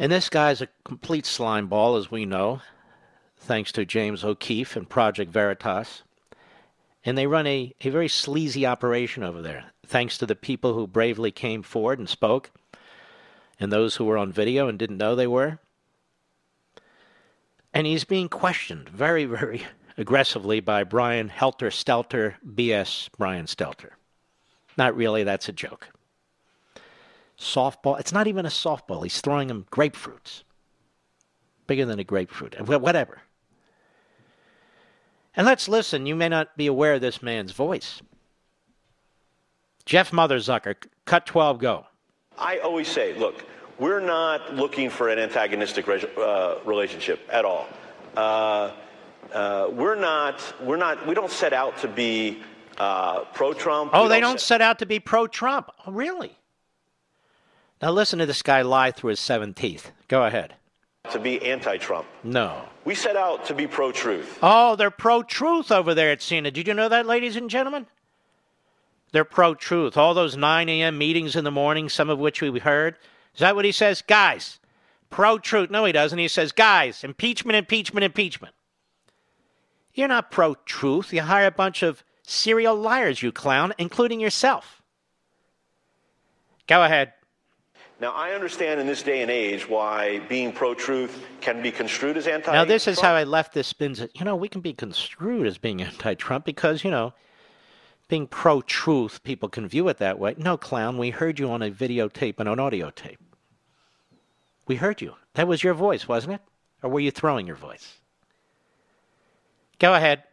And 0.00 0.10
this 0.10 0.28
guy's 0.28 0.60
a 0.60 0.68
complete 0.84 1.26
slime 1.26 1.68
ball, 1.68 1.94
as 1.94 2.10
we 2.10 2.26
know, 2.26 2.60
thanks 3.38 3.70
to 3.72 3.84
James 3.84 4.24
O'Keefe 4.24 4.74
and 4.74 4.88
Project 4.88 5.30
Veritas. 5.30 6.02
And 7.04 7.16
they 7.16 7.28
run 7.28 7.46
a, 7.46 7.72
a 7.82 7.90
very 7.90 8.08
sleazy 8.08 8.66
operation 8.66 9.22
over 9.22 9.42
there, 9.42 9.66
thanks 9.86 10.18
to 10.18 10.26
the 10.26 10.34
people 10.34 10.74
who 10.74 10.88
bravely 10.88 11.30
came 11.30 11.62
forward 11.62 12.00
and 12.00 12.08
spoke 12.08 12.50
and 13.62 13.70
those 13.72 13.94
who 13.96 14.04
were 14.04 14.18
on 14.18 14.32
video 14.32 14.66
and 14.66 14.76
didn't 14.76 14.98
know 14.98 15.14
they 15.14 15.26
were. 15.26 15.60
And 17.72 17.86
he's 17.86 18.02
being 18.04 18.28
questioned 18.28 18.88
very, 18.88 19.24
very 19.24 19.64
aggressively 19.96 20.58
by 20.58 20.82
Brian 20.82 21.28
Helter 21.28 21.70
Stelter, 21.70 22.34
BS 22.44 23.08
Brian 23.16 23.46
Stelter. 23.46 23.90
Not 24.76 24.96
really, 24.96 25.22
that's 25.22 25.48
a 25.48 25.52
joke. 25.52 25.90
Softball, 27.38 28.00
it's 28.00 28.12
not 28.12 28.26
even 28.26 28.44
a 28.46 28.50
softball. 28.50 29.04
He's 29.04 29.20
throwing 29.20 29.48
him 29.48 29.66
grapefruits. 29.70 30.42
Bigger 31.68 31.86
than 31.86 32.00
a 32.00 32.04
grapefruit. 32.04 32.54
Wh- 32.56 32.82
Whatever. 32.82 33.22
And 35.36 35.46
let's 35.46 35.68
listen. 35.68 36.04
You 36.06 36.16
may 36.16 36.28
not 36.28 36.56
be 36.56 36.66
aware 36.66 36.94
of 36.94 37.00
this 37.00 37.22
man's 37.22 37.52
voice. 37.52 38.02
Jeff 39.86 40.10
Motherzucker, 40.10 40.74
cut 41.04 41.26
12, 41.26 41.58
go. 41.58 41.86
I 42.42 42.58
always 42.58 42.88
say, 42.88 43.14
look, 43.14 43.44
we're 43.78 44.00
not 44.00 44.54
looking 44.54 44.90
for 44.90 45.08
an 45.08 45.18
antagonistic 45.18 45.86
re- 45.86 46.04
uh, 46.18 46.56
relationship 46.64 47.20
at 47.30 47.44
all. 47.44 47.66
Uh, 48.16 48.72
uh, 49.32 49.68
we're 49.70 49.94
not. 49.94 50.40
We're 50.60 50.76
not. 50.76 51.06
We 51.06 51.14
don't 51.14 51.30
set 51.30 51.52
out 51.52 51.78
to 51.78 51.88
be 51.88 52.42
uh, 52.78 53.20
pro-Trump. 53.32 53.92
Oh, 53.94 54.02
We 54.04 54.08
they 54.10 54.20
don't 54.20 54.40
set 54.40 54.60
out 54.60 54.80
to 54.80 54.86
be 54.86 54.98
pro 55.00 55.26
Trump. 55.26 55.70
Oh, 55.86 55.92
really? 55.92 56.36
Now 57.80 57.90
listen 57.90 58.18
to 58.18 58.26
this 58.26 58.42
guy 58.42 58.62
lie 58.62 58.90
through 58.90 59.10
his 59.10 59.20
seven 59.20 59.54
teeth. 59.54 59.90
Go 60.08 60.24
ahead. 60.24 60.54
to 61.10 61.18
be 61.18 61.42
anti-Trump. 61.42 62.06
No. 62.22 62.62
We 62.84 62.94
set 62.94 63.16
out 63.16 63.46
to 63.46 63.54
be 63.54 63.66
pro-truth. 63.66 64.38
Oh, 64.42 64.76
they're 64.76 64.90
pro-truth 64.90 65.72
over 65.72 65.94
there 65.94 66.10
at 66.12 66.20
CNN. 66.20 66.52
Did 66.52 66.68
you 66.68 66.74
know 66.74 66.88
that, 66.88 67.06
ladies 67.06 67.34
and 67.36 67.48
gentlemen? 67.50 67.86
They're 69.12 69.24
pro-truth. 69.24 69.96
All 69.96 70.14
those 70.14 70.36
9 70.36 70.68
a.m. 70.68 70.98
meetings 70.98 71.36
in 71.36 71.44
the 71.44 71.50
morning, 71.50 71.88
some 71.88 72.10
of 72.10 72.18
which 72.18 72.40
we 72.40 72.58
heard. 72.58 72.96
Is 73.34 73.40
that 73.40 73.54
what 73.54 73.64
he 73.64 73.72
says? 73.72 74.02
Guys, 74.02 74.58
pro-truth. 75.10 75.70
No, 75.70 75.84
he 75.84 75.92
doesn't. 75.92 76.18
He 76.18 76.28
says, 76.28 76.50
guys, 76.50 77.04
impeachment, 77.04 77.56
impeachment, 77.56 78.04
impeachment. 78.04 78.54
You're 79.94 80.08
not 80.08 80.30
pro-truth. 80.30 81.12
You 81.12 81.22
hire 81.22 81.46
a 81.46 81.50
bunch 81.50 81.82
of 81.82 82.02
serial 82.22 82.74
liars, 82.74 83.22
you 83.22 83.32
clown, 83.32 83.74
including 83.78 84.20
yourself. 84.20 84.82
Go 86.66 86.82
ahead. 86.82 87.12
Now, 88.00 88.12
I 88.12 88.32
understand 88.32 88.80
in 88.80 88.86
this 88.86 89.02
day 89.02 89.22
and 89.22 89.30
age 89.30 89.68
why 89.68 90.20
being 90.20 90.52
pro-truth 90.52 91.24
can 91.40 91.62
be 91.62 91.70
construed 91.70 92.16
as 92.16 92.26
anti. 92.26 92.50
Now, 92.50 92.64
this 92.64 92.88
is 92.88 92.98
how 92.98 93.12
I 93.14 93.24
left 93.24 93.52
this 93.52 93.68
spins. 93.68 94.00
You 94.14 94.24
know, 94.24 94.34
we 94.34 94.48
can 94.48 94.60
be 94.60 94.72
construed 94.72 95.46
as 95.46 95.58
being 95.58 95.82
anti-Trump 95.82 96.44
because 96.44 96.82
you 96.82 96.90
know, 96.90 97.12
being 98.12 98.26
pro-truth, 98.26 99.22
people 99.22 99.48
can 99.48 99.66
view 99.66 99.88
it 99.88 99.96
that 99.96 100.18
way. 100.18 100.34
No, 100.36 100.58
clown, 100.58 100.98
we 100.98 101.08
heard 101.08 101.38
you 101.38 101.50
on 101.50 101.62
a 101.62 101.70
videotape 101.70 102.34
and 102.38 102.46
an 102.46 102.60
audio 102.60 102.90
tape. 102.90 103.18
We 104.66 104.76
heard 104.76 105.00
you. 105.00 105.14
That 105.32 105.48
was 105.48 105.64
your 105.64 105.72
voice, 105.72 106.06
wasn't 106.06 106.34
it? 106.34 106.42
Or 106.82 106.90
were 106.90 107.00
you 107.00 107.10
throwing 107.10 107.46
your 107.46 107.56
voice? 107.56 108.00
Go 109.78 109.94
ahead. 109.94 110.24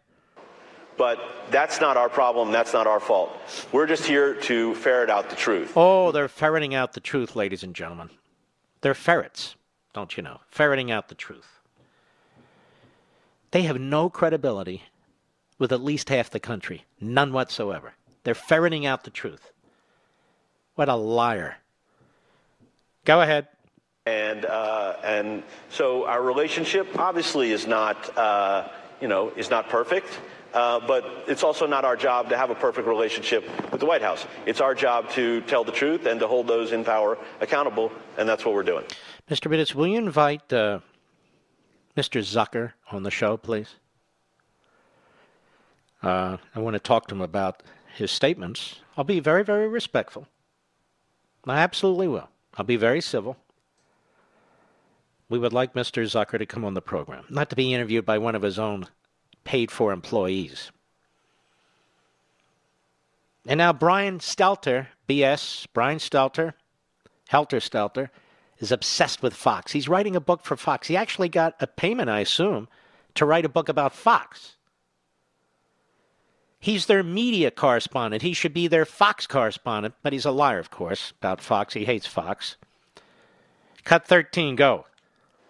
But 0.98 1.22
that's 1.52 1.80
not 1.80 1.96
our 1.96 2.10
problem. 2.10 2.52
That's 2.52 2.74
not 2.74 2.86
our 2.86 3.00
fault. 3.00 3.32
We're 3.72 3.88
just 3.88 4.04
here 4.04 4.36
to 4.42 4.76
ferret 4.76 5.10
out 5.10 5.30
the 5.30 5.38
truth. 5.38 5.72
Oh, 5.78 6.12
they're 6.12 6.28
ferreting 6.28 6.76
out 6.76 6.92
the 6.92 7.00
truth, 7.00 7.38
ladies 7.38 7.64
and 7.64 7.74
gentlemen. 7.74 8.10
They're 8.82 8.94
ferrets, 8.94 9.56
don't 9.94 10.18
you 10.18 10.22
know? 10.22 10.42
Ferreting 10.50 10.92
out 10.92 11.08
the 11.08 11.16
truth. 11.16 11.62
They 13.52 13.62
have 13.62 13.80
no 13.80 14.10
credibility 14.10 14.84
with 15.60 15.72
at 15.72 15.82
least 15.82 16.10
half 16.10 16.30
the 16.30 16.40
country. 16.40 16.86
None 17.00 17.32
whatsoever. 17.34 17.94
They're 18.24 18.34
ferreting 18.34 18.86
out 18.86 19.04
the 19.04 19.12
truth. 19.12 19.52
What 20.76 20.90
a 20.90 20.96
liar. 20.96 21.58
Go 23.06 23.22
ahead. 23.22 23.48
And 24.06 24.46
uh, 24.46 24.96
and 25.04 25.44
so 25.70 26.06
our 26.06 26.24
relationship 26.24 26.98
obviously 26.98 27.52
is 27.52 27.68
not 27.68 28.18
uh, 28.18 28.70
you 29.02 29.08
know 29.08 29.32
is 29.36 29.50
not 29.50 29.70
perfect. 29.70 30.20
Uh, 30.52 30.80
but 30.80 31.26
it's 31.28 31.44
also 31.44 31.68
not 31.68 31.86
our 31.86 31.96
job 31.96 32.28
to 32.30 32.36
have 32.36 32.50
a 32.50 32.56
perfect 32.56 32.88
relationship 32.88 33.44
with 33.72 33.80
the 33.80 33.86
White 33.86 34.02
House. 34.02 34.26
It's 34.48 34.62
our 34.62 34.74
job 34.74 35.08
to 35.12 35.42
tell 35.42 35.64
the 35.64 35.72
truth 35.72 36.08
and 36.08 36.20
to 36.20 36.28
hold 36.28 36.48
those 36.48 36.72
in 36.72 36.84
power 36.84 37.20
accountable, 37.40 37.92
and 38.18 38.28
that's 38.28 38.44
what 38.44 38.56
we're 38.56 38.64
doing. 38.64 38.84
Mr. 39.30 39.52
Bittis, 39.52 39.76
will 39.76 39.86
you 39.86 40.00
invite 40.00 40.52
uh, 40.52 40.80
Mr. 41.96 42.20
Zucker 42.22 42.74
on 42.92 43.04
the 43.04 43.12
show, 43.12 43.38
please? 43.38 43.76
Uh, 46.02 46.38
I 46.56 46.60
want 46.60 46.76
to 46.76 46.80
talk 46.80 47.08
to 47.08 47.16
him 47.16 47.22
about 47.22 47.64
his 47.96 48.12
statements. 48.12 48.80
I'll 48.98 49.04
be 49.04 49.20
very, 49.20 49.44
very 49.44 49.68
respectful. 49.68 50.28
I 51.46 51.60
absolutely 51.60 52.08
will. 52.08 52.30
I'll 52.58 52.66
be 52.66 52.76
very 52.76 53.02
civil. 53.02 53.38
We 55.30 55.40
would 55.40 55.54
like 55.54 55.74
Mr. 55.74 56.04
Zucker 56.04 56.40
to 56.40 56.46
come 56.46 56.66
on 56.66 56.74
the 56.74 56.82
program, 56.82 57.26
not 57.30 57.50
to 57.50 57.56
be 57.56 57.74
interviewed 57.74 58.06
by 58.06 58.18
one 58.18 58.36
of 58.36 58.42
his 58.42 58.58
own 58.58 58.88
paid 59.44 59.72
for 59.72 59.92
employees. 59.92 60.72
And 63.46 63.58
now 63.58 63.74
Brian 63.74 64.20
Stelter, 64.20 64.88
BS, 65.08 65.68
Brian 65.74 66.00
Stelter, 66.00 66.54
Helter 67.30 67.60
Stelter, 67.60 68.10
is 68.60 68.72
obsessed 68.72 69.24
with 69.24 69.34
Fox. 69.34 69.72
He's 69.72 69.88
writing 69.88 70.16
a 70.16 70.22
book 70.22 70.44
for 70.44 70.58
Fox. 70.58 70.88
He 70.88 70.98
actually 70.98 71.30
got 71.30 71.56
a 71.60 71.68
payment, 71.68 72.10
I 72.10 72.20
assume, 72.20 72.68
to 73.16 73.26
write 73.26 73.46
a 73.46 73.50
book 73.50 73.70
about 73.70 73.94
Fox. 73.94 74.56
He's 76.60 76.88
their 76.88 77.04
media 77.04 77.52
correspondent. 77.52 78.22
He 78.22 78.34
should 78.34 78.54
be 78.54 78.68
their 78.68 78.86
Fox 78.86 79.26
correspondent, 79.26 79.96
but 80.04 80.12
he's 80.12 80.26
a 80.26 80.32
liar, 80.32 80.60
of 80.60 80.70
course, 80.70 81.14
about 81.20 81.42
Fox. 81.42 81.74
He 81.74 81.86
hates 81.86 82.06
Fox. 82.06 82.58
Cut 83.86 84.06
13, 84.06 84.56
go. 84.56 84.86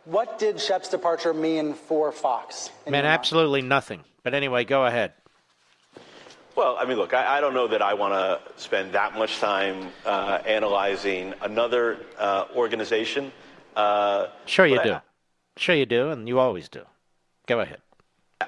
What 0.06 0.40
did 0.40 0.60
Shep's 0.60 0.90
departure 0.90 1.34
mean 1.34 1.74
for 1.74 2.12
Fox? 2.12 2.70
Man, 2.88 3.06
absolutely 3.06 3.62
nothing. 3.62 4.04
But 4.24 4.34
anyway, 4.34 4.66
go 4.66 4.86
ahead. 4.86 5.14
Well, 6.56 6.78
I 6.80 6.86
mean, 6.86 6.98
look, 6.98 7.14
I, 7.14 7.38
I 7.38 7.42
don't 7.42 7.54
know 7.54 7.68
that 7.68 7.82
I 7.82 7.94
want 7.94 8.14
to 8.14 8.40
spend 8.62 8.94
that 8.94 9.16
much 9.16 9.40
time 9.40 9.90
uh, 10.06 10.40
analyzing 10.46 11.34
another 11.42 12.00
uh, 12.18 12.46
organization. 12.56 13.32
Uh, 13.76 14.28
sure, 14.46 14.66
you 14.66 14.82
do. 14.84 14.94
I, 14.94 15.02
Sure, 15.60 15.76
you 15.76 15.86
do, 15.86 16.10
and 16.10 16.26
you 16.26 16.40
always 16.40 16.70
do. 16.70 16.86
Go 17.46 17.60
ahead. 17.60 17.80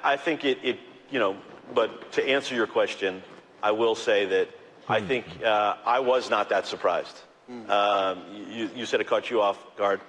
I 0.02 0.16
think 0.16 0.46
it, 0.46 0.60
it, 0.64 0.80
you 1.10 1.20
know, 1.20 1.36
but 1.74 2.12
to 2.14 2.28
answer 2.28 2.56
your 2.56 2.68
question, 2.68 3.22
I 3.64 3.72
will 3.72 3.96
say 3.96 4.26
that 4.26 4.50
I 4.88 5.00
Hmm. 5.00 5.08
think 5.08 5.26
uh, 5.44 5.78
I 5.86 6.00
was 6.00 6.30
not 6.30 6.50
that 6.50 6.66
surprised. 6.68 7.22
Um, 7.70 8.24
you, 8.50 8.70
you 8.76 8.86
said 8.86 9.02
it 9.02 9.08
caught 9.08 9.30
you 9.30 9.42
off 9.42 9.58
guard. 9.76 10.00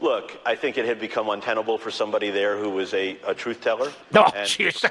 Look, 0.00 0.38
I 0.46 0.54
think 0.54 0.78
it 0.78 0.84
had 0.84 1.00
become 1.00 1.28
untenable 1.30 1.78
for 1.78 1.90
somebody 1.90 2.30
there 2.30 2.56
who 2.56 2.70
was 2.70 2.94
a, 2.94 3.18
a 3.26 3.34
truth 3.34 3.60
teller. 3.60 3.92
Oh, 4.14 4.30
jeez. 4.44 4.88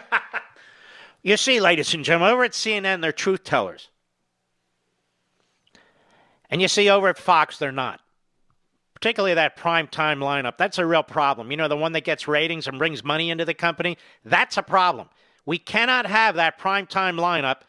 you 1.24 1.38
see, 1.38 1.60
ladies 1.62 1.94
and 1.94 2.04
gentlemen, 2.04 2.34
over 2.34 2.44
at 2.44 2.52
CNN, 2.52 3.02
they're 3.02 3.12
truth 3.14 3.44
tellers. 3.44 3.90
And 6.50 6.62
you 6.62 6.68
see, 6.68 6.90
over 6.90 7.08
at 7.08 7.18
Fox, 7.18 7.58
they're 7.58 7.72
not. 7.72 8.02
Particularly 8.94 9.36
that 9.36 9.56
prime 9.56 9.88
time 9.88 10.20
lineup. 10.20 10.58
That's 10.58 10.78
a 10.78 10.86
real 10.86 11.04
problem. 11.04 11.52
You 11.52 11.58
know, 11.58 11.68
the 11.68 11.78
one 11.78 11.92
that 11.94 12.04
gets 12.04 12.28
ratings 12.28 12.68
and 12.68 12.78
brings 12.78 13.04
money 13.04 13.30
into 13.30 13.46
the 13.46 13.54
company? 13.54 13.98
That's 14.24 14.58
a 14.58 14.64
problem. 14.64 15.10
We 15.45 15.57
cannot 15.57 16.05
have 16.05 16.35
that 16.35 16.57
prime 16.57 16.88
time 16.88 17.17
lineup, 17.17 17.61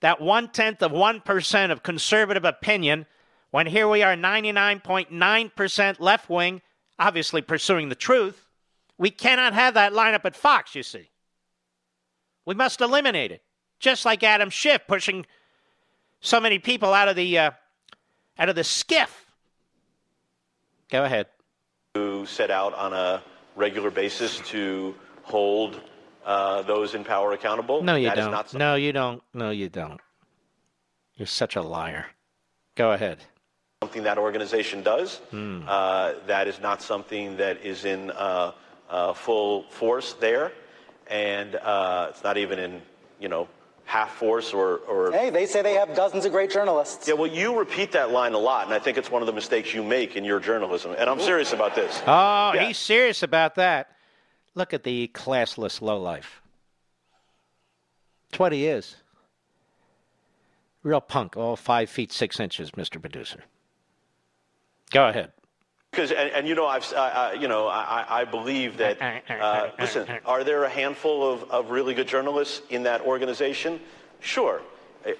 that 0.00 0.20
one 0.20 0.48
tenth 0.48 0.82
of 0.82 0.92
1% 0.92 1.70
of 1.70 1.82
conservative 1.82 2.44
opinion, 2.44 3.06
when 3.50 3.66
here 3.66 3.88
we 3.88 4.02
are 4.02 4.14
99.9% 4.16 6.00
left 6.00 6.28
wing, 6.28 6.62
obviously 6.98 7.42
pursuing 7.42 7.88
the 7.88 7.94
truth. 7.94 8.46
We 8.98 9.10
cannot 9.10 9.52
have 9.52 9.74
that 9.74 9.92
lineup 9.92 10.24
at 10.24 10.36
Fox, 10.36 10.74
you 10.74 10.82
see. 10.82 11.10
We 12.46 12.54
must 12.54 12.80
eliminate 12.80 13.32
it. 13.32 13.42
Just 13.78 14.04
like 14.04 14.22
Adam 14.22 14.50
Schiff 14.50 14.82
pushing 14.86 15.26
so 16.20 16.40
many 16.40 16.58
people 16.58 16.94
out 16.94 17.08
of 17.08 17.16
the 17.16 17.38
uh, 17.38 17.50
out 18.38 18.48
of 18.48 18.54
the 18.54 18.62
SCIF. 18.62 19.08
Go 20.90 21.04
ahead. 21.04 21.26
who 21.94 22.24
set 22.26 22.50
out 22.50 22.74
on 22.74 22.92
a 22.92 23.22
regular 23.56 23.90
basis 23.90 24.38
to 24.40 24.94
hold 25.22 25.80
uh, 26.24 26.62
those 26.62 26.94
in 26.94 27.04
power 27.04 27.32
accountable. 27.32 27.82
No, 27.82 27.96
you 27.96 28.08
That 28.08 28.18
is 28.18 28.24
don't. 28.24 28.32
not 28.32 28.54
no, 28.54 28.74
you 28.74 28.92
don't. 28.92 29.22
No, 29.32 29.50
you 29.50 29.68
don't. 29.68 30.00
You're 31.16 31.26
such 31.26 31.56
a 31.56 31.62
liar. 31.62 32.06
Go 32.76 32.92
ahead. 32.92 33.18
something 33.82 34.02
that 34.04 34.18
organization 34.18 34.82
does. 34.82 35.16
Hmm. 35.30 35.62
Uh, 35.68 36.14
that 36.26 36.48
is 36.48 36.60
not 36.60 36.82
something 36.82 37.36
that 37.36 37.64
is 37.64 37.84
in 37.84 38.10
uh, 38.10 38.52
uh, 38.90 39.12
full 39.12 39.64
force 39.70 40.14
there, 40.14 40.52
and 41.08 41.54
uh, 41.56 42.08
it's 42.10 42.22
not 42.24 42.36
even 42.36 42.58
in 42.58 42.82
you 43.20 43.28
know 43.28 43.46
half 43.86 44.14
force 44.14 44.54
or, 44.54 44.78
or 44.88 45.12
Hey, 45.12 45.28
they 45.28 45.44
say 45.44 45.60
they 45.60 45.74
have 45.74 45.94
dozens 45.94 46.24
of 46.24 46.32
great 46.32 46.50
journalists. 46.50 47.06
Yeah, 47.06 47.14
well, 47.14 47.26
you 47.30 47.56
repeat 47.58 47.92
that 47.92 48.10
line 48.10 48.32
a 48.32 48.38
lot, 48.38 48.64
and 48.64 48.72
I 48.74 48.78
think 48.78 48.96
it's 48.96 49.10
one 49.10 49.20
of 49.22 49.26
the 49.26 49.32
mistakes 49.34 49.74
you 49.74 49.82
make 49.84 50.16
in 50.16 50.24
your 50.24 50.40
journalism. 50.40 50.94
And 50.98 51.08
I'm 51.10 51.20
serious 51.20 51.52
about 51.52 51.74
this. 51.74 52.02
Oh, 52.06 52.52
Yeah. 52.54 52.64
he's 52.66 52.78
serious 52.78 53.22
about 53.22 53.56
that. 53.56 53.88
Look 54.54 54.72
at 54.72 54.84
the 54.84 55.10
classless 55.14 55.80
lowlife. 55.82 56.40
That's 58.30 58.38
what 58.38 58.52
he 58.52 58.66
is. 58.66 58.96
Real 60.82 61.00
punk, 61.00 61.36
all 61.36 61.56
five 61.56 61.88
feet 61.90 62.12
six 62.12 62.38
inches, 62.38 62.72
Mr. 62.72 63.00
Producer. 63.00 63.40
Go 64.90 65.08
ahead. 65.08 65.32
Because, 65.90 66.10
and, 66.10 66.30
and 66.30 66.48
you 66.48 66.54
know, 66.54 66.66
I've, 66.66 66.92
uh, 66.92 67.32
you 67.38 67.48
know, 67.48 67.68
I, 67.68 68.04
I- 68.08 68.20
I 68.20 68.24
believe 68.24 68.76
that. 68.78 69.00
Uh, 69.40 69.70
listen, 69.78 70.06
are 70.26 70.44
there 70.44 70.64
a 70.64 70.68
handful 70.68 71.32
of, 71.32 71.50
of 71.50 71.70
really 71.70 71.94
good 71.94 72.08
journalists 72.08 72.62
in 72.70 72.82
that 72.82 73.00
organization? 73.02 73.80
Sure. 74.20 74.60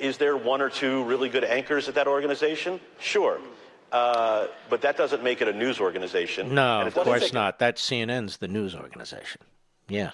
Is 0.00 0.16
there 0.18 0.36
one 0.36 0.60
or 0.60 0.68
two 0.70 1.04
really 1.04 1.28
good 1.28 1.44
anchors 1.44 1.88
at 1.88 1.94
that 1.94 2.06
organization? 2.08 2.80
Sure. 2.98 3.38
Uh, 3.94 4.48
but 4.68 4.80
that 4.80 4.96
doesn't 4.96 5.22
make 5.22 5.40
it 5.40 5.46
a 5.46 5.52
news 5.52 5.78
organization. 5.78 6.52
No, 6.52 6.80
of 6.84 6.94
course 6.94 7.22
it- 7.26 7.32
not. 7.32 7.60
That's 7.60 7.80
CNN's 7.80 8.38
the 8.38 8.48
news 8.48 8.74
organization. 8.74 9.40
Yeah. 9.88 10.10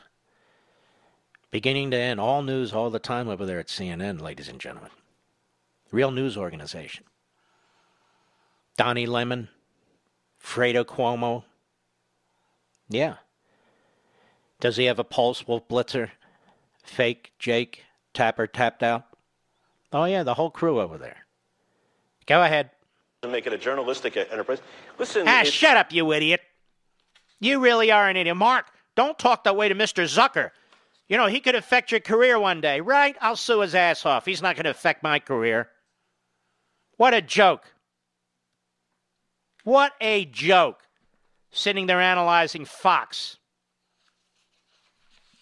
Beginning 1.51 1.91
to 1.93 1.97
end, 1.97 2.21
all 2.21 2.43
news 2.43 2.75
all 2.75 2.91
the 2.91 2.99
time 2.99 3.27
over 3.29 3.47
there 3.47 3.59
at 3.59 3.69
CNN, 3.69 4.21
ladies 4.21 4.49
and 4.49 4.61
gentlemen. 4.61 4.91
Real 5.91 6.11
news 6.11 6.37
organization. 6.37 7.05
Donnie 8.77 9.07
Lemon, 9.07 9.49
Fredo 10.45 10.85
Cuomo. 10.85 11.45
Yeah. 12.91 13.15
Does 14.61 14.77
he 14.77 14.85
have 14.85 14.99
a 14.99 15.05
pulse? 15.05 15.49
Wolf 15.49 15.67
Blitzer, 15.69 16.11
Fake 16.85 17.33
Jake, 17.39 17.85
Tapper 18.13 18.47
tapped 18.47 18.83
out. 18.83 19.07
Oh 19.91 20.05
yeah, 20.05 20.23
the 20.23 20.35
whole 20.35 20.51
crew 20.51 20.81
over 20.81 20.99
there. 20.99 21.25
Go 22.27 22.43
ahead. 22.43 22.71
Doesn't 23.23 23.33
make 23.33 23.47
it 23.47 23.53
a 23.53 23.59
journalistic 23.59 24.17
enterprise. 24.17 24.63
Listen, 24.99 25.29
Ah, 25.29 25.43
shut 25.43 25.77
up, 25.77 25.93
you 25.93 26.11
idiot. 26.13 26.41
You 27.39 27.61
really 27.61 27.91
are 27.91 28.09
an 28.09 28.17
idiot. 28.17 28.37
Mark, 28.37 28.67
don't 28.97 29.19
talk 29.19 29.45
that 29.45 29.57
way 29.57 29.69
to 29.69 29.75
Mr. 29.75 30.05
Zucker. 30.05 30.51
You 31.07 31.19
know, 31.19 31.27
he 31.27 31.41
could 31.41 31.55
affect 31.55 31.91
your 31.91 32.01
career 32.01 32.39
one 32.39 32.61
day, 32.63 32.81
right? 32.81 33.17
I'll 33.21 33.37
sue 33.37 33.61
his 33.61 33.75
ass 33.75 34.07
off. 34.07 34.25
He's 34.25 34.41
not 34.41 34.57
going 34.57 34.65
to 34.65 34.71
affect 34.71 35.03
my 35.03 35.19
career. 35.19 35.69
What 36.97 37.13
a 37.13 37.21
joke. 37.21 37.65
What 39.65 39.93
a 40.01 40.25
joke. 40.25 40.79
Sitting 41.51 41.87
there 41.87 42.01
analyzing 42.01 42.65
Fox. 42.65 43.37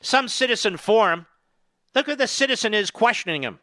Some 0.00 0.26
citizen 0.26 0.76
forum. 0.78 1.26
Look 1.94 2.06
who 2.06 2.16
the 2.16 2.26
citizen 2.26 2.74
is 2.74 2.90
questioning 2.90 3.42
him. 3.42 3.60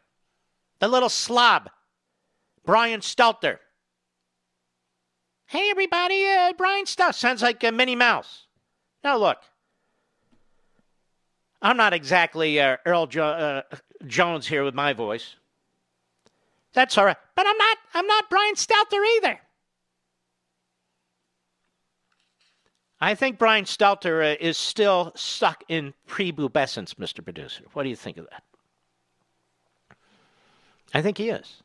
The 0.78 0.88
little 0.88 1.08
slob, 1.08 1.68
Brian 2.64 3.00
Stelter. 3.00 3.58
Hey, 5.48 5.70
everybody, 5.70 6.26
uh, 6.26 6.52
Brian 6.58 6.86
Stelter. 6.86 7.14
Sounds 7.14 7.40
like 7.40 7.62
a 7.62 7.70
Minnie 7.70 7.94
Mouse. 7.94 8.46
Now, 9.04 9.16
look. 9.16 9.38
I'm 11.62 11.76
not 11.76 11.92
exactly 11.92 12.60
uh, 12.60 12.76
Earl 12.84 13.06
jo- 13.06 13.24
uh, 13.24 13.62
Jones 14.06 14.46
here 14.46 14.64
with 14.64 14.74
my 14.74 14.92
voice. 14.92 15.36
That's 16.72 16.98
all 16.98 17.06
right. 17.06 17.16
But 17.34 17.46
I'm 17.46 17.56
not 17.56 17.78
I'm 17.94 18.06
not 18.06 18.28
Brian 18.28 18.54
Stelter 18.54 19.02
either. 19.16 19.40
I 23.00 23.14
think 23.14 23.38
Brian 23.38 23.64
Stelter 23.64 24.32
uh, 24.32 24.36
is 24.40 24.58
still 24.58 25.12
stuck 25.14 25.64
in 25.68 25.94
prepubescence, 26.08 26.94
Mr. 26.94 27.22
Producer. 27.22 27.64
What 27.72 27.84
do 27.84 27.88
you 27.88 27.96
think 27.96 28.16
of 28.16 28.26
that? 28.30 28.42
I 30.92 31.02
think 31.02 31.18
he 31.18 31.30
is. 31.30 31.62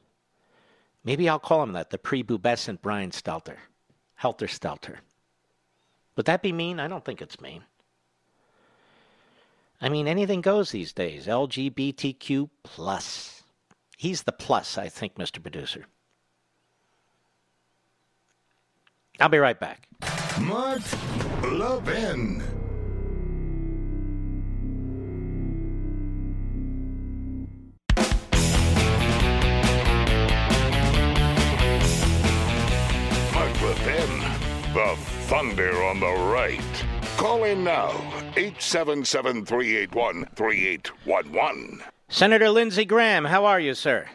Maybe 1.03 1.28
I'll 1.28 1.40
call 1.40 1.64
him 1.64 1.74
that, 1.74 1.90
the 1.90 1.98
prepubescent 1.98 2.82
Brian 2.82 3.12
Stelter. 3.12 3.58
Helter 4.22 4.45
Stelter. 4.45 4.98
Would 6.15 6.27
that 6.27 6.43
be 6.43 6.52
mean? 6.52 6.80
I 6.80 6.88
don't 6.88 7.03
think 7.03 7.23
it's 7.23 7.41
mean. 7.41 7.64
I 9.81 9.89
mean, 9.89 10.07
anything 10.07 10.41
goes 10.41 10.69
these 10.69 10.93
days. 10.93 11.26
LGBTQ 11.26 12.52
plus. 12.61 13.41
He's 13.98 14.22
the 14.22 14.31
plus, 14.31 14.77
I 14.77 14.89
think, 14.89 15.15
Mr. 15.15 15.41
Producer. 15.41 15.88
I'll 19.19 19.30
be 19.30 19.39
right 19.39 19.60
back. 19.60 19.88
Mark 20.39 20.84
Levin. 21.41 22.43
The 34.73 34.95
thunder 35.27 35.84
on 35.84 35.99
the 35.99 36.11
right. 36.31 36.85
Call 37.18 37.43
in 37.43 37.64
now, 37.64 37.89
877 38.38 39.45
381 39.45 40.26
3811. 40.35 41.84
Senator 42.07 42.49
Lindsey 42.49 42.85
Graham, 42.85 43.26
how 43.26 43.45
are 43.45 43.60
you, 43.60 43.73
sir? 43.73 44.07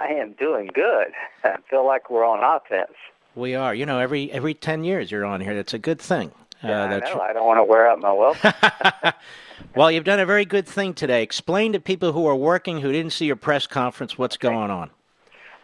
I 0.00 0.08
am 0.08 0.32
doing 0.32 0.70
good. 0.72 1.08
I 1.44 1.56
feel 1.68 1.86
like 1.86 2.08
we're 2.08 2.24
on 2.24 2.42
offense. 2.42 2.96
We 3.34 3.54
are. 3.54 3.74
You 3.74 3.84
know, 3.84 3.98
every 3.98 4.32
every 4.32 4.54
ten 4.54 4.84
years 4.84 5.10
you're 5.10 5.24
on 5.24 5.40
here. 5.40 5.54
That's 5.54 5.74
a 5.74 5.78
good 5.78 6.00
thing. 6.00 6.32
Yeah, 6.62 6.82
uh, 6.82 6.86
I 6.86 6.98
know. 6.98 7.20
I 7.20 7.32
don't 7.32 7.46
want 7.46 7.58
to 7.58 7.64
wear 7.64 7.88
out 7.88 8.00
my 8.00 8.12
welcome. 8.12 8.52
well, 9.76 9.90
you've 9.90 10.04
done 10.04 10.20
a 10.20 10.26
very 10.26 10.44
good 10.44 10.66
thing 10.66 10.94
today. 10.94 11.22
Explain 11.22 11.72
to 11.74 11.80
people 11.80 12.12
who 12.12 12.26
are 12.26 12.36
working 12.36 12.80
who 12.80 12.90
didn't 12.90 13.12
see 13.12 13.26
your 13.26 13.36
press 13.36 13.66
conference 13.66 14.16
what's 14.18 14.36
okay. 14.36 14.48
going 14.48 14.70
on. 14.70 14.90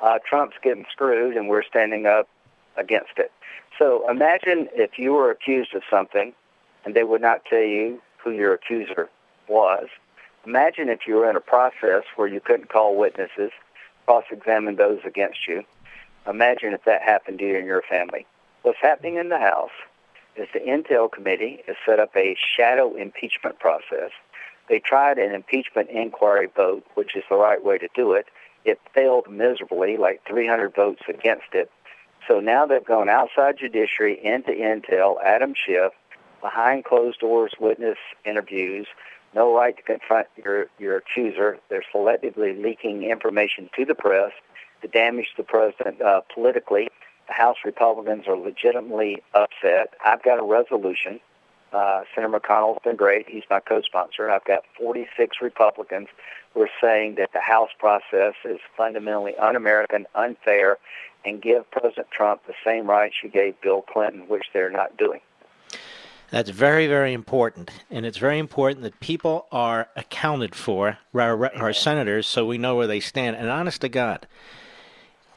Uh, 0.02 0.18
Trump's 0.28 0.56
getting 0.62 0.84
screwed, 0.92 1.36
and 1.36 1.48
we're 1.48 1.64
standing 1.64 2.06
up 2.06 2.28
against 2.76 3.12
it. 3.16 3.32
So 3.78 4.08
imagine 4.10 4.68
if 4.74 4.98
you 4.98 5.12
were 5.12 5.30
accused 5.30 5.74
of 5.74 5.82
something, 5.90 6.32
and 6.84 6.94
they 6.94 7.04
would 7.04 7.20
not 7.20 7.44
tell 7.44 7.62
you 7.62 8.00
who 8.22 8.30
your 8.30 8.54
accuser 8.54 9.08
was. 9.48 9.88
Imagine 10.46 10.88
if 10.88 11.00
you 11.06 11.16
were 11.16 11.28
in 11.28 11.36
a 11.36 11.40
process 11.40 12.04
where 12.14 12.28
you 12.28 12.40
couldn't 12.40 12.68
call 12.68 12.96
witnesses, 12.96 13.50
cross-examine 14.06 14.76
those 14.76 15.00
against 15.04 15.48
you. 15.48 15.64
Imagine 16.28 16.72
if 16.72 16.84
that 16.84 17.02
happened 17.02 17.38
to 17.40 17.44
you 17.44 17.56
and 17.56 17.66
your 17.66 17.82
family. 17.82 18.26
What's 18.62 18.78
happening 18.80 19.16
in 19.16 19.28
the 19.28 19.38
House 19.38 19.70
is 20.36 20.48
the 20.52 20.60
Intel 20.60 21.10
Committee 21.10 21.62
has 21.66 21.76
set 21.84 21.98
up 21.98 22.14
a 22.16 22.36
shadow 22.56 22.94
impeachment 22.94 23.58
process. 23.58 24.10
They 24.68 24.78
tried 24.78 25.18
an 25.18 25.32
impeachment 25.32 25.90
inquiry 25.90 26.48
vote, 26.54 26.84
which 26.94 27.14
is 27.16 27.24
the 27.28 27.36
right 27.36 27.64
way 27.64 27.78
to 27.78 27.88
do 27.94 28.12
it. 28.12 28.26
It 28.64 28.80
failed 28.92 29.30
miserably, 29.30 29.96
like 29.96 30.22
300 30.26 30.74
votes 30.74 31.02
against 31.08 31.52
it. 31.52 31.70
So 32.28 32.40
now 32.40 32.66
they've 32.66 32.84
gone 32.84 33.08
outside 33.08 33.58
judiciary 33.58 34.18
into 34.22 34.50
Intel, 34.50 35.16
Adam 35.24 35.54
Schiff, 35.54 35.92
behind 36.40 36.84
closed 36.84 37.20
doors 37.20 37.52
witness 37.60 37.98
interviews, 38.24 38.86
no 39.34 39.54
right 39.54 39.76
to 39.76 39.82
confront 39.82 40.28
your, 40.42 40.66
your 40.78 40.96
accuser. 40.96 41.58
They're 41.68 41.84
selectively 41.94 42.60
leaking 42.60 43.04
information 43.04 43.68
to 43.76 43.84
the 43.84 43.94
press 43.94 44.32
to 44.82 44.88
damage 44.88 45.34
the 45.36 45.42
president 45.42 46.00
uh, 46.00 46.22
politically. 46.32 46.88
The 47.28 47.34
House 47.34 47.58
Republicans 47.64 48.26
are 48.28 48.36
legitimately 48.36 49.22
upset. 49.34 49.94
I've 50.04 50.22
got 50.22 50.38
a 50.38 50.44
resolution. 50.44 51.20
Uh, 51.72 52.02
Senator 52.14 52.38
McConnell's 52.38 52.80
been 52.84 52.96
great. 52.96 53.28
He's 53.28 53.42
my 53.50 53.60
co-sponsor. 53.60 54.30
I've 54.30 54.44
got 54.44 54.62
46 54.78 55.38
Republicans 55.42 56.08
who 56.56 56.62
are 56.62 56.70
saying 56.80 57.16
that 57.16 57.34
the 57.34 57.40
House 57.40 57.68
process 57.78 58.32
is 58.46 58.58
fundamentally 58.78 59.36
un-American, 59.36 60.06
unfair, 60.14 60.78
and 61.22 61.42
give 61.42 61.70
President 61.70 62.10
Trump 62.10 62.46
the 62.46 62.54
same 62.64 62.88
rights 62.88 63.16
you 63.22 63.28
gave 63.28 63.60
Bill 63.60 63.82
Clinton, 63.82 64.26
which 64.26 64.44
they're 64.54 64.70
not 64.70 64.96
doing. 64.96 65.20
That's 66.30 66.48
very, 66.48 66.86
very 66.86 67.12
important. 67.12 67.70
And 67.90 68.06
it's 68.06 68.16
very 68.16 68.38
important 68.38 68.82
that 68.84 68.98
people 69.00 69.46
are 69.52 69.88
accounted 69.96 70.54
for, 70.54 70.96
our, 71.14 71.54
our 71.54 71.74
senators, 71.74 72.26
so 72.26 72.46
we 72.46 72.56
know 72.56 72.74
where 72.74 72.86
they 72.86 73.00
stand. 73.00 73.36
And 73.36 73.50
honest 73.50 73.82
to 73.82 73.90
God, 73.90 74.26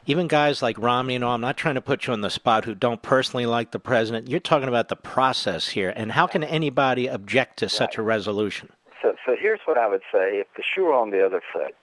even 0.06 0.26
guys 0.26 0.62
like 0.62 0.78
Romney, 0.78 1.12
you 1.12 1.18
know, 1.18 1.28
I'm 1.28 1.42
not 1.42 1.58
trying 1.58 1.74
to 1.74 1.82
put 1.82 2.06
you 2.06 2.14
on 2.14 2.22
the 2.22 2.30
spot 2.30 2.64
who 2.64 2.74
don't 2.74 3.02
personally 3.02 3.44
like 3.44 3.72
the 3.72 3.78
president. 3.78 4.28
You're 4.28 4.40
talking 4.40 4.68
about 4.68 4.88
the 4.88 4.96
process 4.96 5.68
here. 5.68 5.92
And 5.94 6.12
how 6.12 6.26
can 6.26 6.42
anybody 6.42 7.08
object 7.08 7.58
to 7.58 7.68
such 7.68 7.98
a 7.98 8.02
resolution? 8.02 8.70
So, 9.02 9.16
so 9.24 9.36
here's 9.38 9.60
what 9.64 9.78
I 9.78 9.88
would 9.88 10.02
say. 10.12 10.38
If 10.38 10.46
the 10.56 10.62
shoe 10.62 10.84
were 10.84 10.94
on 10.94 11.10
the 11.10 11.24
other 11.24 11.42
foot, 11.52 11.74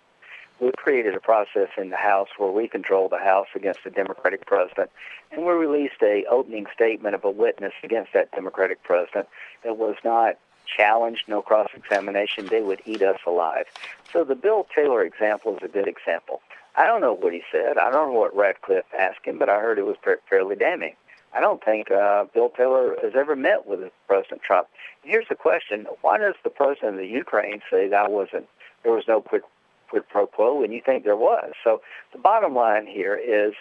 we 0.59 0.71
created 0.75 1.15
a 1.15 1.19
process 1.19 1.69
in 1.77 1.89
the 1.89 1.97
House 1.97 2.29
where 2.37 2.51
we 2.51 2.67
control 2.67 3.09
the 3.09 3.19
House 3.19 3.47
against 3.55 3.81
a 3.85 3.89
Democratic 3.89 4.45
president, 4.45 4.89
and 5.31 5.45
we 5.45 5.53
released 5.53 6.01
a 6.01 6.25
opening 6.29 6.65
statement 6.73 7.15
of 7.15 7.23
a 7.23 7.29
witness 7.29 7.73
against 7.83 8.13
that 8.13 8.31
Democratic 8.31 8.81
president 8.83 9.27
that 9.63 9.77
was 9.77 9.95
not 10.03 10.37
challenged, 10.65 11.27
no 11.27 11.41
cross-examination. 11.41 12.47
They 12.47 12.61
would 12.61 12.81
eat 12.85 13.01
us 13.01 13.19
alive. 13.25 13.65
So 14.11 14.23
the 14.23 14.35
Bill 14.35 14.67
Taylor 14.73 15.03
example 15.03 15.55
is 15.55 15.63
a 15.63 15.67
good 15.67 15.87
example. 15.87 16.41
I 16.75 16.85
don't 16.85 17.01
know 17.01 17.13
what 17.13 17.33
he 17.33 17.43
said. 17.51 17.77
I 17.77 17.89
don't 17.89 18.13
know 18.13 18.19
what 18.19 18.35
Ratcliffe 18.35 18.85
asked 18.97 19.25
him, 19.25 19.39
but 19.39 19.49
I 19.49 19.59
heard 19.59 19.79
it 19.79 19.85
was 19.85 19.97
fairly 20.29 20.55
damning. 20.55 20.95
I 21.33 21.39
don't 21.39 21.63
think 21.63 21.91
uh, 21.91 22.25
Bill 22.33 22.49
Taylor 22.49 22.95
has 23.01 23.13
ever 23.15 23.35
met 23.35 23.67
with 23.67 23.79
President 24.07 24.41
Trump. 24.41 24.67
here's 25.03 25.27
the 25.27 25.35
question: 25.35 25.85
Why 26.01 26.17
does 26.17 26.35
the 26.43 26.49
president 26.49 26.95
of 26.95 26.99
the 26.99 27.07
Ukraine 27.07 27.61
say 27.69 27.87
that 27.87 28.11
wasn't 28.11 28.47
there 28.83 28.93
was 28.93 29.03
no 29.07 29.21
quid 29.21 29.43
quid 29.89 30.07
pro 30.09 30.27
quo, 30.27 30.63
and 30.63 30.73
you 30.73 30.81
think 30.85 31.03
there 31.03 31.15
was. 31.15 31.53
So 31.63 31.81
the 32.11 32.19
bottom 32.19 32.55
line 32.55 32.87
here 32.87 33.15
is 33.15 33.53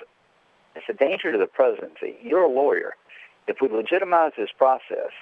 it's 0.74 0.86
a 0.88 0.92
danger 0.92 1.32
to 1.32 1.38
the 1.38 1.46
presidency. 1.46 2.16
You're 2.22 2.42
a 2.42 2.50
lawyer. 2.50 2.94
If 3.46 3.58
we 3.60 3.68
legitimize 3.68 4.32
this 4.36 4.50
process, 4.56 5.12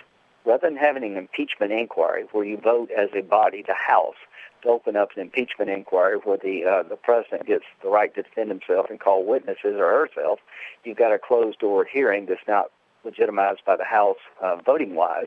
rather 0.45 0.69
than 0.69 0.77
having 0.77 1.05
an 1.05 1.17
impeachment 1.17 1.73
inquiry 1.73 2.25
where 2.33 2.45
you 2.45 2.57
vote 2.57 2.91
as 2.97 3.09
a 3.15 3.23
body, 3.23 3.63
the 3.67 3.75
House, 3.75 4.17
to 4.63 4.69
open 4.69 4.97
up 4.97 5.11
an 5.17 5.23
impeachment 5.23 5.71
inquiry 5.71 6.17
where 6.25 6.39
the 6.39 6.65
uh, 6.65 6.83
the 6.89 6.97
president 6.97 7.47
gets 7.47 7.65
the 7.83 7.89
right 7.89 8.15
to 8.15 8.23
defend 8.23 8.51
himself 8.51 8.87
and 8.91 8.99
call 9.01 9.25
witnesses 9.25 9.77
or 9.79 10.07
herself, 10.07 10.41
you've 10.85 10.97
got 10.97 11.13
a 11.13 11.19
closed 11.19 11.59
door 11.59 11.85
hearing 11.85 12.27
that's 12.27 12.41
not 12.49 12.71
legitimized 13.05 13.61
by 13.67 13.77
the 13.77 13.85
House 13.85 14.17
uh, 14.43 14.57
voting 14.65 14.95
wise. 14.95 15.27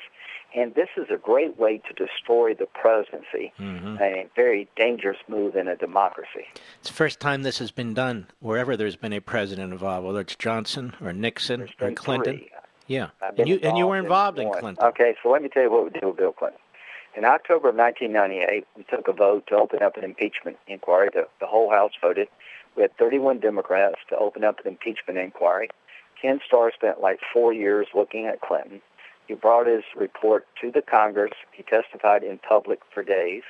And 0.56 0.73
this 0.76 0.89
is 0.98 1.07
a 1.11 1.18
great 1.18 1.60
way 1.60 1.77
to 1.88 1.94
destroy 1.94 2.53
the 2.53 2.65
presidency, 2.65 3.53
mm-hmm. 3.60 3.98
a 4.02 4.27
very 4.35 4.68
dangerous 4.76 5.18
move 5.27 5.56
in 5.56 5.68
a 5.68 5.76
democracy. 5.76 6.45
It's 6.80 6.89
the 6.89 6.95
first 6.95 7.19
time 7.19 7.44
this 7.44 7.60
has 7.60 7.69
been 7.69 7.94
done 7.94 8.27
wherever 8.39 8.76
there's 8.77 8.95
been 8.95 9.14
a 9.14 9.19
president 9.19 9.73
involved, 9.73 10.07
whether 10.07 10.22
it's 10.22 10.35
Johnson 10.35 10.94
or 11.02 11.14
Nixon 11.14 11.69
or 11.80 11.91
Clinton. 11.91 12.38
Three. 12.38 12.52
Yeah, 12.88 13.09
and 13.38 13.47
you 13.47 13.59
and 13.64 13.77
you 13.77 13.85
were 13.88 13.97
involved 13.97 14.39
in, 14.39 14.47
in 14.47 14.53
Clinton. 14.53 14.85
Okay, 14.85 15.15
so 15.22 15.30
let 15.30 15.41
me 15.43 15.49
tell 15.49 15.64
you 15.64 15.72
what 15.72 15.84
we 15.85 15.89
did 15.89 16.03
with 16.03 16.18
Bill 16.18 16.31
Clinton. 16.31 16.59
In 17.15 17.26
October 17.26 17.69
of 17.69 17.76
1998, 17.76 18.68
we 18.76 18.84
took 18.84 19.07
a 19.07 19.11
vote 19.11 19.47
to 19.47 19.55
open 19.55 19.81
up 19.81 19.97
an 19.97 20.03
impeachment 20.03 20.57
inquiry. 20.68 21.09
The, 21.11 21.27
the 21.39 21.47
whole 21.47 21.72
House 21.72 21.93
voted. 21.99 22.27
We 22.76 22.84
had 22.84 22.95
31 22.97 23.39
Democrats 23.39 23.97
to 24.09 24.18
open 24.18 24.43
up 24.43 24.59
an 24.59 24.68
impeachment 24.68 25.18
inquiry. 25.18 25.69
Ken 26.22 26.39
Starr 26.45 26.72
spent 26.72 27.01
like 27.01 27.19
four 27.34 27.53
years 27.53 27.88
looking 27.95 28.27
at 28.27 28.41
Clinton. 28.41 28.81
He 29.27 29.34
brought 29.34 29.68
his 29.68 29.84
report 29.95 30.45
to 30.61 30.72
the 30.72 30.81
Congress. 30.81 31.34
He 31.51 31.64
testified 31.64 32.23
in 32.23 32.38
public 32.38 32.80
for 32.93 33.03
days. 33.03 33.43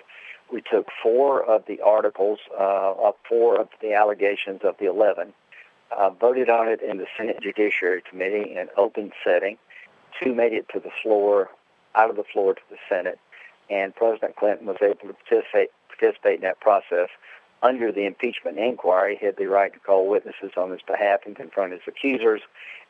We 0.51 0.61
took 0.61 0.87
four 1.03 1.43
of 1.43 1.63
the 1.67 1.81
articles, 1.81 2.39
uh, 2.57 2.93
four 3.27 3.59
of 3.59 3.67
the 3.81 3.93
allegations 3.93 4.61
of 4.63 4.75
the 4.79 4.85
11, 4.85 5.33
uh, 5.95 6.09
voted 6.09 6.49
on 6.49 6.67
it 6.67 6.81
in 6.81 6.97
the 6.97 7.07
Senate 7.17 7.39
Judiciary 7.41 8.01
Committee 8.07 8.51
in 8.51 8.57
an 8.57 8.69
open 8.77 9.11
setting. 9.23 9.57
two 10.21 10.33
made 10.33 10.53
it 10.53 10.67
to 10.73 10.79
the 10.79 10.91
floor, 11.01 11.49
out 11.95 12.09
of 12.09 12.15
the 12.15 12.23
floor 12.23 12.53
to 12.53 12.61
the 12.69 12.77
Senate, 12.89 13.19
and 13.69 13.95
President 13.95 14.35
Clinton 14.35 14.67
was 14.67 14.77
able 14.81 15.07
to 15.07 15.13
participate 15.13 15.69
participate 15.87 16.35
in 16.35 16.41
that 16.41 16.59
process. 16.59 17.09
Under 17.63 17.91
the 17.91 18.05
impeachment 18.05 18.59
inquiry, 18.59 19.17
he 19.19 19.25
had 19.25 19.37
the 19.37 19.47
right 19.47 19.73
to 19.73 19.79
call 19.79 20.07
witnesses 20.07 20.51
on 20.55 20.69
his 20.69 20.81
behalf 20.83 21.21
and 21.25 21.35
confront 21.35 21.73
his 21.73 21.81
accusers, 21.87 22.41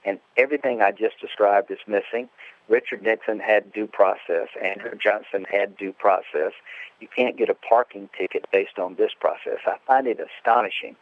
and 0.03 0.19
everything 0.35 0.81
I 0.81 0.91
just 0.91 1.21
described 1.21 1.71
is 1.71 1.79
missing. 1.87 2.27
Richard 2.67 3.01
Nixon 3.01 3.39
had 3.39 3.71
due 3.71 3.87
process. 3.87 4.49
Andrew 4.61 4.91
Johnson 5.01 5.45
had 5.49 5.77
due 5.77 5.93
process. 5.93 6.51
You 6.99 7.07
can't 7.07 7.37
get 7.37 7.49
a 7.49 7.53
parking 7.53 8.09
ticket 8.17 8.45
based 8.51 8.77
on 8.77 8.95
this 8.95 9.11
process. 9.17 9.59
I 9.65 9.77
find 9.87 10.05
it 10.05 10.19
astonishing 10.19 10.97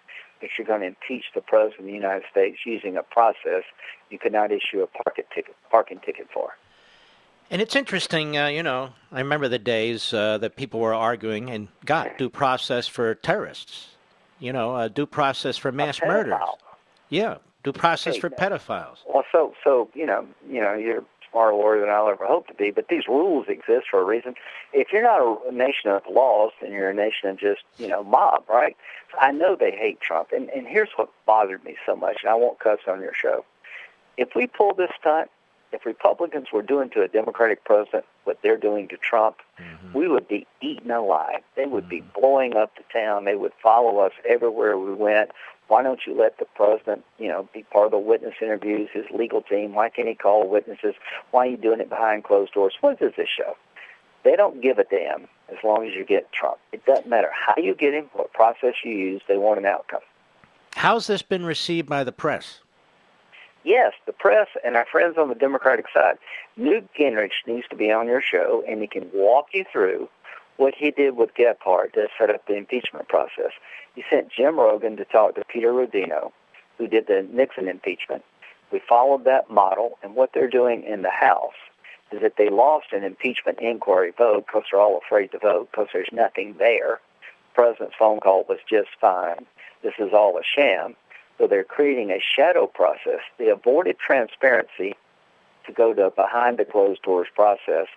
that 0.45 0.51
you're 0.59 0.67
going 0.67 0.81
to 0.81 0.87
impeach 0.87 1.25
the 1.33 1.41
President 1.41 1.79
of 1.79 1.85
the 1.87 1.91
United 1.91 2.23
States 2.29 2.59
using 2.67 2.97
a 2.97 3.03
process 3.03 3.63
you 4.11 4.19
could 4.19 4.31
not 4.31 4.51
issue 4.51 4.81
a 4.81 4.87
parking 4.87 5.23
ticket, 5.33 5.55
parking 5.71 5.99
ticket 6.05 6.27
for. 6.31 6.55
And 7.49 7.63
it's 7.63 7.75
interesting, 7.75 8.37
uh, 8.37 8.47
you 8.47 8.61
know, 8.61 8.91
I 9.11 9.19
remember 9.19 9.47
the 9.47 9.57
days 9.57 10.13
uh, 10.13 10.37
that 10.39 10.55
people 10.55 10.79
were 10.79 10.93
arguing 10.93 11.49
and 11.49 11.67
got 11.83 12.19
due 12.19 12.29
process 12.29 12.87
for 12.87 13.15
terrorists, 13.15 13.89
you 14.39 14.53
know, 14.53 14.75
a 14.77 14.87
due 14.87 15.07
process 15.07 15.57
for 15.57 15.71
mass 15.71 15.99
murders. 16.05 16.33
Yeah, 17.09 17.37
due 17.63 17.73
process 17.73 18.17
for 18.17 18.29
pedophiles. 18.29 18.97
Well, 19.07 19.25
so, 19.31 19.53
so 19.63 19.89
you 19.93 20.05
know, 20.05 20.27
you 20.47 20.61
know, 20.61 20.73
you're 20.73 21.03
smarter 21.35 21.55
lawyer 21.55 21.81
than 21.81 21.89
I'll 21.89 22.07
ever 22.07 22.25
hope 22.25 22.47
to 22.47 22.53
be, 22.53 22.71
but 22.71 22.87
these 22.87 23.07
rules 23.09 23.47
exist 23.49 23.87
for 23.91 23.99
a 23.99 24.05
reason. 24.05 24.35
If 24.71 24.93
you're 24.93 25.03
not 25.03 25.41
a 25.49 25.51
nation 25.53 25.89
of 25.89 26.03
laws, 26.09 26.53
then 26.61 26.71
you're 26.71 26.89
a 26.89 26.93
nation 26.93 27.27
of 27.27 27.37
just, 27.37 27.61
you 27.77 27.89
know, 27.89 28.03
mob, 28.05 28.45
right? 28.47 28.77
I 29.19 29.33
know 29.33 29.57
they 29.57 29.71
hate 29.71 29.99
Trump, 29.99 30.29
and, 30.33 30.49
and 30.49 30.65
here's 30.65 30.89
what 30.95 31.09
bothered 31.25 31.65
me 31.65 31.75
so 31.85 31.95
much, 31.95 32.19
and 32.23 32.29
I 32.29 32.35
won't 32.35 32.59
cuss 32.59 32.79
on 32.87 33.01
your 33.01 33.13
show. 33.13 33.43
If 34.17 34.29
we 34.33 34.47
pull 34.47 34.73
this 34.73 34.91
stunt, 34.97 35.29
if 35.73 35.85
Republicans 35.85 36.47
were 36.53 36.61
doing 36.61 36.89
to 36.91 37.01
a 37.01 37.07
Democratic 37.09 37.65
president 37.65 38.05
what 38.23 38.39
they're 38.41 38.55
doing 38.55 38.87
to 38.87 38.97
Trump, 38.97 39.37
mm-hmm. 39.59 39.97
we 39.97 40.07
would 40.07 40.27
be 40.27 40.47
eaten 40.61 40.89
alive. 40.89 41.41
They 41.57 41.65
would 41.65 41.89
mm-hmm. 41.89 42.07
be 42.07 42.19
blowing 42.19 42.55
up 42.55 42.71
the 42.75 42.83
town. 42.93 43.25
They 43.25 43.35
would 43.35 43.51
follow 43.61 43.99
us 43.99 44.13
everywhere 44.27 44.77
we 44.77 44.93
went. 44.93 45.31
Why 45.67 45.81
don't 45.81 45.99
you 46.05 46.15
let 46.17 46.37
the 46.37 46.45
president, 46.55 47.03
you 47.17 47.27
know, 47.27 47.49
be 47.53 47.63
part 47.63 47.85
of 47.85 47.91
the 47.91 47.97
witness 47.97 48.35
interviews, 48.41 48.89
his 48.93 49.05
legal 49.11 49.41
team? 49.41 49.73
Why 49.73 49.89
can't 49.89 50.07
he 50.07 50.15
call 50.15 50.47
witnesses? 50.47 50.95
Why 51.31 51.47
are 51.47 51.49
you 51.51 51.57
doing 51.57 51.79
it 51.79 51.89
behind 51.89 52.23
closed 52.23 52.53
doors? 52.53 52.75
What 52.81 52.99
does 52.99 53.13
this 53.17 53.29
show? 53.35 53.55
They 54.23 54.35
don't 54.35 54.61
give 54.61 54.79
a 54.79 54.83
damn 54.83 55.27
as 55.49 55.57
long 55.63 55.87
as 55.87 55.93
you 55.93 56.05
get 56.05 56.31
Trump. 56.31 56.57
It 56.71 56.85
doesn't 56.85 57.07
matter 57.07 57.29
how 57.31 57.61
you 57.61 57.75
get 57.75 57.93
him, 57.93 58.09
what 58.13 58.33
process 58.33 58.73
you 58.83 58.91
use, 58.91 59.21
they 59.27 59.37
want 59.37 59.59
an 59.59 59.65
outcome. 59.65 60.01
How's 60.75 61.07
this 61.07 61.21
been 61.21 61.45
received 61.45 61.87
by 61.87 62.03
the 62.03 62.11
press? 62.11 62.59
yes, 63.65 63.93
the 64.05 64.13
press 64.13 64.47
and 64.63 64.77
our 64.77 64.85
friends 64.85 65.17
on 65.17 65.27
the 65.27 65.35
Democratic 65.35 65.85
side, 65.93 66.17
Newt 66.55 66.87
Gingrich 66.97 67.45
needs 67.45 67.67
to 67.69 67.75
be 67.75 67.91
on 67.91 68.07
your 68.07 68.21
show, 68.21 68.63
and 68.67 68.79
he 68.79 68.87
can 68.87 69.09
walk 69.13 69.47
you 69.53 69.65
through 69.69 70.07
what 70.57 70.73
he 70.77 70.91
did 70.91 71.15
with 71.15 71.35
Gephardt 71.35 71.93
to 71.93 72.07
set 72.17 72.29
up 72.29 72.47
the 72.47 72.55
impeachment 72.55 73.07
process. 73.07 73.51
He 73.95 74.03
sent 74.09 74.31
Jim 74.31 74.57
Rogan 74.57 74.97
to 74.97 75.05
talk 75.05 75.35
to 75.35 75.43
Peter 75.45 75.71
Rodino, 75.71 76.31
who 76.77 76.87
did 76.87 77.07
the 77.07 77.27
Nixon 77.31 77.67
impeachment. 77.67 78.23
We 78.71 78.81
followed 78.87 79.25
that 79.25 79.49
model, 79.49 79.97
and 80.03 80.15
what 80.15 80.31
they're 80.33 80.49
doing 80.49 80.83
in 80.83 81.01
the 81.01 81.11
House 81.11 81.53
is 82.11 82.21
that 82.21 82.35
they 82.37 82.49
lost 82.49 82.87
an 82.91 83.03
impeachment 83.03 83.59
inquiry 83.59 84.13
vote 84.17 84.45
because 84.47 84.63
they're 84.71 84.81
all 84.81 84.99
afraid 85.03 85.31
to 85.31 85.39
vote 85.39 85.69
because 85.71 85.87
there's 85.93 86.09
nothing 86.11 86.55
there. 86.57 86.99
The 87.21 87.61
president's 87.61 87.95
phone 87.97 88.19
call 88.19 88.45
was 88.47 88.59
just 88.69 88.89
fine. 88.99 89.45
This 89.83 89.93
is 89.99 90.13
all 90.13 90.37
a 90.37 90.43
sham. 90.43 90.95
So 91.37 91.47
they're 91.47 91.63
creating 91.63 92.11
a 92.11 92.19
shadow 92.19 92.67
process. 92.67 93.19
They 93.37 93.49
avoided 93.49 93.97
transparency 93.99 94.95
to 95.65 95.73
go 95.73 95.93
to 95.93 96.05
a 96.05 96.11
behind 96.11 96.57
the 96.57 96.65
closed 96.65 97.01
doors 97.01 97.27
process. 97.35 97.87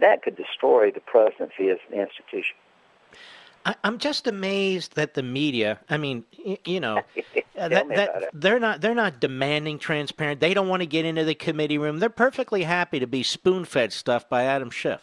That 0.00 0.22
could 0.22 0.36
destroy 0.36 0.90
the 0.90 1.00
presidency 1.00 1.70
as 1.70 1.78
an 1.90 2.00
institution. 2.00 2.56
I'm 3.82 3.96
just 3.96 4.26
amazed 4.26 4.94
that 4.96 5.14
the 5.14 5.22
media. 5.22 5.80
I 5.88 5.96
mean, 5.96 6.24
you 6.66 6.80
know, 6.80 6.98
uh, 7.58 7.68
that, 7.68 7.88
that 7.88 8.30
they're 8.34 8.60
not 8.60 8.82
they're 8.82 8.94
not 8.94 9.20
demanding 9.20 9.78
transparent. 9.78 10.40
They 10.40 10.52
don't 10.52 10.68
want 10.68 10.82
to 10.82 10.86
get 10.86 11.06
into 11.06 11.24
the 11.24 11.34
committee 11.34 11.78
room. 11.78 11.98
They're 11.98 12.10
perfectly 12.10 12.64
happy 12.64 12.98
to 12.98 13.06
be 13.06 13.22
spoon-fed 13.22 13.92
stuff 13.92 14.28
by 14.28 14.44
Adam 14.44 14.70
Schiff. 14.70 15.00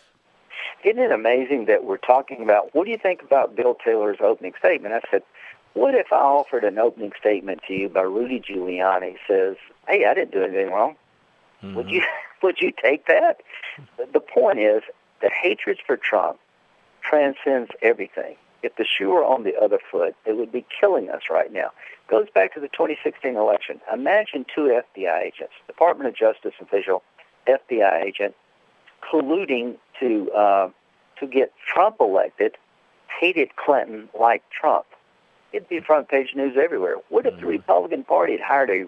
Isn't 0.84 1.02
it 1.02 1.12
amazing 1.12 1.66
that 1.66 1.86
we're 1.86 1.98
talking 1.98 2.44
about? 2.44 2.74
What 2.76 2.86
do 2.86 2.92
you 2.92 2.98
think 2.98 3.24
about 3.24 3.56
Bill 3.56 3.76
Taylor's 3.84 4.18
opening 4.20 4.54
statement? 4.60 4.94
I 4.94 5.02
said, 5.10 5.24
what 5.74 5.96
if 5.96 6.12
I 6.12 6.18
offered 6.18 6.64
an 6.64 6.80
opening 6.80 7.14
statement 7.20 7.62
to 7.68 7.74
you 7.74 7.90
by 7.90 8.02
Rudy 8.02 8.40
Giuliani 8.40 9.18
says, 9.28 9.56
"Hey, 9.88 10.06
I 10.06 10.14
didn't 10.14 10.32
do 10.32 10.44
anything 10.44 10.72
wrong." 10.72 10.96
Mm-hmm. 11.64 11.76
Would 11.76 11.90
you 11.90 12.04
would 12.42 12.60
you 12.60 12.72
take 12.72 13.08
that? 13.08 13.42
The 14.14 14.20
point 14.20 14.60
is, 14.60 14.84
the 15.22 15.30
hatred 15.30 15.80
for 15.86 15.98
Trump 15.98 16.40
transcends 17.02 17.72
everything. 17.82 18.36
If 18.64 18.76
the 18.76 18.86
shoe 18.86 19.10
were 19.10 19.24
on 19.24 19.44
the 19.44 19.56
other 19.58 19.80
foot, 19.92 20.16
it 20.26 20.38
would 20.38 20.52
be 20.52 20.66
killing 20.80 21.10
us 21.10 21.24
right 21.30 21.52
now. 21.52 21.68
It 21.68 22.12
goes 22.12 22.28
back 22.34 22.54
to 22.54 22.60
the 22.60 22.68
2016 22.68 23.36
election. 23.36 23.82
Imagine 23.92 24.46
two 24.54 24.82
FBI 24.96 25.22
agents, 25.22 25.54
Department 25.68 26.10
of 26.10 26.16
Justice 26.16 26.54
official, 26.62 27.02
FBI 27.48 28.04
agent, 28.04 28.36
colluding 29.02 29.78
to 30.00 30.32
uh, 30.32 30.70
to 31.20 31.28
get 31.28 31.54
Trump 31.66 31.98
elected, 32.00 32.56
hated 33.20 33.56
Clinton 33.56 34.10
like 34.20 34.44
Trump 34.52 34.86
it'd 35.54 35.70
be 35.70 35.80
front 35.80 36.10
page 36.10 36.34
news 36.36 36.56
everywhere. 36.58 36.96
What 37.10 37.26
if 37.26 37.34
the 37.36 37.42
mm-hmm. 37.42 37.50
Republican 37.50 38.04
Party 38.04 38.34
had 38.34 38.42
hired 38.42 38.70
a 38.70 38.86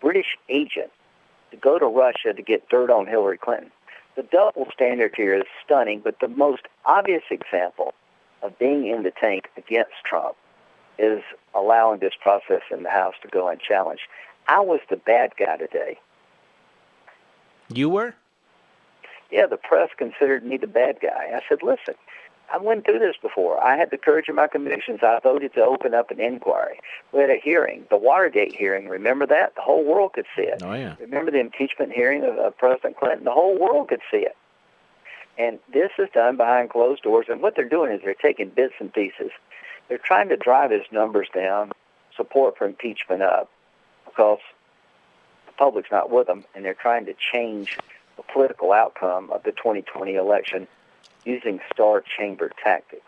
British 0.00 0.36
agent 0.48 0.90
to 1.50 1.56
go 1.56 1.78
to 1.78 1.86
Russia 1.86 2.32
to 2.34 2.42
get 2.42 2.68
dirt 2.68 2.90
on 2.90 3.06
Hillary 3.06 3.38
Clinton? 3.38 3.70
The 4.16 4.22
double 4.22 4.66
standard 4.72 5.14
here 5.16 5.34
is 5.34 5.44
stunning, 5.64 6.00
but 6.02 6.20
the 6.20 6.28
most 6.28 6.62
obvious 6.84 7.22
example 7.30 7.92
of 8.42 8.58
being 8.58 8.86
in 8.86 9.02
the 9.02 9.10
tank 9.10 9.48
against 9.56 9.92
Trump 10.04 10.36
is 10.98 11.22
allowing 11.54 12.00
this 12.00 12.14
process 12.20 12.62
in 12.70 12.82
the 12.82 12.90
House 12.90 13.14
to 13.22 13.28
go 13.28 13.48
unchallenged. 13.48 14.02
I 14.48 14.60
was 14.60 14.80
the 14.88 14.96
bad 14.96 15.32
guy 15.38 15.56
today. 15.56 15.98
You 17.68 17.90
were? 17.90 18.14
Yeah, 19.30 19.46
the 19.46 19.56
press 19.56 19.90
considered 19.96 20.44
me 20.44 20.56
the 20.56 20.66
bad 20.66 20.98
guy. 21.00 21.32
I 21.34 21.40
said, 21.48 21.62
listen, 21.62 21.94
I 22.52 22.58
went 22.58 22.84
through 22.84 23.00
this 23.00 23.16
before. 23.20 23.62
I 23.62 23.76
had 23.76 23.90
the 23.90 23.98
courage 23.98 24.28
of 24.28 24.36
my 24.36 24.46
convictions. 24.46 25.00
I 25.02 25.18
voted 25.22 25.54
to 25.54 25.64
open 25.64 25.94
up 25.94 26.10
an 26.10 26.20
inquiry. 26.20 26.78
We 27.12 27.20
had 27.20 27.30
a 27.30 27.40
hearing, 27.42 27.84
the 27.90 27.96
Watergate 27.96 28.54
hearing. 28.54 28.88
Remember 28.88 29.26
that? 29.26 29.54
The 29.56 29.62
whole 29.62 29.84
world 29.84 30.12
could 30.12 30.26
see 30.36 30.42
it. 30.42 30.62
Oh, 30.62 30.72
yeah. 30.72 30.94
Remember 31.00 31.30
the 31.30 31.40
impeachment 31.40 31.92
hearing 31.92 32.24
of, 32.24 32.36
of 32.38 32.56
President 32.56 32.96
Clinton? 32.96 33.24
The 33.24 33.32
whole 33.32 33.58
world 33.58 33.88
could 33.88 34.00
see 34.10 34.18
it. 34.18 34.36
And 35.38 35.58
this 35.72 35.90
is 35.98 36.08
done 36.14 36.36
behind 36.36 36.70
closed 36.70 37.02
doors. 37.02 37.26
And 37.28 37.42
what 37.42 37.56
they're 37.56 37.68
doing 37.68 37.92
is 37.92 38.00
they're 38.02 38.14
taking 38.14 38.50
bits 38.50 38.74
and 38.78 38.92
pieces. 38.92 39.30
They're 39.88 39.98
trying 39.98 40.28
to 40.30 40.36
drive 40.36 40.70
his 40.70 40.82
numbers 40.90 41.28
down, 41.34 41.72
support 42.16 42.56
for 42.56 42.66
impeachment 42.66 43.22
up, 43.22 43.50
because 44.04 44.38
the 45.46 45.52
public's 45.52 45.90
not 45.90 46.10
with 46.10 46.26
them, 46.26 46.44
and 46.54 46.64
they're 46.64 46.74
trying 46.74 47.06
to 47.06 47.14
change 47.32 47.78
the 48.16 48.22
political 48.22 48.72
outcome 48.72 49.30
of 49.30 49.42
the 49.42 49.52
2020 49.52 50.14
election 50.14 50.66
using 51.26 51.60
star 51.72 52.02
chamber 52.16 52.50
tactics. 52.62 53.02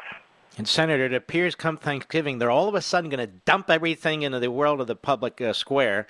And 0.56 0.66
Senator, 0.66 1.04
it 1.04 1.14
appears 1.14 1.54
come 1.54 1.76
Thanksgiving, 1.76 2.38
they're 2.38 2.50
all 2.50 2.68
of 2.68 2.74
a 2.74 2.82
sudden 2.82 3.10
going 3.10 3.26
to 3.26 3.32
dump 3.44 3.70
everything 3.70 4.22
into 4.22 4.40
the 4.40 4.50
world 4.50 4.80
of 4.80 4.88
the 4.88 4.96
public 4.96 5.40
uh, 5.40 5.52
square 5.52 6.06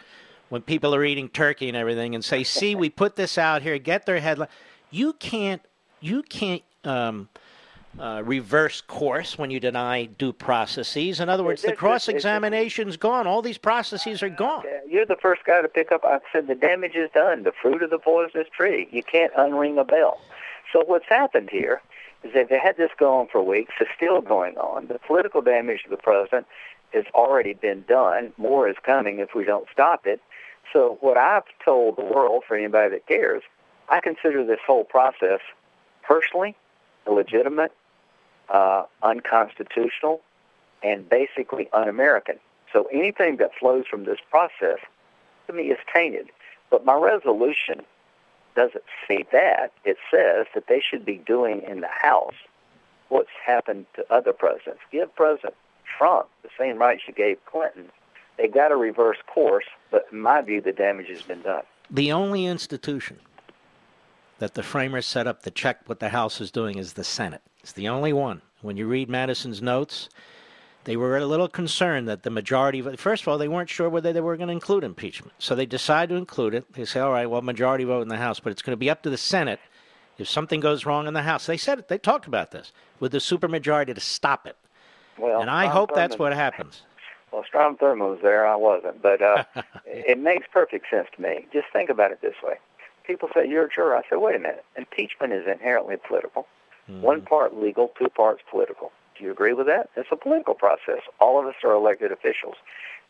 when 0.48 0.62
people 0.62 0.94
are 0.94 1.04
eating 1.04 1.28
turkey 1.28 1.68
and 1.68 1.76
everything, 1.76 2.14
and 2.14 2.24
say, 2.24 2.42
"See, 2.42 2.74
we 2.74 2.88
put 2.88 3.16
this 3.16 3.36
out 3.36 3.60
here. 3.60 3.76
Get 3.78 4.06
their 4.06 4.18
headline." 4.20 4.48
You 4.90 5.12
can't, 5.12 5.60
you 6.00 6.22
can't 6.22 6.62
um, 6.84 7.28
uh, 7.98 8.22
reverse 8.24 8.80
course 8.80 9.36
when 9.36 9.50
you 9.50 9.60
deny 9.60 10.06
due 10.06 10.32
processes. 10.32 11.20
In 11.20 11.28
other 11.28 11.44
words, 11.44 11.60
the 11.60 11.72
cross 11.72 12.08
examination's 12.08 12.96
gone. 12.96 13.26
All 13.26 13.42
these 13.42 13.58
processes 13.58 14.22
are 14.22 14.30
gone. 14.30 14.64
You're 14.88 15.04
the 15.04 15.16
first 15.20 15.44
guy 15.44 15.60
to 15.60 15.68
pick 15.68 15.92
up. 15.92 16.04
I 16.04 16.20
said 16.32 16.46
the 16.46 16.54
damage 16.54 16.94
is 16.94 17.10
done. 17.12 17.42
The 17.42 17.52
fruit 17.52 17.82
of 17.82 17.90
the 17.90 17.98
poisonous 17.98 18.48
tree. 18.56 18.88
You 18.90 19.02
can't 19.02 19.34
unring 19.34 19.78
a 19.78 19.84
bell. 19.84 20.20
So 20.72 20.82
what's 20.86 21.08
happened 21.08 21.50
here 21.50 21.82
is 22.24 22.32
that 22.34 22.48
they 22.48 22.58
had 22.58 22.76
this 22.76 22.90
going 22.98 23.28
for 23.30 23.42
weeks. 23.42 23.72
It's 23.80 23.90
still 23.96 24.20
going 24.20 24.56
on. 24.58 24.88
The 24.88 24.98
political 24.98 25.40
damage 25.40 25.84
to 25.84 25.90
the 25.90 25.96
president 25.96 26.46
has 26.92 27.04
already 27.14 27.54
been 27.54 27.84
done. 27.88 28.32
More 28.36 28.68
is 28.68 28.76
coming 28.82 29.18
if 29.18 29.34
we 29.34 29.44
don't 29.44 29.66
stop 29.72 30.06
it. 30.06 30.20
So 30.72 30.98
what 31.00 31.16
I've 31.16 31.44
told 31.64 31.96
the 31.96 32.04
world, 32.04 32.44
for 32.46 32.56
anybody 32.56 32.90
that 32.90 33.06
cares, 33.06 33.42
I 33.88 34.00
consider 34.00 34.44
this 34.44 34.60
whole 34.66 34.84
process 34.84 35.40
personally 36.02 36.56
illegitimate, 37.06 37.72
uh, 38.50 38.84
unconstitutional, 39.02 40.20
and 40.82 41.08
basically 41.08 41.68
un-American. 41.72 42.38
So 42.72 42.88
anything 42.92 43.36
that 43.38 43.50
flows 43.58 43.86
from 43.90 44.04
this 44.04 44.18
process 44.30 44.78
to 45.46 45.52
me 45.52 45.64
is 45.64 45.78
tainted. 45.92 46.28
But 46.70 46.84
my 46.84 46.94
resolution 46.94 47.80
doesn't 48.58 48.82
say 49.06 49.24
that. 49.30 49.72
It 49.84 49.98
says 50.10 50.46
that 50.52 50.66
they 50.66 50.80
should 50.80 51.04
be 51.04 51.22
doing 51.24 51.62
in 51.62 51.80
the 51.80 51.88
House 51.88 52.34
what's 53.08 53.30
happened 53.46 53.86
to 53.94 54.04
other 54.12 54.32
presidents. 54.32 54.80
Give 54.90 55.14
President 55.14 55.54
Trump 55.96 56.26
the 56.42 56.48
same 56.58 56.76
rights 56.76 57.02
you 57.06 57.14
gave 57.14 57.38
Clinton. 57.46 57.88
They 58.36 58.48
got 58.48 58.68
to 58.68 58.76
reverse 58.76 59.18
course, 59.32 59.66
but 59.92 60.06
in 60.10 60.20
my 60.20 60.42
view, 60.42 60.60
the 60.60 60.72
damage 60.72 61.06
has 61.08 61.22
been 61.22 61.40
done. 61.42 61.62
The 61.88 62.10
only 62.10 62.46
institution 62.46 63.20
that 64.40 64.54
the 64.54 64.64
framers 64.64 65.06
set 65.06 65.28
up 65.28 65.44
to 65.44 65.52
check 65.52 65.82
what 65.86 66.00
the 66.00 66.08
House 66.08 66.40
is 66.40 66.50
doing 66.50 66.78
is 66.78 66.94
the 66.94 67.04
Senate. 67.04 67.42
It's 67.62 67.72
the 67.72 67.88
only 67.88 68.12
one. 68.12 68.42
When 68.60 68.76
you 68.76 68.88
read 68.88 69.08
Madison's 69.08 69.62
notes, 69.62 70.08
they 70.84 70.96
were 70.96 71.16
a 71.16 71.26
little 71.26 71.48
concerned 71.48 72.08
that 72.08 72.22
the 72.22 72.30
majority 72.30 72.78
of 72.78 72.98
first 72.98 73.22
of 73.22 73.28
all 73.28 73.38
they 73.38 73.48
weren't 73.48 73.68
sure 73.68 73.88
whether 73.88 74.12
they 74.12 74.20
were 74.20 74.36
going 74.36 74.48
to 74.48 74.52
include 74.52 74.84
impeachment 74.84 75.32
so 75.38 75.54
they 75.54 75.66
decide 75.66 76.08
to 76.08 76.14
include 76.14 76.54
it 76.54 76.72
they 76.74 76.84
say 76.84 77.00
all 77.00 77.12
right 77.12 77.28
well 77.28 77.42
majority 77.42 77.84
vote 77.84 78.02
in 78.02 78.08
the 78.08 78.16
house 78.16 78.40
but 78.40 78.50
it's 78.50 78.62
going 78.62 78.72
to 78.72 78.78
be 78.78 78.90
up 78.90 79.02
to 79.02 79.10
the 79.10 79.18
senate 79.18 79.60
if 80.18 80.28
something 80.28 80.60
goes 80.60 80.86
wrong 80.86 81.06
in 81.06 81.14
the 81.14 81.22
house 81.22 81.46
they 81.46 81.56
said 81.56 81.78
it 81.78 81.88
they 81.88 81.98
talked 81.98 82.26
about 82.26 82.50
this 82.50 82.72
with 83.00 83.12
the 83.12 83.18
supermajority 83.18 83.94
to 83.94 84.00
stop 84.00 84.46
it 84.46 84.56
well, 85.18 85.40
and 85.40 85.50
i 85.50 85.64
Strom 85.64 85.76
hope 85.76 85.94
that's 85.94 86.18
what 86.18 86.32
happens 86.32 86.82
Well, 87.30 87.44
Strom 87.46 87.76
Thurmond 87.76 88.08
was 88.08 88.20
there. 88.22 88.46
I 88.46 88.56
wasn't, 88.56 89.02
but 89.02 89.20
uh, 89.20 89.44
it 89.84 90.18
makes 90.18 90.46
perfect 90.50 90.86
sense 90.90 91.08
to 91.14 91.20
me. 91.20 91.46
Just 91.52 91.66
think 91.74 91.90
about 91.90 92.10
it 92.10 92.22
this 92.22 92.36
way: 92.42 92.54
people 93.08 93.28
say 93.34 93.48
you're 93.48 93.66
a 93.66 93.68
juror. 93.68 93.96
I 93.96 94.02
say, 94.02 94.16
wait 94.16 94.36
a 94.36 94.38
minute. 94.38 94.64
Impeachment 94.76 95.32
is 95.32 95.44
inherently 95.46 95.96
political. 96.06 96.46
One 96.86 97.20
part 97.20 97.54
legal, 97.54 97.92
two 97.98 98.08
parts 98.08 98.40
political. 98.50 98.92
Do 99.18 99.24
you 99.24 99.32
agree 99.32 99.52
with 99.52 99.66
that? 99.66 99.90
It's 99.96 100.08
a 100.12 100.16
political 100.16 100.54
process. 100.54 101.00
All 101.20 101.40
of 101.40 101.46
us 101.46 101.56
are 101.64 101.72
elected 101.72 102.12
officials. 102.12 102.54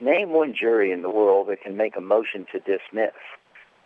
Name 0.01 0.31
one 0.31 0.55
jury 0.55 0.91
in 0.91 1.03
the 1.03 1.11
world 1.11 1.49
that 1.49 1.63
can 1.63 1.77
make 1.77 1.97
a 1.97 2.01
motion 2.01 2.47
to 2.53 2.59
dismiss. 2.61 3.13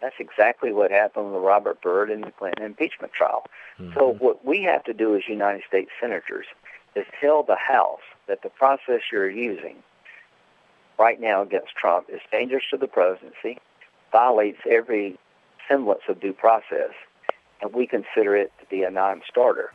That's 0.00 0.14
exactly 0.18 0.72
what 0.72 0.90
happened 0.90 1.32
with 1.32 1.42
Robert 1.42 1.80
Byrd 1.80 2.10
in 2.10 2.22
the 2.22 2.30
Clinton 2.30 2.64
impeachment 2.64 3.12
trial. 3.12 3.44
So 3.78 3.84
mm-hmm. 3.84 4.24
what 4.24 4.44
we 4.44 4.62
have 4.62 4.84
to 4.84 4.92
do 4.92 5.16
as 5.16 5.22
United 5.28 5.62
States 5.66 5.90
senators 6.00 6.46
is 6.94 7.06
tell 7.20 7.42
the 7.42 7.56
House 7.56 8.00
that 8.26 8.42
the 8.42 8.50
process 8.50 9.00
you're 9.10 9.30
using 9.30 9.76
right 10.98 11.20
now 11.20 11.42
against 11.42 11.74
Trump 11.74 12.06
is 12.08 12.20
dangerous 12.30 12.64
to 12.70 12.76
the 12.76 12.86
presidency, 12.86 13.58
violates 14.12 14.58
every 14.68 15.18
semblance 15.68 16.02
of 16.08 16.20
due 16.20 16.32
process, 16.32 16.90
and 17.60 17.72
we 17.72 17.86
consider 17.86 18.36
it 18.36 18.52
to 18.60 18.66
be 18.66 18.82
a 18.82 18.90
non-starter. 18.90 19.72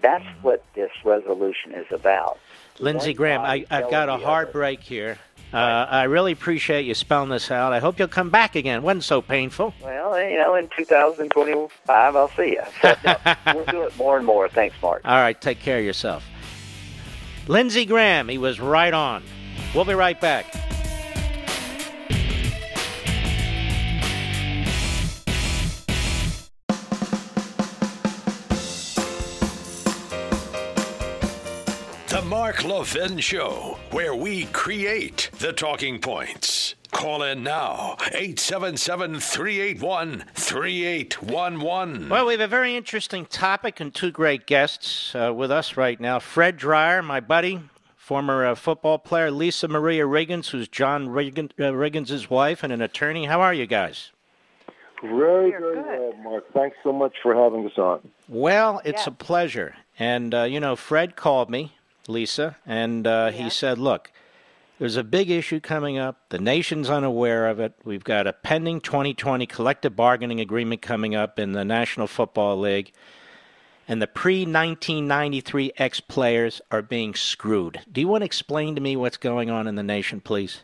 That's 0.00 0.24
what 0.42 0.64
this 0.74 0.90
resolution 1.04 1.72
is 1.72 1.86
about. 1.90 2.38
lindsey 2.78 3.12
graham 3.14 3.40
I, 3.40 3.66
i've 3.70 3.90
got 3.90 4.08
a 4.08 4.16
hard 4.16 4.52
break 4.52 4.80
here 4.80 5.18
uh, 5.52 5.56
i 5.56 6.04
really 6.04 6.30
appreciate 6.32 6.86
you 6.86 6.94
spelling 6.94 7.28
this 7.30 7.50
out 7.50 7.72
i 7.72 7.80
hope 7.80 7.98
you'll 7.98 8.06
come 8.06 8.30
back 8.30 8.54
again 8.54 8.82
wasn't 8.82 9.02
so 9.04 9.20
painful 9.20 9.74
Well, 9.82 10.20
you 10.20 10.38
know, 10.38 10.54
in 10.54 10.68
2025, 10.76 12.16
I'll 12.16 12.28
see 12.30 12.50
you. 12.50 12.62
But, 12.82 13.02
no, 13.04 13.16
we'll 13.54 13.64
do 13.64 13.82
it 13.82 13.96
more 13.96 14.16
and 14.16 14.24
more. 14.26 14.48
Thanks, 14.48 14.76
Mark. 14.80 15.00
all 15.04 15.16
right 15.16 15.40
take 15.40 15.58
care 15.60 15.78
of 15.78 15.84
yourself 15.84 16.24
lindsey 17.48 17.84
graham 17.84 18.28
he 18.28 18.38
was 18.38 18.60
right 18.60 18.94
on 18.94 19.22
we'll 19.74 19.84
be 19.84 19.94
right 19.94 20.20
back 20.20 20.46
Mark 32.78 32.94
Levin 32.94 33.18
Show, 33.18 33.76
where 33.90 34.14
we 34.14 34.44
create 34.46 35.30
the 35.40 35.52
talking 35.52 35.98
points. 35.98 36.76
Call 36.92 37.24
in 37.24 37.42
now, 37.42 37.96
877 38.12 39.18
381 39.18 40.24
3811. 40.34 42.08
Well, 42.08 42.26
we 42.26 42.34
have 42.34 42.40
a 42.40 42.46
very 42.46 42.76
interesting 42.76 43.26
topic 43.26 43.80
and 43.80 43.92
two 43.92 44.12
great 44.12 44.46
guests 44.46 45.12
uh, 45.16 45.34
with 45.34 45.50
us 45.50 45.76
right 45.76 45.98
now. 45.98 46.20
Fred 46.20 46.56
Dryer, 46.56 47.02
my 47.02 47.18
buddy, 47.18 47.60
former 47.96 48.46
uh, 48.46 48.54
football 48.54 48.98
player, 49.00 49.32
Lisa 49.32 49.66
Maria 49.66 50.04
Riggins, 50.04 50.50
who's 50.50 50.68
John 50.68 51.08
Riggin, 51.08 51.50
uh, 51.58 51.72
Riggins' 51.72 52.30
wife 52.30 52.62
and 52.62 52.72
an 52.72 52.80
attorney. 52.80 53.24
How 53.24 53.40
are 53.40 53.54
you 53.54 53.66
guys? 53.66 54.12
Very, 55.02 55.50
very 55.50 55.82
well, 55.82 56.12
Mark. 56.22 56.44
Thanks 56.52 56.76
so 56.84 56.92
much 56.92 57.16
for 57.24 57.34
having 57.34 57.66
us 57.66 57.76
on. 57.76 58.08
Well, 58.28 58.80
it's 58.84 59.08
a 59.08 59.12
pleasure. 59.12 59.74
And, 59.98 60.32
uh, 60.32 60.44
you 60.44 60.60
know, 60.60 60.76
Fred 60.76 61.16
called 61.16 61.50
me, 61.50 61.72
Lisa, 62.08 62.56
and 62.66 63.06
uh, 63.06 63.30
he 63.30 63.50
said, 63.50 63.78
look, 63.78 64.10
there's 64.78 64.96
a 64.96 65.04
big 65.04 65.30
issue 65.30 65.60
coming 65.60 65.98
up. 65.98 66.16
The 66.28 66.38
nation's 66.38 66.88
unaware 66.88 67.48
of 67.48 67.58
it. 67.58 67.74
We've 67.84 68.04
got 68.04 68.26
a 68.26 68.32
pending 68.32 68.80
2020 68.80 69.44
collective 69.46 69.96
bargaining 69.96 70.40
agreement 70.40 70.82
coming 70.82 71.14
up 71.14 71.38
in 71.38 71.52
the 71.52 71.64
National 71.64 72.06
Football 72.06 72.60
League. 72.60 72.92
And 73.88 74.00
the 74.00 74.06
pre 74.06 74.40
1993 74.40 75.72
ex 75.78 75.98
players 75.98 76.60
are 76.70 76.82
being 76.82 77.14
screwed. 77.14 77.80
Do 77.90 78.00
you 78.00 78.06
want 78.06 78.20
to 78.20 78.26
explain 78.26 78.74
to 78.76 78.80
me 78.80 78.94
what's 78.96 79.16
going 79.16 79.50
on 79.50 79.66
in 79.66 79.74
the 79.74 79.82
nation, 79.82 80.20
please? 80.20 80.62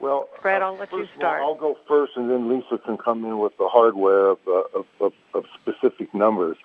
Well, 0.00 0.28
Fred, 0.42 0.60
I'll 0.60 0.76
let 0.76 0.90
you 0.92 0.98
first 0.98 1.12
of 1.12 1.16
all, 1.16 1.20
start. 1.20 1.42
I'll 1.42 1.54
go 1.54 1.76
first, 1.86 2.12
and 2.16 2.28
then 2.28 2.48
Lisa 2.48 2.78
can 2.84 2.96
come 2.96 3.24
in 3.24 3.38
with 3.38 3.56
the 3.58 3.68
hardware 3.68 4.30
of, 4.30 4.38
uh, 4.46 4.78
of, 4.78 4.86
of, 5.00 5.12
of 5.32 5.44
specific 5.62 6.12
numbers. 6.12 6.56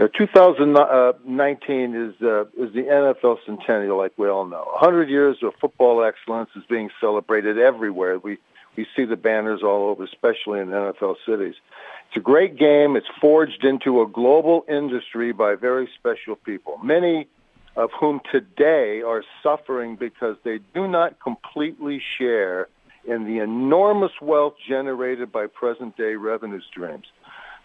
You 0.00 0.06
know, 0.06 0.12
2019 0.16 1.94
is 1.94 2.14
uh, 2.22 2.44
is 2.56 2.72
the 2.72 2.84
NFL 2.88 3.36
centennial, 3.44 3.98
like 3.98 4.12
we 4.16 4.30
all 4.30 4.46
know. 4.46 4.64
100 4.80 5.10
years 5.10 5.36
of 5.42 5.52
football 5.60 6.02
excellence 6.02 6.48
is 6.56 6.62
being 6.70 6.88
celebrated 7.02 7.58
everywhere. 7.58 8.18
We 8.18 8.38
we 8.78 8.86
see 8.96 9.04
the 9.04 9.16
banners 9.16 9.60
all 9.62 9.90
over, 9.90 10.04
especially 10.04 10.60
in 10.60 10.68
NFL 10.68 11.16
cities. 11.26 11.56
It's 12.08 12.16
a 12.16 12.20
great 12.20 12.56
game. 12.56 12.96
It's 12.96 13.10
forged 13.20 13.62
into 13.62 14.00
a 14.00 14.06
global 14.06 14.64
industry 14.70 15.32
by 15.32 15.54
very 15.54 15.86
special 15.98 16.34
people. 16.34 16.78
Many 16.82 17.28
of 17.76 17.90
whom 18.00 18.22
today 18.32 19.02
are 19.02 19.22
suffering 19.42 19.96
because 19.96 20.36
they 20.44 20.60
do 20.72 20.88
not 20.88 21.20
completely 21.20 22.00
share 22.16 22.68
in 23.04 23.24
the 23.24 23.42
enormous 23.42 24.12
wealth 24.22 24.54
generated 24.66 25.30
by 25.30 25.46
present 25.46 25.94
day 25.98 26.14
revenue 26.14 26.62
streams. 26.70 27.04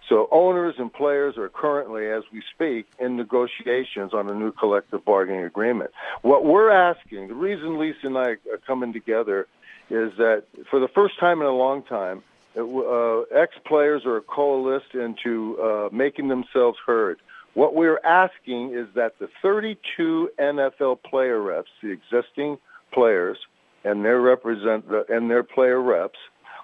So 0.09 0.27
owners 0.31 0.75
and 0.77 0.93
players 0.93 1.37
are 1.37 1.49
currently, 1.49 2.07
as 2.07 2.23
we 2.31 2.43
speak, 2.53 2.85
in 2.99 3.15
negotiations 3.15 4.13
on 4.13 4.29
a 4.29 4.33
new 4.33 4.51
collective 4.51 5.03
bargaining 5.03 5.43
agreement. 5.43 5.91
What 6.21 6.45
we're 6.45 6.69
asking, 6.69 7.27
the 7.27 7.33
reason 7.33 7.79
Lisa 7.79 8.07
and 8.07 8.17
I 8.17 8.37
are 8.51 8.59
coming 8.67 8.93
together 8.93 9.47
is 9.89 10.13
that 10.17 10.43
for 10.69 10.79
the 10.79 10.87
first 10.87 11.19
time 11.19 11.41
in 11.41 11.47
a 11.47 11.55
long 11.55 11.83
time, 11.83 12.23
uh, 12.57 13.21
ex-players 13.35 14.05
are 14.05 14.17
a 14.17 14.21
coalesced 14.21 14.93
into 14.93 15.59
uh, 15.61 15.89
making 15.91 16.29
themselves 16.29 16.77
heard. 16.85 17.19
What 17.53 17.73
we're 17.73 17.99
asking 18.03 18.73
is 18.73 18.87
that 18.95 19.17
the 19.19 19.29
32 19.41 20.29
NFL 20.39 21.03
player 21.03 21.41
reps, 21.41 21.69
the 21.81 21.89
existing 21.89 22.57
players, 22.93 23.37
and 23.83 24.03
their 24.03 24.19
represent 24.19 24.85
and 25.09 25.29
their 25.29 25.43
player 25.43 25.81
reps, 25.81 26.19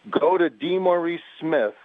go 0.10 0.38
to 0.38 0.50
DeMaurice 0.50 1.20
Smith, 1.40 1.76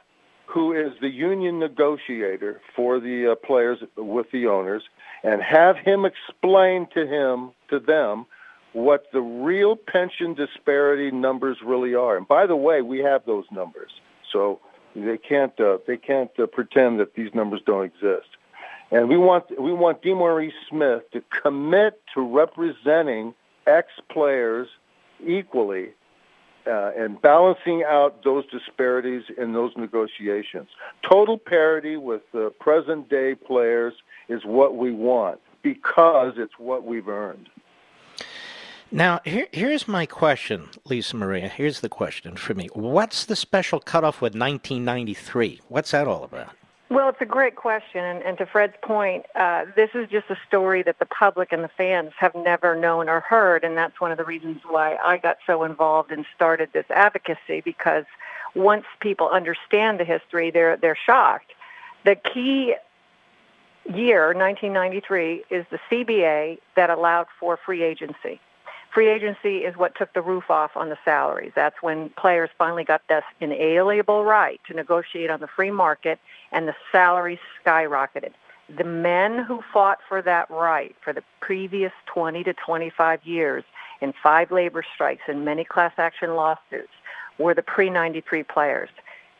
who 0.46 0.72
is 0.72 0.92
the 1.00 1.08
union 1.08 1.58
negotiator 1.58 2.60
for 2.74 3.00
the 3.00 3.32
uh, 3.32 3.34
players 3.46 3.78
with 3.96 4.30
the 4.30 4.46
owners, 4.46 4.82
and 5.22 5.42
have 5.42 5.76
him 5.76 6.04
explain 6.04 6.86
to 6.94 7.06
him 7.06 7.50
to 7.68 7.78
them 7.78 8.26
what 8.72 9.06
the 9.12 9.20
real 9.20 9.74
pension 9.74 10.34
disparity 10.34 11.10
numbers 11.10 11.58
really 11.64 11.94
are. 11.94 12.16
And 12.16 12.28
by 12.28 12.46
the 12.46 12.56
way, 12.56 12.82
we 12.82 12.98
have 13.00 13.24
those 13.24 13.44
numbers, 13.50 13.90
so 14.32 14.60
they 14.94 15.18
can't 15.18 15.58
uh, 15.60 15.78
they 15.86 15.96
can't 15.96 16.30
uh, 16.38 16.46
pretend 16.46 17.00
that 17.00 17.14
these 17.14 17.34
numbers 17.34 17.60
don't 17.66 17.84
exist. 17.84 18.28
And 18.90 19.08
we 19.08 19.16
want 19.16 19.44
we 19.60 19.72
want 19.72 20.02
DeMaurice 20.02 20.52
Smith 20.68 21.02
to 21.12 21.22
commit 21.42 22.00
to 22.14 22.20
representing 22.20 23.34
ex 23.66 23.88
players 24.10 24.68
equally 25.26 25.90
uh, 26.66 26.92
and 26.96 27.20
balancing 27.20 27.84
out 27.84 28.24
those 28.24 28.44
disparities 28.50 29.24
in 29.38 29.52
those 29.52 29.72
negotiations. 29.76 30.68
Total 31.08 31.38
parity 31.38 31.96
with 31.96 32.22
the 32.32 32.52
present 32.58 33.08
day 33.08 33.34
players 33.34 33.94
is 34.28 34.44
what 34.44 34.76
we 34.76 34.92
want 34.92 35.40
because 35.62 36.34
it's 36.36 36.58
what 36.58 36.84
we've 36.84 37.08
earned. 37.08 37.48
Now, 38.92 39.20
here, 39.24 39.48
here's 39.50 39.88
my 39.88 40.06
question, 40.06 40.68
Lisa 40.84 41.16
Maria. 41.16 41.48
Here's 41.48 41.80
the 41.80 41.88
question 41.88 42.36
for 42.36 42.54
me. 42.54 42.68
What's 42.72 43.24
the 43.24 43.34
special 43.34 43.80
cutoff 43.80 44.22
with 44.22 44.34
1993? 44.34 45.60
What's 45.68 45.90
that 45.90 46.06
all 46.06 46.22
about? 46.22 46.50
Well, 46.88 47.08
it's 47.08 47.20
a 47.20 47.26
great 47.26 47.56
question, 47.56 48.04
and, 48.04 48.22
and 48.22 48.38
to 48.38 48.46
Fred's 48.46 48.76
point, 48.80 49.26
uh, 49.34 49.64
this 49.74 49.90
is 49.94 50.08
just 50.08 50.30
a 50.30 50.36
story 50.46 50.84
that 50.84 51.00
the 51.00 51.06
public 51.06 51.50
and 51.50 51.64
the 51.64 51.70
fans 51.76 52.12
have 52.16 52.32
never 52.36 52.76
known 52.76 53.08
or 53.08 53.20
heard, 53.20 53.64
and 53.64 53.76
that's 53.76 54.00
one 54.00 54.12
of 54.12 54.18
the 54.18 54.24
reasons 54.24 54.60
why 54.64 54.96
I 55.02 55.18
got 55.18 55.38
so 55.48 55.64
involved 55.64 56.12
and 56.12 56.24
started 56.36 56.70
this 56.72 56.86
advocacy. 56.90 57.60
Because 57.60 58.04
once 58.54 58.84
people 59.00 59.28
understand 59.28 59.98
the 59.98 60.04
history, 60.04 60.52
they're 60.52 60.76
they're 60.76 60.96
shocked. 60.96 61.52
The 62.04 62.14
key 62.14 62.76
year, 63.92 64.26
1993, 64.28 65.44
is 65.50 65.66
the 65.70 65.80
CBA 65.90 66.58
that 66.76 66.88
allowed 66.88 67.26
for 67.40 67.56
free 67.56 67.82
agency. 67.82 68.40
Free 68.96 69.10
agency 69.10 69.58
is 69.58 69.76
what 69.76 69.94
took 69.94 70.14
the 70.14 70.22
roof 70.22 70.50
off 70.50 70.74
on 70.74 70.88
the 70.88 70.96
salaries. 71.04 71.52
That's 71.54 71.82
when 71.82 72.08
players 72.16 72.48
finally 72.56 72.82
got 72.82 73.02
this 73.10 73.24
inalienable 73.42 74.24
right 74.24 74.58
to 74.68 74.74
negotiate 74.74 75.28
on 75.28 75.40
the 75.40 75.46
free 75.46 75.70
market 75.70 76.18
and 76.50 76.66
the 76.66 76.74
salaries 76.90 77.38
skyrocketed. 77.62 78.30
The 78.74 78.84
men 78.84 79.44
who 79.44 79.62
fought 79.70 79.98
for 80.08 80.22
that 80.22 80.48
right 80.48 80.96
for 81.04 81.12
the 81.12 81.22
previous 81.40 81.92
20 82.06 82.42
to 82.44 82.54
25 82.54 83.22
years 83.26 83.64
in 84.00 84.14
five 84.22 84.50
labor 84.50 84.82
strikes 84.94 85.24
and 85.28 85.44
many 85.44 85.62
class 85.62 85.92
action 85.98 86.34
lawsuits 86.34 86.88
were 87.36 87.52
the 87.52 87.62
pre-93 87.62 88.48
players. 88.48 88.88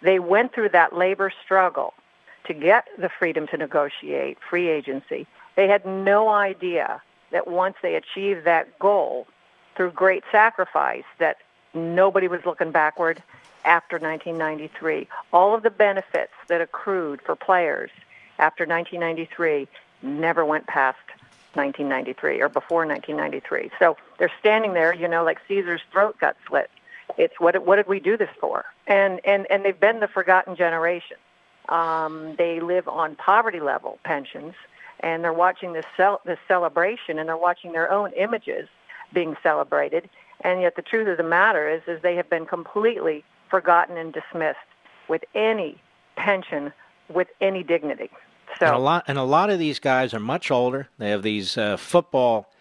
They 0.03 0.19
went 0.19 0.53
through 0.53 0.69
that 0.74 0.95
labor 0.95 1.33
struggle 1.43 1.95
to 2.45 2.53
get 2.53 2.89
the 2.99 3.09
freedom 3.09 3.47
to 3.47 3.57
negotiate 3.57 4.37
free 4.51 4.69
agency, 4.69 5.27
they 5.55 5.66
had 5.66 5.87
no 5.87 6.28
idea 6.28 7.01
that 7.33 7.49
once 7.49 7.77
they 7.83 7.95
achieved 7.95 8.45
that 8.45 8.78
goal 8.78 9.27
through 9.77 9.93
great 9.93 10.24
sacrifice, 10.32 11.05
that 11.19 11.39
nobody 11.74 12.28
was 12.28 12.40
looking 12.44 12.70
backward 12.70 13.23
after 13.65 13.98
1993. 13.98 15.09
All 15.32 15.55
of 15.55 15.62
the 15.62 15.70
benefits 15.70 16.32
that 16.48 16.61
accrued 16.61 17.20
for 17.23 17.36
players 17.36 17.90
after 18.39 18.65
1993 18.65 19.69
never 20.03 20.44
went 20.44 20.66
past 20.66 20.98
1993 21.55 22.40
or 22.40 22.48
before 22.48 22.86
1993. 22.86 23.70
So 23.78 23.97
they're 24.19 24.32
standing 24.39 24.74
there, 24.74 24.94
you 24.94 25.09
know, 25.09 25.24
like 25.24 25.39
Caesar's 25.48 25.81
throat 25.90 26.16
got 26.20 26.36
slit. 26.47 26.70
It's 27.19 27.35
what 27.39 27.65
what 27.65 27.77
did 27.77 27.86
we 27.86 28.01
do 28.01 28.16
this 28.16 28.28
for? 28.40 28.65
And 28.86 29.20
and 29.24 29.47
and 29.51 29.65
they've 29.65 29.78
been 29.78 30.01
the 30.01 30.09
forgotten 30.09 30.57
generation. 30.57 31.16
Um, 31.69 32.35
they 32.36 32.61
live 32.61 32.89
on 32.89 33.16
poverty 33.16 33.61
level 33.61 33.98
pensions, 34.05 34.55
and 35.01 35.24
they're 35.24 35.32
watching 35.32 35.73
this 35.73 35.86
cel- 35.97 36.20
this 36.24 36.39
celebration, 36.47 37.19
and 37.19 37.28
they're 37.28 37.36
watching 37.36 37.73
their 37.73 37.90
own 37.90 38.12
images 38.12 38.69
being 39.17 39.35
celebrated. 39.43 40.09
And 40.43 40.61
yet, 40.61 40.77
the 40.77 40.83
truth 40.83 41.09
of 41.09 41.17
the 41.17 41.23
matter 41.39 41.69
is, 41.69 41.81
is 41.89 42.03
they 42.03 42.15
have 42.17 42.29
been 42.29 42.45
completely 42.45 43.25
forgotten 43.51 43.97
and 43.97 44.13
dismissed 44.13 44.59
with 45.09 45.23
any 45.35 45.81
pension, 46.17 46.73
with 47.09 47.29
any 47.41 47.63
dignity. 47.63 48.11
So 48.61 48.67
and 48.67 48.75
a 48.75 48.79
lot 48.79 49.05
and 49.09 49.19
a 49.19 49.23
lot 49.23 49.49
of 49.49 49.59
these 49.59 49.79
guys 49.81 50.13
are 50.13 50.21
much 50.21 50.51
older. 50.51 50.89
They 50.99 51.11
have 51.11 51.23
these 51.23 51.57
uh, 51.57 51.79
football 51.79 52.53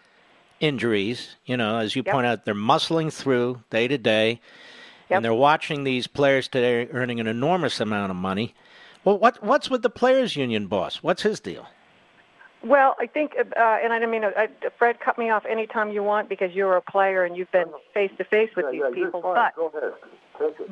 injuries. 0.58 1.36
You 1.44 1.56
know, 1.58 1.76
as 1.76 1.94
you 1.94 2.02
Yep. 2.06 2.12
point 2.14 2.26
out, 2.26 2.44
they're 2.46 2.54
muscling 2.54 3.12
through 3.12 3.62
day 3.70 3.86
to 3.88 3.98
day, 3.98 4.40
and 5.10 5.22
they're 5.22 5.34
watching 5.34 5.84
these 5.84 6.06
players 6.06 6.48
today 6.48 6.88
earning 6.92 7.20
an 7.20 7.26
enormous 7.26 7.80
amount 7.80 8.10
of 8.10 8.16
money. 8.16 8.54
Well, 9.04 9.18
what 9.18 9.42
what's 9.42 9.68
with 9.68 9.82
the 9.82 9.90
players' 9.90 10.34
union 10.34 10.66
boss? 10.66 11.02
What's 11.02 11.22
his 11.22 11.40
deal? 11.40 11.66
Well, 12.66 12.96
I 12.98 13.06
think, 13.06 13.34
uh, 13.38 13.44
and 13.56 13.92
I 13.92 13.98
don't 14.00 14.10
mean, 14.10 14.24
uh, 14.24 14.30
Fred, 14.76 14.98
cut 14.98 15.18
me 15.18 15.30
off 15.30 15.44
anytime 15.46 15.92
you 15.92 16.02
want 16.02 16.28
because 16.28 16.52
you're 16.52 16.76
a 16.76 16.82
player 16.82 17.24
and 17.24 17.36
you've 17.36 17.50
been 17.52 17.68
face 17.94 18.10
to 18.18 18.24
face 18.24 18.50
with 18.56 18.66
these 18.72 18.82
people. 18.92 19.22
But 19.22 19.54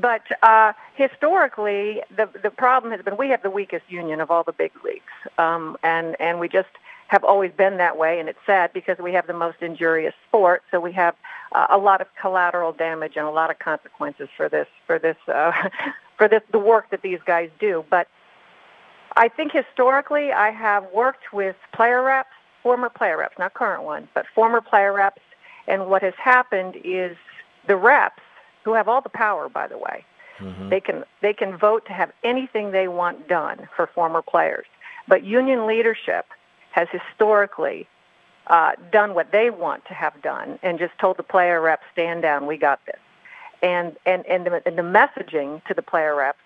but 0.01 0.23
uh, 0.43 0.73
historically, 0.97 2.03
the 2.17 2.29
the 2.43 2.51
problem 2.51 2.93
has 2.93 3.01
been 3.03 3.17
we 3.17 3.29
have 3.29 3.43
the 3.43 3.51
weakest 3.51 3.85
union 3.89 4.21
of 4.21 4.31
all 4.31 4.43
the 4.43 4.53
big 4.53 4.73
leagues, 4.85 5.05
um, 5.39 5.77
and 5.85 6.17
and 6.21 6.41
we 6.41 6.49
just 6.49 6.69
have 7.09 7.23
always 7.23 7.53
been 7.53 7.77
that 7.77 7.97
way. 7.97 8.19
And 8.19 8.29
it's 8.29 8.41
sad 8.45 8.73
because 8.73 8.99
we 8.99 9.13
have 9.13 9.29
the 9.29 9.35
most 9.35 9.63
injurious 9.63 10.15
sport, 10.29 10.65
so 10.73 10.81
we 10.81 10.93
have 10.93 11.15
uh, 11.53 11.69
a 11.71 11.79
lot 11.79 12.01
of 12.01 12.09
collateral 12.21 12.73
damage 12.73 13.13
and 13.17 13.27
a 13.27 13.31
lot 13.31 13.51
of 13.51 13.61
consequences 13.61 14.29
for 14.37 14.49
this 14.49 14.67
for 14.87 14.99
this 14.99 15.17
uh, 15.29 15.53
for 16.19 16.27
this 16.27 16.43
the 16.51 16.59
work 16.59 16.91
that 16.91 17.03
these 17.03 17.21
guys 17.25 17.51
do. 17.61 17.85
But 17.89 18.09
I 19.17 19.29
think 19.29 19.53
historically, 19.53 20.33
I 20.33 20.51
have 20.51 20.85
worked 20.93 21.33
with 21.33 21.57
player 21.73 22.03
reps, 22.03 22.31
former 22.63 22.89
player 22.89 23.17
reps, 23.19 23.39
not 23.39 23.55
current 23.55 23.85
ones, 23.85 24.09
but 24.15 24.27
former 24.35 24.61
player 24.61 24.93
reps. 24.93 25.23
And 25.67 25.87
what 25.87 26.03
has 26.03 26.15
happened 26.23 26.77
is 26.85 27.17
the 27.67 27.77
reps, 27.77 28.23
who 28.65 28.75
have 28.75 28.89
all 28.89 29.01
the 29.01 29.11
power, 29.11 29.49
by 29.49 29.67
the 29.67 29.79
way, 29.79 30.05
they 30.69 30.81
can 30.81 31.05
they 31.21 31.33
can 31.33 31.57
vote 31.57 31.87
to 31.87 31.93
have 31.93 32.11
anything 32.25 32.73
they 32.73 32.89
want 32.89 33.29
done 33.29 33.69
for 33.77 33.87
former 33.87 34.23
players. 34.23 34.67
But 35.07 35.23
union 35.23 35.67
leadership 35.67 36.27
has 36.73 36.89
historically 36.91 37.87
uh, 38.49 38.73
done 38.91 39.15
what 39.15 39.31
they 39.33 39.51
want 39.51 39.85
to 39.87 39.95
have 39.95 40.21
done 40.23 40.59
and 40.63 40.79
just 40.79 40.99
told 40.99 41.17
the 41.19 41.23
player 41.23 41.61
reps, 41.61 41.85
stand 41.93 42.23
down, 42.23 42.47
we 42.47 42.57
got 42.57 42.81
this. 42.87 43.01
And 43.63 43.97
and 44.05 44.27
and 44.27 44.47
the, 44.47 44.63
and 44.67 44.77
the 44.77 44.83
messaging 44.83 45.65
to 45.67 45.75
the 45.75 45.83
player 45.83 46.15
reps 46.17 46.39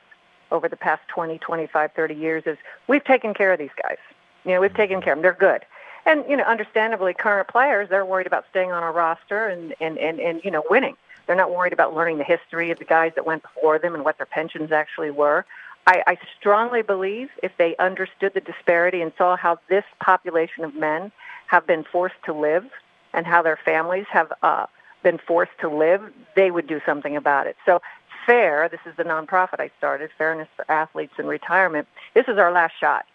over 0.50 0.68
the 0.68 0.76
past 0.76 1.02
20, 1.08 1.38
25, 1.38 1.92
30 1.92 2.14
years 2.14 2.42
is 2.46 2.56
we've 2.86 3.04
taken 3.04 3.34
care 3.34 3.52
of 3.52 3.58
these 3.58 3.70
guys. 3.82 3.98
You 4.44 4.52
know, 4.52 4.60
we've 4.60 4.74
taken 4.74 5.00
care 5.00 5.12
of 5.12 5.18
them. 5.18 5.22
They're 5.22 5.32
good. 5.32 5.64
And, 6.06 6.24
you 6.28 6.36
know, 6.36 6.44
understandably, 6.44 7.12
current 7.12 7.48
players, 7.48 7.88
they're 7.90 8.04
worried 8.04 8.26
about 8.26 8.46
staying 8.50 8.72
on 8.72 8.82
a 8.82 8.90
roster 8.90 9.46
and, 9.46 9.74
and, 9.80 9.98
and, 9.98 10.20
and, 10.20 10.40
you 10.42 10.50
know, 10.50 10.62
winning. 10.70 10.96
They're 11.26 11.36
not 11.36 11.54
worried 11.54 11.74
about 11.74 11.94
learning 11.94 12.16
the 12.16 12.24
history 12.24 12.70
of 12.70 12.78
the 12.78 12.86
guys 12.86 13.12
that 13.14 13.26
went 13.26 13.42
before 13.42 13.78
them 13.78 13.94
and 13.94 14.04
what 14.04 14.16
their 14.16 14.26
pensions 14.26 14.72
actually 14.72 15.10
were. 15.10 15.44
I, 15.86 16.02
I 16.06 16.18
strongly 16.38 16.82
believe 16.82 17.28
if 17.42 17.52
they 17.58 17.76
understood 17.76 18.32
the 18.34 18.40
disparity 18.40 19.02
and 19.02 19.12
saw 19.18 19.36
how 19.36 19.58
this 19.68 19.84
population 20.00 20.64
of 20.64 20.74
men 20.74 21.12
have 21.46 21.66
been 21.66 21.84
forced 21.84 22.22
to 22.24 22.32
live 22.32 22.64
and 23.12 23.26
how 23.26 23.42
their 23.42 23.58
families 23.62 24.06
have 24.10 24.32
uh, 24.42 24.66
been 25.02 25.18
forced 25.18 25.58
to 25.60 25.68
live, 25.68 26.02
they 26.36 26.50
would 26.50 26.66
do 26.66 26.80
something 26.84 27.16
about 27.16 27.46
it. 27.46 27.56
So 27.64 27.80
FAIR, 28.26 28.68
this 28.68 28.80
is 28.86 28.96
the 28.96 29.04
nonprofit 29.04 29.60
I 29.60 29.70
started, 29.78 30.10
Fairness 30.16 30.48
for 30.56 30.70
Athletes 30.70 31.14
in 31.18 31.26
Retirement. 31.26 31.88
This 32.14 32.26
is 32.28 32.38
our 32.38 32.52
last 32.52 32.74
shot. 32.78 33.06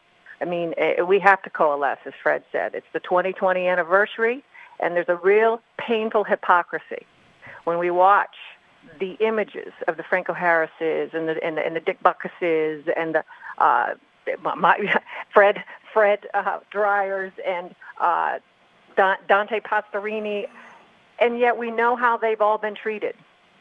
I 0.42 0.46
mean, 0.46 0.74
eh, 0.78 1.02
we 1.02 1.20
have 1.20 1.42
to 1.44 1.50
coalesce, 1.50 2.00
as 2.06 2.14
Fred 2.22 2.44
said. 2.52 2.76
It's 2.76 2.88
the 2.94 3.00
2020 3.00 3.68
anniversary, 3.68 4.44
and 4.80 4.96
there's 4.96 5.10
a 5.10 5.16
real 5.16 5.62
painful 5.78 6.24
hypocrisy 6.24 7.06
when 7.64 7.78
we 7.80 7.90
watch 7.92 8.36
the 9.00 9.14
images 9.20 9.72
of 9.88 9.98
the 9.98 10.04
Franco 10.04 10.34
Harrises 10.34 11.12
and 11.14 11.28
the 11.30 11.44
and 11.44 11.58
the, 11.58 11.66
and 11.66 11.76
the 11.76 11.80
Dick 11.80 12.00
Butkuses 12.04 12.92
and 12.98 13.16
the 13.16 13.24
uh, 13.58 13.94
my, 14.42 14.94
Fred 15.34 15.64
Fred 15.94 16.28
uh, 16.34 16.60
Dryers 16.70 17.32
and 17.46 17.74
uh, 18.00 18.40
Dante 18.96 19.60
Pastorini, 19.60 20.48
and 21.20 21.40
yet 21.40 21.58
we 21.58 21.72
know 21.72 21.96
how 21.96 22.18
they've 22.18 22.42
all 22.42 22.58
been 22.58 22.76
treated. 22.76 23.16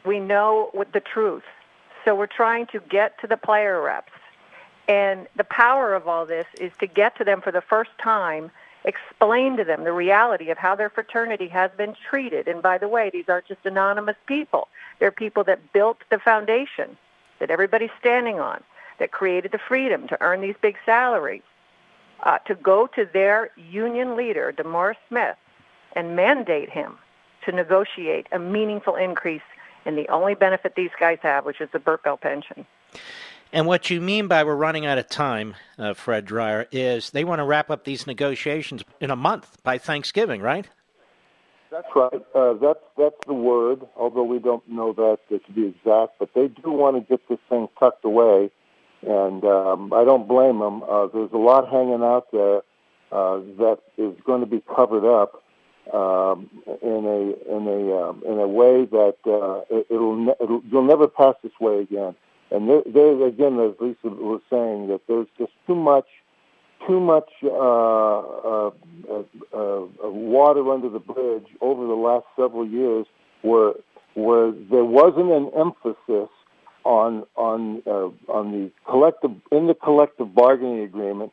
We 0.05 0.19
know 0.19 0.69
what 0.73 0.91
the 0.93 0.99
truth. 0.99 1.43
So 2.03 2.15
we're 2.15 2.27
trying 2.27 2.67
to 2.67 2.79
get 2.79 3.19
to 3.21 3.27
the 3.27 3.37
player 3.37 3.81
reps. 3.81 4.11
And 4.87 5.27
the 5.35 5.45
power 5.45 5.93
of 5.93 6.07
all 6.07 6.25
this 6.25 6.45
is 6.59 6.71
to 6.79 6.87
get 6.87 7.15
to 7.17 7.23
them 7.23 7.41
for 7.41 7.51
the 7.51 7.61
first 7.61 7.91
time, 7.97 8.51
explain 8.83 9.55
to 9.57 9.63
them 9.63 9.85
the 9.85 9.93
reality 9.93 10.49
of 10.49 10.57
how 10.57 10.75
their 10.75 10.89
fraternity 10.89 11.47
has 11.47 11.71
been 11.77 11.95
treated. 12.09 12.49
And 12.49 12.61
by 12.61 12.77
the 12.77 12.89
way, 12.89 13.09
these 13.09 13.29
aren't 13.29 13.47
just 13.47 13.65
anonymous 13.65 14.17
people. 14.25 14.67
They're 14.99 15.11
people 15.11 15.45
that 15.45 15.71
built 15.71 15.99
the 16.09 16.19
foundation 16.19 16.97
that 17.39 17.49
everybody's 17.49 17.91
standing 17.99 18.39
on, 18.39 18.61
that 18.99 19.11
created 19.11 19.51
the 19.51 19.57
freedom 19.57 20.07
to 20.09 20.21
earn 20.21 20.41
these 20.41 20.55
big 20.61 20.75
salaries, 20.85 21.41
uh, 22.23 22.39
to 22.39 22.55
go 22.55 22.87
to 22.87 23.05
their 23.05 23.51
union 23.55 24.15
leader, 24.15 24.53
DeMaurice 24.55 24.97
Smith, 25.07 25.37
and 25.93 26.15
mandate 26.15 26.69
him 26.69 26.97
to 27.45 27.51
negotiate 27.51 28.27
a 28.31 28.39
meaningful 28.39 28.95
increase 28.95 29.41
in 29.85 29.95
the 29.95 30.07
only 30.09 30.35
benefit 30.35 30.75
these 30.75 30.91
guys 30.99 31.19
have, 31.21 31.45
which 31.45 31.61
is 31.61 31.69
the 31.71 31.79
Bert 31.79 32.03
Bell 32.03 32.17
pension. 32.17 32.65
And 33.51 33.67
what 33.67 33.89
you 33.89 34.01
mean 34.01 34.27
by 34.27 34.43
we're 34.43 34.55
running 34.55 34.85
out 34.85 34.97
of 34.97 35.07
time, 35.07 35.55
uh, 35.77 35.93
Fred 35.93 36.25
Dryer, 36.25 36.67
is 36.71 37.11
they 37.11 37.23
want 37.23 37.39
to 37.39 37.43
wrap 37.43 37.69
up 37.69 37.83
these 37.83 38.07
negotiations 38.07 38.83
in 38.99 39.11
a 39.11 39.15
month 39.15 39.61
by 39.61 39.77
Thanksgiving, 39.77 40.41
right? 40.41 40.67
That's 41.69 41.87
right. 41.95 42.25
Uh, 42.35 42.53
that's 42.53 42.79
that's 42.97 43.15
the 43.25 43.33
word. 43.33 43.81
Although 43.95 44.23
we 44.23 44.39
don't 44.39 44.67
know 44.67 44.93
that 44.93 45.19
to 45.29 45.51
be 45.51 45.67
exact, 45.67 46.19
but 46.19 46.29
they 46.35 46.47
do 46.47 46.71
want 46.71 46.97
to 46.97 47.01
get 47.01 47.27
this 47.27 47.39
thing 47.49 47.67
tucked 47.79 48.05
away, 48.05 48.51
and 49.01 49.43
um, 49.43 49.91
I 49.93 50.03
don't 50.03 50.27
blame 50.27 50.59
them. 50.59 50.83
Uh, 50.83 51.07
there's 51.07 51.31
a 51.31 51.37
lot 51.37 51.69
hanging 51.69 52.03
out 52.03 52.27
there 52.31 52.57
uh, 53.11 53.37
that 53.57 53.79
is 53.97 54.15
going 54.23 54.41
to 54.41 54.47
be 54.47 54.63
covered 54.75 55.05
up 55.05 55.42
um, 55.91 56.49
in 56.81 57.05
a 57.05 57.55
in 57.55 57.67
a 57.67 58.09
um, 58.09 58.23
in 58.25 58.39
a 58.39 58.47
way 58.47 58.85
that 58.85 59.17
uh, 59.25 59.75
it, 59.75 59.87
it'll, 59.89 60.15
ne- 60.15 60.35
it'll 60.41 60.61
you'll 60.71 60.87
never 60.87 61.07
pass 61.07 61.35
this 61.43 61.51
way 61.59 61.79
again. 61.79 62.15
And 62.51 62.69
there, 62.69 62.83
there 62.85 63.27
again, 63.27 63.59
as 63.59 63.73
Lisa 63.79 63.97
was 64.03 64.41
saying, 64.49 64.87
that 64.87 65.01
there's 65.07 65.27
just 65.37 65.51
too 65.67 65.75
much 65.75 66.05
too 66.87 66.99
much 66.99 67.29
uh, 67.43 67.47
uh, 67.47 68.71
uh, 69.09 69.23
uh, 69.53 69.87
water 70.09 70.71
under 70.71 70.89
the 70.89 70.99
bridge 70.99 71.47
over 71.61 71.85
the 71.85 71.93
last 71.93 72.25
several 72.35 72.67
years, 72.67 73.05
where 73.41 73.73
where 74.15 74.51
there 74.51 74.85
wasn't 74.85 75.31
an 75.31 75.51
emphasis 75.57 76.29
on 76.83 77.25
on 77.35 77.81
uh, 77.87 78.09
on 78.31 78.51
the 78.51 78.71
collective 78.89 79.31
in 79.51 79.67
the 79.67 79.73
collective 79.73 80.33
bargaining 80.33 80.81
agreement 80.81 81.31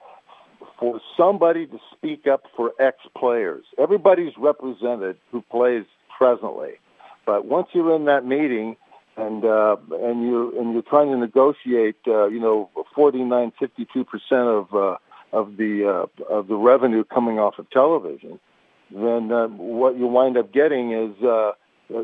for 0.80 0.98
somebody 1.16 1.66
to 1.66 1.78
speak 1.92 2.26
up 2.26 2.44
for 2.56 2.72
ex 2.80 2.96
players. 3.16 3.64
Everybody's 3.78 4.32
represented 4.38 5.18
who 5.30 5.42
plays 5.42 5.84
presently, 6.16 6.72
but 7.26 7.44
once 7.44 7.68
you're 7.72 7.94
in 7.94 8.06
that 8.06 8.24
meeting 8.24 8.76
and 9.16 9.44
uh, 9.44 9.76
and 9.92 10.22
you 10.22 10.58
and 10.58 10.72
you're 10.72 10.82
trying 10.82 11.10
to 11.10 11.18
negotiate, 11.18 11.96
uh, 12.08 12.26
you 12.28 12.40
know, 12.40 12.70
49, 12.94 13.52
52 13.60 14.04
percent 14.04 14.48
of 14.48 14.74
uh, 14.74 14.96
of 15.32 15.58
the 15.58 15.86
uh, 15.86 16.24
of 16.32 16.48
the 16.48 16.56
revenue 16.56 17.04
coming 17.04 17.38
off 17.38 17.58
of 17.58 17.68
television, 17.70 18.40
then 18.90 19.30
uh, 19.30 19.48
what 19.48 19.98
you 19.98 20.06
wind 20.06 20.38
up 20.38 20.50
getting 20.52 20.92
is 20.92 21.22
uh, 21.22 21.52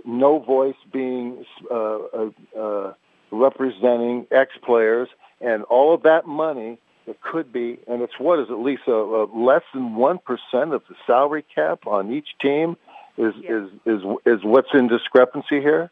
no 0.05 0.39
voice 0.39 0.77
being 0.93 1.45
uh, 1.71 1.75
uh, 1.75 2.31
uh, 2.59 2.93
representing 3.31 4.27
ex 4.31 4.53
players, 4.63 5.09
and 5.41 5.63
all 5.65 5.95
of 5.95 6.03
that 6.03 6.27
money 6.27 6.79
it 7.07 7.21
could 7.21 7.53
be, 7.53 7.79
and 7.87 8.03
it's 8.03 8.19
what 8.19 8.39
is 8.41 8.47
at 8.51 8.59
least 8.59 8.83
a, 8.87 8.93
a 8.93 9.25
less 9.35 9.63
than 9.73 9.97
one 9.97 10.19
percent 10.19 10.73
of 10.73 10.83
the 10.89 10.95
salary 11.07 11.45
cap 11.55 11.87
on 11.87 12.13
each 12.13 12.29
team 12.41 12.77
is 13.17 13.35
is 13.37 13.71
is 13.85 14.03
is 14.25 14.45
what's 14.45 14.69
in 14.75 14.89
discrepancy 14.89 15.61
here. 15.61 15.91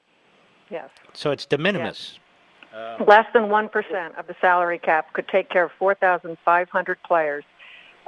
Yes. 0.71 0.91
So 1.13 1.31
it's 1.31 1.47
de 1.47 1.59
minimis. 1.59 2.19
Uh, 2.75 2.97
Less 3.07 3.27
than 3.33 3.45
1% 3.45 4.19
of 4.19 4.27
the 4.27 4.35
salary 4.41 4.81
cap 4.81 5.13
could 5.13 5.29
take 5.29 5.49
care 5.49 5.63
of 5.63 5.71
4,500 5.79 7.03
players 7.05 7.45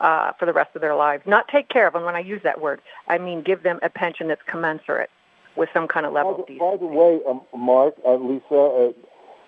uh, 0.01 0.33
for 0.33 0.47
the 0.47 0.53
rest 0.53 0.75
of 0.75 0.81
their 0.81 0.97
lives. 0.97 1.23
Not 1.25 1.47
take 1.47 1.69
care 1.69 1.87
of 1.87 1.93
them. 1.93 2.03
When 2.03 2.17
I 2.17 2.21
use 2.21 2.43
that 2.43 2.61
word, 2.61 2.81
I 3.07 3.19
mean 3.19 3.43
give 3.43 3.63
them 3.63 3.79
a 3.83 3.89
pension 3.89 4.27
that's 4.27 4.43
commensurate 4.43 5.11
with 5.55 5.69
some 5.73 5.87
kind 5.87 6.05
of 6.05 6.13
level 6.13 6.33
by 6.35 6.41
of 6.41 6.47
the, 6.49 6.59
by 6.59 6.77
the 6.79 6.87
way, 6.87 7.21
um, 7.29 7.43
Mark, 7.57 7.95
uh, 8.05 8.17
Lisa, 8.17 8.55
uh, 8.55 8.93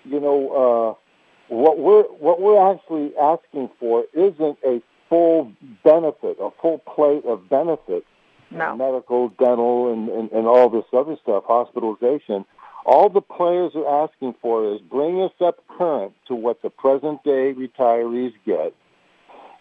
you 0.05 0.19
know 0.19 0.95
uh, 0.95 1.08
what 1.49 1.79
we're 1.79 2.03
what 2.03 2.41
we're 2.41 2.71
actually 2.71 3.11
asking 3.17 3.69
for 3.79 4.05
isn't 4.13 4.57
a 4.65 4.81
full 5.09 5.51
benefit, 5.83 6.37
a 6.39 6.49
full 6.61 6.77
plate 6.79 7.25
of 7.25 7.49
benefits, 7.49 8.05
no. 8.51 8.75
medical, 8.75 9.29
dental, 9.29 9.91
and, 9.91 10.09
and, 10.09 10.31
and 10.31 10.47
all 10.47 10.69
this 10.69 10.85
other 10.93 11.17
stuff, 11.21 11.43
hospitalization. 11.47 12.45
All 12.85 13.09
the 13.09 13.21
players 13.21 13.73
are 13.75 14.03
asking 14.05 14.35
for 14.41 14.73
is 14.73 14.81
bring 14.81 15.21
us 15.21 15.33
up 15.41 15.63
current 15.77 16.13
to 16.27 16.35
what 16.35 16.61
the 16.61 16.69
present 16.69 17.23
day 17.23 17.53
retirees 17.53 18.33
get, 18.45 18.73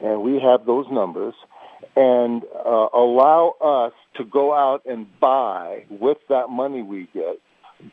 and 0.01 0.23
we 0.23 0.39
have 0.41 0.67
those 0.67 0.87
numbers, 0.91 1.35
and 1.97 2.43
uh, 2.55 2.89
allow 2.95 3.55
us 3.61 3.93
to 4.17 4.25
go 4.25 4.55
out 4.55 4.83
and 4.87 5.07
buy 5.19 5.85
with 5.91 6.19
that 6.29 6.49
money 6.51 6.83
we 6.83 7.09
get, 7.13 7.41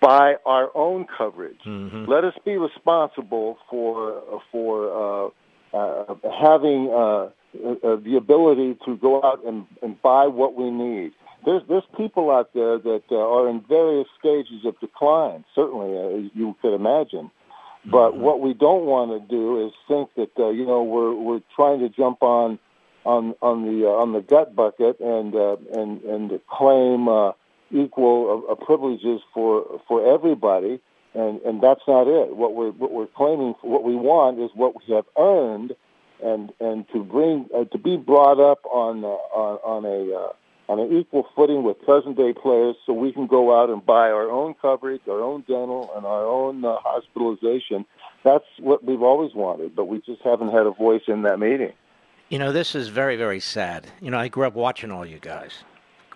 buy 0.02 0.36
our 0.45 0.70
own 0.76 1.06
coverage. 1.18 1.60
Mm-hmm. 1.66 2.06
Let 2.10 2.24
us 2.24 2.34
be 2.44 2.57
responsible 2.57 3.57
for 3.70 4.41
for 4.52 5.32
uh, 5.74 5.78
uh, 5.78 6.16
having 6.41 6.90
uh, 6.91 6.95
uh, 6.95 7.30
the 7.98 8.16
ability 8.18 8.78
to 8.86 8.98
go 8.98 9.24
out 9.24 9.44
and, 9.45 9.66
and 9.82 10.02
buy 10.02 10.28
what 10.28 10.56
we 10.56 10.72
need. 10.72 11.12
There's 11.45 11.62
there's 11.68 11.84
people 11.95 12.32
out 12.32 12.53
there 12.53 12.78
that 12.80 13.03
uh, 13.12 13.16
are 13.16 13.49
in 13.49 13.62
various 13.68 14.07
stages 14.20 14.66
of 14.66 14.80
decline. 14.80 15.45
Certainly, 15.53 15.98
uh, 15.98 16.30
you 16.34 16.56
could 16.62 16.74
imagine. 16.76 17.32
But 17.86 18.14
Mm-hmm. 18.14 18.22
what 18.22 18.41
we 18.41 18.56
don't 18.56 18.86
want 18.86 19.12
to 19.12 19.20
do 19.28 19.68
is 19.68 19.72
think 19.88 20.10
that 20.16 20.32
uh, 20.40 20.49
you 20.49 20.66
know 20.66 20.82
we're 20.82 21.14
we're 21.14 21.41
trying 21.56 21.82
to 21.82 21.90
jump 21.90 22.24
on 22.24 22.57
on 23.06 23.36
on 23.41 23.62
the 23.62 23.86
uh, 23.86 23.91
on 23.91 24.14
the 24.14 24.22
gut 24.22 24.56
bucket 24.56 24.99
and 24.99 25.36
uh, 25.36 25.57
and 25.74 26.02
and 26.02 26.40
claim 26.49 27.07
uh, 27.07 27.34
equal 27.76 28.46
uh, 28.50 28.56
privileges 28.56 29.22
for 29.34 29.82
for 29.88 30.14
everybody. 30.14 30.80
And 31.14 31.42
and 31.42 31.62
that's 31.62 31.82
not 31.88 32.08
it. 32.08 32.36
What 32.36 32.56
we're 32.56 32.72
what 32.72 32.92
we're 32.92 33.08
claiming, 33.08 33.56
what 33.62 33.84
we 33.84 33.96
want, 33.96 34.40
is 34.40 34.50
what 34.54 34.74
we 34.76 34.94
have 34.94 35.06
earned 35.18 35.74
and 36.24 36.52
and 36.60 36.88
to 36.90 37.04
bring 37.04 37.48
uh, 37.56 37.66
to 37.66 37.78
be 37.78 37.98
brought 37.98 38.40
up 38.40 38.66
on 38.66 39.04
uh, 39.04 39.08
on, 39.08 39.60
on 39.64 39.86
a 39.86 40.16
uh, 40.16 40.34
on 40.68 40.80
an 40.80 40.98
equal 40.98 41.28
footing 41.36 41.64
with 41.64 41.80
present 41.82 42.18
day 42.18 42.34
players, 42.34 42.76
so 42.86 42.94
we 42.94 43.12
can 43.12 43.28
go 43.28 43.60
out 43.60 43.70
and 43.70 43.86
buy 43.86 44.10
our 44.10 44.30
own 44.30 44.56
coverage, 44.60 45.02
our 45.08 45.22
own 45.22 45.42
dental, 45.42 45.92
and 45.96 46.06
our 46.06 46.26
own 46.26 46.66
uh, 46.66 46.76
hospitalization. 46.80 47.86
That's 48.24 48.46
what 48.60 48.84
we've 48.84 49.04
always 49.04 49.34
wanted, 49.36 49.76
but 49.76 49.86
we 49.86 50.02
just 50.02 50.22
haven't 50.24 50.50
had 50.50 50.66
a 50.66 50.72
voice 50.72 51.04
in 51.08 51.22
that 51.22 51.40
meeting. 51.40 51.74
You 52.30 52.40
know, 52.40 52.52
this 52.52 52.74
is 52.74 52.88
very, 52.88 53.16
very 53.16 53.40
sad. 53.40 53.86
You 54.02 54.10
know, 54.10 54.18
I 54.18 54.28
grew 54.28 54.48
up 54.48 54.56
watching 54.56 54.90
all 54.90 55.06
you 55.06 55.20
guys, 55.20 55.64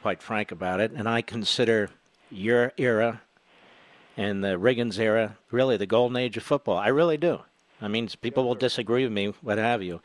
quite 0.01 0.21
frank 0.21 0.51
about 0.51 0.80
it, 0.80 0.91
and 0.91 1.07
I 1.07 1.21
consider 1.21 1.89
your 2.31 2.73
era 2.77 3.21
and 4.17 4.43
the 4.43 4.59
Riggins 4.59 4.99
era 4.99 5.38
really 5.51 5.77
the 5.77 5.85
golden 5.85 6.17
age 6.17 6.38
of 6.38 6.43
football. 6.43 6.77
I 6.77 6.88
really 6.89 7.17
do. 7.17 7.39
I 7.81 7.88
mean, 7.88 8.09
people 8.21 8.43
will 8.43 8.55
disagree 8.55 9.03
with 9.03 9.13
me, 9.13 9.34
what 9.41 9.57
have 9.57 9.81
you, 9.81 10.01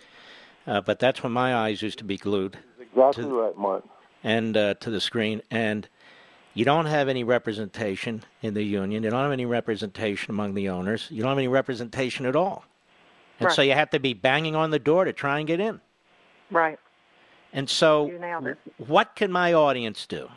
uh, 0.66 0.80
but 0.80 0.98
that's 0.98 1.22
when 1.22 1.32
my 1.32 1.54
eyes 1.54 1.82
used 1.82 1.98
to 1.98 2.04
be 2.04 2.16
glued 2.16 2.56
Exactly 2.80 3.24
right, 3.24 3.56
Mark. 3.56 3.84
and 4.22 4.56
uh, 4.56 4.74
to 4.74 4.90
the 4.90 5.00
screen. 5.00 5.42
And 5.50 5.88
you 6.54 6.64
don't 6.64 6.86
have 6.86 7.08
any 7.08 7.24
representation 7.24 8.22
in 8.42 8.54
the 8.54 8.62
union. 8.62 9.02
You 9.02 9.10
don't 9.10 9.22
have 9.22 9.32
any 9.32 9.46
representation 9.46 10.30
among 10.30 10.54
the 10.54 10.68
owners. 10.68 11.08
You 11.10 11.22
don't 11.22 11.30
have 11.30 11.38
any 11.38 11.48
representation 11.48 12.24
at 12.26 12.36
all. 12.36 12.64
And 13.40 13.50
so 13.50 13.62
you 13.62 13.72
have 13.72 13.90
to 13.90 13.98
be 13.98 14.14
banging 14.14 14.54
on 14.54 14.70
the 14.70 14.78
door 14.78 15.04
to 15.04 15.12
try 15.12 15.38
and 15.38 15.46
get 15.48 15.58
in. 15.58 15.80
Right. 16.52 16.78
And 17.54 17.70
so, 17.70 18.08
You 18.08 18.18
nailed 18.18 18.48
it. 18.48 18.58
what 18.78 19.14
can 19.14 19.30
my 19.32 19.52
audience 19.54 20.06
do? 20.06 20.28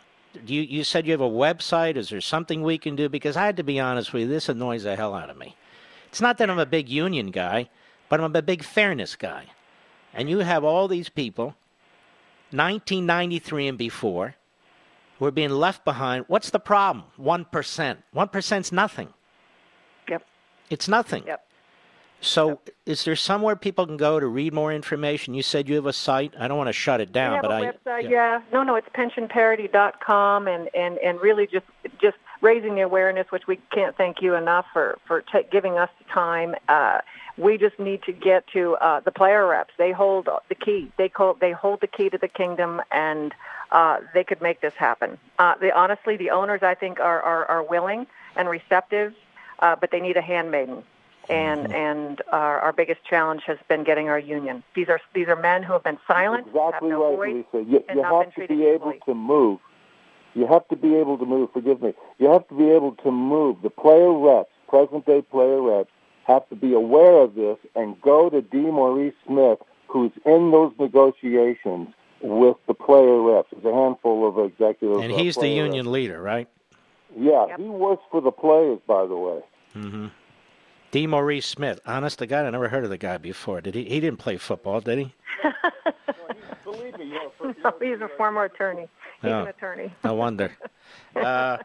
You, 0.45 0.61
you 0.61 0.83
said 0.83 1.07
you 1.07 1.11
have 1.13 1.21
a 1.21 1.29
website. 1.29 1.97
Is 1.97 2.09
there 2.09 2.21
something 2.21 2.61
we 2.61 2.77
can 2.77 2.95
do? 2.95 3.09
Because 3.09 3.35
I 3.35 3.45
had 3.45 3.57
to 3.57 3.63
be 3.63 3.79
honest 3.79 4.13
with 4.13 4.21
you, 4.23 4.27
this 4.27 4.49
annoys 4.49 4.83
the 4.83 4.95
hell 4.95 5.15
out 5.15 5.31
of 5.31 5.37
me. 5.37 5.55
It's 6.09 6.21
not 6.21 6.37
that 6.37 6.49
I'm 6.49 6.59
a 6.59 6.65
big 6.65 6.87
union 6.87 7.31
guy, 7.31 7.69
but 8.07 8.21
I'm 8.21 8.35
a 8.35 8.41
big 8.43 8.63
fairness 8.63 9.15
guy. 9.15 9.45
And 10.13 10.29
you 10.29 10.39
have 10.39 10.63
all 10.63 10.87
these 10.87 11.09
people, 11.09 11.55
1993 12.51 13.67
and 13.67 13.77
before, 13.77 14.35
who 15.17 15.25
are 15.25 15.31
being 15.31 15.49
left 15.49 15.83
behind. 15.83 16.25
What's 16.27 16.51
the 16.51 16.59
problem? 16.59 17.05
1%. 17.19 17.97
One 18.11 18.27
1%'s 18.27 18.71
nothing. 18.71 19.11
Yep. 20.07 20.23
It's 20.69 20.87
nothing. 20.87 21.23
Yep. 21.25 21.46
So, 22.19 22.59
is 22.85 23.05
there 23.05 23.15
somewhere 23.15 23.55
people 23.55 23.85
can 23.85 23.97
go 23.97 24.19
to 24.19 24.25
read 24.25 24.53
more 24.53 24.73
information? 24.73 25.33
You 25.33 25.43
said 25.43 25.69
you 25.69 25.75
have 25.75 25.85
a 25.85 25.93
site. 25.93 26.33
I 26.39 26.47
don't 26.47 26.57
want 26.57 26.67
to 26.67 26.73
shut 26.73 26.99
it 26.99 27.11
down, 27.11 27.41
but 27.41 27.51
I. 27.51 27.61
website, 27.61 28.09
yeah. 28.09 28.41
No, 28.51 28.63
no, 28.63 28.75
it's 28.75 28.89
pensionparity.com, 28.89 30.47
and 30.47 30.69
and 30.73 30.97
and 30.97 31.21
really 31.21 31.45
just 31.45 31.65
just 32.01 32.17
raising 32.41 32.75
the 32.75 32.81
awareness, 32.81 33.27
which 33.29 33.47
we 33.47 33.57
can't 33.71 33.95
thank 33.95 34.21
you 34.21 34.35
enough 34.35 34.65
for 34.73 34.97
for 35.05 35.21
ta 35.21 35.41
giving 35.51 35.77
us 35.77 35.89
the 35.99 36.11
time. 36.11 36.55
Uh, 36.67 37.01
we 37.37 37.57
just 37.57 37.77
need 37.79 38.01
to 38.03 38.11
get 38.11 38.47
to 38.47 38.75
uh, 38.77 38.99
the 39.01 39.11
player 39.11 39.45
reps. 39.47 39.73
They 39.77 39.91
hold 39.91 40.27
the 40.49 40.55
key. 40.55 40.91
They 40.97 41.09
call, 41.09 41.35
they 41.35 41.51
hold 41.51 41.81
the 41.81 41.87
key 41.87 42.09
to 42.09 42.17
the 42.17 42.27
kingdom, 42.27 42.81
and 42.91 43.33
uh, 43.71 43.99
they 44.13 44.23
could 44.23 44.41
make 44.41 44.61
this 44.61 44.73
happen. 44.75 45.19
Uh, 45.37 45.53
they, 45.61 45.71
honestly, 45.71 46.17
the 46.17 46.31
owners 46.31 46.63
I 46.63 46.73
think 46.73 46.99
are 46.99 47.21
are, 47.21 47.45
are 47.45 47.63
willing 47.63 48.07
and 48.35 48.49
receptive, 48.49 49.13
uh, 49.59 49.75
but 49.75 49.91
they 49.91 49.99
need 49.99 50.17
a 50.17 50.21
handmaiden. 50.21 50.83
And 51.29 51.73
and 51.73 52.21
our, 52.31 52.59
our 52.59 52.73
biggest 52.73 53.03
challenge 53.03 53.41
has 53.47 53.57
been 53.67 53.83
getting 53.83 54.07
our 54.07 54.19
union. 54.19 54.63
These 54.75 54.87
are 54.87 54.99
these 55.13 55.27
are 55.27 55.35
men 55.35 55.63
who 55.63 55.73
have 55.73 55.83
been 55.83 55.99
silent, 56.07 56.47
have 56.47 56.55
Exactly 56.55 56.89
no 56.89 57.17
right, 57.17 57.33
voice, 57.33 57.45
Lisa. 57.53 57.69
You, 57.69 57.83
you 57.93 58.03
have 58.03 58.25
to 58.25 58.31
treated 58.31 58.57
be 58.57 58.65
able 58.65 58.93
to 59.05 59.13
move. 59.13 59.59
You 60.35 60.47
have 60.47 60.67
to 60.69 60.75
be 60.75 60.95
able 60.95 61.17
to 61.17 61.25
move. 61.25 61.49
Forgive 61.51 61.81
me. 61.81 61.93
You 62.19 62.31
have 62.31 62.47
to 62.49 62.55
be 62.55 62.69
able 62.69 62.93
to 63.03 63.11
move. 63.11 63.57
The 63.63 63.69
player 63.69 64.11
reps, 64.11 64.51
present 64.69 65.05
day 65.05 65.21
player 65.21 65.61
reps, 65.61 65.89
have 66.25 66.47
to 66.49 66.55
be 66.55 66.73
aware 66.73 67.21
of 67.21 67.35
this 67.35 67.57
and 67.75 67.99
go 68.01 68.29
to 68.29 68.41
DeMaurice 68.41 69.13
Smith, 69.25 69.59
who's 69.87 70.11
in 70.25 70.51
those 70.51 70.73
negotiations 70.79 71.89
with 72.21 72.57
the 72.67 72.73
player 72.73 73.19
reps. 73.21 73.49
There's 73.51 73.65
a 73.65 73.75
handful 73.75 74.27
of 74.27 74.37
executives. 74.37 75.03
And 75.03 75.11
he's 75.11 75.35
the 75.35 75.41
player 75.41 75.65
union 75.65 75.91
leader, 75.91 76.21
right? 76.21 76.47
reps. 77.15 77.49
Yeah, 77.49 77.57
he 77.57 77.63
works 77.63 78.03
for 78.11 78.21
the 78.21 78.31
players, 78.31 78.79
by 78.85 79.05
the 79.07 79.15
way. 79.15 79.39
Mm-hmm. 79.75 80.07
DeMaurice 80.91 81.43
Smith. 81.43 81.79
Honest 81.85 82.19
to 82.19 82.27
God, 82.27 82.45
I 82.45 82.49
never 82.49 82.69
heard 82.69 82.83
of 82.83 82.89
the 82.89 82.97
guy 82.97 83.17
before. 83.17 83.61
Did 83.61 83.75
he? 83.75 83.83
He 83.85 83.99
didn't 83.99 84.19
play 84.19 84.37
football, 84.37 84.81
did 84.81 84.99
he? 84.99 85.13
Believe 86.63 86.97
me, 86.97 87.05
you 87.05 87.13
know, 87.13 87.31
No, 87.63 87.73
he's 87.81 88.01
a 88.01 88.09
former 88.17 88.43
attorney. 88.45 88.87
He's 89.21 89.31
Oh. 89.31 89.41
an 89.41 89.47
attorney. 89.47 89.93
No 90.03 90.13
wonder. 90.15 90.51
Uh, 91.17 91.57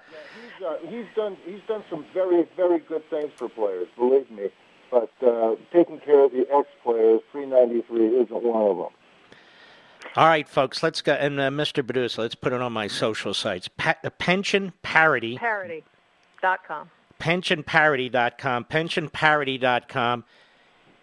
he's, 0.59 0.67
uh, 0.67 0.77
he's 0.89 1.05
done 1.15 1.37
he's 1.45 1.61
done 1.69 1.85
some 1.91 2.05
very 2.15 2.49
very 2.57 2.79
good 2.81 3.09
things 3.11 3.31
for 3.37 3.49
players. 3.49 3.87
Believe 3.97 4.29
me, 4.31 4.49
but 4.91 5.11
uh, 5.25 5.55
taking 5.73 6.01
care 6.01 6.25
of 6.25 6.33
the 6.33 6.45
ex 6.53 6.67
players, 6.83 7.21
three 7.31 7.47
ninety 7.47 7.83
three 7.83 8.07
isn't 8.09 8.43
one 8.43 8.63
of 8.63 8.77
them. 8.79 8.89
all 10.17 10.27
right, 10.27 10.49
folks, 10.49 10.83
let's 10.83 11.03
go. 11.03 11.13
And 11.13 11.39
uh, 11.39 11.51
Mr. 11.51 11.87
Producer, 11.87 12.23
let's 12.23 12.35
put 12.35 12.53
it 12.53 12.61
on 12.61 12.73
my 12.73 12.89
social 12.89 13.33
sites. 13.35 13.69
Pa- 13.77 13.95
pension 14.19 14.73
parity. 14.83 15.37
Parity.com. 15.37 16.91
pensionparity.com, 17.23 18.65
pensionparity.com. 18.65 20.25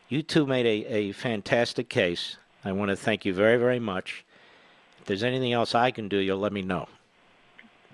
You 0.10 0.22
two 0.22 0.46
made 0.46 0.66
a, 0.66 0.94
a 0.94 1.12
fantastic 1.14 1.88
case. 1.88 2.36
I 2.66 2.74
want 2.74 2.90
to 2.90 2.98
thank 2.98 3.24
you 3.24 3.34
very, 3.34 3.58
very 3.58 3.80
much. 3.80 4.26
If 5.00 5.06
there's 5.06 5.24
anything 5.24 5.54
else 5.54 5.74
I 5.74 5.92
can 5.92 6.10
do, 6.10 6.18
you'll 6.18 6.40
let 6.40 6.52
me 6.52 6.62
know. 6.62 6.90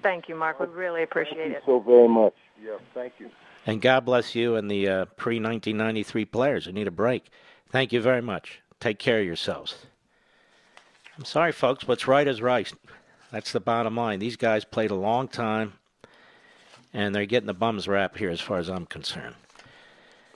Thank 0.02 0.28
you, 0.28 0.36
Mark. 0.36 0.60
We 0.60 0.66
really 0.66 1.04
appreciate 1.04 1.38
it. 1.38 1.42
Thank 1.42 1.52
you 1.52 1.58
it. 1.58 1.64
so 1.66 1.80
very 1.80 2.08
much. 2.08 2.34
Yeah, 2.64 2.78
thank 2.96 3.14
you. 3.20 3.30
And 3.68 3.80
God 3.80 4.06
bless 4.06 4.34
you 4.34 4.56
and 4.56 4.72
the 4.72 4.88
uh, 4.88 5.06
pre 5.18 5.36
1993 5.36 6.26
players 6.26 6.66
who 6.66 6.72
need 6.72 6.88
a 6.88 6.92
break. 6.92 7.30
Thank 7.70 7.94
you 7.94 8.02
very 8.02 8.22
much. 8.22 8.62
Take 8.80 8.98
care 8.98 9.20
of 9.20 9.26
yourselves. 9.26 9.86
I'm 11.18 11.26
sorry, 11.26 11.52
folks. 11.52 11.88
What's 11.88 12.08
right 12.08 12.28
is 12.28 12.42
right. 12.42 12.72
That's 13.32 13.52
the 13.52 13.60
bottom 13.60 13.96
line. 13.96 14.20
These 14.20 14.36
guys 14.36 14.66
played 14.66 14.92
a 14.92 14.96
long 14.96 15.28
time, 15.28 15.74
and 16.96 17.14
they're 17.14 17.26
getting 17.26 17.48
the 17.48 17.54
bums 17.54 17.90
rap 17.90 18.18
here 18.18 18.30
as 18.30 18.40
far 18.40 18.58
as 18.58 18.70
I'm 18.70 18.86
concerned. 18.86 19.36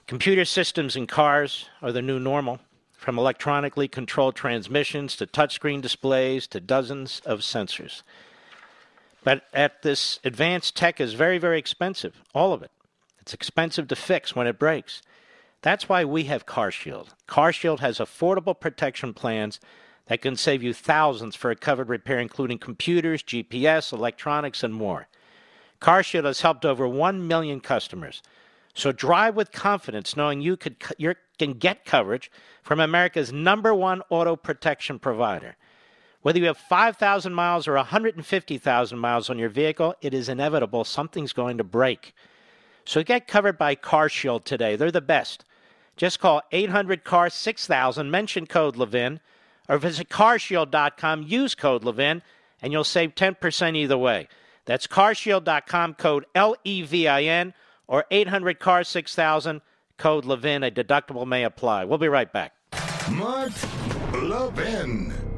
Computer 0.07 0.43
systems 0.43 0.97
in 0.97 1.07
cars 1.07 1.69
are 1.81 1.93
the 1.93 2.01
new 2.01 2.19
normal, 2.19 2.59
from 2.91 3.17
electronically 3.17 3.87
controlled 3.87 4.35
transmissions 4.35 5.15
to 5.15 5.25
touchscreen 5.25 5.81
displays 5.81 6.47
to 6.47 6.59
dozens 6.59 7.21
of 7.25 7.39
sensors. 7.39 8.01
But 9.23 9.43
at 9.53 9.83
this 9.83 10.19
advanced 10.25 10.75
tech 10.75 10.99
is 10.99 11.13
very, 11.13 11.37
very 11.37 11.57
expensive, 11.57 12.21
all 12.35 12.51
of 12.51 12.61
it. 12.61 12.71
It's 13.21 13.33
expensive 13.33 13.87
to 13.87 13.95
fix 13.95 14.35
when 14.35 14.47
it 14.47 14.59
breaks. 14.59 15.01
That's 15.61 15.87
why 15.87 16.03
we 16.03 16.25
have 16.25 16.45
CarShield. 16.45 17.09
CarShield 17.27 17.79
has 17.79 17.99
affordable 17.99 18.59
protection 18.59 19.13
plans 19.13 19.61
that 20.07 20.21
can 20.21 20.35
save 20.35 20.61
you 20.61 20.73
thousands 20.73 21.37
for 21.37 21.51
a 21.51 21.55
covered 21.55 21.87
repair, 21.87 22.19
including 22.19 22.57
computers, 22.57 23.23
GPS, 23.23 23.93
electronics, 23.93 24.63
and 24.63 24.73
more. 24.73 25.07
CarShield 25.81 26.25
has 26.25 26.41
helped 26.41 26.65
over 26.65 26.87
1 26.87 27.27
million 27.27 27.59
customers 27.59 28.21
So 28.73 28.91
drive 28.91 29.35
with 29.35 29.51
confidence, 29.51 30.15
knowing 30.15 30.41
you 30.41 30.55
could 30.55 30.75
you 30.97 31.15
can 31.37 31.53
get 31.53 31.85
coverage 31.85 32.31
from 32.61 32.79
America's 32.79 33.33
number 33.33 33.73
one 33.73 34.01
auto 34.09 34.35
protection 34.35 34.99
provider. 34.99 35.55
Whether 36.21 36.39
you 36.39 36.47
have 36.47 36.57
5,000 36.57 37.33
miles 37.33 37.67
or 37.67 37.75
150,000 37.75 38.99
miles 38.99 39.29
on 39.29 39.39
your 39.39 39.49
vehicle, 39.49 39.95
it 40.01 40.13
is 40.13 40.27
inevitable 40.27 40.83
something's 40.83 41.33
going 41.33 41.57
to 41.57 41.63
break. 41.63 42.13
So 42.85 43.03
get 43.03 43.27
covered 43.27 43.57
by 43.57 43.75
CarShield 43.75 44.43
today. 44.43 44.75
They're 44.75 44.91
the 44.91 45.01
best. 45.01 45.45
Just 45.95 46.19
call 46.19 46.41
800 46.51 47.03
CAR 47.03 47.29
6000, 47.29 48.11
mention 48.11 48.47
code 48.47 48.75
Levin, 48.75 49.19
or 49.69 49.77
visit 49.77 50.09
carshield.com, 50.09 51.23
use 51.23 51.55
code 51.55 51.83
Levin, 51.83 52.21
and 52.61 52.73
you'll 52.73 52.83
save 52.83 53.15
10% 53.15 53.75
either 53.75 53.97
way. 53.97 54.27
That's 54.69 54.85
carshield.com, 54.85 55.95
code 55.95 56.27
L 56.35 56.55
E 56.63 56.83
V 56.83 57.07
I 57.07 57.23
N, 57.23 57.55
or 57.87 58.05
800 58.11 58.59
CAR 58.59 58.83
6000, 58.83 59.61
code 59.97 60.25
Levin. 60.25 60.63
A 60.63 60.69
deductible 60.69 61.25
may 61.25 61.43
apply. 61.43 61.85
We'll 61.85 61.97
be 61.97 62.07
right 62.07 62.31
back. 62.31 62.53
Mark 63.09 63.51
Levin. 64.13 65.28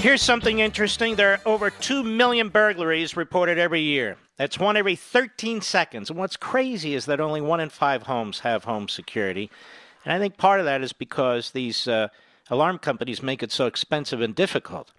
Here's 0.00 0.22
something 0.22 0.60
interesting. 0.60 1.16
There 1.16 1.32
are 1.32 1.40
over 1.44 1.70
2 1.70 2.04
million 2.04 2.50
burglaries 2.50 3.16
reported 3.16 3.58
every 3.58 3.80
year. 3.80 4.16
That's 4.36 4.56
one 4.56 4.76
every 4.76 4.94
13 4.94 5.60
seconds. 5.60 6.08
And 6.08 6.16
what's 6.16 6.36
crazy 6.36 6.94
is 6.94 7.06
that 7.06 7.20
only 7.20 7.40
one 7.40 7.58
in 7.58 7.68
five 7.68 8.04
homes 8.04 8.40
have 8.40 8.62
home 8.62 8.86
security. 8.86 9.50
And 10.04 10.14
I 10.14 10.20
think 10.20 10.36
part 10.36 10.60
of 10.60 10.66
that 10.66 10.82
is 10.82 10.92
because 10.92 11.50
these 11.50 11.88
uh, 11.88 12.08
alarm 12.48 12.78
companies 12.78 13.24
make 13.24 13.42
it 13.42 13.50
so 13.50 13.66
expensive 13.66 14.20
and 14.20 14.36
difficult. 14.36 14.92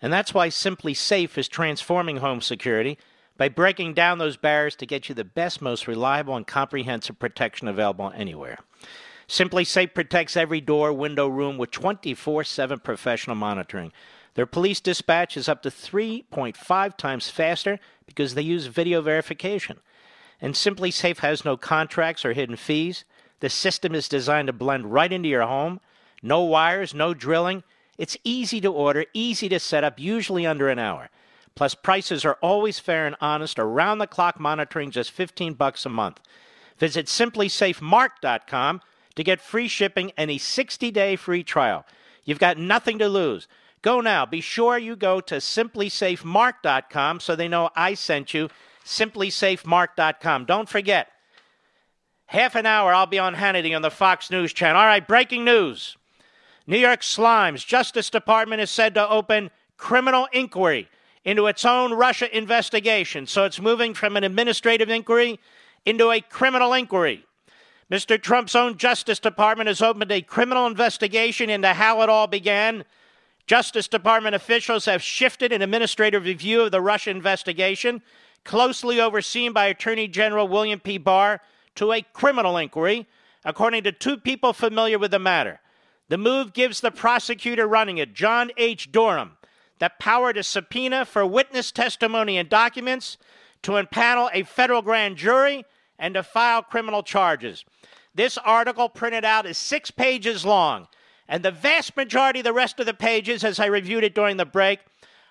And 0.00 0.12
that's 0.12 0.32
why 0.32 0.48
SimpliSafe 0.48 1.36
is 1.36 1.48
transforming 1.48 2.18
home 2.18 2.40
security 2.40 2.98
by 3.36 3.48
breaking 3.48 3.94
down 3.94 4.18
those 4.18 4.36
barriers 4.36 4.76
to 4.76 4.86
get 4.86 5.08
you 5.08 5.14
the 5.16 5.24
best, 5.24 5.60
most 5.60 5.88
reliable, 5.88 6.36
and 6.36 6.46
comprehensive 6.46 7.18
protection 7.18 7.66
available 7.66 8.12
anywhere. 8.14 8.60
SimpliSafe 9.28 9.92
protects 9.92 10.36
every 10.36 10.60
door, 10.60 10.92
window, 10.92 11.26
room 11.26 11.58
with 11.58 11.72
24 11.72 12.44
7 12.44 12.78
professional 12.78 13.34
monitoring. 13.34 13.92
Their 14.36 14.46
police 14.46 14.80
dispatch 14.80 15.36
is 15.36 15.48
up 15.48 15.62
to 15.62 15.70
3.5 15.70 16.96
times 16.96 17.30
faster 17.30 17.80
because 18.06 18.34
they 18.34 18.42
use 18.42 18.66
video 18.66 19.00
verification. 19.00 19.78
And 20.42 20.52
SimpliSafe 20.52 21.18
has 21.18 21.44
no 21.44 21.56
contracts 21.56 22.22
or 22.22 22.34
hidden 22.34 22.56
fees. 22.56 23.04
The 23.40 23.48
system 23.48 23.94
is 23.94 24.08
designed 24.08 24.48
to 24.48 24.52
blend 24.52 24.92
right 24.92 25.10
into 25.10 25.30
your 25.30 25.46
home. 25.46 25.80
No 26.22 26.42
wires, 26.42 26.92
no 26.92 27.14
drilling. 27.14 27.64
It's 27.96 28.18
easy 28.24 28.60
to 28.60 28.68
order, 28.68 29.06
easy 29.14 29.48
to 29.48 29.58
set 29.58 29.84
up, 29.84 29.98
usually 29.98 30.46
under 30.46 30.68
an 30.68 30.78
hour. 30.78 31.08
Plus 31.54 31.74
prices 31.74 32.22
are 32.26 32.36
always 32.42 32.78
fair 32.78 33.06
and 33.06 33.16
honest, 33.18 33.58
around 33.58 33.98
the 33.98 34.06
clock 34.06 34.38
monitoring 34.38 34.90
just 34.90 35.12
15 35.12 35.54
bucks 35.54 35.86
a 35.86 35.88
month. 35.88 36.20
Visit 36.76 37.06
simplisafemark.com 37.06 38.82
to 39.14 39.24
get 39.24 39.40
free 39.40 39.66
shipping 39.66 40.12
and 40.18 40.30
a 40.30 40.34
60-day 40.34 41.16
free 41.16 41.42
trial. 41.42 41.86
You've 42.26 42.38
got 42.38 42.58
nothing 42.58 42.98
to 42.98 43.08
lose. 43.08 43.48
Go 43.86 44.00
now. 44.00 44.26
Be 44.26 44.40
sure 44.40 44.76
you 44.76 44.96
go 44.96 45.20
to 45.20 45.36
simplisafemark.com 45.36 47.20
so 47.20 47.36
they 47.36 47.46
know 47.46 47.70
I 47.76 47.94
sent 47.94 48.34
you. 48.34 48.48
Simplisafemark.com. 48.84 50.44
Don't 50.44 50.68
forget, 50.68 51.06
half 52.26 52.56
an 52.56 52.66
hour 52.66 52.92
I'll 52.92 53.06
be 53.06 53.20
on 53.20 53.36
Hannity 53.36 53.76
on 53.76 53.82
the 53.82 53.90
Fox 53.92 54.28
News 54.28 54.52
channel. 54.52 54.80
All 54.80 54.88
right, 54.88 55.06
breaking 55.06 55.44
news. 55.44 55.96
New 56.66 56.78
York 56.78 57.02
Slimes 57.02 57.64
Justice 57.64 58.10
Department 58.10 58.60
is 58.60 58.72
said 58.72 58.92
to 58.94 59.08
open 59.08 59.52
criminal 59.76 60.26
inquiry 60.32 60.88
into 61.24 61.46
its 61.46 61.64
own 61.64 61.92
Russia 61.92 62.36
investigation. 62.36 63.28
So 63.28 63.44
it's 63.44 63.60
moving 63.60 63.94
from 63.94 64.16
an 64.16 64.24
administrative 64.24 64.90
inquiry 64.90 65.38
into 65.84 66.10
a 66.10 66.20
criminal 66.20 66.72
inquiry. 66.72 67.24
Mr. 67.88 68.20
Trump's 68.20 68.56
own 68.56 68.78
Justice 68.78 69.20
Department 69.20 69.68
has 69.68 69.80
opened 69.80 70.10
a 70.10 70.22
criminal 70.22 70.66
investigation 70.66 71.48
into 71.48 71.72
how 71.72 72.02
it 72.02 72.08
all 72.08 72.26
began 72.26 72.84
Justice 73.46 73.86
Department 73.86 74.34
officials 74.34 74.86
have 74.86 75.02
shifted 75.02 75.52
an 75.52 75.62
administrative 75.62 76.24
review 76.24 76.62
of 76.62 76.72
the 76.72 76.80
Russia 76.80 77.10
investigation, 77.10 78.02
closely 78.44 79.00
overseen 79.00 79.52
by 79.52 79.66
Attorney 79.66 80.08
General 80.08 80.48
William 80.48 80.80
P. 80.80 80.98
Barr, 80.98 81.40
to 81.76 81.92
a 81.92 82.02
criminal 82.12 82.56
inquiry, 82.56 83.06
according 83.44 83.84
to 83.84 83.92
two 83.92 84.16
people 84.16 84.52
familiar 84.52 84.98
with 84.98 85.12
the 85.12 85.20
matter. 85.20 85.60
The 86.08 86.18
move 86.18 86.52
gives 86.52 86.80
the 86.80 86.90
prosecutor 86.90 87.68
running 87.68 87.98
it, 87.98 88.14
John 88.14 88.50
H. 88.56 88.90
Durham, 88.90 89.36
the 89.78 89.92
power 90.00 90.32
to 90.32 90.42
subpoena 90.42 91.04
for 91.04 91.24
witness 91.24 91.70
testimony 91.70 92.38
and 92.38 92.48
documents, 92.48 93.16
to 93.62 93.72
impanel 93.72 94.30
a 94.32 94.42
federal 94.42 94.82
grand 94.82 95.16
jury, 95.16 95.64
and 95.98 96.14
to 96.14 96.22
file 96.24 96.62
criminal 96.62 97.02
charges. 97.02 97.64
This 98.12 98.38
article, 98.38 98.88
printed 98.88 99.24
out, 99.24 99.46
is 99.46 99.56
six 99.56 99.90
pages 99.92 100.44
long 100.44 100.88
and 101.28 101.42
the 101.42 101.50
vast 101.50 101.96
majority 101.96 102.40
of 102.40 102.44
the 102.44 102.52
rest 102.52 102.78
of 102.80 102.86
the 102.86 102.94
pages, 102.94 103.44
as 103.44 103.58
I 103.58 103.66
reviewed 103.66 104.04
it 104.04 104.14
during 104.14 104.36
the 104.36 104.44
break, 104.44 104.80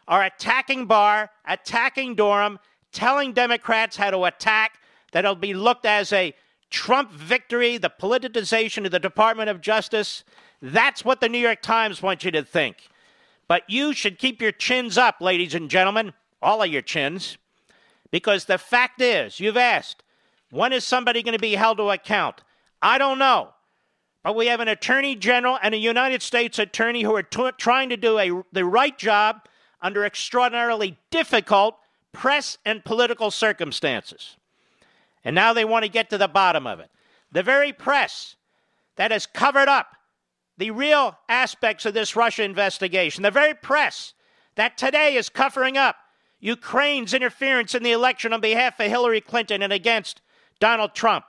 are 0.08 0.24
attacking 0.24 0.86
Barr, 0.86 1.30
attacking 1.48 2.16
Durham, 2.16 2.60
telling 2.92 3.34
Democrats 3.34 3.98
how 3.98 4.12
to 4.12 4.26
attack, 4.26 4.80
that 5.12 5.26
it'll 5.26 5.36
be 5.36 5.54
looked 5.54 5.86
as 5.86 6.12
a 6.12 6.34
Trump 6.70 7.12
victory, 7.12 7.78
the 7.78 7.90
politicization 7.90 8.86
of 8.86 8.92
the 8.92 9.00
Department 9.00 9.50
of 9.50 9.62
Justice. 9.62 10.24
That's 10.62 11.06
what 11.06 11.22
the 11.22 11.30
New 11.30 11.40
York 11.40 11.62
Times 11.62 12.02
wants 12.02 12.26
you 12.26 12.32
to 12.32 12.44
think. 12.44 12.90
But 13.48 13.64
you 13.68 13.94
should 13.94 14.20
keep 14.20 14.42
your 14.42 14.52
chins 14.52 14.98
up, 14.98 15.22
ladies 15.22 15.56
and 15.56 15.70
gentlemen, 15.70 16.14
all 16.42 16.62
of 16.62 16.70
your 16.70 16.82
chins, 16.82 17.38
because 18.12 18.46
the 18.46 18.58
fact 18.58 19.02
is, 19.02 19.40
you've 19.40 19.58
asked, 19.58 20.04
when 20.52 20.74
is 20.74 20.84
somebody 20.84 21.24
going 21.24 21.34
to 21.34 21.40
be 21.40 21.56
held 21.56 21.78
to 21.78 21.90
account? 21.90 22.44
I 22.82 22.98
don't 22.98 23.20
know. 23.20 23.50
But 24.26 24.36
we 24.36 24.48
have 24.48 24.60
an 24.60 24.68
attorney 24.68 25.16
general 25.16 25.60
and 25.62 25.76
a 25.76 25.78
United 25.78 26.24
States 26.24 26.58
attorney 26.58 27.04
who 27.04 27.16
are 27.16 27.22
t- 27.22 27.52
trying 27.60 27.90
to 27.90 27.96
do 27.96 28.18
a, 28.18 28.44
the 28.52 28.66
right 28.66 28.98
job 28.98 29.42
under 29.84 30.04
extraordinarily 30.04 30.98
difficult 31.12 31.78
press 32.12 32.58
and 32.66 32.84
political 32.84 33.30
circumstances. 33.30 34.38
And 35.24 35.36
now 35.36 35.54
they 35.54 35.64
want 35.64 35.86
to 35.86 35.92
get 35.92 36.10
to 36.10 36.18
the 36.18 36.28
bottom 36.28 36.66
of 36.66 36.80
it. 36.80 36.90
The 37.32 37.44
very 37.44 37.72
press 37.72 38.36
that 38.96 39.12
has 39.12 39.28
covered 39.28 39.68
up 39.68 39.96
the 40.58 40.72
real 40.72 41.20
aspects 41.30 41.86
of 41.86 41.94
this 41.94 42.16
Russia 42.16 42.42
investigation, 42.42 43.22
the 43.22 43.30
very 43.30 43.54
press 43.54 44.16
that 44.56 44.76
today 44.76 45.18
is 45.18 45.30
covering 45.30 45.78
up 45.78 45.98
Ukraine's 46.40 47.14
interference 47.14 47.76
in 47.76 47.84
the 47.84 47.92
election 47.92 48.34
on 48.34 48.42
behalf 48.42 48.80
of 48.80 48.88
Hillary 48.88 49.22
Clinton 49.22 49.62
and 49.62 49.72
against 49.72 50.24
Donald 50.60 50.96
Trump, 50.96 51.26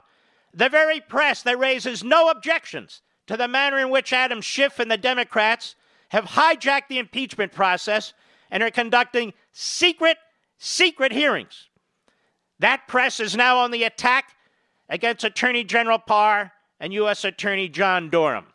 the 0.52 0.68
very 0.68 1.00
press 1.00 1.42
that 1.42 1.58
raises 1.58 2.02
no 2.02 2.30
objections 2.30 3.02
to 3.26 3.36
the 3.36 3.48
manner 3.48 3.78
in 3.78 3.90
which 3.90 4.12
Adam 4.12 4.40
Schiff 4.40 4.78
and 4.78 4.90
the 4.90 4.96
Democrats 4.96 5.74
have 6.10 6.24
hijacked 6.24 6.88
the 6.88 6.98
impeachment 6.98 7.52
process 7.52 8.12
and 8.50 8.62
are 8.62 8.70
conducting 8.70 9.32
secret, 9.52 10.16
secret 10.58 11.12
hearings. 11.12 11.68
That 12.58 12.86
press 12.86 13.20
is 13.20 13.36
now 13.36 13.58
on 13.58 13.70
the 13.70 13.84
attack 13.84 14.36
against 14.88 15.24
Attorney 15.24 15.64
General 15.64 16.00
Barr 16.06 16.52
and 16.80 16.92
U.S. 16.92 17.24
Attorney 17.24 17.68
John 17.68 18.08
Durham. 18.08 18.46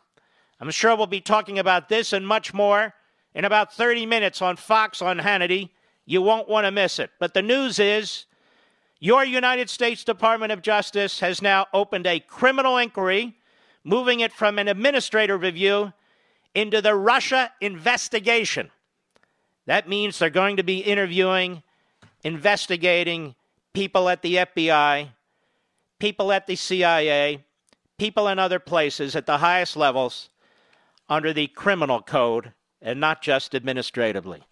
I'm 0.60 0.70
sure 0.70 0.96
we'll 0.96 1.06
be 1.06 1.20
talking 1.20 1.58
about 1.58 1.88
this 1.88 2.12
and 2.12 2.26
much 2.26 2.54
more 2.54 2.94
in 3.34 3.44
about 3.44 3.74
30 3.74 4.06
minutes 4.06 4.40
on 4.40 4.56
Fox 4.56 5.02
on 5.02 5.18
Hannity. 5.18 5.70
You 6.06 6.22
won't 6.22 6.48
want 6.48 6.66
to 6.66 6.70
miss 6.70 6.98
it. 6.98 7.10
But 7.18 7.34
the 7.34 7.42
news 7.42 7.78
is 7.78 8.26
your 9.02 9.24
United 9.24 9.68
States 9.68 10.04
Department 10.04 10.52
of 10.52 10.62
Justice 10.62 11.18
has 11.18 11.42
now 11.42 11.66
opened 11.74 12.06
a 12.06 12.20
criminal 12.20 12.76
inquiry, 12.78 13.36
moving 13.82 14.20
it 14.20 14.32
from 14.32 14.60
an 14.60 14.68
administrative 14.68 15.42
review 15.42 15.92
into 16.54 16.80
the 16.80 16.94
Russia 16.94 17.50
investigation. 17.60 18.70
That 19.66 19.88
means 19.88 20.20
they're 20.20 20.30
going 20.30 20.56
to 20.56 20.62
be 20.62 20.78
interviewing, 20.78 21.64
investigating 22.22 23.34
people 23.72 24.08
at 24.08 24.22
the 24.22 24.36
FBI, 24.36 25.08
people 25.98 26.30
at 26.30 26.46
the 26.46 26.54
CIA, 26.54 27.44
people 27.98 28.28
in 28.28 28.38
other 28.38 28.60
places 28.60 29.16
at 29.16 29.26
the 29.26 29.38
highest 29.38 29.76
levels 29.76 30.28
under 31.08 31.32
the 31.32 31.48
criminal 31.48 32.02
code 32.02 32.52
and 32.80 33.00
not 33.00 33.20
just 33.20 33.52
administratively. 33.52 34.44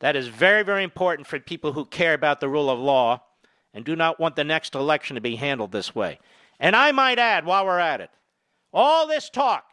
That 0.00 0.16
is 0.16 0.26
very, 0.26 0.64
very 0.64 0.82
important 0.82 1.28
for 1.28 1.38
people 1.38 1.74
who 1.74 1.84
care 1.84 2.14
about 2.14 2.40
the 2.40 2.48
rule 2.48 2.68
of 2.68 2.80
law 2.80 3.22
and 3.76 3.84
do 3.84 3.94
not 3.94 4.18
want 4.18 4.36
the 4.36 4.42
next 4.42 4.74
election 4.74 5.16
to 5.16 5.20
be 5.20 5.36
handled 5.36 5.70
this 5.70 5.94
way. 5.94 6.18
And 6.58 6.74
I 6.74 6.92
might 6.92 7.18
add, 7.18 7.44
while 7.44 7.66
we're 7.66 7.78
at 7.78 8.00
it, 8.00 8.08
all 8.72 9.06
this 9.06 9.28
talk, 9.28 9.66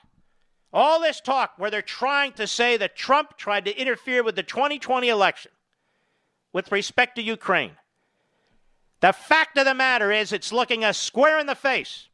all 0.73 0.99
this 0.99 1.21
talk 1.21 1.53
where 1.55 1.71
they're 1.71 1.81
trying 1.81 2.33
to 2.33 2.45
say 2.45 2.75
that 2.75 2.97
Trump 2.97 3.37
tried 3.37 3.63
to 3.63 3.79
interfere 3.79 4.21
with 4.21 4.35
the 4.35 4.43
2020 4.43 5.07
election 5.07 5.51
with 6.51 6.69
respect 6.69 7.15
to 7.15 7.21
Ukraine. 7.21 7.71
The 8.99 9.13
fact 9.13 9.57
of 9.57 9.63
the 9.63 9.73
matter 9.73 10.11
is, 10.11 10.33
it's 10.33 10.51
looking 10.51 10.83
us 10.83 10.97
square 10.97 11.39
in 11.39 11.47
the 11.47 11.55
face. 11.55 12.09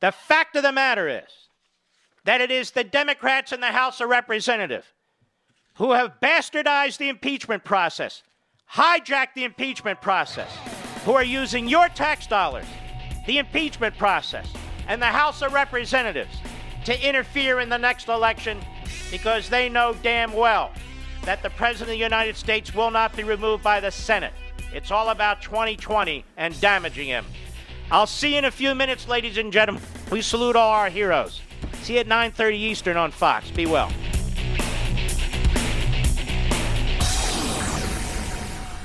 The 0.00 0.12
fact 0.12 0.56
of 0.56 0.62
the 0.62 0.72
matter 0.72 1.08
is, 1.08 1.48
that 2.24 2.42
it 2.42 2.50
is 2.50 2.72
the 2.72 2.84
Democrats 2.84 3.50
in 3.50 3.60
the 3.60 3.68
House 3.68 3.98
of 4.02 4.10
Representatives 4.10 4.86
who 5.76 5.92
have 5.92 6.20
bastardized 6.20 6.98
the 6.98 7.08
impeachment 7.08 7.64
process, 7.64 8.22
hijacked 8.72 9.34
the 9.34 9.44
impeachment 9.44 10.00
process, 10.00 10.50
who 11.04 11.12
are 11.12 11.24
using 11.24 11.68
your 11.68 11.88
tax 11.88 12.26
dollars, 12.26 12.66
the 13.26 13.38
impeachment 13.38 13.96
process, 13.96 14.46
and 14.88 15.00
the 15.00 15.06
House 15.06 15.42
of 15.42 15.52
Representatives 15.52 16.36
to 16.84 17.08
interfere 17.08 17.60
in 17.60 17.68
the 17.68 17.78
next 17.78 18.08
election 18.08 18.58
because 19.10 19.48
they 19.48 19.68
know 19.68 19.94
damn 20.02 20.32
well 20.32 20.72
that 21.24 21.42
the 21.42 21.50
President 21.50 21.90
of 21.90 21.98
the 21.98 22.04
United 22.04 22.36
States 22.36 22.74
will 22.74 22.90
not 22.90 23.16
be 23.16 23.22
removed 23.22 23.62
by 23.62 23.80
the 23.80 23.90
Senate. 23.90 24.32
It's 24.74 24.90
all 24.90 25.10
about 25.10 25.40
2020 25.40 26.24
and 26.36 26.60
damaging 26.60 27.08
him. 27.08 27.24
I'll 27.90 28.06
see 28.06 28.32
you 28.32 28.38
in 28.38 28.44
a 28.44 28.50
few 28.50 28.74
minutes, 28.74 29.08
ladies 29.08 29.38
and 29.38 29.52
gentlemen. 29.52 29.82
We 30.10 30.20
salute 30.20 30.56
all 30.56 30.70
our 30.70 30.90
heroes. 30.90 31.40
See 31.82 31.94
you 31.94 32.00
at 32.00 32.08
9:30 32.08 32.56
Eastern 32.56 32.96
on 32.96 33.10
Fox. 33.10 33.50
Be 33.50 33.66
well. 33.66 33.90